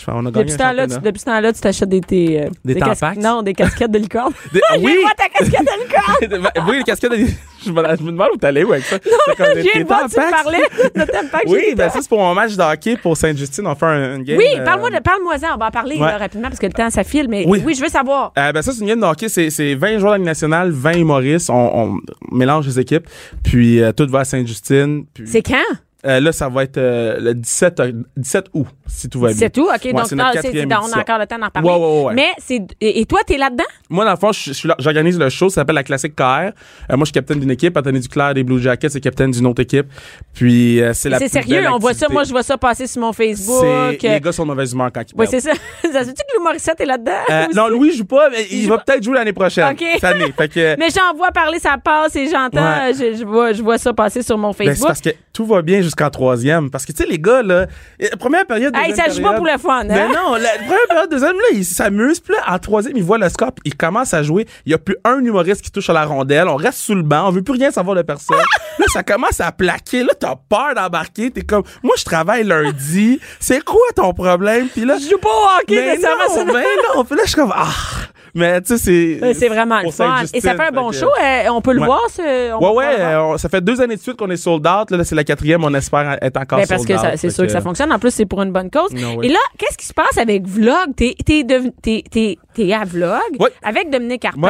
je 0.00 0.04
fais, 0.04 0.12
on 0.14 0.26
a 0.26 0.30
gagné 0.30 0.44
Depuis 0.44 0.50
ce 0.50 0.54
un 0.54 0.58
temps-là, 0.58 0.86
tu, 0.86 0.92
championnat. 0.94 1.10
depuis 1.10 1.20
ce 1.20 1.24
temps-là, 1.26 1.52
tu 1.52 1.60
t'achètes 1.60 1.88
des, 1.88 2.00
tes, 2.00 2.42
euh, 2.42 2.48
Des 2.64 2.74
Tampax? 2.76 3.18
Non, 3.18 3.42
des 3.42 3.52
casquettes 3.54 3.90
de 3.90 3.98
licorne. 3.98 4.32
Des- 4.52 4.60
J'ai 4.74 4.78
oui! 4.84 4.96
pas 5.04 5.14
ta 5.22 5.28
casquette 5.28 5.60
de 5.60 6.28
licorne. 6.38 6.50
oui, 6.68 6.76
les 6.78 6.84
casquettes, 6.84 7.10
de- 7.12 7.26
je, 7.64 7.70
me, 7.70 7.82
je 7.96 8.02
me 8.02 8.10
demande 8.12 8.28
où 8.34 8.36
t'allais 8.38 8.64
où 8.64 8.72
avec 8.72 8.84
ça. 8.84 8.98
Des- 8.98 9.62
des 9.62 9.82
de 9.82 9.86
voir, 9.86 10.06
tu 10.08 10.14
parlais 10.16 10.58
de. 10.94 11.48
Oui, 11.50 11.60
j'ai 11.70 11.74
ben 11.74 11.90
ça, 11.90 11.98
c'est 12.00 12.08
pour 12.08 12.18
mon 12.18 12.34
match 12.34 12.56
de 12.56 12.62
hockey 12.62 12.96
pour 12.96 13.16
Sainte-Justine. 13.16 13.66
On 13.66 13.74
fait 13.74 13.86
un, 13.86 14.16
une 14.16 14.22
game. 14.24 14.38
Oui, 14.38 14.46
euh, 14.58 14.64
parle-moi 14.64 14.90
parle-moi-en. 15.04 15.54
On 15.54 15.58
va 15.58 15.66
en 15.66 15.70
parler 15.70 15.96
Ouais. 15.96 16.06
là, 16.06 16.18
rapidement 16.18 16.48
parce 16.48 16.58
que 16.58 16.66
le 16.66 16.72
temps, 16.72 16.88
ça 16.90 17.04
file. 17.04 17.26
Mais 17.28 17.44
Oui. 17.46 17.62
oui, 17.64 17.74
je 17.74 17.82
veux 17.82 17.88
savoir. 17.88 18.32
Euh, 18.38 18.52
ben 18.52 18.62
ça, 18.62 18.72
c'est 18.72 18.80
une 18.80 18.86
game 18.88 19.00
de 19.00 19.04
hockey. 19.06 19.28
C'est, 19.28 19.50
c'est 19.50 19.74
20 19.74 19.98
joueurs 19.98 20.12
de 20.12 20.14
la 20.14 20.16
Ligue 20.18 20.26
nationale, 20.26 20.70
20 20.70 20.92
humoristes. 20.92 21.50
On, 21.50 21.54
on 22.32 22.34
mélange 22.34 22.66
les 22.66 22.78
équipes. 22.80 23.06
Puis 23.42 23.82
euh, 23.82 23.92
tout 23.92 24.06
va 24.08 24.20
à 24.20 24.24
Sainte-Justine. 24.24 25.04
Puis, 25.12 25.24
C'est 25.26 25.42
quand? 25.42 25.56
là, 26.02 26.32
ça 26.32 26.48
va 26.48 26.62
être 26.64 26.78
le 26.78 27.34
17, 27.34 27.80
euh, 27.80 27.92
17 28.16 28.46
août, 28.54 28.66
si 28.90 29.08
tout 29.08 29.20
va 29.20 29.28
bien. 29.28 29.36
C'est 29.36 29.50
tout? 29.50 29.62
OK. 29.68 29.84
Ouais, 29.84 29.92
donc, 29.92 30.06
c'est 30.06 30.16
notre 30.16 30.32
c'est- 30.32 30.42
quatrième 30.42 30.68
on 30.72 30.92
a 30.92 31.00
encore 31.00 31.18
le 31.18 31.26
temps 31.26 31.38
d'en 31.38 31.48
parler. 31.50 31.68
Ouais, 31.68 31.76
ouais, 31.76 32.02
ouais. 32.04 32.14
Mais 32.14 32.28
c'est. 32.38 32.60
Et, 32.80 33.00
et 33.00 33.06
toi, 33.06 33.20
t'es 33.26 33.36
là-dedans? 33.38 33.64
Moi, 33.88 34.04
dans 34.04 34.10
le 34.10 34.16
fond, 34.16 34.32
je, 34.32 34.40
je 34.44 34.52
suis 34.52 34.68
là- 34.68 34.76
j'organise 34.78 35.18
le 35.18 35.28
show. 35.28 35.48
Ça 35.48 35.56
s'appelle 35.56 35.74
la 35.76 35.82
Classique 35.84 36.14
KR. 36.16 36.22
Euh, 36.22 36.50
moi, 36.90 36.98
je 37.00 37.04
suis 37.06 37.12
capitaine 37.12 37.40
d'une 37.40 37.50
équipe. 37.50 37.76
Anthony 37.76 38.00
Duclair 38.00 38.34
des 38.34 38.44
Blue 38.44 38.60
Jackets, 38.60 38.90
c'est 38.90 39.00
capitaine 39.00 39.30
d'une 39.30 39.46
autre 39.46 39.62
équipe. 39.62 39.86
Puis 40.34 40.80
euh, 40.80 40.92
c'est 40.94 41.08
la 41.08 41.18
C'est 41.18 41.28
sérieux, 41.28 41.64
on 41.72 41.78
voit 41.78 41.94
ça. 41.94 42.06
Moi, 42.10 42.24
je 42.24 42.30
vois 42.30 42.42
ça 42.42 42.58
passer 42.58 42.86
sur 42.86 43.00
mon 43.00 43.12
Facebook. 43.12 43.64
C'est- 44.00 44.08
Les 44.08 44.20
gars 44.20 44.32
sont 44.32 44.44
de 44.44 44.48
mauvaise 44.48 44.72
humeur 44.72 44.90
quand 44.92 45.02
ils 45.02 45.14
Oui, 45.16 45.26
c'est 45.30 45.40
ça. 45.40 45.52
ça 45.92 46.00
se 46.04 46.08
dit 46.08 46.14
que 46.14 46.36
Lou 46.36 46.42
Morissette 46.42 46.80
est 46.80 46.86
là-dedans? 46.86 47.12
Euh, 47.30 47.46
non, 47.54 47.68
Louis 47.68 47.92
joue 47.96 48.04
pas, 48.04 48.28
mais 48.30 48.46
il, 48.50 48.68
va 48.68 48.78
peut-être 48.78 49.02
jouer 49.02 49.14
l'année 49.14 49.32
prochaine. 49.32 49.72
OK. 49.72 49.84
Cette 49.94 50.04
année. 50.04 50.32
Fait 50.36 50.48
que, 50.48 50.76
Mais 50.78 50.88
j'en 50.94 51.16
vois 51.16 51.30
parler, 51.32 51.58
ça 51.58 51.76
passe 51.82 52.16
et 52.16 52.28
j'entends, 52.28 52.92
je, 52.92 53.16
je 53.18 53.24
vois, 53.24 53.52
je 53.52 53.62
vois 53.62 53.78
ça 53.78 53.92
passer 53.92 54.22
sur 54.22 54.36
mon 54.38 54.48
Ben, 54.50 54.56
c'est 54.58 54.64
Facebook. 54.66 54.88
parce 54.88 55.00
que 55.00 55.10
tout 55.32 55.46
va 55.46 55.62
bien 55.62 55.80
jusqu'en 55.82 56.10
troisième. 56.10 56.70
Parce 56.70 56.84
que, 56.84 56.92
tu 56.92 57.02
sais, 57.02 57.08
les 57.08 57.18
gars, 57.18 57.42
là, 57.42 57.66
euh, 58.02 58.06
première 58.18 58.46
période, 58.46 58.74
hey, 58.84 58.94
ça 58.94 59.08
joue 59.08 59.22
pas 59.22 59.34
pour 59.34 59.46
le 59.46 59.58
fun, 59.58 59.80
hein? 59.80 59.84
Mais 59.88 60.08
non, 60.08 60.34
la 60.34 60.50
première 60.58 60.86
période, 60.88 61.10
deuxième, 61.10 61.36
là, 61.36 61.44
ils 61.52 61.64
s'amusent. 61.64 62.20
Puis 62.20 62.34
là, 62.34 62.54
en 62.54 62.58
troisième, 62.58 62.96
ils 62.96 63.02
voient 63.02 63.18
le 63.18 63.28
score, 63.28 63.52
puis 63.52 63.62
ils 63.64 63.76
commencent 63.76 64.14
à 64.14 64.22
jouer. 64.22 64.46
Il 64.66 64.72
y 64.72 64.74
a 64.74 64.78
plus 64.78 64.96
un 65.04 65.18
humoriste 65.20 65.62
qui 65.62 65.70
touche 65.70 65.90
à 65.90 65.92
la 65.92 66.04
rondelle. 66.04 66.48
On 66.48 66.56
reste 66.56 66.78
sous 66.78 66.94
le 66.94 67.02
banc. 67.02 67.28
On 67.28 67.30
veut 67.30 67.42
plus 67.42 67.54
rien 67.54 67.70
savoir 67.70 67.96
de 67.96 68.02
personne. 68.02 68.36
là, 68.78 68.84
ça 68.92 69.02
commence 69.02 69.40
à 69.40 69.52
plaquer. 69.52 70.02
Là, 70.02 70.12
t'as 70.18 70.36
peur 70.48 70.74
d'embarquer. 70.74 71.30
T'es 71.30 71.42
comme, 71.42 71.62
moi, 71.82 71.94
je 71.98 72.04
travaille 72.04 72.44
lundi. 72.44 73.20
C'est 73.38 73.64
quoi 73.64 73.80
ton 73.94 74.12
problème? 74.12 74.68
Puis 74.68 74.84
là, 74.84 74.96
Je 74.98 75.08
joue 75.08 75.18
pas 75.18 75.28
au 75.28 75.60
hockey, 75.60 75.76
mais 75.76 75.96
non, 75.96 76.44
mais 76.46 76.64
non. 76.94 77.04
Puis 77.04 77.16
là, 77.16 77.22
je 77.24 77.28
suis 77.30 77.40
comme, 77.40 77.52
ah. 77.54 77.68
Mais, 78.34 78.60
tu 78.62 78.76
sais, 78.76 79.18
c'est. 79.20 79.34
C'est 79.34 79.48
vraiment 79.48 79.80
le 79.80 79.90
fun. 79.90 80.22
Et 80.32 80.40
ça 80.40 80.54
fait 80.54 80.68
un 80.68 80.70
bon 80.72 80.92
show. 80.92 81.08
euh, 81.22 81.48
on 81.50 81.60
peut 81.60 81.72
le 81.72 81.80
Ouais. 81.80 81.86
voir, 81.86 82.02
ce. 82.10 82.52
on 82.52 82.70
Ouais, 82.74 82.86
ouais, 82.86 83.16
on- 83.16 83.38
ça 83.38 83.48
fait 83.48 83.60
deux 83.60 83.80
années 83.80 83.96
de 83.96 84.00
suite 84.00 84.16
qu'on 84.16 84.30
est 84.30 84.36
sold 84.36 84.66
out. 84.66 84.90
Là, 84.90 84.96
là, 84.98 85.04
c'est 85.04 85.14
la 85.14 85.24
quatrième. 85.24 85.64
On 85.64 85.74
espère 85.74 86.18
être 86.22 86.36
encore 86.36 86.58
Ben, 86.58 86.66
sold 86.66 86.86
parce 86.88 87.02
que 87.12 87.16
c'est 87.18 87.30
sûr 87.30 87.44
que 87.44 87.52
ça 87.52 87.60
fonctionne. 87.60 87.92
En 87.92 87.98
plus, 87.98 88.10
c'est 88.12 88.26
pour 88.26 88.42
une 88.42 88.52
bonne 88.52 88.70
cause. 88.70 88.92
Et 89.22 89.28
là, 89.28 89.38
qu'est-ce 89.58 89.76
qui 89.78 89.86
se 89.86 89.94
passe 89.94 90.18
avec 90.18 90.46
Vlog? 90.46 90.94
T'es, 90.96 91.14
t'es, 91.24 91.44
t'es, 91.82 92.36
t'es 92.54 92.72
à 92.72 92.84
Vlog 92.84 93.20
avec 93.62 93.90
Dominique 93.90 94.22
Carpin. 94.22 94.48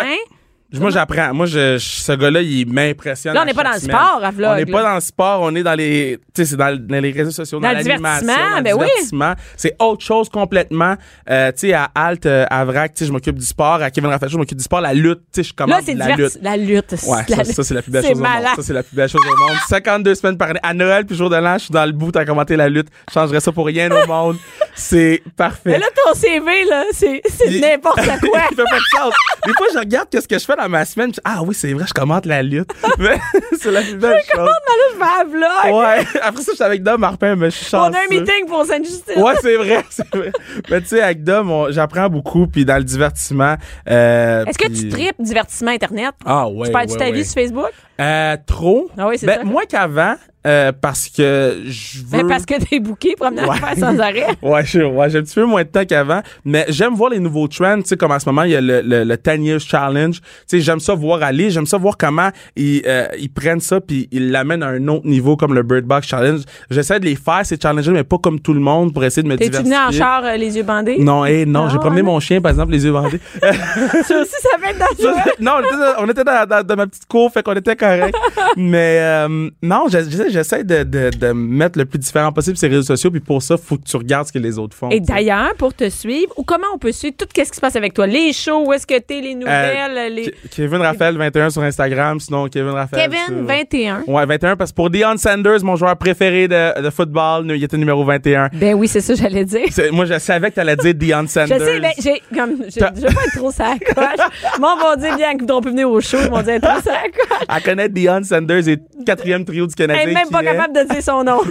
Moi, 0.72 0.90
j'apprends. 0.90 1.35
Moi, 1.35 1.46
je, 1.46 1.78
je- 1.78 2.00
ce 2.00 2.12
gars-là, 2.12 2.42
il 2.42 2.72
m'impressionne. 2.72 3.35
Là, 3.35 3.42
on 3.42 3.44
n'est 3.44 3.54
pas 3.54 3.64
dans 3.64 3.72
le 3.72 3.78
sport, 3.80 4.20
à 4.22 4.30
Vlog, 4.30 4.50
On 4.52 4.56
n'est 4.56 4.66
pas 4.66 4.83
dans 4.83 4.94
le 4.94 5.00
sport, 5.00 5.40
on 5.42 5.54
est 5.54 5.62
dans 5.62 5.74
les, 5.74 6.18
tu 6.35 6.42
sais, 6.44 6.50
c'est 6.50 6.56
dans, 6.56 6.76
dans 6.78 7.02
les 7.02 7.11
réseaux 7.11 7.30
sociaux, 7.33 7.59
Dans 7.59 7.68
dans, 7.68 7.74
l'animation, 7.74 8.20
divertissement, 8.26 8.50
dans 8.50 8.56
le 8.59 8.62
ben 8.62 8.74
oui. 8.74 8.85
divertissement. 8.87 9.33
C'est 9.56 9.74
autre 9.80 10.04
chose 10.04 10.28
complètement. 10.28 10.94
Euh, 11.28 11.50
tu 11.52 11.59
sais, 11.68 11.72
à 11.72 11.90
Alt, 11.94 12.26
euh, 12.26 12.44
à 12.50 12.64
Vrac, 12.64 12.94
tu 12.94 13.00
sais, 13.00 13.06
je 13.06 13.12
m'occupe 13.12 13.37
du 13.38 13.44
sport. 13.44 13.83
À 13.83 13.90
Kevin 13.90 14.11
Raffaello, 14.11 14.30
je 14.33 14.37
m'occupe 14.38 14.59
du 14.59 14.64
sport. 14.64 14.80
La 14.80 14.94
lutte, 14.94 15.20
tu 15.33 15.42
sais, 15.42 15.48
je 15.48 15.52
c'est 15.85 15.94
la 15.94 16.06
diverti- 16.06 16.16
lutte. 16.35 16.38
la 16.42 16.56
lutte. 16.56 16.92
Ouais, 17.06 17.16
La 17.28 17.37
ça, 17.37 17.42
lutte. 17.42 17.52
ça, 17.52 17.64
c'est 17.64 17.74
la 17.74 17.83
plus 17.83 17.90
belle 17.92 18.02
chose 18.04 18.12
au 18.18 18.22
monde. 18.22 18.28
Ça, 18.56 18.62
c'est 18.62 18.72
la 18.72 18.83
plus 18.83 18.96
belle 18.96 19.09
chose 19.09 19.20
au 19.24 19.37
monde. 19.48 19.56
52 19.68 20.14
semaines 20.14 20.37
par 20.38 20.50
année. 20.50 20.61
À 20.62 20.72
Noël 20.74 21.04
puis 21.04 21.16
jour 21.16 21.30
de 21.30 21.37
l'an, 21.37 21.54
je 21.59 21.64
suis 21.64 21.72
dans 21.72 21.85
le 21.87 21.92
bout 21.92 22.14
à 22.16 22.24
commenter 22.24 22.56
la 22.56 22.68
lutte. 22.68 22.88
Je 23.09 23.14
changerais 23.14 23.40
ça 23.40 23.50
pour 23.52 23.66
rien 23.66 23.90
au 23.90 24.06
monde. 24.06 24.37
C'est 24.74 25.22
parfait. 25.37 25.70
Mais 25.70 25.78
là, 25.78 25.87
ton 26.04 26.14
CV, 26.14 26.64
là, 26.68 26.85
c'est, 26.92 27.20
n'importe 27.61 27.96
quoi. 27.96 28.04
il 28.50 28.56
fait 28.56 28.62
pas 28.62 28.76
de 28.78 28.98
sens. 28.98 29.14
Des 29.44 29.52
fois, 29.52 29.66
je 29.74 29.78
regarde 29.78 30.09
qu'est-ce 30.11 30.28
que 30.28 30.38
je 30.38 30.44
fais 30.44 30.54
dans 30.62 30.68
ma 30.68 30.84
semaine. 30.84 31.08
je 31.08 31.14
dis, 31.14 31.20
ah 31.24 31.42
oui, 31.42 31.54
c'est 31.54 31.72
vrai, 31.72 31.84
je 31.88 31.92
commente 31.94 32.26
la 32.26 32.42
lutte. 32.42 32.70
Mais 32.98 33.18
c'est 33.60 33.70
la 33.70 33.82
plus 33.82 33.96
belle 33.96 34.20
chose. 34.34 34.46
Là, 34.46 34.52
je 34.92 34.98
vais 34.98 35.04
à 35.04 35.24
Vlog. 35.24 35.74
Ouais. 35.80 36.20
Après 36.22 36.42
ça, 36.42 36.52
je 36.52 36.56
suis 36.56 36.64
avec 36.64 36.82
Dom 36.82 37.00
Marpin, 37.00 37.36
mais 37.36 37.50
je 37.50 37.56
suis 37.56 37.66
On 37.76 37.86
chanceux. 37.86 37.96
a 37.96 38.00
un 38.00 38.08
meeting 38.10 38.46
pour 38.48 38.64
Sainte-Justine. 38.64 39.22
Ouais, 39.22 39.34
c'est 39.40 39.56
vrai, 39.56 39.84
c'est 39.90 40.14
vrai. 40.14 40.32
Mais 40.70 40.80
tu 40.80 40.88
sais, 40.88 41.00
avec 41.02 41.22
Dom, 41.24 41.50
on- 41.50 41.70
j'apprends 41.70 42.08
beaucoup, 42.08 42.46
puis 42.46 42.64
dans 42.64 42.76
le 42.76 42.84
divertissement. 42.84 43.56
euh, 43.88 44.44
Est-ce 44.46 44.58
que 44.58 44.66
puis- 44.68 44.80
tu 44.80 44.88
tripes 44.88 45.16
divertissement 45.20 45.70
Internet? 45.70 46.14
Ah 46.24 46.48
ouais. 46.48 46.66
tu 46.68 46.72
perds-tu 46.72 46.92
ouais, 46.92 46.98
ta 46.98 47.04
ouais. 47.06 47.12
vie 47.12 47.24
sur 47.24 47.34
Facebook? 47.34 47.70
Euh, 48.00 48.36
trop. 48.46 48.90
Ah 48.98 49.08
oui, 49.08 49.18
c'est 49.18 49.26
ben, 49.26 49.38
ça. 49.38 49.44
Moins 49.44 49.64
qu'avant, 49.68 50.14
euh, 50.46 50.72
parce 50.79 51.09
que 51.09 51.59
je 51.66 51.98
veux. 51.98 52.18
Ben, 52.22 52.26
parce 52.29 52.46
que 52.46 52.55
t'es 52.64 52.81
booké 52.81 53.14
promenade 53.16 53.48
Ouais. 53.48 53.57
faire 53.57 53.76
sans 53.79 53.98
arrêt. 53.98 54.26
Ouais, 54.42 54.64
je- 54.64 54.81
ouais, 54.81 55.11
j'ai 55.11 55.18
un 55.18 55.22
petit 55.22 55.35
peu 55.35 55.44
moins 55.44 55.62
de 55.64 55.68
temps 55.68 55.85
qu'avant, 55.85 56.22
mais 56.44 56.64
j'aime 56.68 56.94
voir 56.94 57.11
les 57.11 57.18
nouveaux 57.18 57.46
trends, 57.48 57.76
tu 57.79 57.88
sais, 57.88 57.96
comme 57.96 58.12
en 58.12 58.18
ce 58.18 58.29
moment, 58.29 58.42
il 58.44 58.53
y 58.53 58.57
a 58.57 58.61
le, 58.61 58.81
le, 58.83 59.05
le 59.05 59.16
10 59.16 59.44
Years 59.44 59.61
Challenge, 59.61 60.18
tu 60.20 60.22
sais, 60.46 60.61
j'aime 60.61 60.81
ça 60.81 60.94
voir 60.94 61.22
aller, 61.22 61.50
j'aime 61.50 61.66
ça 61.66 61.76
voir 61.76 61.96
comment 61.98 62.31
ils, 62.57 62.83
euh, 62.87 63.07
ils 63.18 63.31
prennent 63.31 63.61
ça 63.61 63.81
puis 63.81 64.09
ils 64.12 64.31
l'amènent 64.31 64.62
à 64.62 64.68
un 64.68 64.88
autre 64.88 65.07
niveau 65.07 65.37
comme 65.37 65.55
le 65.55 65.62
Bird 65.62 65.85
Box 65.85 66.07
Challenge. 66.09 66.40
J'essaie 66.70 67.00
de 67.00 67.05
les 67.05 67.16
faire, 67.16 67.40
ces 67.44 67.57
challenges 67.61 67.88
mais 67.90 68.05
pas 68.05 68.18
comme 68.18 68.40
tout 68.40 68.55
le 68.55 68.61
monde 68.61 68.92
pour 68.94 69.05
essayer 69.05 69.22
de 69.22 69.29
me 69.29 69.37
T'es-tu 69.37 69.59
venu 69.62 69.74
en 69.76 69.90
char 69.90 70.24
euh, 70.24 70.37
les 70.37 70.57
yeux 70.57 70.62
bandés? 70.62 70.96
Non, 70.98 71.24
hey, 71.24 71.46
non, 71.46 71.64
Ah, 71.66 71.70
j'ai 71.72 71.79
promené 71.79 72.00
ouais. 72.00 72.07
mon 72.07 72.20
chien, 72.20 72.40
par 72.40 72.50
exemple, 72.50 72.72
les 72.72 72.85
yeux 72.85 72.92
bandés. 72.92 73.20
Ça 73.42 74.20
aussi, 74.20 74.31
ça 74.40 74.59
fait 74.61 74.70
être 74.70 74.79
dangereux. 74.79 75.33
non, 75.40 75.53
on 75.57 75.61
était, 75.61 75.76
dans, 75.76 76.05
on 76.05 76.09
était 76.09 76.24
dans, 76.24 76.64
dans- 76.64 76.76
ma 76.76 76.87
petite 76.87 77.07
cour, 77.07 77.31
fait 77.33 77.42
qu'on 77.42 77.55
était 77.55 77.76
correct. 77.76 78.14
mais 78.57 78.98
euh, 79.00 79.50
non, 79.62 79.87
j'ai- 79.90 80.09
j'essaie 80.09 80.29
j'essaie 80.30 80.64
de, 80.64 80.82
de, 80.82 81.10
de 81.10 81.32
mettre 81.32 81.78
le 81.78 81.84
plus 81.84 81.98
différent 81.98 82.32
possible 82.32 82.56
sur 82.56 82.68
les 82.68 82.76
réseaux 82.76 82.86
sociaux, 82.86 83.10
puis 83.10 83.20
pour 83.20 83.42
ça, 83.42 83.56
faut 83.56 83.76
que 83.76 83.84
tu 83.84 83.96
regardes 83.96 84.26
ce 84.26 84.32
que 84.32 84.38
les 84.38 84.58
autres 84.58 84.76
font. 84.76 84.90
Et 84.90 85.00
d'ailleurs, 85.00 85.54
pour 85.58 85.74
te 85.74 85.88
suivre, 85.88 86.32
ou 86.36 86.42
comment 86.44 86.66
on 86.74 86.78
peut 86.78 86.92
suivre 86.92 87.14
tout 87.16 87.26
ce 87.36 87.42
qui 87.42 87.56
se 87.56 87.60
passe 87.60 87.76
avec 87.76 87.94
toi? 87.94 88.06
Les 88.06 88.32
shows, 88.32 88.66
où 88.66 88.72
est-ce 88.72 88.86
que 88.86 88.98
t'es, 88.98 89.20
les 89.20 89.34
nouvelles, 89.34 90.14
les... 90.14 90.26
Ke- 90.26 90.34
Kevin 90.50 90.78
Raphaël 90.82 91.16
21 91.16 91.50
sur 91.50 91.62
Instagram, 91.62 92.18
sinon 92.20 92.48
Kevin 92.48 92.70
Raphaël. 92.70 93.08
Kevin, 93.10 93.38
sur- 93.38 93.46
21. 93.46 94.02
Ouais, 94.06 94.26
21, 94.26 94.56
parce 94.56 94.70
que 94.70 94.76
pour 94.76 94.90
Deion 94.90 95.16
Sanders, 95.16 95.62
mon 95.64 95.76
joueur 95.76 95.96
préféré 95.96 96.48
de, 96.48 96.80
de 96.82 96.90
football, 96.90 97.46
il 97.54 97.62
était 97.64 97.76
numéro 97.76 98.04
21. 98.04 98.48
Ben 98.54 98.74
oui, 98.74 98.88
c'est 98.88 99.00
ça, 99.00 99.14
j'allais 99.14 99.44
dire. 99.44 99.66
Moi, 99.92 100.04
je 100.04 100.18
savais 100.18 100.50
que 100.50 100.56
t'allais 100.56 100.76
dire 100.76 100.94
Deion 100.94 101.22
Je 101.26 101.28
Sanders. 101.28 101.60
sais, 101.60 101.80
ben, 101.80 101.92
j'ai, 102.02 102.22
comme, 102.34 102.56
je, 102.66 102.70
je 102.70 103.00
veux 103.06 103.14
pas 103.14 103.24
être 103.24 103.36
trop 103.36 103.50
sa 103.50 103.72
coche. 103.78 104.26
Moi, 104.58 104.76
on 104.76 104.82
va 104.90 104.96
dire 104.96 105.16
bien 105.16 105.36
qu'on 105.36 105.60
peut 105.60 105.70
venir 105.70 105.90
au 105.90 106.00
show, 106.00 106.18
ils 106.22 106.30
vont 106.30 106.42
dire 106.42 106.60
trop 106.60 106.80
sa 106.84 107.02
coche. 107.02 107.46
Elle 107.48 107.62
connaît 107.62 107.88
Deion 107.88 108.22
Sanders 108.22 108.68
et 108.68 108.78
quatrième 109.07 109.44
trio 109.44 109.66
du 109.66 109.74
Canadien. 109.74 110.05
Même 110.24 110.30
pas 110.30 110.42
est- 110.42 110.44
capable 110.44 110.74
de 110.74 110.92
dire 110.94 111.02
son 111.02 111.24
nom. 111.24 111.40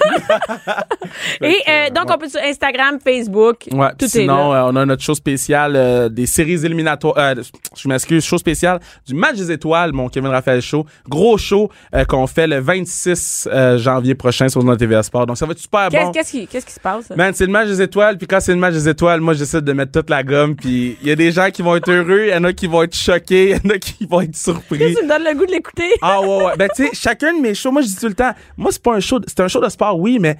Et 1.41 1.57
euh, 1.67 1.89
donc, 1.89 2.05
on 2.09 2.17
peut 2.17 2.29
sur 2.29 2.41
Instagram, 2.41 2.97
Facebook, 3.03 3.67
Ouais, 3.71 3.89
tout 3.97 4.07
sinon, 4.07 4.51
est 4.51 4.55
là. 4.55 4.63
euh, 4.65 4.71
on 4.71 4.75
a 4.75 4.85
notre 4.85 5.03
show 5.03 5.15
spéciale 5.15 5.73
euh, 5.75 6.09
des 6.09 6.25
séries 6.25 6.65
éliminatoires. 6.65 7.15
euh, 7.17 7.35
je 7.75 7.87
m'excuse, 7.87 8.23
show 8.23 8.37
spécial 8.37 8.79
du 9.07 9.13
match 9.15 9.35
des 9.35 9.51
étoiles, 9.51 9.91
mon 9.93 10.09
Kevin 10.09 10.29
Raphaël 10.29 10.61
Show. 10.61 10.85
Gros 11.07 11.37
show 11.37 11.69
qu'on 12.07 12.27
fait 12.27 12.47
le 12.47 12.59
26 12.59 13.49
euh, 13.51 13.77
janvier 13.77 14.15
prochain 14.15 14.47
sur 14.49 14.63
notre 14.63 14.79
TVA 14.79 15.03
Sport. 15.03 15.25
Donc, 15.27 15.37
ça 15.37 15.45
va 15.45 15.51
être 15.53 15.59
super 15.59 15.89
Qu'est-ce, 15.89 16.05
bon. 16.05 16.11
qu'est-ce 16.11 16.31
qui, 16.31 16.47
qu'est-ce 16.47 16.65
qui 16.65 16.73
se 16.73 16.79
passe? 16.79 17.09
Man, 17.15 17.33
c'est 17.33 17.45
le 17.45 17.51
match 17.51 17.67
des 17.67 17.81
étoiles, 17.81 18.17
puis 18.17 18.27
quand 18.27 18.39
c'est 18.39 18.53
le 18.53 18.57
match 18.59 18.73
des 18.73 18.87
étoiles, 18.89 19.21
moi, 19.21 19.33
j'essaie 19.33 19.61
de 19.61 19.73
mettre 19.73 19.91
toute 19.91 20.09
la 20.09 20.23
gomme, 20.23 20.55
puis 20.55 20.97
il 21.01 21.07
y 21.07 21.11
a 21.11 21.15
des 21.15 21.31
gens 21.31 21.49
qui 21.51 21.61
vont 21.61 21.75
être 21.75 21.89
heureux, 21.91 22.25
il 22.27 22.29
y 22.29 22.35
en 22.35 22.43
a 22.43 22.53
qui 22.53 22.67
vont 22.67 22.83
être 22.83 22.95
choqués, 22.95 23.51
il 23.51 23.51
y 23.51 23.67
en 23.73 23.75
a 23.75 23.77
qui 23.77 24.05
vont 24.05 24.21
être 24.21 24.35
surpris. 24.35 24.77
tu 24.77 25.03
me 25.03 25.07
donnes 25.07 25.23
le 25.27 25.37
goût 25.37 25.45
de 25.45 25.51
l'écouter? 25.51 25.89
Ah 26.01 26.21
ouais, 26.21 26.27
ouais. 26.45 26.53
Ben, 26.57 26.69
tu 26.75 26.85
sais, 26.85 26.89
chacun 26.93 27.33
de 27.35 27.41
mes 27.41 27.53
shows, 27.53 27.71
moi, 27.71 27.81
je 27.81 27.87
dis 27.87 27.95
tout 27.95 28.07
le 28.07 28.13
temps, 28.13 28.31
moi, 28.59 28.71
c'est 28.71 28.83
pas 28.83 28.93
un 28.93 28.99
show, 28.99 29.19
c'est 29.25 29.39
un 29.39 29.47
show 29.47 29.61
de 29.61 29.69
sport, 29.69 29.97
oui, 29.97 30.19
mais 30.19 30.37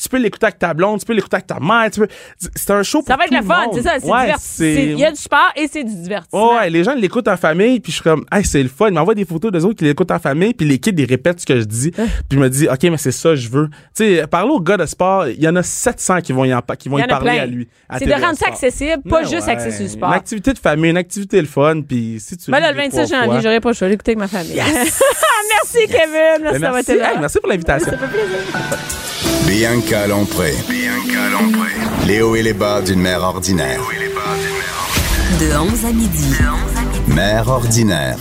tu 0.00 0.08
peux 0.08 0.18
l'écouter 0.18 0.46
avec 0.46 0.58
ta 0.58 0.74
blonde, 0.74 1.00
tu 1.00 1.06
peux 1.06 1.12
l'écouter 1.12 1.36
avec 1.36 1.46
ta 1.46 1.58
mère, 1.60 1.90
tu 1.90 2.00
peux. 2.00 2.08
C'est 2.54 2.70
un 2.70 2.82
show 2.82 2.98
pour 2.98 3.08
Ça 3.08 3.16
va 3.16 3.24
être 3.24 3.34
le 3.34 3.42
fun, 3.42 3.66
c'est 3.74 3.82
ça. 3.82 3.94
C'est 4.00 4.08
Ouais, 4.10 4.92
Il 4.92 4.98
y 4.98 5.04
a 5.04 5.10
du 5.10 5.20
sport 5.20 5.50
et 5.56 5.68
c'est 5.68 5.84
du 5.84 5.94
divertissement. 5.94 6.52
Ouais, 6.54 6.58
ouais, 6.60 6.70
les 6.70 6.84
gens 6.84 6.94
l'écoutent 6.94 7.28
en 7.28 7.36
famille, 7.36 7.80
puis 7.80 7.92
je 7.92 7.96
suis 7.96 8.04
comme, 8.04 8.24
hey, 8.32 8.44
c'est 8.44 8.62
le 8.62 8.68
fun. 8.68 8.88
Ils 8.88 8.94
m'envoient 8.94 9.14
des 9.14 9.24
photos 9.24 9.52
des 9.52 9.64
autres 9.64 9.78
qui 9.78 9.84
l'écoutent 9.84 10.10
en 10.10 10.18
famille, 10.18 10.54
puis 10.54 10.66
les 10.66 10.78
kids, 10.78 10.94
ils 10.96 11.04
répètent 11.04 11.40
ce 11.40 11.46
que 11.46 11.58
je 11.58 11.64
dis. 11.64 11.92
Hein? 11.98 12.06
Puis 12.28 12.38
je 12.38 12.38
me 12.38 12.48
dis, 12.48 12.68
OK, 12.68 12.82
mais 12.84 12.96
c'est 12.96 13.12
ça, 13.12 13.34
je 13.34 13.48
veux. 13.48 13.68
Tu 13.96 14.16
sais, 14.16 14.26
parler 14.26 14.52
aux 14.52 14.60
gars 14.60 14.76
de 14.76 14.86
sport, 14.86 15.28
il 15.28 15.42
y 15.42 15.48
en 15.48 15.56
a 15.56 15.62
700 15.62 16.20
qui 16.20 16.32
vont 16.32 16.44
y, 16.44 16.54
en, 16.54 16.60
qui 16.78 16.88
vont 16.88 16.98
y 16.98 17.02
y, 17.02 17.06
parler 17.06 17.32
plein. 17.32 17.42
à 17.42 17.46
lui. 17.46 17.68
C'est 17.98 18.06
de 18.06 18.12
rendre 18.12 18.36
ça 18.36 18.46
accessible, 18.48 19.02
pas 19.08 19.22
juste 19.24 19.46
ouais. 19.46 19.52
axé 19.52 19.70
sur 19.70 19.82
le 19.82 19.88
sport. 19.88 20.08
Une 20.08 20.14
activité 20.14 20.52
de 20.52 20.58
famille, 20.58 20.90
une 20.90 20.96
activité 20.96 21.40
le 21.40 21.46
fun, 21.46 21.82
puis 21.86 22.18
si 22.20 22.36
tu 22.36 22.50
Ben 22.50 22.60
là, 22.60 22.72
le 22.72 22.76
deux, 22.76 22.82
26 22.90 23.10
trois 23.10 23.24
janvier, 23.24 23.40
j'aurais 23.42 23.60
pas 23.60 23.70
le 23.70 23.74
choix 23.74 23.88
d'écouter 23.88 24.12
avec 24.12 24.18
ma 24.18 24.28
famille. 24.28 24.54
merci, 24.56 25.86
Kevin. 25.86 26.42
Merci 26.42 26.42
Ben, 26.42 26.52
d'avoir 26.52 26.72
merci, 26.74 26.92
été 26.92 27.00
là. 27.00 27.12
Hey, 27.12 27.18
merci 27.20 27.38
pour 27.40 27.48
l'invitation. 27.48 27.92
Bianca 29.80 30.06
Lompré. 30.08 30.52
Les 32.06 32.20
hauts 32.20 32.36
et 32.36 32.42
les 32.42 32.52
bas 32.52 32.82
d'une 32.82 33.00
mère 33.00 33.22
ordinaire. 33.22 33.80
De 35.40 35.56
11 35.56 35.84
à 35.86 35.92
midi. 35.92 36.34
Mère 37.08 37.48
ordinaire. 37.48 38.18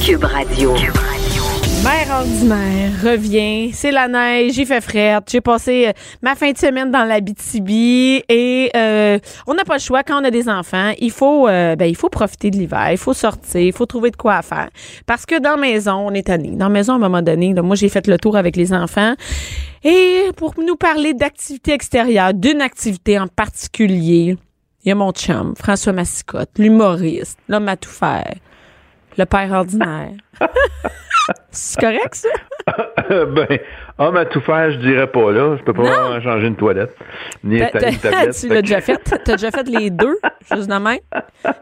Cube 0.00 0.22
Radio. 0.22 0.74
Mère 1.84 2.10
ordinaire 2.10 2.90
revient, 3.04 3.72
c'est 3.72 3.92
la 3.92 4.08
neige, 4.08 4.54
j'ai 4.54 4.64
fait 4.64 4.80
frette, 4.80 5.24
j'ai 5.30 5.40
passé 5.40 5.86
euh, 5.86 5.92
ma 6.22 6.34
fin 6.34 6.50
de 6.50 6.58
semaine 6.58 6.90
dans 6.90 7.04
la 7.04 7.20
BTB 7.20 7.70
et 8.28 8.70
euh, 8.76 9.18
on 9.46 9.54
n'a 9.54 9.64
pas 9.64 9.74
le 9.74 9.80
choix 9.80 10.02
quand 10.02 10.20
on 10.20 10.24
a 10.24 10.30
des 10.30 10.48
enfants, 10.48 10.92
il 10.98 11.12
faut 11.12 11.46
euh, 11.46 11.76
ben 11.76 11.84
il 11.84 11.94
faut 11.94 12.08
profiter 12.08 12.50
de 12.50 12.56
l'hiver, 12.56 12.88
il 12.90 12.98
faut 12.98 13.14
sortir, 13.14 13.60
il 13.60 13.72
faut 13.72 13.86
trouver 13.86 14.10
de 14.10 14.16
quoi 14.16 14.42
faire 14.42 14.70
parce 15.06 15.24
que 15.24 15.38
dans 15.38 15.56
maison, 15.56 16.08
on 16.08 16.14
est 16.14 16.26
tanné. 16.26 16.50
Dans 16.50 16.68
maison 16.68 16.94
à 16.94 16.96
un 16.96 17.00
moment 17.00 17.22
donné, 17.22 17.54
là, 17.54 17.62
moi 17.62 17.76
j'ai 17.76 17.88
fait 17.88 18.06
le 18.08 18.18
tour 18.18 18.36
avec 18.36 18.56
les 18.56 18.72
enfants 18.72 19.14
et 19.84 20.30
pour 20.36 20.54
nous 20.58 20.76
parler 20.76 21.14
d'activités 21.14 21.72
extérieures, 21.72 22.34
d'une 22.34 22.60
activité 22.60 23.20
en 23.20 23.28
particulier, 23.28 24.36
il 24.84 24.88
y 24.88 24.90
a 24.90 24.96
mon 24.96 25.12
chum, 25.12 25.54
François 25.56 25.92
Massicotte, 25.92 26.50
l'humoriste, 26.58 27.38
l'homme 27.48 27.68
à 27.68 27.76
tout 27.76 27.90
faire, 27.90 28.34
le 29.16 29.26
père 29.26 29.52
ordinaire. 29.52 30.12
C'est 31.50 31.80
correct, 31.80 32.14
ça? 32.14 32.28
ben, 33.26 33.58
homme 33.98 34.16
à 34.16 34.24
tout 34.26 34.40
faire, 34.40 34.70
je 34.72 34.78
dirais 34.78 35.06
pas 35.06 35.30
là. 35.32 35.56
Je 35.56 35.62
peux 35.62 35.72
pas 35.72 35.82
Non. 35.82 35.90
vraiment 35.90 36.20
changer 36.22 36.46
une 36.48 36.56
toilette. 36.56 36.94
Ni 37.44 37.62
installer 37.62 37.92
une 37.92 37.98
tablette. 37.98 38.36
tu 38.40 38.48
l'as 38.48 38.62
déjà 38.62 38.80
fait? 38.80 38.98
T'as 39.24 39.36
déjà 39.36 39.50
fait 39.50 39.68
les 39.68 39.90
deux, 39.90 40.18
juste 40.52 40.68
de 40.68 40.74
même? 40.74 40.98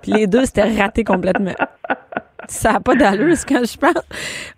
Puis 0.02 0.12
les 0.12 0.26
deux, 0.26 0.44
c'était 0.44 0.76
raté 0.78 1.04
complètement. 1.04 1.54
Ça 2.48 2.74
n'a 2.74 2.80
pas 2.80 2.94
d'allure, 2.94 3.36
ce 3.36 3.44
que 3.46 3.54
je 3.64 3.76
pense. 3.76 4.02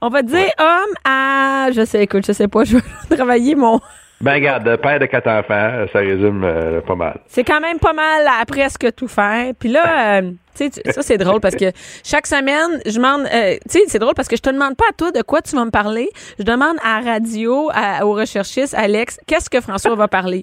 On 0.00 0.08
va 0.08 0.22
dire 0.22 0.48
homme 0.58 0.94
à... 1.04 1.68
Je 1.74 1.84
sais, 1.84 2.02
écoute, 2.02 2.26
je 2.26 2.32
sais 2.32 2.48
pas, 2.48 2.64
je 2.64 2.76
vais 2.76 2.82
travailler 3.16 3.54
mon... 3.54 3.80
Ben, 4.20 4.34
regarde, 4.34 4.76
père 4.78 4.98
de 4.98 5.06
quatre 5.06 5.28
enfants, 5.28 5.86
ça 5.92 5.98
résume 6.00 6.42
euh, 6.44 6.80
pas 6.80 6.96
mal. 6.96 7.20
C'est 7.28 7.44
quand 7.44 7.60
même 7.60 7.78
pas 7.78 7.92
mal 7.92 8.26
à 8.40 8.44
presque 8.46 8.92
tout 8.96 9.06
faire. 9.06 9.52
Puis 9.58 9.68
là, 9.68 10.18
euh, 10.20 10.30
tu 10.56 10.70
sais, 10.72 10.92
ça 10.92 11.02
c'est 11.02 11.18
drôle 11.18 11.40
parce 11.40 11.54
que 11.54 11.66
chaque 12.02 12.26
semaine, 12.26 12.80
je 12.84 12.96
demande, 12.96 13.28
euh, 13.32 13.54
tu 13.70 13.78
sais, 13.78 13.84
c'est 13.86 14.00
drôle 14.00 14.14
parce 14.14 14.26
que 14.26 14.36
je 14.36 14.42
te 14.42 14.50
demande 14.50 14.76
pas 14.76 14.86
à 14.90 14.92
toi 14.92 15.12
de 15.12 15.22
quoi 15.22 15.40
tu 15.40 15.54
vas 15.54 15.64
me 15.64 15.70
parler. 15.70 16.10
Je 16.38 16.42
demande 16.44 16.76
à 16.84 17.00
la 17.00 17.12
radio, 17.12 17.70
à- 17.72 18.04
au 18.04 18.12
recherchiste, 18.14 18.74
Alex, 18.76 19.20
qu'est-ce 19.28 19.48
que 19.48 19.60
François 19.60 19.94
va 19.94 20.08
parler? 20.08 20.40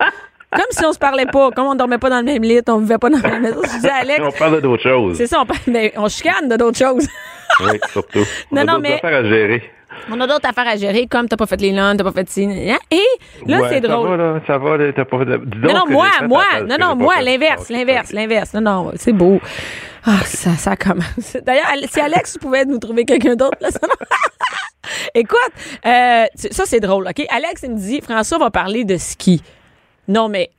Comme 0.52 0.64
si 0.70 0.86
on 0.86 0.94
se 0.94 1.00
parlait 1.00 1.26
pas, 1.26 1.52
comme 1.52 1.66
on 1.68 1.76
dormait 1.76 1.98
pas 1.98 2.10
dans 2.10 2.20
le 2.20 2.24
même 2.24 2.44
lit, 2.44 2.62
on 2.70 2.78
vivait 2.78 2.98
pas 2.98 3.10
dans 3.10 3.18
la 3.22 3.30
même 3.30 3.42
maison. 3.42 3.60
Je 3.62 3.80
dis 3.82 3.90
à 3.90 3.96
Alex, 4.02 4.22
On 4.24 4.32
parle 4.32 4.62
d'autres 4.62 4.84
choses. 4.84 5.18
c'est 5.18 5.28
ça, 5.28 5.42
on, 5.42 5.46
parle, 5.46 5.60
mais 5.68 5.92
on 5.98 6.08
chicane 6.08 6.48
de 6.48 6.56
d'autres 6.56 6.78
choses. 6.78 7.10
Oui, 7.60 7.78
surtout. 7.92 8.20
On 8.52 8.56
Non, 8.56 8.62
a 8.62 8.66
non, 8.66 8.80
mais- 8.80 9.02
à 9.04 9.24
gérer. 9.26 9.64
On 10.12 10.20
a 10.20 10.28
d'autres 10.28 10.48
affaires 10.48 10.68
à 10.68 10.76
gérer, 10.76 11.08
comme 11.08 11.28
t'as 11.28 11.36
pas 11.38 11.46
fait 11.48 11.60
les 11.62 11.72
lunchs, 11.72 11.98
t'as 11.98 12.04
pas 12.04 12.12
fait 12.12 12.30
ci. 12.30 12.44
hein? 12.46 12.78
Et 12.92 13.02
là, 13.48 13.62
Ouais, 13.62 13.70
c'est 13.70 13.82
ça 13.82 13.88
drôle. 13.88 14.10
va, 14.10 14.18
là, 14.18 14.42
ça 14.46 14.58
va, 14.58 14.78
t'as 14.94 15.06
pas 15.06 15.18
fait 15.20 15.26
Non, 15.26 15.74
non, 15.74 15.84
moi, 15.90 16.08
moi, 16.28 16.44
non, 16.68 16.78
non, 16.80 16.96
moi, 16.96 17.22
l'inverse, 17.22 17.70
l'inverse, 17.70 18.12
l'inverse. 18.12 18.54
Non, 18.54 18.62
non, 18.62 18.92
c'est 18.96 19.14
beau. 19.14 19.40
Ah, 20.06 20.20
ça, 20.24 20.52
ça 20.52 20.76
commence. 20.76 21.36
D'ailleurs, 21.46 21.66
si 21.92 22.00
Alex 22.00 22.38
pouvait 22.38 22.66
nous 22.66 22.78
trouver 22.78 23.06
quelqu'un 23.06 23.36
d'autre, 23.36 23.58
là, 23.62 23.72
ça 23.72 23.80
Écoute, 25.16 25.40
euh, 25.86 26.26
ça, 26.36 26.64
c'est 26.66 26.80
drôle, 26.80 27.08
OK? 27.08 27.26
Alex, 27.30 27.64
il 27.64 27.72
me 27.72 27.78
dit, 27.78 28.02
François 28.02 28.38
va 28.38 28.52
parler 28.52 28.84
de 28.86 28.98
ski. 28.98 29.42
Non, 30.08 30.30
mais 30.30 30.52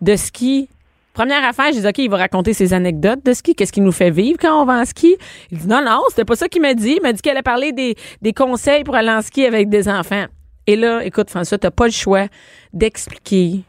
de 0.00 0.14
ski. 0.14 0.68
Première 1.16 1.42
affaire, 1.46 1.72
je 1.72 1.80
dis, 1.80 1.86
OK, 1.86 1.96
il 1.96 2.10
va 2.10 2.18
raconter 2.18 2.52
ses 2.52 2.74
anecdotes 2.74 3.24
de 3.24 3.32
ski. 3.32 3.54
Qu'est-ce 3.54 3.72
qu'il 3.72 3.84
nous 3.84 3.90
fait 3.90 4.10
vivre 4.10 4.36
quand 4.38 4.60
on 4.60 4.66
va 4.66 4.74
en 4.74 4.84
ski? 4.84 5.16
Il 5.50 5.56
dit, 5.56 5.66
non, 5.66 5.82
non, 5.82 6.02
c'était 6.10 6.26
pas 6.26 6.36
ça 6.36 6.46
qu'il 6.46 6.60
m'a 6.60 6.74
dit. 6.74 6.96
Il 6.98 7.02
m'a 7.02 7.14
dit 7.14 7.22
qu'elle 7.22 7.32
allait 7.32 7.42
parler 7.42 7.72
des, 7.72 8.32
conseils 8.34 8.84
pour 8.84 8.94
aller 8.94 9.08
en 9.08 9.22
ski 9.22 9.46
avec 9.46 9.70
des 9.70 9.88
enfants. 9.88 10.26
Et 10.66 10.76
là, 10.76 11.02
écoute, 11.02 11.30
François, 11.30 11.56
t'as 11.56 11.70
pas 11.70 11.86
le 11.86 11.92
choix 11.92 12.26
d'expliquer 12.74 13.62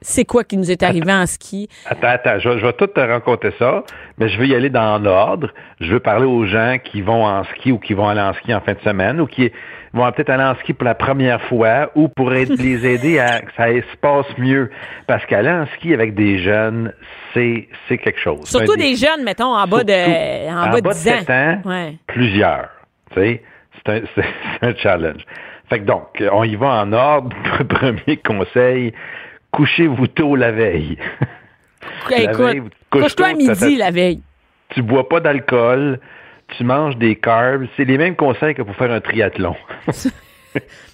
c'est 0.00 0.24
quoi 0.24 0.44
qui 0.44 0.56
nous 0.56 0.70
est 0.70 0.84
arrivé 0.84 1.12
en 1.12 1.26
ski. 1.26 1.68
Attends, 1.86 2.06
attends, 2.06 2.38
je, 2.38 2.50
vais- 2.50 2.58
je 2.60 2.66
vais 2.66 2.72
tout 2.74 2.86
te 2.86 3.00
raconter 3.00 3.50
ça, 3.58 3.82
mais 4.18 4.28
je 4.28 4.38
veux 4.38 4.46
y 4.46 4.54
aller 4.54 4.70
dans 4.70 5.02
l'ordre. 5.02 5.52
Je 5.80 5.90
veux 5.90 5.98
parler 5.98 6.26
aux 6.26 6.46
gens 6.46 6.76
qui 6.84 7.02
vont 7.02 7.26
en 7.26 7.42
ski 7.42 7.72
ou 7.72 7.80
qui 7.80 7.94
vont 7.94 8.06
aller 8.08 8.20
en 8.20 8.32
ski 8.34 8.54
en 8.54 8.60
fin 8.60 8.74
de 8.74 8.80
semaine 8.80 9.20
ou 9.20 9.26
qui 9.26 9.50
vont 9.96 10.10
peut-être 10.12 10.30
aller 10.30 10.44
en 10.44 10.54
ski 10.56 10.72
pour 10.72 10.84
la 10.84 10.94
première 10.94 11.40
fois 11.42 11.90
ou 11.94 12.08
pour 12.08 12.30
les 12.30 12.86
aider 12.86 13.18
à 13.18 13.40
que 13.40 13.52
ça 13.56 13.66
se 13.68 13.96
passe 14.00 14.26
mieux. 14.38 14.70
Parce 15.06 15.24
qu'aller 15.26 15.50
en 15.50 15.66
ski 15.74 15.92
avec 15.94 16.14
des 16.14 16.38
jeunes, 16.38 16.92
c'est 17.34 17.68
c'est 17.88 17.98
quelque 17.98 18.20
chose. 18.20 18.44
Surtout 18.48 18.72
Un 18.72 18.76
des 18.76 18.94
jeunes, 18.96 19.24
mettons, 19.24 19.54
en 19.54 19.66
bas 19.66 19.82
de, 19.84 20.48
en 20.50 20.70
bas 20.70 20.80
de 20.80 20.88
10 20.90 20.94
7 20.98 21.30
ans, 21.30 21.62
Ouais. 21.64 21.94
plusieurs. 22.06 22.68
C'est 23.14 23.40
un, 23.88 24.00
un 24.62 24.74
challenge. 24.76 25.22
Fait 25.68 25.80
que 25.80 25.84
donc, 25.84 26.22
on 26.32 26.44
y 26.44 26.54
va 26.56 26.68
en 26.82 26.92
ordre. 26.92 27.34
Premier 27.68 28.16
conseil, 28.18 28.92
couchez-vous 29.52 30.06
tôt 30.08 30.36
la 30.36 30.52
veille. 30.52 30.96
La 32.10 32.18
Écoute, 32.20 32.72
couche-toi 32.90 33.28
à 33.28 33.32
midi 33.34 33.76
la 33.76 33.90
veille. 33.90 34.20
tu 34.70 34.82
bois 34.82 35.08
pas 35.08 35.20
d'alcool, 35.20 35.98
tu 36.56 36.64
manges 36.64 36.96
des 36.96 37.16
carbs. 37.16 37.66
C'est 37.76 37.84
les 37.84 37.98
mêmes 37.98 38.16
conseils 38.16 38.54
que 38.54 38.62
pour 38.62 38.74
faire 38.76 38.90
un 38.92 39.00
triathlon. 39.00 39.56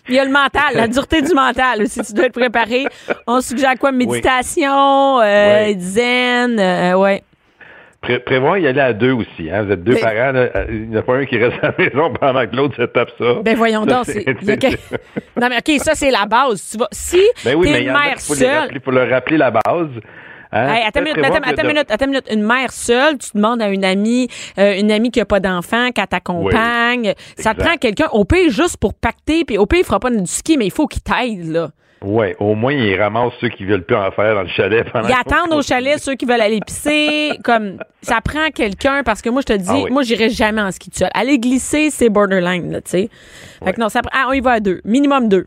Il 0.08 0.14
y 0.16 0.18
a 0.18 0.24
le 0.24 0.32
mental, 0.32 0.74
la 0.74 0.88
dureté 0.88 1.22
du 1.22 1.32
mental 1.34 1.82
aussi. 1.82 2.00
Tu 2.02 2.12
dois 2.14 2.24
être 2.26 2.32
préparé. 2.32 2.86
On 3.28 3.40
suggère 3.40 3.74
quoi? 3.78 3.92
Méditation, 3.92 5.20
euh, 5.20 5.66
Oui. 5.68 5.76
zen, 5.78 6.58
euh, 6.58 6.94
ouais. 6.94 7.22
Pré- 8.00 8.18
prévoir 8.18 8.58
y 8.58 8.66
aller 8.66 8.80
à 8.80 8.92
deux 8.92 9.12
aussi. 9.12 9.48
Hein? 9.48 9.62
Vous 9.62 9.70
êtes 9.70 9.84
deux 9.84 9.92
Mais- 9.94 10.00
parents. 10.00 10.32
là. 10.32 10.48
Euh, 10.56 10.64
Il 10.70 10.88
n'y 10.88 10.96
en 10.96 10.98
a 10.98 11.02
pas 11.02 11.14
un 11.18 11.24
qui 11.24 11.38
reste 11.38 11.62
à 11.62 11.68
la 11.68 11.74
maison 11.78 12.12
pendant 12.14 12.44
que 12.48 12.56
l'autre 12.56 12.74
se 12.74 12.82
tape 12.82 13.10
ça. 13.16 13.34
Ben 13.44 13.56
voyons 13.56 13.84
Ça, 13.84 14.02
donc. 14.02 14.08
il 14.26 14.78
Non 15.40 15.48
mais 15.48 15.58
ok, 15.58 15.78
ça 15.80 15.94
c'est 15.94 16.10
la 16.10 16.26
base. 16.26 16.68
Tu 16.72 16.78
vas, 16.78 16.88
si 16.90 17.22
Ben 17.44 17.54
oui, 17.54 17.70
t'es 17.70 17.82
il 17.82 17.86
une 17.86 17.92
mère 17.92 18.18
seule, 18.18 18.58
rappeler, 18.58 18.80
faut 18.84 18.90
leur 18.90 19.08
rappeler 19.08 19.36
la 19.36 19.52
base. 19.52 19.90
Hein? 20.52 20.74
Hey, 20.74 20.84
attends 20.86 21.00
minute, 21.00 21.18
attends, 21.18 21.36
attends 21.36 21.50
de- 21.54 21.60
une 21.62 21.66
minute, 21.68 21.90
attends 21.90 22.04
une 22.04 22.10
minute. 22.10 22.28
Une 22.30 22.42
mère 22.42 22.72
seule, 22.72 23.18
tu 23.18 23.30
demandes 23.34 23.62
à 23.62 23.68
une 23.68 23.84
amie, 23.84 24.28
euh, 24.58 24.78
une 24.78 24.90
amie 24.92 25.10
qui 25.10 25.20
a 25.20 25.24
pas 25.24 25.40
d'enfant, 25.40 25.90
qu'elle 25.92 26.06
t'accompagne. 26.06 27.14
Ça 27.36 27.54
te 27.54 27.60
prend 27.60 27.76
quelqu'un, 27.76 28.08
au 28.12 28.24
pire, 28.24 28.50
juste 28.50 28.76
pour 28.76 28.94
pacter, 28.94 29.44
puis 29.44 29.58
au 29.58 29.66
pire, 29.66 29.80
il 29.80 29.84
fera 29.86 29.98
pas 30.00 30.10
du 30.10 30.26
ski, 30.26 30.56
mais 30.58 30.66
il 30.66 30.72
faut 30.72 30.86
qu'il 30.86 31.02
t'aide, 31.02 31.50
là. 31.50 31.70
Ouais, 32.04 32.34
au 32.40 32.56
moins, 32.56 32.72
ils 32.72 33.00
ramassent 33.00 33.32
ceux 33.40 33.48
qui 33.48 33.64
veulent 33.64 33.84
plus 33.84 33.94
en 33.94 34.10
faire 34.10 34.34
dans 34.34 34.42
le 34.42 34.48
chalet. 34.48 34.84
pendant 34.92 35.06
Ils 35.08 35.14
attendent 35.14 35.52
au 35.52 35.62
chalet 35.62 36.00
ceux 36.00 36.16
qui 36.16 36.24
veulent 36.24 36.40
aller 36.40 36.58
pisser. 36.58 37.30
Comme, 37.44 37.78
ça 38.02 38.20
prend 38.20 38.50
quelqu'un, 38.52 39.02
parce 39.04 39.22
que 39.22 39.30
moi, 39.30 39.40
je 39.40 39.54
te 39.54 39.56
dis, 39.56 39.68
Ah 39.70 39.78
oui. 39.84 39.90
moi, 39.90 40.02
j'irai 40.02 40.28
jamais 40.28 40.60
en 40.60 40.72
ski 40.72 40.90
tout 40.90 40.98
seul. 40.98 41.10
Aller 41.14 41.38
glisser, 41.38 41.90
c'est 41.90 42.08
borderline, 42.08 42.72
là, 42.72 42.80
tu 42.80 42.90
sais. 42.90 43.08
Fait 43.64 43.72
que 43.72 43.80
non, 43.80 43.88
ça 43.88 44.02
prend, 44.02 44.10
ah, 44.12 44.26
on 44.28 44.32
y 44.32 44.40
va 44.40 44.52
à 44.52 44.60
deux. 44.60 44.80
Minimum 44.84 45.28
deux. 45.28 45.46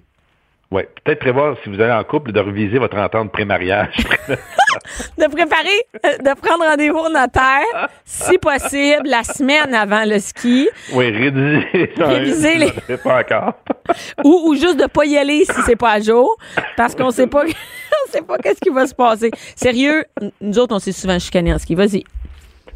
Oui, 0.76 0.82
peut-être 1.06 1.20
prévoir, 1.20 1.56
si 1.64 1.70
vous 1.70 1.80
allez 1.80 1.94
en 1.94 2.04
couple, 2.04 2.34
de 2.34 2.40
reviser 2.42 2.80
votre 2.80 2.98
entente 2.98 3.32
pré-mariage. 3.32 3.96
De 5.18 5.26
préparer, 5.32 5.70
euh, 6.06 6.18
de 6.18 6.40
prendre 6.40 6.66
rendez-vous 6.66 6.98
au 6.98 7.10
notaire, 7.10 7.90
si 8.04 8.38
possible, 8.38 9.08
la 9.08 9.24
semaine 9.24 9.74
avant 9.74 10.04
le 10.06 10.20
ski, 10.20 10.68
oui, 10.94 11.10
réviser. 11.12 11.92
ça, 11.98 12.08
Réviser 12.08 12.56
les- 12.56 12.98
pas 12.98 13.22
encore. 13.22 13.54
ou, 14.26 14.50
ou 14.50 14.56
juste 14.56 14.78
de 14.78 14.88
pas 14.88 15.06
y 15.06 15.18
aller 15.18 15.46
si 15.46 15.62
c'est 15.66 15.78
pas 15.78 15.92
à 15.94 16.02
jour, 16.02 16.36
parce 16.76 16.94
qu'on 16.94 17.10
sait 17.12 17.28
pas, 17.28 17.44
on 17.46 18.12
sait 18.12 18.22
pas 18.22 18.38
qu'est-ce 18.38 18.60
qui 18.60 18.70
va 18.70 18.86
se 18.86 18.94
passer. 18.94 19.32
Sérieux, 19.56 20.04
nous 20.42 20.60
autres, 20.60 20.76
on 20.76 20.80
s'est 20.80 20.92
souvent 20.92 21.18
chicanés 21.20 21.54
en 21.54 21.58
ski. 21.58 21.74
Vas-y. 21.74 22.04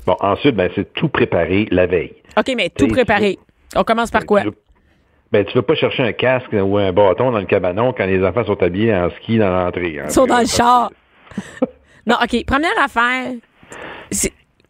Bon, 0.05 0.15
ensuite, 0.21 0.55
ben, 0.55 0.71
c'est 0.73 0.93
tout 0.93 1.09
préparer 1.09 1.67
la 1.69 1.85
veille. 1.85 2.13
OK, 2.37 2.49
mais 2.55 2.69
tout 2.69 2.87
préparé. 2.87 3.37
On 3.75 3.83
commence 3.83 4.09
par 4.09 4.25
quoi? 4.25 4.43
Ben, 5.31 5.45
tu 5.45 5.53
veux 5.53 5.61
pas 5.61 5.75
chercher 5.75 6.03
un 6.03 6.11
casque 6.13 6.53
ou 6.53 6.77
un 6.77 6.91
bâton 6.91 7.31
dans 7.31 7.39
le 7.39 7.45
cabanon 7.45 7.93
quand 7.95 8.05
les 8.05 8.23
enfants 8.25 8.45
sont 8.45 8.61
habillés 8.63 8.95
en 8.95 9.09
ski 9.11 9.37
dans 9.37 9.49
l'entrée. 9.51 9.99
hein. 9.99 10.05
Ils 10.07 10.11
sont 10.11 10.25
dans 10.25 10.39
le 10.39 10.47
char. 10.47 10.91
Non, 12.07 12.15
OK. 12.23 12.45
Première 12.45 12.77
affaire, 12.83 13.33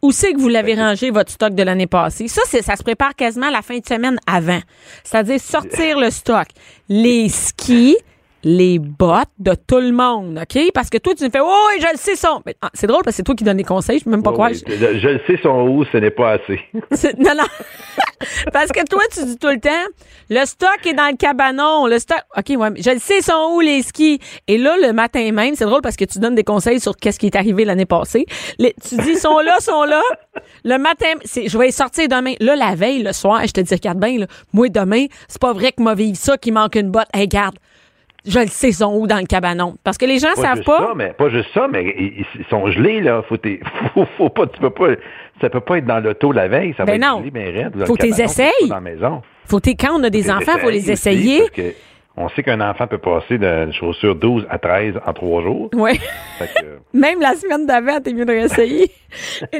où 0.02 0.12
c'est 0.12 0.32
que 0.32 0.38
vous 0.38 0.48
l'avez 0.48 0.74
rangé, 0.74 1.10
votre 1.10 1.30
stock 1.30 1.54
de 1.54 1.62
l'année 1.62 1.86
passée? 1.86 2.28
Ça, 2.28 2.42
c'est, 2.46 2.62
ça 2.62 2.76
se 2.76 2.82
prépare 2.82 3.14
quasiment 3.14 3.48
la 3.50 3.62
fin 3.62 3.78
de 3.78 3.86
semaine 3.86 4.18
avant. 4.26 4.60
C'est-à-dire 5.04 5.40
sortir 5.40 5.98
le 5.98 6.10
stock. 6.10 6.46
Les 6.88 7.28
skis, 7.30 7.96
les 8.42 8.78
bottes 8.78 9.28
de 9.38 9.54
tout 9.54 9.78
le 9.80 9.92
monde, 9.92 10.38
OK? 10.42 10.70
Parce 10.72 10.88
que 10.90 10.98
toi, 10.98 11.14
tu 11.14 11.24
me 11.24 11.30
fais, 11.30 11.40
oh, 11.42 11.68
je 11.78 11.86
le 11.92 11.98
sais, 11.98 12.16
son. 12.16 12.42
Mais, 12.46 12.54
ah, 12.62 12.70
c'est 12.74 12.86
drôle 12.86 13.02
parce 13.04 13.14
que 13.14 13.16
c'est 13.18 13.22
toi 13.22 13.34
qui 13.34 13.44
donnes 13.44 13.56
des 13.58 13.64
conseils, 13.64 13.98
je 13.98 14.04
peux 14.04 14.10
même 14.10 14.22
pas 14.22 14.32
oui. 14.32 14.54
je, 14.66 14.98
je 14.98 15.08
le 15.08 15.20
sais, 15.26 15.38
son 15.42 15.68
où, 15.68 15.84
ce 15.84 15.96
n'est 15.98 16.10
pas 16.10 16.32
assez. 16.32 16.60
C'est- 16.92 17.18
Non, 17.18 17.32
non. 17.36 17.44
Parce 18.52 18.68
que 18.68 18.84
toi, 18.86 19.00
tu 19.12 19.24
dis 19.24 19.38
tout 19.38 19.48
le 19.48 19.58
temps, 19.60 19.70
le 20.28 20.44
stock 20.44 20.78
est 20.84 20.92
dans 20.92 21.08
le 21.10 21.16
cabanon, 21.16 21.86
le 21.86 21.98
stock. 21.98 22.18
OK, 22.36 22.50
ouais, 22.50 22.70
mais 22.70 22.82
je 22.82 22.90
le 22.90 22.98
sais, 22.98 23.22
sont 23.22 23.52
où 23.54 23.60
les 23.60 23.82
skis? 23.82 24.18
Et 24.46 24.58
là, 24.58 24.76
le 24.76 24.92
matin 24.92 25.32
même, 25.32 25.54
c'est 25.54 25.64
drôle 25.64 25.80
parce 25.80 25.96
que 25.96 26.04
tu 26.04 26.18
donnes 26.18 26.34
des 26.34 26.44
conseils 26.44 26.80
sur 26.80 26.96
qu'est-ce 26.96 27.18
qui 27.18 27.26
est 27.26 27.36
arrivé 27.36 27.64
l'année 27.64 27.86
passée. 27.86 28.26
Les- 28.58 28.74
tu 28.86 28.96
dis, 28.96 29.16
sont 29.16 29.38
là, 29.38 29.58
sont 29.60 29.84
là. 29.84 30.02
Le 30.64 30.76
matin, 30.76 31.06
c'est, 31.24 31.48
je 31.48 31.56
vais 31.56 31.66
les 31.66 31.72
sortir 31.72 32.08
demain. 32.08 32.34
Là, 32.40 32.56
la 32.56 32.74
veille, 32.74 33.02
le 33.02 33.12
soir, 33.14 33.40
je 33.46 33.52
te 33.52 33.60
dis, 33.62 33.74
regarde 33.74 33.98
bien, 33.98 34.18
là, 34.18 34.26
moi, 34.52 34.68
demain, 34.68 35.06
c'est 35.26 35.40
pas 35.40 35.54
vrai 35.54 35.72
que 35.72 35.82
m'a 35.82 35.94
vive 35.94 36.14
ça, 36.14 36.36
qu'il 36.36 36.52
manque 36.52 36.74
une 36.76 36.90
botte. 36.90 37.08
Hey, 37.14 37.22
regarde. 37.22 37.56
Je 38.26 38.38
le 38.38 38.46
sais, 38.48 38.72
sont 38.72 38.94
où 38.96 39.06
dans 39.06 39.18
le 39.18 39.26
cabanon? 39.26 39.76
Parce 39.82 39.96
que 39.98 40.04
les 40.06 40.18
gens 40.18 40.34
Pas 40.34 40.42
savent 40.42 40.56
juste 40.56 40.66
pas. 40.66 40.78
ça, 40.78 40.92
mais 40.94 41.12
pas 41.12 41.28
juste 41.30 41.48
ça, 41.54 41.68
mais 41.68 41.84
ils, 41.98 42.24
ils 42.38 42.44
sont 42.50 42.70
gelés, 42.70 43.00
là. 43.00 43.22
Faut, 43.28 43.36
faut, 43.94 44.06
faut 44.16 44.28
pas, 44.28 44.46
tu 44.46 44.60
peux 44.60 44.70
pas, 44.70 44.88
ça 45.40 45.48
peut 45.48 45.60
pas 45.60 45.78
être 45.78 45.86
dans 45.86 46.00
l'auto 46.00 46.32
la 46.32 46.48
veille, 46.48 46.74
ça 46.76 46.84
Ben 46.84 47.00
va 47.00 47.06
non. 47.08 47.18
être 47.18 47.24
gelé, 47.24 47.30
mais 47.32 47.50
raide. 47.62 47.84
Faut 47.86 47.96
t'es 47.96 48.08
faut 48.10 48.22
essayes. 48.22 48.50
Faut 49.46 49.60
t'es- 49.60 49.74
quand 49.74 49.98
on 49.98 50.04
a 50.04 50.10
des 50.10 50.30
enfants, 50.30 50.58
faut 50.58 50.70
les 50.70 50.80
aussi, 50.80 50.90
essayer. 50.92 51.48
que 51.48 51.72
on 52.16 52.28
sait 52.30 52.42
qu'un 52.42 52.60
enfant 52.60 52.86
peut 52.86 52.98
passer 52.98 53.38
d'une 53.38 53.72
chaussure 53.72 54.14
12 54.14 54.46
à 54.50 54.58
13 54.58 54.94
en 55.06 55.12
trois 55.12 55.42
jours. 55.42 55.70
Ouais. 55.74 55.94
Fait 56.38 56.48
que, 56.48 56.66
Même 56.98 57.20
la 57.20 57.34
semaine 57.34 57.66
d'avant, 57.66 58.00
t'es 58.00 58.12
mieux 58.12 58.24
de 58.24 58.32
réessayer. 58.32 58.90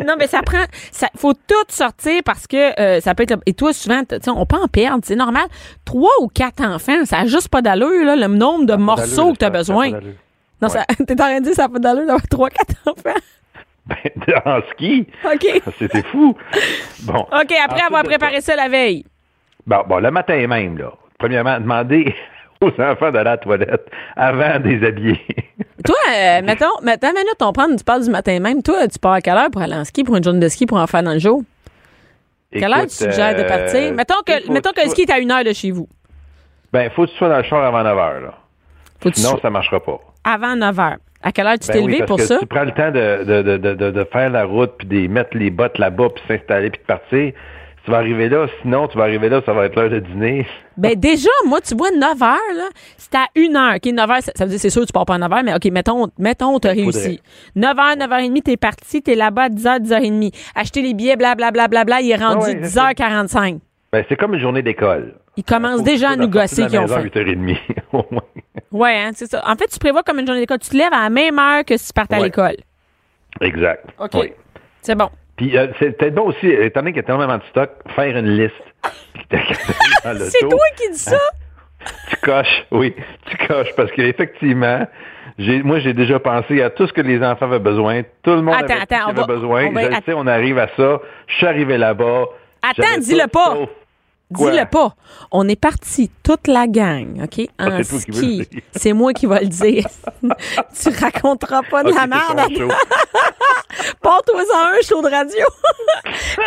Non, 0.06 0.14
mais 0.18 0.26
ça 0.28 0.42
prend. 0.42 0.64
Ça 0.92 1.08
faut 1.16 1.32
tout 1.32 1.54
sortir 1.68 2.20
parce 2.24 2.46
que 2.46 2.78
euh, 2.80 3.00
ça 3.00 3.14
peut 3.14 3.24
être. 3.24 3.36
Et 3.46 3.52
toi, 3.54 3.72
souvent, 3.72 4.02
tu 4.04 4.16
on 4.30 4.46
peut 4.46 4.56
en 4.56 4.68
perdre. 4.68 5.00
C'est 5.04 5.16
normal. 5.16 5.44
Trois 5.84 6.10
ou 6.20 6.28
quatre 6.28 6.62
enfants, 6.62 7.04
ça 7.04 7.20
a 7.20 7.26
juste 7.26 7.48
pas 7.48 7.60
d'allure, 7.62 8.04
là, 8.04 8.14
le 8.16 8.26
nombre 8.28 8.66
de 8.66 8.74
morceaux 8.76 9.32
que 9.32 9.38
t'as 9.38 9.46
ça- 9.46 9.50
ça 9.52 9.56
a 9.56 9.58
besoin. 9.58 9.90
pas 9.90 9.96
d'allure. 10.00 10.14
Non, 10.62 10.68
ça, 10.68 10.84
t'es 11.06 11.12
en 11.14 11.16
train 11.16 11.38
de 11.40 11.44
dire 11.44 11.54
ça 11.54 11.64
a 11.64 11.68
pas 11.68 11.78
d'allure 11.80 12.02
d'avoir 12.06 12.28
trois, 12.28 12.50
quatre 12.50 12.74
enfants? 12.86 13.18
Ben, 13.86 13.96
en 14.44 14.60
ski, 14.72 15.06
OK. 15.24 15.62
c'était 15.78 16.02
fou. 16.04 16.36
Bon. 17.02 17.20
OK, 17.32 17.52
après 17.64 17.82
avoir 17.82 18.04
préparé 18.04 18.40
ça 18.40 18.54
la 18.54 18.68
veille. 18.68 19.04
Bon, 19.66 19.82
bon, 19.88 19.98
le 19.98 20.10
matin 20.12 20.46
même, 20.46 20.78
là. 20.78 20.92
Premièrement, 21.18 21.58
demander 21.58 22.14
aux 22.78 22.80
enfants 22.80 23.10
d'aller 23.10 23.28
à 23.28 23.32
la 23.32 23.36
toilette 23.38 23.86
avant 24.16 24.58
de 24.60 24.68
les 24.68 24.86
habiller. 24.86 25.20
Toi, 25.84 25.96
euh, 26.14 26.42
mettons, 26.44 26.66
mettons, 26.82 27.08
minute, 27.08 27.36
on 27.40 27.52
prend, 27.52 27.74
tu 27.74 27.84
parles 27.84 28.04
du 28.04 28.10
matin 28.10 28.38
même. 28.40 28.62
Toi, 28.62 28.86
tu 28.88 28.98
pars 28.98 29.12
à 29.14 29.20
quelle 29.20 29.36
heure 29.36 29.50
pour 29.50 29.62
aller 29.62 29.74
en 29.74 29.84
ski, 29.84 30.04
pour 30.04 30.16
une 30.16 30.24
journée 30.24 30.40
de 30.40 30.48
ski, 30.48 30.66
pour 30.66 30.78
en 30.78 30.86
faire 30.86 31.02
dans 31.02 31.12
le 31.14 31.18
jour? 31.18 31.42
Quelle 32.52 32.64
heure 32.64 32.80
tu 32.80 32.84
Écoute, 32.86 32.90
suggères 33.12 33.34
de 33.36 33.42
euh, 33.42 33.48
partir? 33.48 33.94
Mettons 33.94 34.14
que, 34.26 34.32
faut- 34.44 34.52
mettons 34.52 34.72
que 34.72 34.82
le 34.82 34.90
ski 34.90 35.02
est 35.02 35.10
à 35.12 35.18
une 35.18 35.30
heure 35.30 35.44
de 35.44 35.52
chez 35.52 35.70
vous. 35.70 35.88
Ben, 36.72 36.90
faut 36.90 37.04
que 37.06 37.10
tu 37.10 37.16
sois 37.16 37.28
dans 37.28 37.38
le 37.38 37.42
char 37.44 37.64
avant 37.64 37.82
9 37.82 37.96
heures, 37.98 38.20
là. 38.20 38.34
Faut 39.00 39.10
tu 39.10 39.20
Sinon, 39.20 39.30
sois 39.32 39.40
ça 39.42 39.50
marchera 39.50 39.80
pas. 39.80 39.98
avant 40.24 40.54
9 40.56 40.78
heures. 40.80 40.96
À 41.22 41.32
quelle 41.32 41.46
heure 41.46 41.58
tu 41.58 41.66
Ben 41.68 41.74
t'es 41.74 41.80
oui, 41.80 41.92
levé 41.92 42.04
pour 42.06 42.16
que 42.16 42.22
ça? 42.24 42.38
Tu 42.38 42.46
prends 42.46 42.64
le 42.64 42.72
temps 42.72 42.90
de, 42.90 43.42
de, 43.42 43.56
de- 43.56 43.90
de 43.90 44.04
faire 44.12 44.30
la 44.30 44.44
route, 44.44 44.72
puis 44.78 44.86
de 44.86 45.06
mettre 45.12 45.36
les 45.36 45.50
bottes 45.50 45.78
là-bas, 45.78 46.08
puis 46.14 46.22
s'installer, 46.28 46.70
puis 46.70 46.80
de 46.80 46.86
partir. 46.86 47.32
Tu 47.84 47.90
vas 47.90 47.96
arriver 47.96 48.28
là, 48.28 48.46
sinon, 48.60 48.88
tu 48.88 48.98
vas 48.98 49.04
arriver 49.04 49.30
là, 49.30 49.40
ça 49.46 49.54
va 49.54 49.64
être 49.64 49.74
l'heure 49.74 49.88
de 49.88 50.00
dîner. 50.00 50.46
Ben 50.76 50.94
déjà, 50.98 51.30
moi, 51.46 51.60
tu 51.62 51.74
vois, 51.74 51.90
9 51.90 52.22
heures, 52.22 52.36
là, 52.54 52.68
c'est 52.98 53.14
à 53.14 53.26
1 53.36 53.54
heure. 53.56 53.76
OK, 53.76 53.86
9 53.86 54.10
heures, 54.10 54.22
ça, 54.22 54.32
ça 54.34 54.44
veut 54.44 54.50
dire, 54.50 54.60
c'est 54.60 54.68
sûr, 54.70 54.84
tu 54.84 54.92
pars 54.92 55.06
pas 55.06 55.14
à 55.14 55.18
9 55.18 55.32
heures, 55.32 55.42
mais 55.42 55.54
OK, 55.54 55.64
mettons, 55.72 56.08
mettons, 56.18 56.58
t'as 56.58 56.74
Ben, 56.74 56.84
réussi. 56.84 57.20
9 57.56 57.78
heures, 57.78 57.96
9 57.96 58.10
h 58.10 58.26
30, 58.26 58.44
t'es 58.44 58.56
parti, 58.58 59.02
t'es 59.02 59.14
là-bas 59.14 59.44
à 59.44 59.48
10 59.48 59.66
heures, 59.66 59.80
10 59.80 59.90
h 59.92 60.20
30. 60.20 60.34
Acheter 60.54 60.82
les 60.82 60.92
billets, 60.92 61.16
blablabla, 61.16 61.50
bla, 61.50 61.68
bla, 61.68 61.84
bla, 61.84 62.00
il 62.02 62.10
est 62.10 62.16
rendu 62.16 62.44
ouais, 62.44 62.60
c'est 62.64 62.78
10h45. 62.80 63.60
Ben, 63.92 64.04
c'est 64.08 64.16
comme 64.16 64.34
une 64.34 64.40
journée 64.40 64.62
d'école. 64.62 65.14
Ils 65.36 65.44
commencent 65.44 65.82
déjà 65.82 66.10
à 66.10 66.16
nous 66.16 66.28
gosser 66.28 66.66
qu'ils 66.66 66.78
ont 66.78 66.86
fait. 66.86 67.02
8h30, 67.02 67.56
au 67.92 68.04
moins. 68.10 68.22
Ouais, 68.70 68.96
hein, 68.96 69.10
c'est 69.14 69.30
ça. 69.30 69.42
En 69.46 69.56
fait, 69.56 69.66
tu 69.68 69.78
prévois 69.78 70.02
comme 70.02 70.18
une 70.18 70.26
journée 70.26 70.40
d'école. 70.42 70.58
Tu 70.58 70.68
te 70.68 70.76
lèves 70.76 70.92
à 70.92 71.04
la 71.04 71.10
même 71.10 71.38
heure 71.38 71.64
que 71.64 71.76
si 71.76 71.86
tu 71.86 71.92
partais 71.94 72.16
à 72.16 72.20
l'école. 72.20 72.56
Exact. 73.40 73.86
OK. 73.98 74.10
Oui. 74.14 74.32
C'est 74.82 74.94
bon. 74.94 75.08
Puis, 75.40 75.56
euh, 75.56 75.68
c'est 75.78 75.96
peut-être 75.96 76.14
bon 76.14 76.24
aussi, 76.26 76.48
étant 76.48 76.80
donné 76.80 76.92
qu'il 76.92 77.00
y 77.00 77.04
a 77.04 77.06
tellement 77.06 77.26
de 77.38 77.42
stock, 77.48 77.70
faire 77.96 78.14
une 78.14 78.36
liste. 78.36 78.52
C'est 79.32 80.46
toi 80.48 80.58
qui 80.76 80.90
dis 80.90 80.98
ça? 80.98 81.16
Tu 82.10 82.16
coches, 82.16 82.66
oui, 82.70 82.94
tu 83.24 83.46
coches, 83.46 83.74
parce 83.74 83.90
qu'effectivement, 83.92 84.86
moi, 85.38 85.78
j'ai 85.78 85.94
déjà 85.94 86.18
pensé 86.20 86.60
à 86.60 86.68
tout 86.68 86.86
ce 86.86 86.92
que 86.92 87.00
les 87.00 87.22
enfants 87.24 87.46
avaient 87.46 87.58
besoin. 87.58 88.02
Tout 88.22 88.32
le 88.32 88.42
monde 88.42 88.54
Attends, 88.54 88.74
avait, 88.74 88.82
attends, 88.82 89.08
on 89.08 89.12
va- 89.14 89.26
besoin. 89.26 89.66
on 89.68 89.72
va- 89.72 89.90
Je 89.90 89.96
sais, 90.04 90.12
on 90.14 90.26
arrive 90.26 90.58
à 90.58 90.68
ça. 90.76 91.00
Je 91.28 91.34
suis 91.36 91.46
arrivé 91.46 91.78
là-bas. 91.78 92.24
Attends, 92.62 92.98
dis-le 92.98 93.26
pas. 93.28 93.54
sauf-? 93.54 93.68
Dis-le 94.30 94.64
pas. 94.70 94.94
On 95.32 95.48
est 95.48 95.56
parti, 95.60 96.10
toute 96.22 96.46
la 96.46 96.66
gang, 96.66 97.22
OK, 97.24 97.40
en 97.58 97.66
Ah, 97.66 97.78
le 97.78 97.82
ski. 97.84 98.46
C'est 98.74 98.92
moi 98.92 99.12
qui 99.12 99.26
vais 99.26 99.40
le 99.40 99.46
dire. 99.48 99.86
tu 100.82 100.88
raconteras 100.90 101.62
pas 101.70 101.82
de 101.82 101.90
Ok, 101.90 101.96
la 101.96 102.06
merde. 102.06 102.36
ton 102.54 102.54
show. 102.56 102.68
Porte-toi-en 104.02 104.78
un 104.78 104.82
show 104.82 105.02
de 105.02 105.08
radio. 105.10 105.46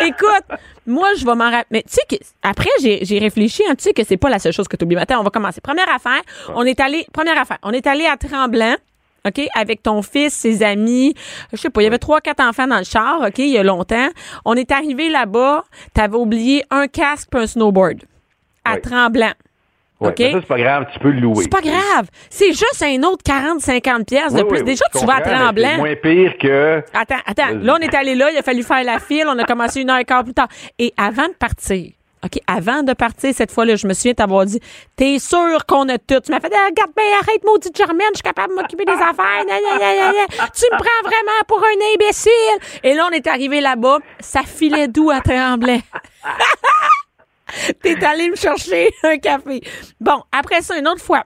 Écoute, 0.06 0.58
moi, 0.86 1.08
je 1.18 1.24
vais 1.24 1.34
m'en 1.34 1.44
rappeler. 1.50 1.64
Mais 1.70 1.82
tu 1.82 1.94
sais 1.94 2.02
que, 2.08 2.16
après, 2.42 2.70
j'ai 2.80 3.04
j'ai 3.04 3.18
réfléchi, 3.18 3.62
hein, 3.68 3.74
tu 3.76 3.84
sais 3.84 3.92
que 3.92 4.04
c'est 4.04 4.16
pas 4.16 4.30
la 4.30 4.38
seule 4.38 4.52
chose 4.52 4.68
que 4.68 4.76
tu 4.76 4.84
oublies. 4.84 4.96
Attends, 4.98 5.20
on 5.20 5.24
va 5.24 5.30
commencer. 5.30 5.60
Première 5.60 5.88
affaire, 5.94 6.20
on 6.54 6.64
est 6.64 6.80
allé, 6.80 7.06
première 7.12 7.38
affaire, 7.38 7.58
on 7.62 7.70
est 7.72 7.86
allé 7.86 8.06
à 8.06 8.16
Tremblant. 8.16 8.76
OK, 9.26 9.40
avec 9.54 9.82
ton 9.82 10.02
fils, 10.02 10.34
ses 10.34 10.62
amis. 10.62 11.14
Je 11.52 11.56
sais 11.58 11.70
pas, 11.70 11.80
il 11.80 11.84
y 11.84 11.86
avait 11.86 11.98
trois, 11.98 12.20
quatre 12.20 12.40
enfants 12.42 12.66
dans 12.66 12.78
le 12.78 12.84
char, 12.84 13.20
OK, 13.26 13.38
il 13.38 13.48
y 13.48 13.58
a 13.58 13.62
longtemps. 13.62 14.08
On 14.44 14.54
est 14.54 14.70
arrivé 14.70 15.08
là-bas, 15.08 15.64
t'avais 15.94 16.16
oublié 16.16 16.62
un 16.70 16.86
casque 16.88 17.28
et 17.34 17.38
un 17.38 17.46
snowboard. 17.46 18.02
À 18.64 18.74
Oui. 18.74 18.80
Tremblant. 18.82 19.32
Mais 20.00 20.32
ça, 20.32 20.38
c'est 20.40 20.46
pas 20.46 20.58
grave, 20.58 20.86
tu 20.92 20.98
peux 20.98 21.10
le 21.10 21.20
louer. 21.20 21.44
C'est 21.44 21.48
pas 21.50 21.62
grave. 21.62 22.08
C'est 22.28 22.48
juste 22.52 22.82
un 22.82 23.02
autre 23.04 23.22
40, 23.24 23.60
50 23.60 24.06
pièces 24.06 24.34
de 24.34 24.42
Oui, 24.42 24.48
plus. 24.48 24.58
oui, 24.58 24.64
Déjà, 24.64 24.84
tu 24.94 25.06
vas 25.06 25.14
à 25.14 25.20
Tremblant. 25.22 25.68
C'est 25.70 25.76
moins 25.78 25.96
pire 25.96 26.34
que. 26.38 26.82
Attends, 26.92 27.14
attends. 27.24 27.54
Là, 27.62 27.76
on 27.78 27.82
est 27.82 27.94
allé 27.94 28.14
là, 28.14 28.30
il 28.30 28.36
a 28.36 28.42
fallu 28.42 28.62
faire 28.62 28.84
la 28.84 28.98
file, 28.98 29.24
on 29.28 29.38
a 29.38 29.44
commencé 29.44 29.80
une 29.80 29.88
heure 29.88 29.98
et 29.98 30.04
quart 30.04 30.24
plus 30.24 30.34
tard. 30.34 30.48
Et 30.78 30.92
avant 30.98 31.28
de 31.28 31.32
partir, 31.38 31.92
OK, 32.24 32.38
avant 32.46 32.82
de 32.82 32.94
partir 32.94 33.34
cette 33.34 33.50
fois-là, 33.52 33.76
je 33.76 33.86
me 33.86 33.92
souviens 33.92 34.14
t'avoir 34.14 34.46
dit, 34.46 34.58
t'es 34.96 35.18
sûr 35.18 35.66
qu'on 35.66 35.88
a 35.90 35.98
tout. 35.98 36.20
Tu 36.24 36.30
m'as 36.32 36.40
fait, 36.40 36.50
Ah, 36.54 36.66
regarde 36.70 36.92
bien, 36.96 37.04
arrête, 37.20 37.44
maudite 37.44 37.76
Germaine, 37.76 38.06
je 38.12 38.16
suis 38.18 38.22
capable 38.22 38.54
de 38.54 38.60
m'occuper 38.60 38.84
des 38.86 38.92
affaires. 38.92 39.44
Gna, 39.46 39.60
gna, 39.60 39.78
gna, 39.78 39.94
gna, 39.94 40.12
gna. 40.12 40.48
Tu 40.54 40.64
me 40.72 40.78
prends 40.78 41.02
vraiment 41.08 41.44
pour 41.46 41.58
un 41.58 41.94
imbécile. 41.94 42.80
Et 42.82 42.94
là, 42.94 43.06
on 43.10 43.14
est 43.14 43.26
arrivé 43.26 43.60
là-bas, 43.60 43.98
ça 44.20 44.42
filait 44.42 44.88
doux 44.88 45.10
à 45.10 45.20
Tremblay. 45.20 45.82
T'es 47.82 48.02
allé 48.04 48.30
me 48.30 48.36
chercher 48.36 48.90
un 49.02 49.18
café. 49.18 49.60
Bon, 50.00 50.22
après 50.32 50.62
ça, 50.62 50.78
une 50.78 50.88
autre 50.88 51.02
fois. 51.02 51.22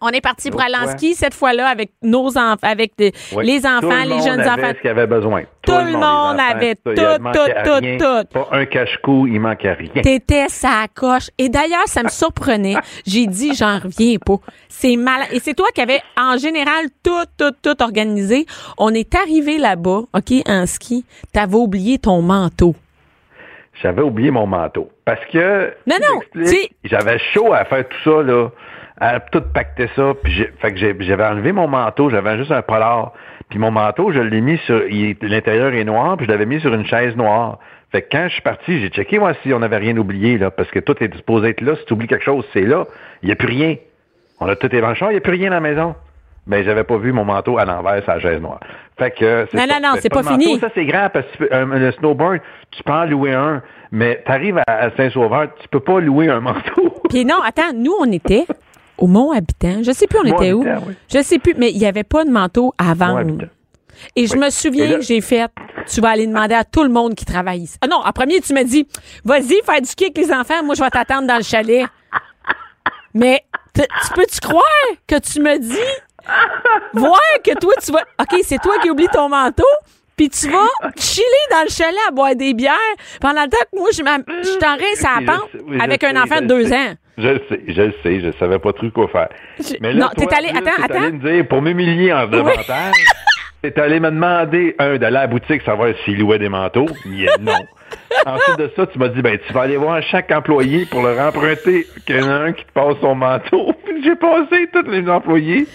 On 0.00 0.08
est 0.08 0.20
parti 0.20 0.50
pour 0.50 0.60
aller 0.60 0.74
en 0.80 0.88
ski 0.96 1.14
cette 1.14 1.34
fois-là 1.34 1.66
avec 1.68 1.90
nos 2.02 2.28
enfants, 2.38 2.56
avec 2.62 2.92
des- 2.96 3.12
Oui. 3.34 3.44
les 3.46 3.60
Tout 3.62 3.66
enfants, 3.66 3.88
le 3.88 4.02
les 4.02 4.08
monde 4.14 4.22
jeunes 4.22 4.40
avait 4.40 4.62
enfants. 4.62 4.72
ce 4.76 4.80
qu'il 4.80 4.90
avait 4.90 5.06
besoin. 5.06 5.42
Tout 5.62 5.72
le 5.72 5.92
monde 5.92 6.04
enfants, 6.04 6.50
avait 6.50 6.74
tout, 6.76 6.94
tout, 6.94 7.80
rien. 7.82 7.98
tout. 7.98 8.28
Pas 8.32 8.48
un 8.52 8.64
cache-cou, 8.64 9.26
il 9.26 9.40
manquait 9.40 9.72
rien. 9.72 10.02
T'étais 10.02 10.48
sa 10.48 10.86
coche. 10.94 11.28
Et 11.38 11.48
d'ailleurs, 11.48 11.86
ça 11.86 12.02
me 12.02 12.08
surprenait. 12.08 12.76
J'ai 13.06 13.26
dit, 13.26 13.54
j'en 13.54 13.78
reviens 13.78 14.16
pas. 14.24 14.36
C'est 14.68 14.96
mal. 14.96 15.22
Et 15.32 15.40
c'est 15.40 15.54
toi 15.54 15.66
qui 15.74 15.80
avais, 15.80 16.00
en 16.16 16.36
général, 16.38 16.86
tout, 17.02 17.24
tout, 17.36 17.52
tout 17.62 17.82
organisé. 17.82 18.46
On 18.78 18.94
est 18.94 19.14
arrivé 19.14 19.58
là-bas, 19.58 20.02
OK, 20.14 20.32
en 20.46 20.66
ski. 20.66 21.04
T'avais 21.32 21.56
oublié 21.56 21.98
ton 21.98 22.22
manteau. 22.22 22.74
J'avais 23.82 24.02
oublié 24.02 24.30
mon 24.30 24.46
manteau. 24.46 24.90
Parce 25.04 25.24
que. 25.32 25.72
Non, 25.86 25.96
non, 26.02 26.42
J'avais 26.84 27.18
chaud 27.32 27.52
à 27.52 27.64
faire 27.64 27.84
tout 27.88 27.96
ça, 28.10 28.22
là. 28.22 28.48
À 29.00 29.20
tout 29.20 29.42
pacter 29.54 29.88
ça. 29.94 30.12
Puis 30.22 30.32
j'ai- 30.32 30.50
fait 30.60 30.72
que 30.72 30.78
j'avais 31.04 31.24
enlevé 31.24 31.52
mon 31.52 31.68
manteau. 31.68 32.10
J'avais 32.10 32.36
juste 32.38 32.50
un 32.50 32.62
polar. 32.62 33.12
Puis 33.48 33.58
mon 33.58 33.70
manteau, 33.70 34.12
je 34.12 34.20
l'ai 34.20 34.40
mis 34.40 34.58
sur. 34.66 34.82
L'intérieur 35.22 35.72
est 35.72 35.84
noir. 35.84 36.16
Puis 36.16 36.26
je 36.26 36.30
l'avais 36.32 36.46
mis 36.46 36.60
sur 36.60 36.72
une 36.74 36.84
chaise 36.86 37.16
noire. 37.16 37.58
Fait 37.92 38.02
que 38.02 38.08
quand 38.12 38.24
je 38.28 38.32
suis 38.34 38.42
parti, 38.42 38.80
j'ai 38.80 38.88
checké, 38.88 39.18
moi, 39.18 39.32
si 39.42 39.52
on 39.54 39.60
n'avait 39.60 39.78
rien 39.78 39.96
oublié, 39.96 40.36
là. 40.36 40.50
Parce 40.50 40.70
que 40.70 40.78
tout 40.80 40.96
est 41.02 41.14
supposé 41.16 41.50
être 41.50 41.60
là. 41.62 41.74
Si 41.76 41.84
tu 41.86 41.94
oublies 41.94 42.06
quelque 42.08 42.24
chose, 42.24 42.44
c'est 42.52 42.62
là. 42.66 42.86
Il 43.22 43.26
n'y 43.26 43.32
a 43.32 43.36
plus 43.36 43.48
rien. 43.48 43.76
On 44.40 44.46
a 44.48 44.56
tout 44.56 44.74
évenché. 44.74 45.04
Il 45.06 45.12
n'y 45.12 45.16
a 45.16 45.20
plus 45.20 45.32
rien 45.32 45.52
à 45.52 45.54
la 45.54 45.60
maison. 45.60 45.94
Mais 46.46 46.64
j'avais 46.64 46.84
pas 46.84 46.96
vu 46.96 47.12
mon 47.12 47.24
manteau 47.24 47.58
à 47.58 47.64
l'envers 47.66 48.02
sur 48.02 48.12
la 48.14 48.20
chaise 48.20 48.40
noire. 48.40 48.60
Fait 48.98 49.10
que 49.10 49.46
c'est 49.50 49.56
Non, 49.58 49.64
non, 49.68 49.80
non, 49.90 49.94
c'est 50.00 50.08
pas 50.08 50.22
fini. 50.22 50.58
Ça, 50.58 50.68
c'est 50.74 50.86
grave 50.86 51.10
parce 51.12 51.26
que 51.38 51.44
un, 51.52 51.66
le 51.66 51.92
snowboard, 51.92 52.40
tu 52.70 52.82
peux 52.82 52.92
en 52.92 53.04
louer 53.04 53.32
un. 53.34 53.62
Mais 53.92 54.22
tu 54.24 54.32
arrives 54.32 54.58
à, 54.66 54.72
à 54.72 54.90
Saint-Sauveur, 54.96 55.48
tu 55.60 55.68
peux 55.68 55.80
pas 55.80 56.00
louer 56.00 56.28
un 56.28 56.40
manteau. 56.40 56.94
Puis 57.10 57.24
non, 57.24 57.36
attends, 57.44 57.72
nous, 57.74 57.92
on 58.00 58.10
était 58.12 58.44
au 58.98 59.06
Mont-Habitant. 59.06 59.82
Je 59.82 59.92
sais 59.92 60.06
plus 60.06 60.18
on 60.20 60.24
était 60.24 60.52
où. 60.52 60.62
Oui. 60.62 60.94
Je 61.12 61.22
sais 61.22 61.38
plus, 61.38 61.54
mais 61.56 61.70
il 61.70 61.78
y 61.78 61.86
avait 61.86 62.04
pas 62.04 62.24
de 62.24 62.30
manteau 62.30 62.74
à 62.78 62.94
vendre. 62.94 63.46
Et 64.14 64.26
je 64.26 64.34
Oui. 64.34 64.38
me 64.38 64.50
souviens 64.50 64.94
que 64.96 65.00
j'ai 65.02 65.20
fait, 65.20 65.48
tu 65.88 66.00
vas 66.00 66.10
aller 66.10 66.26
demander 66.26 66.54
à 66.54 66.64
tout 66.64 66.82
le 66.84 66.88
monde 66.88 67.14
qui 67.14 67.24
travaille 67.24 67.62
ici. 67.62 67.76
Ah 67.80 67.86
non, 67.88 67.96
en 68.04 68.12
premier, 68.12 68.40
tu 68.40 68.52
m'as 68.52 68.62
dit, 68.64 68.86
vas-y, 69.24 69.60
faire 69.64 69.80
du 69.80 69.88
ski 69.88 70.04
avec 70.04 70.18
les 70.18 70.32
enfants, 70.32 70.62
moi, 70.62 70.74
je 70.76 70.82
vais 70.82 70.90
t'attendre 70.90 71.26
dans 71.26 71.36
le 71.36 71.42
chalet. 71.42 71.84
Mais, 73.14 73.42
tu 73.74 73.82
peux-tu 74.14 74.38
croire 74.40 74.62
que 75.06 75.18
tu 75.18 75.40
me 75.40 75.58
dis, 75.58 75.76
voir 76.94 77.18
que 77.44 77.58
toi, 77.58 77.72
tu 77.84 77.90
vas, 77.92 78.02
OK, 78.20 78.40
c'est 78.44 78.58
toi 78.60 78.74
qui 78.82 78.90
oublies 78.90 79.08
ton 79.08 79.28
manteau, 79.28 79.64
puis 80.16 80.28
tu 80.28 80.48
vas 80.48 80.66
chiller 80.96 81.24
dans 81.50 81.62
le 81.62 81.70
chalet 81.70 81.98
à 82.08 82.10
boire 82.12 82.34
des 82.36 82.54
bières 82.54 82.74
pendant 83.20 83.42
le 83.42 83.48
temps 83.48 83.58
que 83.72 83.78
moi, 83.78 83.88
je 83.92 83.98
je 83.98 84.58
t'enrace 84.58 85.04
à 85.04 85.20
la 85.20 85.32
pente 85.32 85.80
avec 85.80 86.04
un 86.04 86.22
enfant 86.22 86.40
de 86.40 86.46
deux 86.46 86.72
ans. 86.72 86.92
Je 87.18 87.28
le 87.28 87.42
sais, 87.48 87.60
je 87.66 87.82
le 87.82 87.94
sais, 88.02 88.20
je 88.20 88.30
savais 88.38 88.58
pas 88.60 88.72
trop 88.72 88.88
quoi 88.90 89.08
faire. 89.08 89.28
Je- 89.58 89.74
Mais 89.80 89.92
là, 89.92 90.04
non, 90.04 90.08
t'es 90.16 90.32
allé- 90.34 90.48
attends, 90.50 90.60
t'es 90.86 90.94
allé 90.94 91.06
attends. 91.06 91.12
me 91.16 91.30
dire, 91.32 91.48
pour 91.48 91.60
m'humilier 91.62 92.12
en 92.12 92.26
davantage, 92.28 92.94
t'es 93.60 93.78
allé 93.80 93.98
me 93.98 94.10
demander, 94.10 94.76
un, 94.78 94.96
d'aller 94.98 95.16
à 95.16 95.20
la 95.22 95.26
boutique, 95.26 95.62
savoir 95.62 95.88
s'il 96.04 96.18
louait 96.20 96.38
des 96.38 96.48
manteaux. 96.48 96.86
Yeah, 97.06 97.36
non. 97.40 97.52
Ensuite 98.26 98.58
de 98.58 98.70
ça, 98.76 98.86
tu 98.86 98.98
m'as 98.98 99.08
dit, 99.08 99.20
ben, 99.22 99.38
tu 99.46 99.52
vas 99.52 99.62
aller 99.62 99.76
voir 99.76 100.00
chaque 100.02 100.30
employé 100.30 100.86
pour 100.86 101.02
leur 101.02 101.18
emprunter 101.26 101.86
qu'il 102.06 102.16
y 102.16 102.22
en 102.22 102.28
a 102.28 102.34
un 102.34 102.52
qui 102.52 102.64
te 102.64 102.72
passe 102.72 102.96
son 103.00 103.14
manteau. 103.14 103.72
Puis 103.84 104.02
j'ai 104.04 104.14
passé 104.16 104.68
tous 104.72 104.88
les 104.90 105.08
employés 105.08 105.66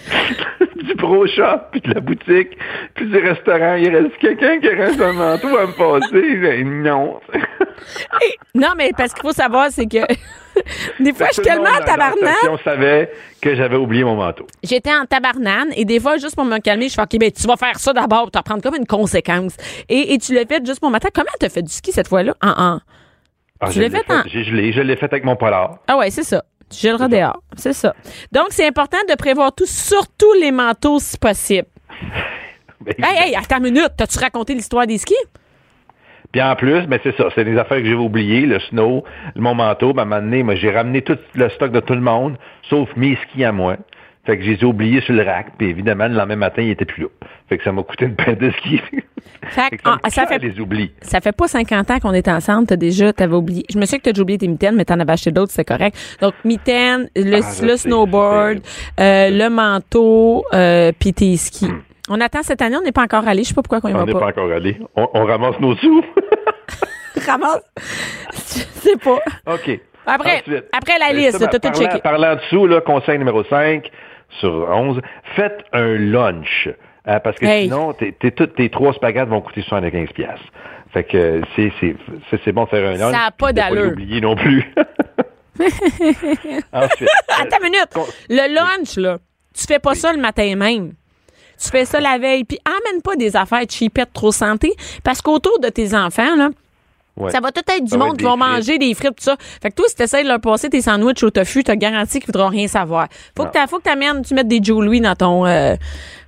du 0.84 0.94
pro 0.96 1.26
shop, 1.26 1.60
puis 1.72 1.80
de 1.80 1.94
la 1.94 2.00
boutique, 2.00 2.56
puis 2.94 3.06
du 3.06 3.18
restaurant. 3.18 3.74
Il 3.74 3.94
reste 3.94 4.16
quelqu'un 4.18 4.60
qui 4.60 4.68
reste 4.68 5.00
un 5.00 5.12
manteau 5.12 5.56
à 5.56 5.66
me 5.66 5.72
passer. 5.72 6.36
Ben, 6.36 6.82
non. 6.82 7.20
Non, 8.54 8.68
mais 8.76 8.92
parce 8.96 9.12
qu'il 9.12 9.22
faut 9.22 9.32
savoir, 9.32 9.66
c'est 9.70 9.86
que 9.86 9.98
des 11.02 11.12
fois, 11.12 11.26
je 11.28 11.34
suis 11.34 11.42
tellement 11.42 11.68
en 11.68 11.72
la 11.72 11.80
tabarnak. 11.80 12.36
station 12.36 12.58
savait 12.62 13.10
que 13.42 13.54
j'avais 13.54 13.76
oublié 13.76 14.04
mon 14.04 14.14
manteau. 14.14 14.46
J'étais 14.62 14.92
en 14.94 15.04
tabarnane 15.06 15.70
et 15.76 15.84
des 15.84 15.98
fois, 15.98 16.16
juste 16.16 16.36
pour 16.36 16.44
me 16.44 16.58
calmer, 16.58 16.88
je 16.88 16.94
fais 16.94 17.02
OK, 17.02 17.18
ben, 17.18 17.30
tu 17.32 17.46
vas 17.46 17.56
faire 17.56 17.78
ça 17.78 17.92
d'abord, 17.92 18.30
tu 18.30 18.38
vas 18.38 18.42
prendre 18.42 18.62
comme 18.62 18.76
une 18.76 18.86
conséquence. 18.86 19.56
Et, 19.88 20.14
et 20.14 20.18
tu 20.18 20.34
l'as 20.34 20.46
fait 20.46 20.64
juste 20.64 20.80
pour 20.80 20.90
matin. 20.90 21.08
Comment 21.12 21.26
t'as 21.40 21.48
fait 21.48 21.62
du 21.62 21.72
ski 21.72 21.90
cette 21.92 22.08
fois-là? 22.08 22.34
En, 22.42 22.48
en... 22.50 22.80
Ah, 23.60 23.70
Tu 23.70 23.80
l'as 23.80 23.90
fait 23.90 24.08
en-. 24.10 24.22
Je 24.26 24.82
l'ai 24.82 24.96
fait 24.96 25.12
avec 25.12 25.24
mon 25.24 25.36
polar. 25.36 25.78
Ah 25.88 25.96
ouais, 25.96 26.10
c'est 26.10 26.24
ça. 26.24 26.44
Tu 26.70 26.78
gèleras 26.80 27.08
dehors. 27.08 27.42
C'est 27.56 27.72
ça. 27.72 27.94
Donc, 28.32 28.46
c'est 28.50 28.66
important 28.66 28.98
de 29.08 29.14
prévoir 29.14 29.54
tout, 29.54 29.66
surtout 29.66 30.32
les 30.40 30.52
manteaux 30.52 30.98
si 30.98 31.18
possible. 31.18 31.68
Ben, 32.80 32.94
Hey, 33.02 33.30
hey, 33.30 33.34
attends 33.34 33.56
une 33.58 33.72
minute. 33.72 33.92
T'as-tu 33.96 34.18
raconté 34.18 34.52
l'histoire 34.52 34.86
des 34.86 34.98
skis? 34.98 35.14
Puis 36.32 36.42
en 36.42 36.54
plus, 36.56 36.82
ben 36.88 36.98
c'est 37.02 37.16
ça, 37.16 37.28
c'est 37.34 37.44
des 37.44 37.56
affaires 37.56 37.78
que 37.78 37.84
j'ai 37.84 37.94
oubliées, 37.94 38.44
le 38.44 38.58
snow, 38.58 39.04
mon 39.36 39.54
manteau, 39.54 39.92
ben, 39.92 40.02
à 40.02 40.04
un 40.04 40.08
moment 40.08 40.20
donné, 40.20 40.42
moi, 40.42 40.56
j'ai 40.56 40.70
ramené 40.70 41.00
tout 41.00 41.16
le 41.34 41.48
stock 41.48 41.70
de 41.70 41.78
tout 41.78 41.94
le 41.94 42.00
monde, 42.00 42.36
sauf 42.68 42.88
mes 42.96 43.16
skis 43.22 43.44
à 43.44 43.52
moi. 43.52 43.76
Fait 44.26 44.38
que 44.38 44.44
je 44.44 44.50
les 44.52 44.56
ai 44.62 44.64
oubliés 44.64 45.00
sur 45.02 45.12
le 45.14 45.22
rack, 45.22 45.48
puis 45.58 45.68
évidemment, 45.68 46.06
le 46.08 46.14
lendemain 46.14 46.36
matin, 46.36 46.62
ils 46.62 46.70
étaient 46.70 46.86
plus 46.86 47.02
là. 47.02 47.08
Fait 47.48 47.58
que 47.58 47.64
ça 47.64 47.72
m'a 47.72 47.82
coûté 47.82 48.06
une 48.06 48.14
paire 48.16 48.36
de 48.36 48.50
skis. 48.52 48.78
Fait 48.78 49.04
Fait 49.50 49.76
que, 49.76 49.82
ça, 49.84 49.98
ah, 50.02 50.08
ça 50.10 50.26
fait 50.26 50.38
les 50.38 50.58
oublie. 50.58 50.92
Ça 51.02 51.20
fait 51.20 51.32
pas 51.36 51.46
50 51.46 51.90
ans 51.90 51.98
qu'on 52.00 52.12
est 52.14 52.28
ensemble, 52.28 52.66
t'as 52.66 52.76
déjà, 52.76 53.12
t'avais 53.12 53.34
oublié. 53.34 53.64
Je 53.70 53.78
me 53.78 53.84
souviens 53.84 53.98
que 53.98 54.04
t'as 54.04 54.12
déjà 54.12 54.22
oublié 54.22 54.38
tes 54.38 54.48
mitaines, 54.48 54.76
mais 54.76 54.86
t'en 54.86 54.98
avais 54.98 55.12
acheté 55.12 55.30
d'autres, 55.30 55.52
c'est 55.52 55.64
correct. 55.66 55.96
Donc, 56.22 56.32
mitaines, 56.44 57.08
le, 57.14 57.40
Ah, 57.42 57.64
le 57.66 57.76
snowboard, 57.76 58.60
euh, 58.98 59.28
le 59.30 59.48
manteau, 59.50 60.44
euh, 60.54 60.92
puis 60.98 61.12
tes 61.12 61.36
skis. 61.36 61.70
On 62.08 62.20
attend 62.20 62.42
cette 62.42 62.62
année, 62.62 62.76
on 62.76 62.82
n'est 62.82 62.92
pas 62.92 63.02
encore 63.02 63.26
allé. 63.28 63.42
Je 63.42 63.48
sais 63.48 63.54
pas 63.54 63.62
pourquoi 63.62 63.80
qu'on 63.82 63.88
y 63.88 63.94
On 63.94 63.98
va 63.98 64.04
n'est 64.06 64.12
pas. 64.12 64.26
encore 64.26 64.50
allé. 64.50 64.78
On, 64.96 65.06
on 65.12 65.24
ramasse 65.26 65.58
nos 65.60 65.76
sous. 65.76 66.04
Ramasse. 67.26 67.62
Je 68.32 68.60
sais 68.90 68.96
pas. 68.96 69.18
OK. 69.54 69.80
Après, 70.06 70.40
Ensuite, 70.40 70.64
après 70.72 70.98
la 70.98 71.08
ben, 71.12 71.16
liste, 71.16 71.38
ça, 71.38 71.46
t'as 71.46 71.58
tout 71.58 71.78
checké. 71.78 71.98
Parlant 72.00 72.36
dessous, 72.36 72.66
là, 72.66 72.82
conseil 72.82 73.18
numéro 73.18 73.42
5 73.44 73.90
sur 74.40 74.68
11, 74.70 75.00
faites 75.36 75.64
un 75.72 75.94
lunch. 75.96 76.68
Euh, 77.06 77.18
parce 77.20 77.36
que 77.38 77.44
Hey. 77.44 77.64
sinon, 77.64 77.92
tes, 77.92 78.12
tes, 78.12 78.30
toutes 78.32 78.54
tes 78.54 78.70
trois 78.70 78.92
spaghettes 78.94 79.28
vont 79.28 79.40
coûter 79.42 79.62
75 79.62 80.08
pièces. 80.14 80.40
Fait 80.92 81.04
que 81.04 81.42
c'est, 81.56 82.52
bon 82.52 82.64
de 82.64 82.68
faire 82.68 82.88
un 82.88 82.96
lunch. 82.96 83.12
Ça 83.12 83.26
a 83.26 83.30
pas 83.30 83.52
d'allure. 83.52 83.84
l'oublier 83.90 84.20
non 84.20 84.36
plus. 84.36 84.72
Ensuite, 86.72 87.08
Attends 87.28 87.56
une 87.58 87.64
minute. 87.64 87.88
Le 88.28 88.54
lunch, 88.54 88.96
là, 88.96 89.18
tu 89.54 89.64
fais 89.66 89.78
pas 89.78 89.94
ça 89.94 90.12
le 90.12 90.20
matin 90.20 90.54
même. 90.56 90.92
Tu 91.62 91.68
fais 91.70 91.84
ça 91.84 92.00
la 92.00 92.18
veille. 92.18 92.44
Puis 92.44 92.58
emmène 92.66 93.02
pas 93.02 93.16
des 93.16 93.36
affaires 93.36 93.64
cheapettes 93.68 94.12
trop 94.12 94.32
santé. 94.32 94.72
Parce 95.02 95.20
qu'autour 95.20 95.58
de 95.60 95.68
tes 95.68 95.94
enfants, 95.94 96.36
là, 96.36 96.50
ouais. 97.16 97.30
Ça 97.30 97.40
va 97.40 97.50
tout 97.52 97.62
être 97.66 97.84
du 97.84 97.90
Ça 97.90 97.96
va 97.98 98.06
monde 98.06 98.16
qui 98.16 98.24
frites. 98.24 98.38
manger 98.38 98.78
des 98.78 98.94
frites, 98.94 99.16
tout 99.16 99.24
ça. 99.24 99.36
Fait 99.62 99.70
que 99.70 99.74
toi, 99.74 99.86
si 99.88 99.94
t'essayes 99.96 100.24
de 100.24 100.28
leur 100.28 100.40
passer 100.40 100.68
tes 100.68 100.80
sandwichs 100.80 101.22
au 101.22 101.30
tofu, 101.30 101.64
t'as 101.64 101.76
garanti 101.76 102.18
qu'ils 102.20 102.26
voudront 102.26 102.48
rien 102.48 102.66
savoir. 102.68 103.08
Faut 103.36 103.44
que 103.46 103.58
faut 103.68 103.78
que 103.78 103.82
t'amènes, 103.84 104.22
tu 104.24 104.34
mettes 104.34 104.48
des 104.48 104.60
Joe 104.62 104.84
Louis 104.84 105.00
dans 105.00 105.14
ton, 105.14 105.46
euh, 105.46 105.74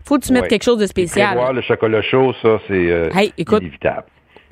faut 0.04 0.18
que 0.18 0.24
tu 0.26 0.32
mettes 0.32 0.42
Ouais. 0.42 0.48
quelque 0.48 0.64
chose 0.64 0.78
de 0.78 0.86
spécial. 0.86 1.28
Prévoir 1.28 1.52
le 1.52 1.62
chocolat 1.62 2.02
chaud, 2.02 2.32
ça, 2.42 2.58
c'est 2.68 2.72
euh, 2.74 3.10
Hey, 3.14 3.32
écoute. 3.38 3.62
inévitable. 3.62 4.04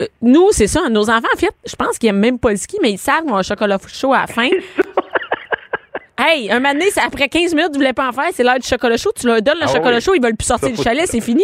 Euh, 0.03 0.07
Nous, 0.23 0.49
c'est 0.51 0.67
ça. 0.67 0.89
Nos 0.91 1.09
enfants, 1.09 1.29
en 1.33 1.39
fait, 1.39 1.55
je 1.65 1.77
pense 1.77 1.99
qu'ils 1.99 2.09
aiment 2.09 2.19
même 2.19 2.39
pas 2.39 2.51
le 2.51 2.57
ski, 2.57 2.79
mais 2.83 2.91
ils 2.93 2.99
savent 2.99 3.23
qu'on 3.25 3.37
a 3.37 3.39
un 3.39 3.43
chocolat 3.43 3.79
chaud 3.89 4.13
à 4.13 4.21
la 4.23 4.27
fin. 4.27 4.49
Hey, 6.17 6.49
un 6.51 6.63
c'est 6.93 7.01
après 7.01 7.29
15 7.29 7.55
minutes, 7.55 7.73
tu 7.73 7.79
voulais 7.79 7.93
pas 7.93 8.09
en 8.09 8.13
faire, 8.13 8.29
c'est 8.33 8.45
l'heure 8.45 8.59
du 8.61 8.67
chocolat 8.67 8.97
chaud. 8.97 9.11
Tu 9.19 9.27
leur 9.27 9.43
donnes 9.43 9.59
le 9.59 9.65
Ah 9.69 9.73
chocolat 9.73 9.97
oui. 9.97 10.01
chaud, 10.01 10.15
ils 10.15 10.23
veulent 10.23 10.37
plus 10.37 10.47
sortir 10.47 10.69
Ça, 10.69 10.75
du 10.77 10.81
chalet, 10.81 11.07
c'est 11.11 11.21
fini. 11.21 11.43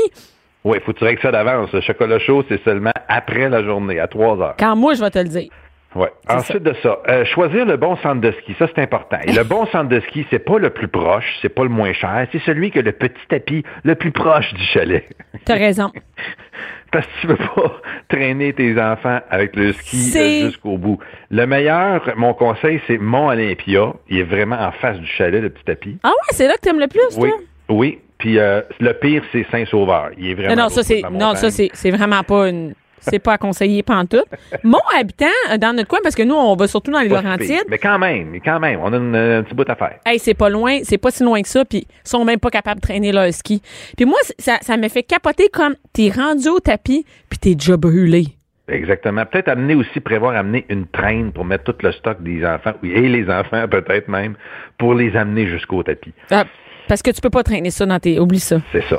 Oui, 0.64 0.78
faut 0.84 0.92
que 0.92 0.98
tu 0.98 1.04
règles 1.04 1.22
ça 1.22 1.30
d'avance. 1.32 1.72
Le 1.72 1.80
chocolat 1.80 2.18
chaud, 2.18 2.44
c'est 2.48 2.62
seulement 2.64 2.92
après 3.08 3.48
la 3.48 3.62
journée, 3.64 3.98
à 3.98 4.06
3 4.08 4.40
heures. 4.40 4.54
Quand 4.58 4.76
moi, 4.76 4.94
je 4.94 5.00
vais 5.00 5.10
te 5.10 5.18
le 5.18 5.24
dire. 5.28 5.50
Ouais. 5.96 6.08
Ensuite 6.28 6.62
de 6.62 6.72
ça, 6.84 6.98
euh, 7.08 7.24
choisir 7.24 7.66
le 7.66 7.76
bon 7.76 7.96
centre 7.96 8.20
de 8.20 8.30
ski, 8.30 8.54
ça 8.60 8.68
c'est 8.72 8.80
important. 8.80 9.16
Et 9.24 9.32
le 9.32 9.42
bon 9.42 9.66
centre 9.72 9.88
de 9.88 9.98
ski, 10.00 10.24
c'est 10.30 10.38
pas 10.38 10.58
le 10.58 10.70
plus 10.70 10.86
proche, 10.86 11.24
c'est 11.42 11.48
pas 11.48 11.64
le 11.64 11.68
moins 11.68 11.92
cher, 11.92 12.28
c'est 12.30 12.38
celui 12.42 12.70
qui 12.70 12.78
a 12.78 12.82
le 12.82 12.92
petit 12.92 13.26
tapis 13.28 13.64
le 13.82 13.96
plus 13.96 14.12
proche 14.12 14.54
du 14.54 14.62
chalet. 14.66 15.04
T'as 15.44 15.54
raison. 15.56 15.90
Parce 16.92 17.06
que 17.06 17.20
tu 17.20 17.26
veux 17.28 17.36
pas 17.36 17.80
traîner 18.08 18.52
tes 18.52 18.80
enfants 18.80 19.18
avec 19.30 19.56
le 19.56 19.72
ski 19.72 20.12
euh, 20.16 20.46
jusqu'au 20.46 20.76
bout. 20.76 20.98
Le 21.30 21.44
meilleur, 21.46 22.02
mon 22.16 22.34
conseil, 22.34 22.80
c'est 22.86 22.98
Mont 22.98 23.28
Olympia. 23.28 23.92
Il 24.08 24.18
est 24.18 24.22
vraiment 24.24 24.60
en 24.60 24.70
face 24.72 24.98
du 24.98 25.06
chalet, 25.06 25.42
le 25.42 25.50
petit 25.50 25.64
tapis. 25.64 25.98
Ah 26.04 26.08
ouais, 26.08 26.14
c'est 26.30 26.46
là 26.46 26.54
que 26.54 26.60
t'aimes 26.60 26.80
le 26.80 26.88
plus, 26.88 27.16
Oui. 27.18 27.30
toi? 27.30 27.38
Oui. 27.68 27.98
Puis 28.20 28.38
euh, 28.38 28.60
le 28.78 28.92
pire, 28.92 29.22
c'est 29.32 29.44
Saint-Sauveur. 29.50 30.10
Il 30.16 30.28
est 30.30 30.34
vraiment. 30.34 30.54
Non, 30.54 30.62
non, 30.64 30.68
ça 30.68 30.82
c'est 30.84 31.02
non, 31.10 31.34
ça 31.34 31.50
c'est 31.50 31.70
c'est 31.72 31.90
vraiment 31.90 32.22
pas 32.22 32.48
une 32.48 32.74
c'est 33.02 33.18
pas 33.18 33.32
à 33.32 33.38
conseiller 33.38 33.82
pantoute. 33.82 34.26
Mon 34.62 34.78
habitant 34.98 35.24
euh, 35.50 35.56
dans 35.56 35.74
notre 35.74 35.88
coin 35.88 36.00
parce 36.02 36.14
que 36.14 36.22
nous 36.22 36.34
on 36.34 36.54
va 36.54 36.68
surtout 36.68 36.90
dans 36.90 37.00
les 37.00 37.08
Pas. 37.08 37.22
Laurentides. 37.22 37.64
Mais 37.68 37.78
quand 37.78 37.98
même, 37.98 38.28
mais 38.30 38.40
quand 38.40 38.60
même, 38.60 38.78
on 38.82 38.92
a 38.92 38.96
une- 38.98 39.16
un 39.16 39.42
petit 39.42 39.54
bout 39.54 39.68
à 39.68 39.74
faire. 39.74 39.96
Hey, 40.04 40.18
c'est 40.18 40.34
pas 40.34 40.50
loin, 40.50 40.80
c'est 40.84 40.98
pas 40.98 41.10
si 41.10 41.24
loin 41.24 41.40
que 41.42 41.48
ça 41.48 41.64
puis 41.64 41.86
ils 41.88 42.08
sont 42.08 42.24
même 42.26 42.38
pas 42.38 42.50
capables 42.50 42.80
de 42.80 42.86
traîner 42.86 43.10
leur 43.10 43.32
ski. 43.32 43.62
Puis 43.96 44.04
moi 44.04 44.18
ça 44.38 44.58
ça 44.60 44.76
me 44.76 44.88
fait 44.88 45.02
capoter 45.02 45.48
comme 45.50 45.74
t'es 45.94 46.10
rendu 46.14 46.48
au 46.50 46.60
tapis 46.60 47.04
puis 47.30 47.38
t'es 47.38 47.54
déjà 47.54 47.76
brûlé. 47.78 48.26
Exactement. 48.68 49.24
Peut-être 49.26 49.48
amener 49.48 49.74
aussi, 49.74 49.98
prévoir 49.98 50.36
amener 50.36 50.64
une 50.68 50.86
traîne 50.86 51.32
pour 51.32 51.44
mettre 51.44 51.64
tout 51.64 51.74
le 51.82 51.90
stock 51.90 52.22
des 52.22 52.46
enfants, 52.46 52.72
oui, 52.84 52.92
et 52.92 53.08
les 53.08 53.28
enfants 53.28 53.66
peut-être 53.70 54.06
même, 54.06 54.34
pour 54.78 54.94
les 54.94 55.16
amener 55.16 55.48
jusqu'au 55.48 55.82
tapis. 55.82 56.12
Ah, 56.30 56.44
parce 56.90 57.02
que 57.02 57.12
tu 57.12 57.20
peux 57.20 57.30
pas 57.30 57.44
traîner 57.44 57.70
ça 57.70 57.86
dans 57.86 58.00
tes 58.00 58.18
oublie 58.18 58.40
ça. 58.40 58.60
C'est 58.72 58.82
ça. 58.88 58.98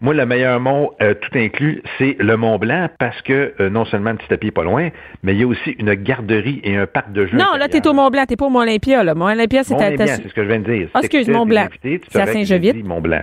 Moi, 0.00 0.14
le 0.14 0.24
meilleur 0.24 0.60
mont, 0.60 0.92
euh, 1.02 1.14
tout 1.14 1.36
inclus, 1.36 1.82
c'est 1.98 2.14
le 2.20 2.36
Mont 2.36 2.56
Blanc 2.60 2.88
parce 3.00 3.20
que 3.22 3.54
euh, 3.58 3.68
non 3.68 3.84
seulement 3.86 4.10
le 4.12 4.18
petit 4.18 4.28
tapis 4.28 4.46
est 4.46 4.50
pas 4.52 4.62
loin, 4.62 4.90
mais 5.24 5.32
il 5.34 5.40
y 5.40 5.42
a 5.42 5.46
aussi 5.48 5.70
une 5.80 5.94
garderie 5.94 6.60
et 6.62 6.76
un 6.76 6.86
parc 6.86 7.10
de 7.10 7.26
jeux. 7.26 7.36
Non, 7.36 7.56
là 7.58 7.66
t'es 7.66 7.84
au 7.88 7.92
Mont 7.92 8.08
Blanc, 8.08 8.24
t'es 8.28 8.36
pas 8.36 8.46
au 8.46 8.50
Mont 8.50 8.60
Olympia 8.60 9.02
là. 9.02 9.16
Mont 9.16 9.24
Olympia 9.24 9.64
c'est 9.64 9.74
à 9.74 9.90
ta- 9.96 10.06
c'est 10.06 10.28
ce 10.28 10.32
que 10.32 10.44
je 10.44 10.48
viens 10.48 10.60
de 10.60 10.72
dire. 10.72 10.88
Ah, 10.94 11.00
excuse, 11.00 11.28
Mont 11.28 11.44
Blanc. 11.44 11.66
C'est 11.82 12.20
à 12.20 12.26
dit 12.32 12.82
Mont 12.84 13.00
Blanc. 13.00 13.22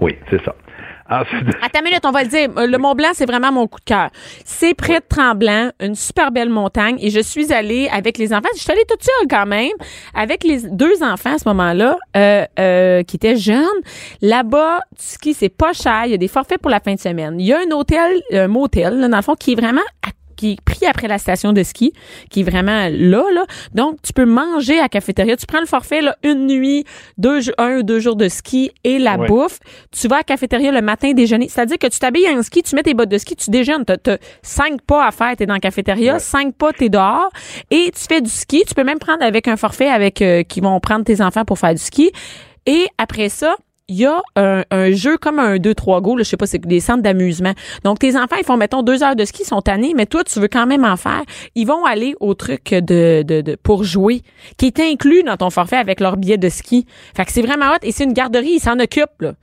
Oui, 0.00 0.16
c'est 0.30 0.42
ça. 0.42 0.54
Ensuite, 1.10 1.48
Attends 1.62 1.80
une 1.80 1.84
minute, 1.84 2.04
on 2.04 2.10
va 2.10 2.22
le 2.22 2.28
dire. 2.28 2.48
Le 2.56 2.78
Mont 2.78 2.94
Blanc, 2.94 3.10
c'est 3.12 3.26
vraiment 3.26 3.52
mon 3.52 3.66
coup 3.66 3.78
de 3.80 3.84
cœur. 3.84 4.10
C'est 4.44 4.74
près 4.74 5.00
de 5.00 5.04
Tremblant, 5.08 5.70
une 5.80 5.94
super 5.94 6.32
belle 6.32 6.48
montagne. 6.48 6.96
Et 7.00 7.10
je 7.10 7.20
suis 7.20 7.52
allée 7.52 7.88
avec 7.92 8.16
les 8.18 8.32
enfants. 8.32 8.48
Je 8.54 8.60
suis 8.60 8.70
allée 8.72 8.84
toute 8.88 9.02
seule 9.02 9.28
quand 9.28 9.46
même, 9.46 9.72
avec 10.14 10.44
les 10.44 10.62
deux 10.62 11.02
enfants 11.02 11.34
à 11.34 11.38
ce 11.38 11.48
moment-là, 11.48 11.98
euh, 12.16 12.44
euh, 12.58 13.02
qui 13.02 13.16
étaient 13.16 13.36
jeunes. 13.36 13.64
Là-bas, 14.22 14.78
du 14.98 15.04
ski, 15.04 15.34
c'est 15.34 15.48
pas 15.50 15.72
cher. 15.72 16.02
Il 16.06 16.12
y 16.12 16.14
a 16.14 16.18
des 16.18 16.28
forfaits 16.28 16.60
pour 16.60 16.70
la 16.70 16.80
fin 16.80 16.94
de 16.94 17.00
semaine. 17.00 17.38
Il 17.38 17.46
y 17.46 17.52
a 17.52 17.58
un 17.58 17.70
hôtel, 17.70 18.22
un 18.32 18.48
motel, 18.48 19.00
là, 19.00 19.08
dans 19.08 19.16
le 19.16 19.22
fond, 19.22 19.34
qui 19.34 19.52
est 19.52 19.60
vraiment 19.60 19.82
à 20.06 20.10
qui 20.36 20.52
est 20.52 20.60
pris 20.60 20.86
après 20.86 21.08
la 21.08 21.18
station 21.18 21.52
de 21.52 21.62
ski, 21.62 21.92
qui 22.30 22.40
est 22.40 22.42
vraiment 22.42 22.88
là, 22.90 23.22
là. 23.32 23.44
Donc, 23.72 23.96
tu 24.02 24.12
peux 24.12 24.24
manger 24.24 24.78
à 24.78 24.82
la 24.82 24.88
cafétéria. 24.88 25.36
Tu 25.36 25.46
prends 25.46 25.60
le 25.60 25.66
forfait, 25.66 26.00
là, 26.00 26.16
une 26.22 26.46
nuit, 26.46 26.84
deux, 27.18 27.40
un 27.58 27.78
ou 27.78 27.82
deux 27.82 28.00
jours 28.00 28.16
de 28.16 28.28
ski 28.28 28.70
et 28.84 28.98
la 28.98 29.16
Ouais. 29.16 29.28
bouffe. 29.28 29.58
Tu 29.92 30.08
vas 30.08 30.16
à 30.16 30.18
la 30.20 30.24
cafétéria 30.24 30.72
le 30.72 30.82
matin 30.82 31.12
déjeuner. 31.12 31.48
C'est-à-dire 31.48 31.78
que 31.78 31.86
tu 31.86 31.98
t'habilles 31.98 32.28
en 32.28 32.42
ski, 32.42 32.62
tu 32.62 32.74
mets 32.74 32.82
tes 32.82 32.94
bottes 32.94 33.08
de 33.10 33.18
ski, 33.18 33.36
tu 33.36 33.50
déjeunes. 33.50 33.84
T'as, 33.84 33.96
t'as 33.96 34.16
cinq 34.42 34.82
pas 34.82 35.06
à 35.06 35.10
faire, 35.12 35.34
t'es 35.36 35.46
dans 35.46 35.54
la 35.54 35.60
cafétéria, 35.60 36.14
Ouais. 36.14 36.18
cinq 36.18 36.54
pas, 36.56 36.72
t'es 36.72 36.88
dehors. 36.88 37.30
Et 37.70 37.90
tu 37.94 38.02
fais 38.08 38.20
du 38.20 38.30
ski. 38.30 38.64
Tu 38.66 38.74
peux 38.74 38.84
même 38.84 38.98
prendre 38.98 39.22
avec 39.22 39.48
un 39.48 39.56
forfait 39.56 39.88
avec, 39.88 40.20
euh, 40.22 40.42
qui 40.42 40.60
vont 40.60 40.78
prendre 40.80 41.04
tes 41.04 41.20
enfants 41.20 41.44
pour 41.44 41.58
faire 41.58 41.74
du 41.74 41.80
ski. 41.82 42.10
Et 42.66 42.86
après 42.98 43.28
ça, 43.28 43.56
il 43.88 43.96
y 43.96 44.06
a 44.06 44.22
un, 44.36 44.64
un 44.70 44.90
jeu 44.92 45.18
comme 45.18 45.38
un 45.38 45.56
2-3 45.56 46.00
go, 46.00 46.16
là, 46.16 46.22
je 46.22 46.28
sais 46.30 46.36
pas, 46.38 46.46
c'est 46.46 46.58
des 46.58 46.80
centres 46.80 47.02
d'amusement. 47.02 47.52
Donc, 47.84 47.98
tes 47.98 48.16
enfants, 48.16 48.36
ils 48.38 48.44
font, 48.44 48.56
mettons, 48.56 48.82
deux 48.82 49.02
heures 49.02 49.14
de 49.16 49.24
ski, 49.26 49.42
ils 49.42 49.46
sont 49.46 49.60
tannés, 49.60 49.92
mais 49.94 50.06
toi, 50.06 50.24
tu 50.24 50.40
veux 50.40 50.48
quand 50.48 50.66
même 50.66 50.84
en 50.84 50.96
faire. 50.96 51.22
Ils 51.54 51.66
vont 51.66 51.84
aller 51.84 52.14
au 52.20 52.32
truc 52.34 52.70
de, 52.70 53.22
de, 53.22 53.40
de 53.42 53.56
pour 53.56 53.84
jouer, 53.84 54.22
qui 54.56 54.66
est 54.68 54.80
inclus 54.80 55.22
dans 55.22 55.36
ton 55.36 55.50
forfait 55.50 55.76
avec 55.76 56.00
leur 56.00 56.16
billet 56.16 56.38
de 56.38 56.48
ski. 56.48 56.86
Fait 57.14 57.24
que 57.26 57.32
c'est 57.32 57.42
vraiment 57.42 57.72
hot. 57.72 57.78
Et 57.82 57.92
c'est 57.92 58.04
une 58.04 58.14
garderie, 58.14 58.52
ils 58.54 58.60
s'en 58.60 58.78
occupent, 58.80 59.20
là. 59.20 59.34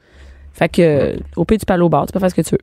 Fait 0.53 0.69
que, 0.69 1.15
au 1.35 1.45
pays 1.45 1.57
du 1.59 1.65
palo 1.65 1.85
au 1.85 1.89
bar, 1.89 2.07
tu 2.07 2.11
peux 2.13 2.19
faire 2.19 2.29
ce 2.31 2.35
que 2.35 2.41
tu 2.41 2.55
veux. 2.55 2.61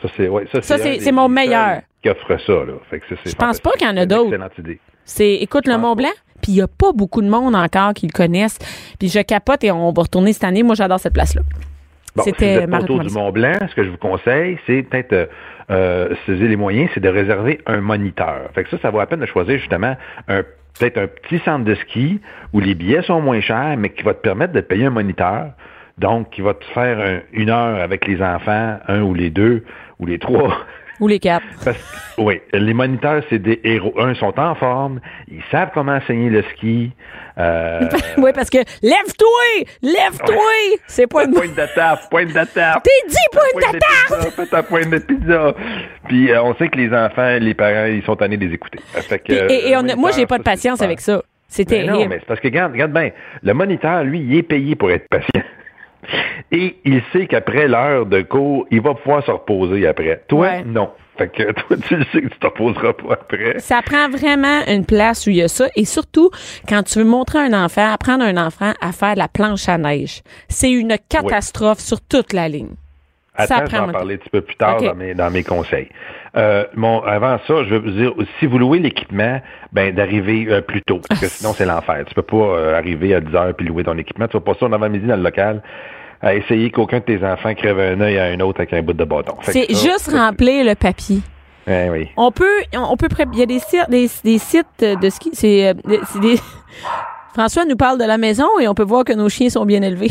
Ça, 0.00 0.08
c'est 0.16 0.28
ouais, 0.28 0.46
ça, 0.52 0.62
Ça, 0.62 0.78
c'est- 0.78 1.12
mon 1.12 1.28
meilleur. 1.28 1.82
Qui 2.02 2.08
offre 2.08 2.36
ça, 2.46 2.52
là. 2.52 2.72
Fait 2.90 2.98
que 2.98 3.04
c'est 3.22 3.30
Je 3.30 3.36
pense 3.36 3.60
pas 3.60 3.70
qu'il 3.72 3.86
y 3.86 3.90
en 3.90 3.96
a 3.96 4.06
d'autres. 4.06 4.24
Excellente 4.32 4.58
idée. 4.58 4.80
C'est, 5.04 5.34
écoute, 5.34 5.66
le 5.68 5.76
Mont. 5.78 5.94
Blanc, 5.94 6.08
puis 6.42 6.52
il 6.52 6.56
y 6.56 6.62
a 6.62 6.68
pas 6.68 6.92
beaucoup 6.92 7.22
de 7.22 7.28
monde 7.28 7.54
encore 7.54 7.94
qui 7.94 8.06
le 8.06 8.12
connaissent. 8.12 8.58
Puis 8.98 9.08
je 9.08 9.20
capote 9.20 9.64
et 9.64 9.70
on 9.70 9.92
va 9.92 10.02
retourner 10.02 10.32
cette 10.32 10.44
année. 10.44 10.62
Moi, 10.62 10.74
j'adore 10.74 11.00
cette 11.00 11.14
place-là. 11.14 11.42
Bon, 12.14 12.24
si 12.24 12.30
vous 12.30 12.36
C'était 12.38 12.54
êtes 12.64 12.74
autour 12.74 13.00
du. 13.00 13.08
Mont 13.14 13.30
Blanc, 13.32 13.54
ce 13.70 13.74
que 13.74 13.84
je 13.84 13.88
vous 13.88 13.96
conseille, 13.96 14.58
c'est 14.66 14.82
peut-être 14.82 15.12
euh, 15.14 15.26
euh, 15.70 16.14
saisir 16.26 16.46
les 16.48 16.56
moyens, 16.56 16.90
c'est 16.92 17.00
de 17.00 17.08
réserver 17.08 17.60
un 17.66 17.80
moniteur. 17.80 18.50
Fait 18.54 18.64
que 18.64 18.70
ça, 18.70 18.76
ça 18.82 18.90
vaut 18.90 18.98
la 18.98 19.06
peine 19.06 19.20
de 19.20 19.26
choisir 19.26 19.56
justement 19.58 19.96
un 20.28 20.42
peut-être 20.78 20.98
un 20.98 21.06
petit 21.06 21.38
centre 21.44 21.64
de 21.64 21.74
ski 21.74 22.20
où 22.54 22.60
les 22.60 22.74
billets 22.74 23.02
sont 23.02 23.20
moins 23.20 23.40
chers, 23.40 23.76
mais 23.78 23.90
qui 23.90 24.02
va 24.02 24.14
te 24.14 24.20
permettre 24.20 24.52
de 24.54 24.60
payer 24.62 24.86
un 24.86 24.90
moniteur. 24.90 25.50
Donc, 25.98 26.30
qui 26.30 26.40
va 26.40 26.54
te 26.54 26.64
faire 26.72 26.98
un- 26.98 27.20
une 27.34 27.50
heure 27.50 27.78
avec 27.80 28.06
les 28.06 28.22
enfants, 28.22 28.78
un 28.88 29.02
ou 29.02 29.12
les 29.14 29.28
deux 29.28 29.64
ou 29.98 30.06
les 30.06 30.18
trois. 30.18 30.56
Ou 31.02 31.08
les 31.08 31.18
quatre. 31.18 31.44
Parce 31.64 31.76
oui, 32.16 32.40
les 32.52 32.74
moniteurs, 32.74 33.22
c'est 33.28 33.40
des 33.40 33.60
héros. 33.64 33.92
Un, 33.98 34.14
sont 34.14 34.38
en 34.38 34.54
forme, 34.54 35.00
ils 35.28 35.42
savent 35.50 35.70
comment 35.74 35.92
enseigner 35.96 36.30
le 36.30 36.42
ski. 36.54 36.92
Euh, 37.38 37.80
oui, 38.18 38.30
parce 38.34 38.50
que 38.50 38.58
lève-toi! 38.82 39.64
Lève-toi! 39.82 40.78
C'est 40.86 41.06
pas 41.08 41.24
une. 41.24 41.32
pointe 41.32 41.54
de 41.56 41.74
table, 41.74 42.00
pointe 42.10 42.28
de 42.28 42.44
table. 42.54 42.80
T'es 42.84 43.08
dit 43.08 43.16
pointe 43.32 44.32
fais 44.36 44.46
ta 44.46 44.62
pointe 44.62 44.90
de 44.90 44.98
pizza. 44.98 45.54
Puis 46.06 46.30
euh, 46.30 46.42
on 46.44 46.54
sait 46.54 46.68
que 46.68 46.78
les 46.78 46.94
enfants, 46.94 47.36
les 47.40 47.54
parents, 47.54 47.86
ils 47.86 48.02
sont 48.04 48.14
tannés 48.14 48.36
de 48.36 48.46
les 48.46 48.54
écouter. 48.54 48.78
Fait 48.92 49.18
que, 49.18 49.24
Puis- 49.24 49.34
et 49.56 49.70
et 49.70 49.74
euh, 49.76 49.80
on 49.82 49.88
a- 49.88 49.94
le 49.94 49.96
moi, 49.96 50.10
j'ai 50.12 50.26
pas 50.26 50.38
de 50.38 50.44
patience 50.44 50.82
avec 50.82 51.00
ça. 51.00 51.22
C'est 51.48 51.68
Ben 51.68 51.84
non, 51.86 51.92
terrible. 51.94 52.10
mais 52.10 52.18
c'est 52.20 52.26
parce 52.26 52.40
que 52.40 52.46
regarde, 52.48 52.72
regarde 52.72 52.92
bien, 52.92 53.10
le 53.42 53.52
moniteur, 53.54 54.04
lui, 54.04 54.20
il 54.20 54.36
est 54.36 54.42
payé 54.42 54.74
pour 54.76 54.90
être 54.92 55.08
patient. 55.08 55.42
Et 56.50 56.76
il 56.84 57.02
sait 57.12 57.26
qu'après 57.26 57.68
l'heure 57.68 58.06
de 58.06 58.22
cours, 58.22 58.66
il 58.70 58.80
va 58.80 58.94
pouvoir 58.94 59.24
se 59.24 59.30
reposer 59.30 59.86
après. 59.86 60.22
Toi, 60.28 60.40
Ouais. 60.48 60.64
non. 60.64 60.90
Fait 61.16 61.28
que 61.28 61.52
toi, 61.52 61.76
tu 61.86 61.96
le 61.96 62.04
sais 62.12 62.22
que 62.22 62.28
tu 62.28 62.38
te 62.38 62.46
reposeras 62.46 62.92
pas 62.94 63.12
après. 63.12 63.58
Ça 63.58 63.80
prend 63.82 64.08
vraiment 64.08 64.60
une 64.66 64.84
place 64.86 65.26
où 65.26 65.30
il 65.30 65.36
y 65.36 65.42
a 65.42 65.48
ça. 65.48 65.68
Et 65.76 65.84
surtout, 65.84 66.30
quand 66.68 66.82
tu 66.82 66.98
veux 66.98 67.04
montrer 67.04 67.38
à 67.38 67.42
un 67.42 67.64
enfant, 67.64 67.92
apprendre 67.92 68.24
à 68.24 68.28
un 68.28 68.36
enfant 68.46 68.72
à 68.80 68.92
faire 68.92 69.14
de 69.14 69.18
la 69.18 69.28
planche 69.28 69.68
à 69.68 69.78
neige, 69.78 70.22
c'est 70.48 70.70
une 70.72 70.96
catastrophe 71.08 71.80
sur 71.80 72.00
toute 72.00 72.32
la 72.32 72.48
ligne. 72.48 72.74
Attends, 73.34 73.64
je 73.66 73.70
vais 73.70 73.78
en 73.78 73.88
parler 73.88 74.14
un 74.14 74.18
petit 74.18 74.30
peu 74.30 74.42
plus 74.42 74.56
tard 74.56 74.80
dans, 74.80 74.94
mes, 74.94 75.14
dans 75.14 75.30
mes 75.30 75.42
conseils. 75.42 75.88
Euh, 76.36 76.64
mon, 76.74 77.02
avant 77.02 77.38
ça, 77.46 77.64
je 77.64 77.70
veux 77.74 77.78
vous 77.78 77.90
dire, 77.90 78.12
si 78.38 78.46
vous 78.46 78.58
louez 78.58 78.78
l'équipement, 78.78 79.40
ben 79.72 79.94
d'arriver 79.94 80.46
euh, 80.48 80.60
plus 80.60 80.82
tôt, 80.82 81.00
parce 81.08 81.20
que 81.20 81.28
sinon 81.28 81.54
c'est 81.54 81.64
l'enfer. 81.64 82.04
Tu 82.06 82.14
peux 82.14 82.22
pas 82.22 82.36
euh, 82.36 82.76
arriver 82.76 83.14
à 83.14 83.20
10 83.20 83.34
heures 83.34 83.54
puis 83.54 83.66
louer 83.66 83.84
ton 83.84 83.96
équipement. 83.96 84.28
Tu 84.28 84.36
vas 84.36 84.42
pas 84.42 84.54
ça 84.54 84.66
en 84.66 84.72
avant-midi 84.72 85.06
dans 85.06 85.16
le 85.16 85.22
local 85.22 85.62
à 86.20 86.34
essayer 86.34 86.70
qu'aucun 86.70 86.98
de 86.98 87.04
tes 87.04 87.24
enfants 87.24 87.54
crève 87.54 87.80
un 87.80 88.00
œil 88.00 88.18
à 88.18 88.24
un 88.26 88.40
autre 88.40 88.60
avec 88.60 88.72
un 88.72 88.82
bout 88.82 88.92
de 88.92 89.04
bâton. 89.04 89.36
C'est 89.42 89.68
juste 89.70 90.10
remplir 90.12 90.64
le 90.64 90.74
papier. 90.74 91.20
Ouais, 91.66 91.88
oui. 91.90 92.08
On 92.16 92.30
peut, 92.32 92.62
on 92.74 92.96
peut, 92.96 93.08
il 93.32 93.38
y 93.38 93.42
a 93.42 93.46
des 93.46 93.58
sites, 93.58 93.88
des, 93.88 94.08
des 94.24 94.38
sites 94.38 94.80
de 94.80 95.10
ski. 95.10 95.30
C'est, 95.32 95.68
euh, 95.68 95.74
c'est 96.12 96.20
des. 96.20 96.36
François 97.34 97.64
nous 97.64 97.76
parle 97.76 97.98
de 97.98 98.04
la 98.04 98.18
maison 98.18 98.46
et 98.60 98.68
on 98.68 98.74
peut 98.74 98.82
voir 98.82 99.04
que 99.04 99.12
nos 99.12 99.28
chiens 99.28 99.48
sont 99.48 99.64
bien 99.64 99.82
élevés. 99.82 100.10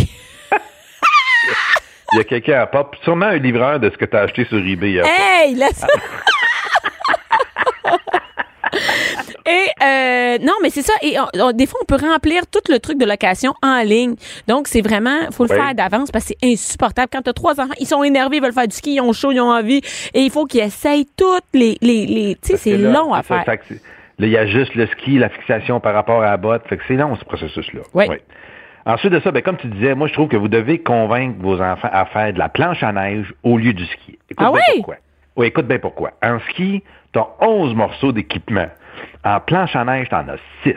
Il 2.13 2.17
y 2.17 2.21
a 2.21 2.23
quelqu'un 2.25 2.59
à 2.59 2.65
pop, 2.67 2.95
sûrement 3.03 3.27
un 3.27 3.37
livreur 3.37 3.79
de 3.79 3.89
ce 3.89 3.97
que 3.97 4.05
tu 4.05 4.15
as 4.17 4.21
acheté 4.21 4.45
sur 4.45 4.57
eBay. 4.57 4.99
Pop. 5.01 5.09
Hey, 5.09 5.55
laisse. 5.55 5.85
Et 9.45 9.65
euh, 9.83 10.37
non, 10.45 10.53
mais 10.61 10.69
c'est 10.69 10.81
ça. 10.83 10.93
Et 11.01 11.17
on- 11.19 11.27
on- 11.47 11.51
des 11.51 11.65
fois, 11.65 11.79
on 11.81 11.85
peut 11.85 11.97
remplir 11.99 12.43
tout 12.47 12.61
le 12.69 12.79
truc 12.79 12.97
de 12.97 13.05
location 13.05 13.53
en 13.63 13.81
ligne. 13.81 14.15
Donc, 14.47 14.67
c'est 14.67 14.81
vraiment, 14.81 15.29
faut 15.31 15.45
le 15.45 15.51
Oui. 15.51 15.57
faire 15.57 15.73
d'avance 15.75 16.11
parce 16.11 16.25
que 16.25 16.33
c'est 16.39 16.47
insupportable. 16.47 17.09
Quand 17.11 17.21
t'as 17.21 17.33
trois 17.33 17.59
enfants, 17.59 17.73
ils 17.79 17.87
sont 17.87 18.03
énervés, 18.03 18.37
ils 18.37 18.43
veulent 18.43 18.53
faire 18.53 18.67
du 18.67 18.75
ski, 18.75 18.95
ils 18.95 19.01
ont 19.01 19.11
chaud, 19.13 19.31
ils 19.31 19.41
ont 19.41 19.49
envie, 19.51 19.81
et 20.13 20.21
il 20.21 20.29
faut 20.31 20.45
qu'ils 20.45 20.61
essayent 20.61 21.07
toutes 21.17 21.43
les, 21.53 21.77
les, 21.81 22.05
les 22.05 22.35
tu 22.41 22.51
sais, 22.51 22.57
c'est 22.57 22.77
long 22.77 23.13
à 23.13 23.23
ça, 23.23 23.41
faire. 23.43 23.57
Là, 24.19 24.27
il 24.27 24.29
y 24.31 24.37
a 24.37 24.45
juste 24.45 24.75
le 24.75 24.85
ski, 24.87 25.17
la 25.17 25.29
fixation 25.29 25.79
par 25.79 25.95
rapport 25.95 26.21
à 26.21 26.25
la 26.25 26.37
botte. 26.37 26.61
Fait 26.69 26.77
que 26.77 26.83
c'est 26.87 26.93
long, 26.95 27.15
ce 27.17 27.25
processus-là. 27.25 27.81
Oui. 27.93 28.05
Ensuite 28.85 29.13
de 29.13 29.19
ça, 29.19 29.31
ben, 29.31 29.41
comme 29.41 29.57
tu 29.57 29.67
disais, 29.67 29.93
moi, 29.95 30.07
je 30.07 30.13
trouve 30.13 30.27
que 30.27 30.37
vous 30.37 30.47
devez 30.47 30.79
convaincre 30.79 31.35
vos 31.39 31.61
enfants 31.61 31.89
à 31.91 32.05
faire 32.05 32.33
de 32.33 32.39
la 32.39 32.49
planche 32.49 32.81
à 32.83 32.91
neige 32.91 33.31
au 33.43 33.57
lieu 33.57 33.73
du 33.73 33.85
ski. 33.85 34.17
Écoute 34.29 34.47
Ah 34.47 34.51
bien 34.51 34.61
oui? 34.69 34.73
pourquoi. 34.77 34.95
Oui, 35.37 35.47
écoute 35.47 35.67
bien 35.67 35.79
pourquoi. 35.79 36.11
En 36.23 36.39
ski, 36.49 36.83
tu 37.13 37.19
as 37.19 37.27
11 37.41 37.75
morceaux 37.75 38.11
d'équipement. 38.11 38.67
En 39.23 39.39
planche 39.39 39.75
à 39.75 39.85
neige, 39.85 40.09
tu 40.09 40.15
en 40.15 40.27
as 40.27 40.37
6. 40.63 40.73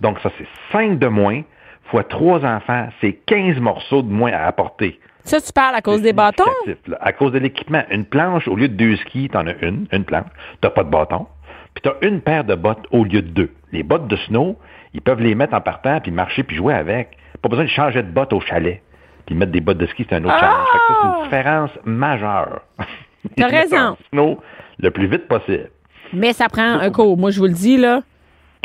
Donc, 0.00 0.18
ça, 0.20 0.30
c'est 0.38 0.46
5 0.72 0.98
de 0.98 1.06
moins 1.08 1.42
fois 1.84 2.04
3 2.04 2.44
enfants. 2.44 2.88
C'est 3.00 3.14
15 3.26 3.58
morceaux 3.58 4.02
de 4.02 4.12
moins 4.12 4.32
à 4.32 4.46
apporter. 4.46 5.00
Ça, 5.24 5.40
tu 5.40 5.52
parles 5.52 5.74
à 5.74 5.82
cause 5.82 6.00
des 6.02 6.12
bâtons? 6.12 6.44
là. 6.86 6.96
À 7.00 7.12
cause 7.12 7.32
de 7.32 7.38
l'équipement. 7.38 7.82
Une 7.90 8.04
planche, 8.04 8.46
au 8.48 8.56
lieu 8.56 8.68
de 8.68 8.74
deux 8.74 8.96
skis, 8.96 9.28
t'en 9.30 9.46
as 9.46 9.54
une, 9.62 9.86
une 9.92 10.04
planche. 10.04 10.26
T'as 10.60 10.70
pas 10.70 10.84
de 10.84 10.90
bâton. 10.90 11.26
Puis 11.74 11.82
t'as 11.82 12.06
une 12.06 12.20
paire 12.20 12.44
de 12.44 12.54
bottes 12.54 12.86
au 12.92 13.04
lieu 13.04 13.20
de 13.22 13.28
deux. 13.28 13.52
Les 13.72 13.82
bottes 13.82 14.06
de 14.08 14.16
snow, 14.16 14.56
ils 14.94 15.02
peuvent 15.02 15.20
les 15.20 15.34
mettre 15.34 15.54
en 15.54 15.60
partant, 15.60 16.00
puis 16.00 16.10
marcher, 16.10 16.42
puis 16.44 16.56
jouer 16.56 16.72
avec. 16.74 17.17
Pas 17.42 17.48
besoin 17.48 17.64
de 17.64 17.70
changer 17.70 18.02
de 18.02 18.10
bottes 18.10 18.32
au 18.32 18.40
chalet. 18.40 18.82
Puis 19.26 19.34
mettre 19.34 19.52
des 19.52 19.60
bottes 19.60 19.78
de 19.78 19.86
ski, 19.86 20.06
c'est 20.08 20.16
un 20.16 20.24
autre 20.24 20.34
Ah! 20.36 20.40
challenge. 20.40 20.66
Fait 20.72 20.78
que 20.78 20.84
ça, 20.86 20.94
c'est 21.02 21.06
une 21.18 21.24
différence 21.24 21.70
majeure. 21.84 22.60
T'as 23.36 23.48
raison. 23.48 23.96
Snow 24.12 24.40
le 24.78 24.90
plus 24.90 25.06
vite 25.06 25.28
possible. 25.28 25.70
Mais 26.12 26.32
ça 26.32 26.48
prend 26.48 26.78
un 26.80 26.90
cours. 26.90 27.18
Moi, 27.18 27.30
je 27.30 27.38
vous 27.38 27.46
le 27.46 27.52
dis, 27.52 27.76
là, 27.76 28.00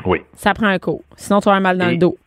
Oui. 0.05 0.21
ça 0.35 0.53
prend 0.53 0.67
un 0.67 0.79
cours. 0.79 1.01
Sinon, 1.17 1.39
tu 1.39 1.45
vas 1.45 1.55
avoir 1.55 1.61
mal 1.61 1.77
dans 1.77 1.89
Et- 1.89 1.93
le 1.93 1.97
dos. 1.97 2.17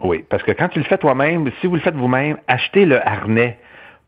Oui, 0.00 0.24
parce 0.28 0.42
que 0.42 0.52
quand 0.52 0.68
tu 0.68 0.78
le 0.78 0.84
fais 0.84 0.98
toi-même, 0.98 1.50
si 1.60 1.66
vous 1.66 1.74
le 1.74 1.80
faites 1.80 1.94
vous-même, 1.94 2.36
achetez 2.48 2.84
le 2.84 3.06
harnais 3.06 3.58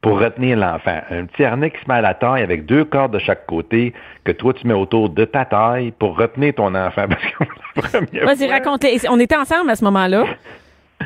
pour 0.02 0.20
retenir 0.20 0.56
l'enfant. 0.56 1.00
Un 1.10 1.24
petit 1.24 1.44
harnais 1.44 1.70
qui 1.70 1.78
se 1.82 1.88
met 1.88 1.94
à 1.96 2.00
la 2.02 2.14
taille 2.14 2.42
avec 2.42 2.66
deux 2.66 2.84
cordes 2.84 3.12
de 3.14 3.18
chaque 3.18 3.46
côté 3.46 3.94
que 4.24 4.30
toi 4.32 4.52
tu 4.52 4.66
mets 4.66 4.74
autour 4.74 5.08
de 5.08 5.24
ta 5.24 5.44
taille 5.46 5.90
pour 5.92 6.16
retenir 6.16 6.54
ton 6.54 6.74
enfant. 6.74 7.06
Vas-y, 7.76 8.46
raconte-les. 8.50 9.08
On 9.08 9.18
était 9.18 9.36
ensemble 9.36 9.70
à 9.70 9.76
ce 9.76 9.84
moment-là. 9.84 10.24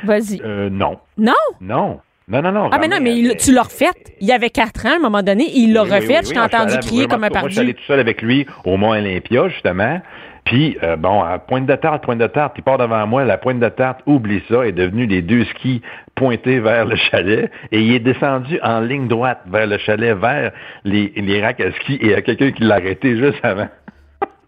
Vas-y. 0.04 0.40
Euh, 0.44 0.68
non. 0.70 0.98
Non? 1.18 1.32
Non. 1.60 2.00
Non, 2.28 2.40
non, 2.40 2.52
non. 2.52 2.68
Ah, 2.72 2.78
mais 2.80 2.88
non, 2.88 2.98
mais 3.00 3.16
il- 3.16 3.36
tu 3.36 3.52
l'as 3.52 3.62
refait. 3.64 3.90
Il 4.20 4.26
y 4.26 4.32
avait 4.32 4.48
quatre 4.50 4.86
ans, 4.86 4.92
à 4.92 4.96
un 4.96 5.00
moment 5.00 5.22
donné. 5.22 5.44
Il 5.54 5.72
l'a 5.72 5.82
Oui, 5.82 5.90
refait. 5.90 6.18
oui, 6.20 6.24
je 6.26 6.30
t'ai 6.32 6.38
entendu 6.40 6.78
crier 6.78 7.06
comme 7.06 7.24
un 7.24 7.30
pas- 7.30 7.40
Moi, 7.40 7.48
je 7.48 7.54
suis 7.54 7.60
allé 7.60 7.74
tout 7.74 7.82
seul 7.86 7.98
avec 8.00 8.22
lui 8.22 8.46
au 8.64 8.76
Mont 8.76 8.90
Olympia, 8.92 9.48
justement. 9.48 10.00
Puis, 10.44 10.76
euh, 10.82 10.96
bon, 10.96 11.22
à 11.22 11.38
pointe 11.38 11.66
de 11.66 11.74
tarte, 11.76 12.04
pointe 12.04 12.18
de 12.18 12.26
tarte, 12.26 12.54
il 12.56 12.62
part 12.62 12.78
devant 12.78 13.06
moi. 13.06 13.24
La 13.24 13.38
pointe 13.38 13.58
de 13.60 13.68
tarte, 13.68 14.00
oublie 14.06 14.42
ça, 14.48 14.66
est 14.66 14.72
devenue 14.72 15.06
les 15.06 15.20
deux 15.22 15.44
skis 15.46 15.82
pointés 16.14 16.58
vers 16.60 16.84
le 16.84 16.96
chalet. 16.96 17.50
Et 17.70 17.80
il 17.82 17.92
est 17.94 18.00
descendu 18.00 18.58
en 18.62 18.80
ligne 18.80 19.08
droite 19.08 19.40
vers 19.46 19.66
le 19.66 19.78
chalet, 19.78 20.16
vers 20.16 20.52
les, 20.84 21.12
les 21.16 21.42
racks 21.44 21.60
à 21.60 21.70
ski. 21.72 21.94
Et 21.94 22.06
il 22.06 22.10
y 22.10 22.14
a 22.14 22.22
quelqu'un 22.22 22.50
qui 22.52 22.62
l'a 22.64 22.76
arrêté 22.76 23.16
juste 23.16 23.38
avant. 23.44 23.68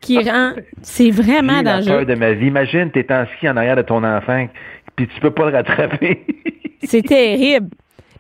Qui 0.01 0.18
rend. 0.18 0.53
C'est 0.82 1.11
vraiment 1.11 1.62
la 1.62 1.76
dangereux. 1.76 2.05
peur 2.05 2.07
de 2.07 2.14
ma 2.14 2.32
vie. 2.32 2.47
Imagine, 2.49 2.90
t'es 2.90 3.11
en 3.12 3.24
ski 3.36 3.49
en 3.49 3.57
arrière 3.57 3.76
de 3.76 3.82
ton 3.82 4.03
enfant, 4.05 4.49
puis 4.97 5.07
tu 5.09 5.20
peux 5.20 5.30
pas 5.30 5.51
le 5.51 5.57
rattraper. 5.57 6.24
C'est 6.84 7.03
terrible. 7.03 7.68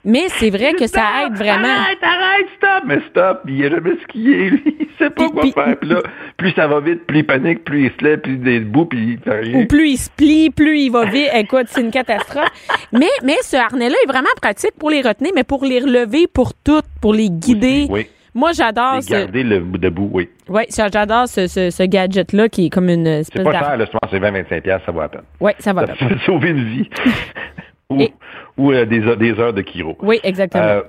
Mais 0.06 0.24
c'est 0.28 0.50
vrai 0.50 0.74
que 0.74 0.86
ça 0.86 1.02
aide 1.24 1.32
vraiment. 1.34 1.66
Arrête, 1.66 1.96
arrête, 2.02 2.46
stop! 2.58 2.82
Mais 2.86 2.98
stop, 3.08 3.40
il 3.48 3.64
a 3.64 3.70
jamais 3.70 3.92
skié, 4.02 4.50
lui. 4.50 4.76
Il 4.80 4.86
sait 4.98 5.08
pas 5.08 5.24
Puis- 5.24 5.30
quoi 5.32 5.42
puis- 5.42 5.52
faire. 5.52 5.76
Puis 5.78 5.88
là, 5.88 6.02
plus 6.36 6.50
ça 6.52 6.66
va 6.66 6.80
vite, 6.80 7.06
plus 7.06 7.20
il 7.20 7.24
panique, 7.24 7.64
plus 7.64 7.86
il 7.86 7.90
se 7.98 8.04
lève, 8.04 8.20
plus 8.20 8.38
il 8.42 8.48
est 8.48 8.60
debout, 8.60 8.84
puis 8.84 9.12
il 9.14 9.18
fait 9.18 9.40
rien. 9.40 9.60
Ou 9.62 9.66
plus 9.66 9.88
il 9.92 9.96
se 9.96 10.10
plie, 10.10 10.50
plus 10.50 10.78
il 10.78 10.90
va 10.90 11.06
vite. 11.06 11.30
Écoute, 11.34 11.68
c'est 11.68 11.80
une 11.80 11.90
catastrophe. 11.90 12.50
Mais, 12.92 13.08
mais 13.22 13.36
ce 13.42 13.56
harnais-là 13.56 13.96
est 14.04 14.06
vraiment 14.06 14.28
pratique 14.42 14.72
pour 14.78 14.90
les 14.90 15.00
retenir, 15.00 15.32
mais 15.34 15.44
pour 15.44 15.64
les 15.64 15.78
relever 15.80 16.26
pour 16.26 16.52
toutes, 16.52 16.84
pour 17.00 17.14
les 17.14 17.30
guider. 17.30 17.86
Oui, 17.88 18.06
Moi, 18.34 18.50
j'adore 18.52 19.02
ce, 19.02 19.10
garder 19.10 19.42
le 19.44 19.60
bout 19.60 19.78
debout, 19.78 20.10
oui. 20.12 20.28
ça, 20.68 20.88
j'adore 20.92 21.28
ce, 21.28 21.46
ce, 21.46 21.70
ce 21.70 21.82
gadget-là 21.84 22.48
qui 22.48 22.66
est 22.66 22.70
comme 22.70 22.88
une 22.88 23.04
C'est 23.06 23.20
espèce 23.20 23.44
pas 23.44 23.52
d'ar- 23.52 23.64
cher, 23.64 23.76
là, 23.76 23.84
je 23.84 23.90
pense 23.90 24.10
c'est 24.10 24.18
20-25$, 24.18 24.60
piastres, 24.62 24.86
ça 24.86 24.92
vaut 24.92 25.00
la 25.00 25.08
peine. 25.08 25.22
Ouais, 25.40 25.54
ça 25.60 25.72
va. 25.72 25.86
Ça 25.86 25.94
peut 25.94 26.16
sauver 26.26 26.48
une 26.50 26.64
vie. 26.64 26.90
ou 27.90 28.00
Et- 28.00 28.12
ou 28.56 28.72
euh, 28.72 28.84
des, 28.86 29.00
heures- 29.02 29.16
des 29.16 29.32
heures 29.38 29.52
de 29.52 29.62
chiro. 29.62 29.96
Oui, 30.02 30.18
exactement. 30.24 30.62
Euh, 30.64 30.82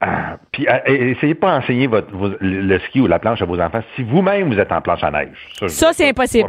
ah, 0.00 0.36
puis 0.50 0.66
euh, 0.68 0.78
essayez 0.86 1.34
pas 1.36 1.56
d'enseigner 1.60 1.86
votre, 1.86 2.10
vos- 2.14 2.34
le, 2.40 2.78
ski 2.80 3.00
ou 3.00 3.06
la 3.06 3.20
planche 3.20 3.40
à 3.42 3.44
vos 3.44 3.60
enfants 3.60 3.82
si 3.94 4.02
vous-même 4.02 4.52
vous 4.52 4.58
êtes 4.58 4.72
en 4.72 4.80
planche 4.80 5.04
à 5.04 5.10
neige. 5.12 5.28
Ça, 5.68 5.88
veux 5.88 5.92
c'est 5.92 6.04
pas. 6.12 6.22
impossible. 6.22 6.48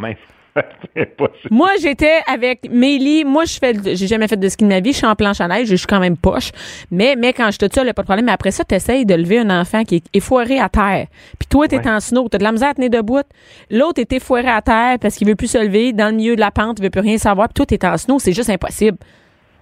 Moi-même, 0.56 0.72
c'est 0.96 1.02
impossible. 1.02 1.50
Moi, 1.52 1.70
j'étais 1.82 2.20
avec 2.32 2.70
Mélie. 2.70 3.26
Moi, 3.26 3.46
je 3.46 3.58
fais, 3.58 3.74
j'ai 3.96 4.08
jamais 4.08 4.28
fait 4.28 4.38
de 4.38 4.48
ski 4.50 4.64
de 4.64 4.70
ma 4.70 4.80
vie. 4.80 4.92
Je 4.92 4.98
suis 4.98 5.06
en 5.08 5.16
planche 5.16 5.42
à 5.42 5.48
neige. 5.48 5.68
Je 5.68 5.76
suis 5.76 5.88
quand 5.88 6.00
même 6.00 6.18
poche. 6.18 6.52
Mais, 6.92 7.16
mais 7.18 7.34
quand 7.34 7.50
je 7.52 7.58
te 7.58 7.66
a 7.66 7.94
pas 7.94 8.02
de 8.02 8.08
problème. 8.08 8.26
Mais 8.26 8.32
après 8.32 8.52
ça, 8.52 8.64
t'essayes 8.64 9.06
de 9.06 9.16
lever 9.16 9.40
un 9.40 9.50
enfant 9.50 9.84
qui 9.84 9.96
est 9.96 10.04
effoiré 10.14 10.60
à 10.60 10.70
terre. 10.70 11.08
Puis 11.40 11.48
toi, 11.50 11.68
t'es 11.68 11.78
Ouais. 11.78 11.90
en 11.90 12.00
snow. 12.00 12.30
T'as 12.30 12.38
de 12.38 12.44
la 12.44 12.52
misère 12.52 12.70
à 12.70 12.74
tenir 12.74 12.90
debout. 12.90 13.22
L'autre 13.70 14.00
est 14.00 14.14
effoiré 14.14 14.48
à 14.48 14.62
terre 14.62 14.98
parce 15.02 15.16
qu'il 15.16 15.28
veut 15.28 15.36
plus 15.36 15.48
se 15.52 15.58
lever. 15.58 15.94
Dans 15.94 16.08
le 16.10 16.16
milieu 16.16 16.36
de 16.36 16.40
la 16.42 16.52
pente, 16.52 16.80
il 16.80 16.84
veut 16.84 16.90
plus 16.90 17.02
rien 17.02 17.18
savoir. 17.18 17.48
Puis 17.50 17.54
toi, 17.56 17.66
t'es 17.66 17.86
en 17.86 17.98
snow. 17.98 18.20
C'est 18.20 18.34
juste 18.34 18.50
impossible. 18.50 18.98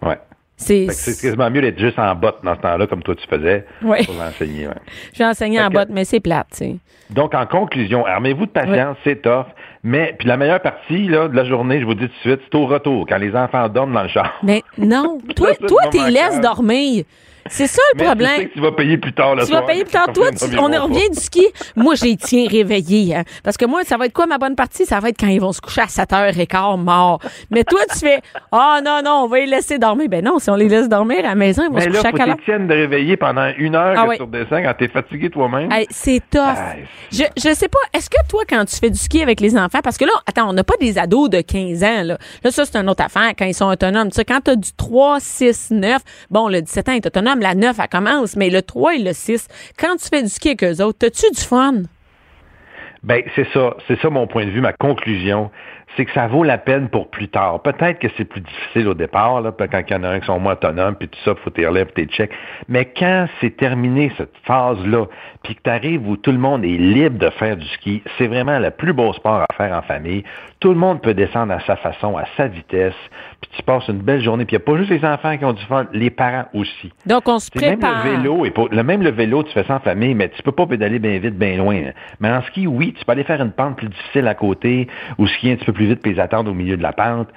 Ouais. 0.01 0.17
C'est, 0.57 0.85
quasiment 0.85 1.49
mieux 1.49 1.61
d'être 1.61 1.79
juste 1.79 1.97
en 1.97 2.13
botte 2.13 2.37
dans 2.43 2.55
ce 2.55 2.61
temps-là, 2.61 2.85
comme 2.85 3.01
toi 3.01 3.15
tu 3.15 3.25
faisais, 3.27 3.65
Ouais. 3.81 4.03
pour 4.05 4.13
l'enseigner. 4.13 4.67
ouais. 4.67 4.73
j'ai 5.11 5.25
enseigné 5.25 5.59
en 5.59 5.69
botte, 5.71 5.89
mais 5.89 6.05
c'est 6.05 6.19
plate, 6.19 6.45
tu 6.51 6.57
sais. 6.57 6.75
Donc, 7.09 7.33
en 7.33 7.47
conclusion, 7.47 8.05
armez-vous 8.05 8.45
de 8.45 8.51
patience, 8.51 8.95
c'est 9.03 9.23
tough. 9.23 9.45
Mais, 9.83 10.15
puis 10.17 10.27
la 10.27 10.37
meilleure 10.37 10.61
partie 10.61 11.07
là, 11.07 11.27
de 11.27 11.35
la 11.35 11.43
journée, 11.43 11.79
je 11.79 11.85
vous 11.85 11.95
dis 11.95 12.07
tout 12.07 12.13
de 12.13 12.19
suite, 12.31 12.41
c'est 12.43 12.55
au 12.55 12.67
retour, 12.67 13.05
quand 13.07 13.17
les 13.17 13.35
enfants 13.35 13.67
dorment 13.67 13.93
dans 13.93 14.03
le 14.03 14.09
char. 14.09 14.31
Mais 14.43 14.63
non, 14.77 15.17
toi, 15.35 15.55
toi, 15.55 15.81
t'es 15.91 15.97
calme. 15.97 16.41
dormir. 16.41 17.03
C'est 17.47 17.67
ça 17.67 17.81
le 17.93 17.99
Mais 17.99 18.05
problème. 18.05 18.29
tu 18.35 18.41
sais 18.41 18.47
que 18.49 18.53
tu 18.53 18.59
vas 18.61 18.71
payer 18.71 18.97
plus 18.97 19.13
tard 19.13 19.35
le 19.35 19.41
Tu 19.43 19.49
soir. 19.49 19.61
vas 19.61 19.67
payer 19.67 19.83
plus 19.83 19.91
tard. 19.91 20.07
Toi, 20.13 20.31
tu- 20.31 20.57
on 20.59 20.65
revient 20.65 21.09
du 21.09 21.19
ski. 21.19 21.47
Moi, 21.75 21.95
j'ai 21.95 22.15
tiens 22.15 22.45
réveillé. 22.49 23.15
Hein, 23.15 23.23
parce 23.43 23.57
que 23.57 23.65
moi, 23.65 23.83
ça 23.83 23.97
va 23.97 24.05
être 24.05 24.13
quoi 24.13 24.27
ma 24.27 24.37
bonne 24.37 24.55
partie? 24.55 24.85
Ça 24.85 24.99
va 24.99 25.09
être 25.09 25.19
quand 25.19 25.27
ils 25.27 25.41
vont 25.41 25.51
se 25.51 25.61
coucher 25.61 25.81
à 25.81 25.87
7h15 25.87 26.77
morts. 26.77 27.19
Mais 27.49 27.63
toi, 27.63 27.81
tu 27.91 27.99
fais 27.99 28.21
Ah 28.51 28.79
non, 28.83 29.01
non, 29.03 29.21
on 29.23 29.27
va 29.27 29.37
les 29.39 29.47
laisser 29.47 29.77
dormir. 29.79 30.07
Ben 30.09 30.23
non, 30.23 30.39
si 30.39 30.49
on 30.49 30.55
les 30.55 30.69
laisse 30.69 30.87
dormir 30.89 31.19
à 31.19 31.29
la 31.29 31.35
maison, 31.35 31.63
ils 31.63 31.69
vont 31.69 31.75
Mais 31.75 31.81
se 31.81 31.89
là, 31.89 31.95
coucher 31.95 32.07
à 32.07 32.11
faut 32.11 32.17
quelle 32.17 32.29
heure? 32.29 32.35
t'étienne 32.37 32.67
de 32.67 32.73
réveiller 32.73 33.17
pendant 33.17 33.51
une 33.57 33.75
heure 33.75 33.95
Ah 33.97 34.03
que 34.03 34.09
oui. 34.09 34.17
tu 34.17 34.23
redescends 34.23 34.61
quand 34.63 34.73
t'es 34.77 34.87
fatigué 34.87 35.29
toi-même. 35.29 35.69
C'est 35.89 36.21
tough. 36.29 36.41
Je, 37.11 37.23
je 37.37 37.53
sais 37.53 37.67
pas, 37.69 37.79
est-ce 37.93 38.09
que 38.09 38.17
toi, 38.29 38.43
quand 38.47 38.65
tu 38.65 38.75
fais 38.77 38.89
du 38.89 38.97
ski 38.99 39.21
avec 39.21 39.39
les 39.39 39.57
enfants, 39.57 39.79
parce 39.83 39.97
que 39.97 40.05
là, 40.05 40.11
attends, 40.27 40.49
on 40.49 40.53
n'a 40.53 40.63
pas 40.63 40.75
des 40.79 40.97
ados 40.97 41.29
de 41.29 41.41
15 41.41 41.83
ans, 41.83 42.03
là. 42.03 42.17
Là, 42.43 42.51
ça, 42.51 42.65
c'est 42.65 42.75
une 42.77 42.89
autre 42.89 43.03
affaire 43.03 43.31
quand 43.37 43.45
ils 43.45 43.53
sont 43.53 43.65
autonomes. 43.69 44.09
Tu 44.09 44.15
sais, 44.15 44.25
quand 44.25 44.39
t'as 44.43 44.55
du 44.55 44.71
3, 44.73 45.19
6, 45.19 45.71
9, 45.71 46.01
bon, 46.29 46.47
le 46.47 46.61
17 46.61 46.89
ans 46.89 46.93
est 46.93 47.05
autonome, 47.05 47.30
la 47.39 47.55
9, 47.55 47.77
elle 47.79 47.87
commence, 47.87 48.35
mais 48.35 48.49
le 48.49 48.61
3 48.61 48.95
et 48.95 49.03
le 49.03 49.13
6, 49.13 49.47
quand 49.79 49.95
tu 49.95 50.09
fais 50.09 50.21
du 50.21 50.29
ski 50.29 50.49
avec 50.49 50.63
eux 50.63 50.83
autres, 50.83 50.99
t'as-tu 50.99 51.31
du 51.31 51.41
fun? 51.41 51.83
Ben, 53.03 53.23
c'est 53.35 53.47
ça, 53.51 53.75
c'est 53.87 53.99
ça 53.99 54.09
mon 54.11 54.27
point 54.27 54.45
de 54.45 54.51
vue, 54.51 54.61
ma 54.61 54.73
conclusion, 54.73 55.49
c'est 55.97 56.05
que 56.05 56.11
ça 56.13 56.27
vaut 56.27 56.43
la 56.43 56.57
peine 56.57 56.87
pour 56.87 57.09
plus 57.09 57.27
tard. 57.27 57.61
Peut-être 57.61 57.99
que 57.99 58.07
c'est 58.15 58.25
plus 58.25 58.41
difficile 58.41 58.87
au 58.87 58.93
départ, 58.93 59.41
là, 59.41 59.51
quand 59.51 59.81
il 59.89 59.91
y 59.91 59.95
en 59.95 60.03
a 60.03 60.09
un 60.09 60.19
qui 60.19 60.27
sont 60.27 60.39
moins 60.39 60.53
autonomes, 60.53 60.95
puis 60.95 61.07
tout 61.07 61.19
ça, 61.25 61.33
faut 61.35 61.49
tes 61.49 61.65
relèves, 61.65 61.91
tes 61.93 62.05
checks. 62.05 62.31
Mais 62.67 62.85
quand 62.85 63.27
c'est 63.39 63.57
terminé 63.57 64.11
cette 64.17 64.35
phase-là, 64.43 65.07
puis 65.43 65.55
que 65.55 65.61
tu 65.63 65.69
arrives 65.69 66.07
où 66.07 66.15
tout 66.15 66.31
le 66.31 66.37
monde 66.37 66.63
est 66.63 66.77
libre 66.77 67.17
de 67.17 67.29
faire 67.31 67.57
du 67.57 67.67
ski, 67.69 68.03
c'est 68.17 68.27
vraiment 68.27 68.59
le 68.59 68.69
plus 68.69 68.93
beau 68.93 69.11
sport 69.13 69.45
à 69.49 69.53
faire 69.55 69.75
en 69.75 69.81
famille. 69.81 70.23
Tout 70.59 70.69
le 70.69 70.75
monde 70.75 71.01
peut 71.01 71.15
descendre 71.15 71.53
à 71.53 71.59
sa 71.61 71.75
façon, 71.75 72.17
à 72.17 72.25
sa 72.37 72.47
vitesse, 72.47 72.93
puis 73.41 73.49
tu 73.57 73.63
passes 73.63 73.87
une 73.87 73.97
belle 73.99 74.21
journée. 74.21 74.45
Puis 74.45 74.55
il 74.55 74.59
n'y 74.59 74.63
a 74.63 74.65
pas 74.65 74.77
juste 74.77 74.91
les 74.91 75.03
enfants 75.03 75.35
qui 75.37 75.43
ont 75.45 75.53
du 75.53 75.63
fun, 75.65 75.87
les 75.93 76.09
parents 76.11 76.45
aussi. 76.53 76.91
Donc, 77.05 77.27
on 77.27 77.39
se 77.39 77.49
C'est 77.53 77.59
même 77.59 77.79
prépare. 77.79 78.05
le 78.05 78.11
vélo, 78.17 78.45
et 78.45 78.51
pour, 78.51 78.69
le, 78.69 78.83
même 78.83 79.01
le 79.01 79.09
vélo, 79.11 79.43
tu 79.43 79.51
fais 79.51 79.63
ça 79.63 79.75
en 79.75 79.79
famille, 79.79 80.13
mais 80.13 80.29
tu 80.29 80.41
peux 80.43 80.51
pas 80.51 80.67
pédaler 80.67 80.99
bien 80.99 81.17
vite, 81.19 81.37
bien 81.37 81.57
loin. 81.57 81.75
hein. 81.75 81.91
Mais 82.19 82.29
en 82.31 82.41
ski, 82.43 82.67
oui, 82.67 82.93
tu 82.97 83.03
peux 83.03 83.11
aller 83.13 83.23
faire 83.23 83.41
une 83.41 83.51
pente 83.51 83.77
plus 83.77 83.87
difficile 83.89 84.27
à 84.27 84.35
côté, 84.35 84.87
ou 85.17 85.25
skier 85.27 85.53
un 85.53 85.55
petit 85.55 85.65
peu 85.65 85.73
plus 85.73 85.87
vite, 85.87 86.01
puis 86.01 86.13
les 86.13 86.19
attendre 86.19 86.51
au 86.51 86.53
milieu 86.53 86.77
de 86.77 86.83
la 86.83 86.93
pente. 86.93 87.29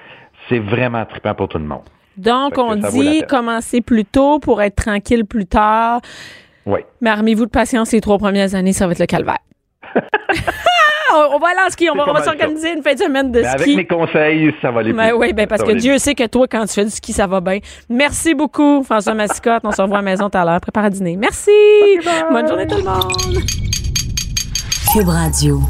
C'est 0.49 0.59
vraiment 0.59 1.05
trippant 1.07 1.35
pour 1.35 1.49
tout 1.49 1.59
le 1.59 1.65
monde. 1.65 1.83
Donc, 2.19 2.59
on 2.59 2.77
dit 2.77 3.23
commencer 3.29 3.81
plus 3.81 4.05
tôt 4.05 4.39
pour 4.39 4.61
être 4.63 4.77
tranquille 4.77 5.25
plus 5.25 5.47
tard. 5.47 6.01
Oui. 6.67 6.81
Mais 7.01 7.11
armez-vous 7.11 7.47
de 7.47 7.51
patience 7.51 7.93
les 7.93 8.01
trois 8.01 8.19
premières 8.19 8.55
années, 8.55 8.73
ça 8.73 8.87
va 8.87 8.93
être 8.93 9.01
le 9.01 9.07
calvaire. 9.07 9.39
on 11.15 11.35
on 11.35 11.39
va 11.39 11.49
aller 11.49 11.61
en 11.67 11.71
ski, 11.71 11.89
on 11.91 11.95
va, 11.97 12.13
va 12.13 12.23
s'organiser 12.23 12.73
une 12.73 12.83
fin 12.83 12.95
de 12.95 12.99
semaine 12.99 13.31
de 13.33 13.41
Mais 13.41 13.47
avec 13.47 13.61
ski. 13.63 13.77
mes 13.77 13.87
conseils, 13.87 14.55
ça 14.63 14.71
va 14.71 14.81
aller 14.81 14.93
Ben 14.93 15.09
plus 15.11 15.17
oui, 15.19 15.33
ben 15.33 15.47
parce 15.47 15.63
Ça 15.63 15.67
que 15.67 15.73
Dieu 15.73 15.99
sait 15.99 16.15
que 16.15 16.27
toi, 16.27 16.47
quand 16.49 16.65
tu 16.67 16.75
fais 16.75 16.85
du 16.85 16.91
ski, 16.91 17.13
ça 17.13 17.27
va 17.27 17.41
bien. 17.41 17.59
Merci 17.89 18.35
beaucoup, 18.35 18.83
François 18.85 19.15
Massicotte. 19.15 19.63
On 19.65 19.73
se 19.73 19.83
revoit 19.83 19.99
à 19.99 20.03
la 20.03 20.11
maison 20.11 20.29
tout 20.31 20.39
à 20.39 20.45
l'heure. 20.45 20.61
Prépare 20.61 20.85
à 20.85 20.91
dîner. 20.91 21.17
Merci. 21.17 21.51
Bonne 22.31 22.47
journée 22.49 22.67
tout 22.67 22.77
le 22.79 22.85
monde. 22.85 23.43
Cube 24.93 25.09
Radio. 25.09 25.61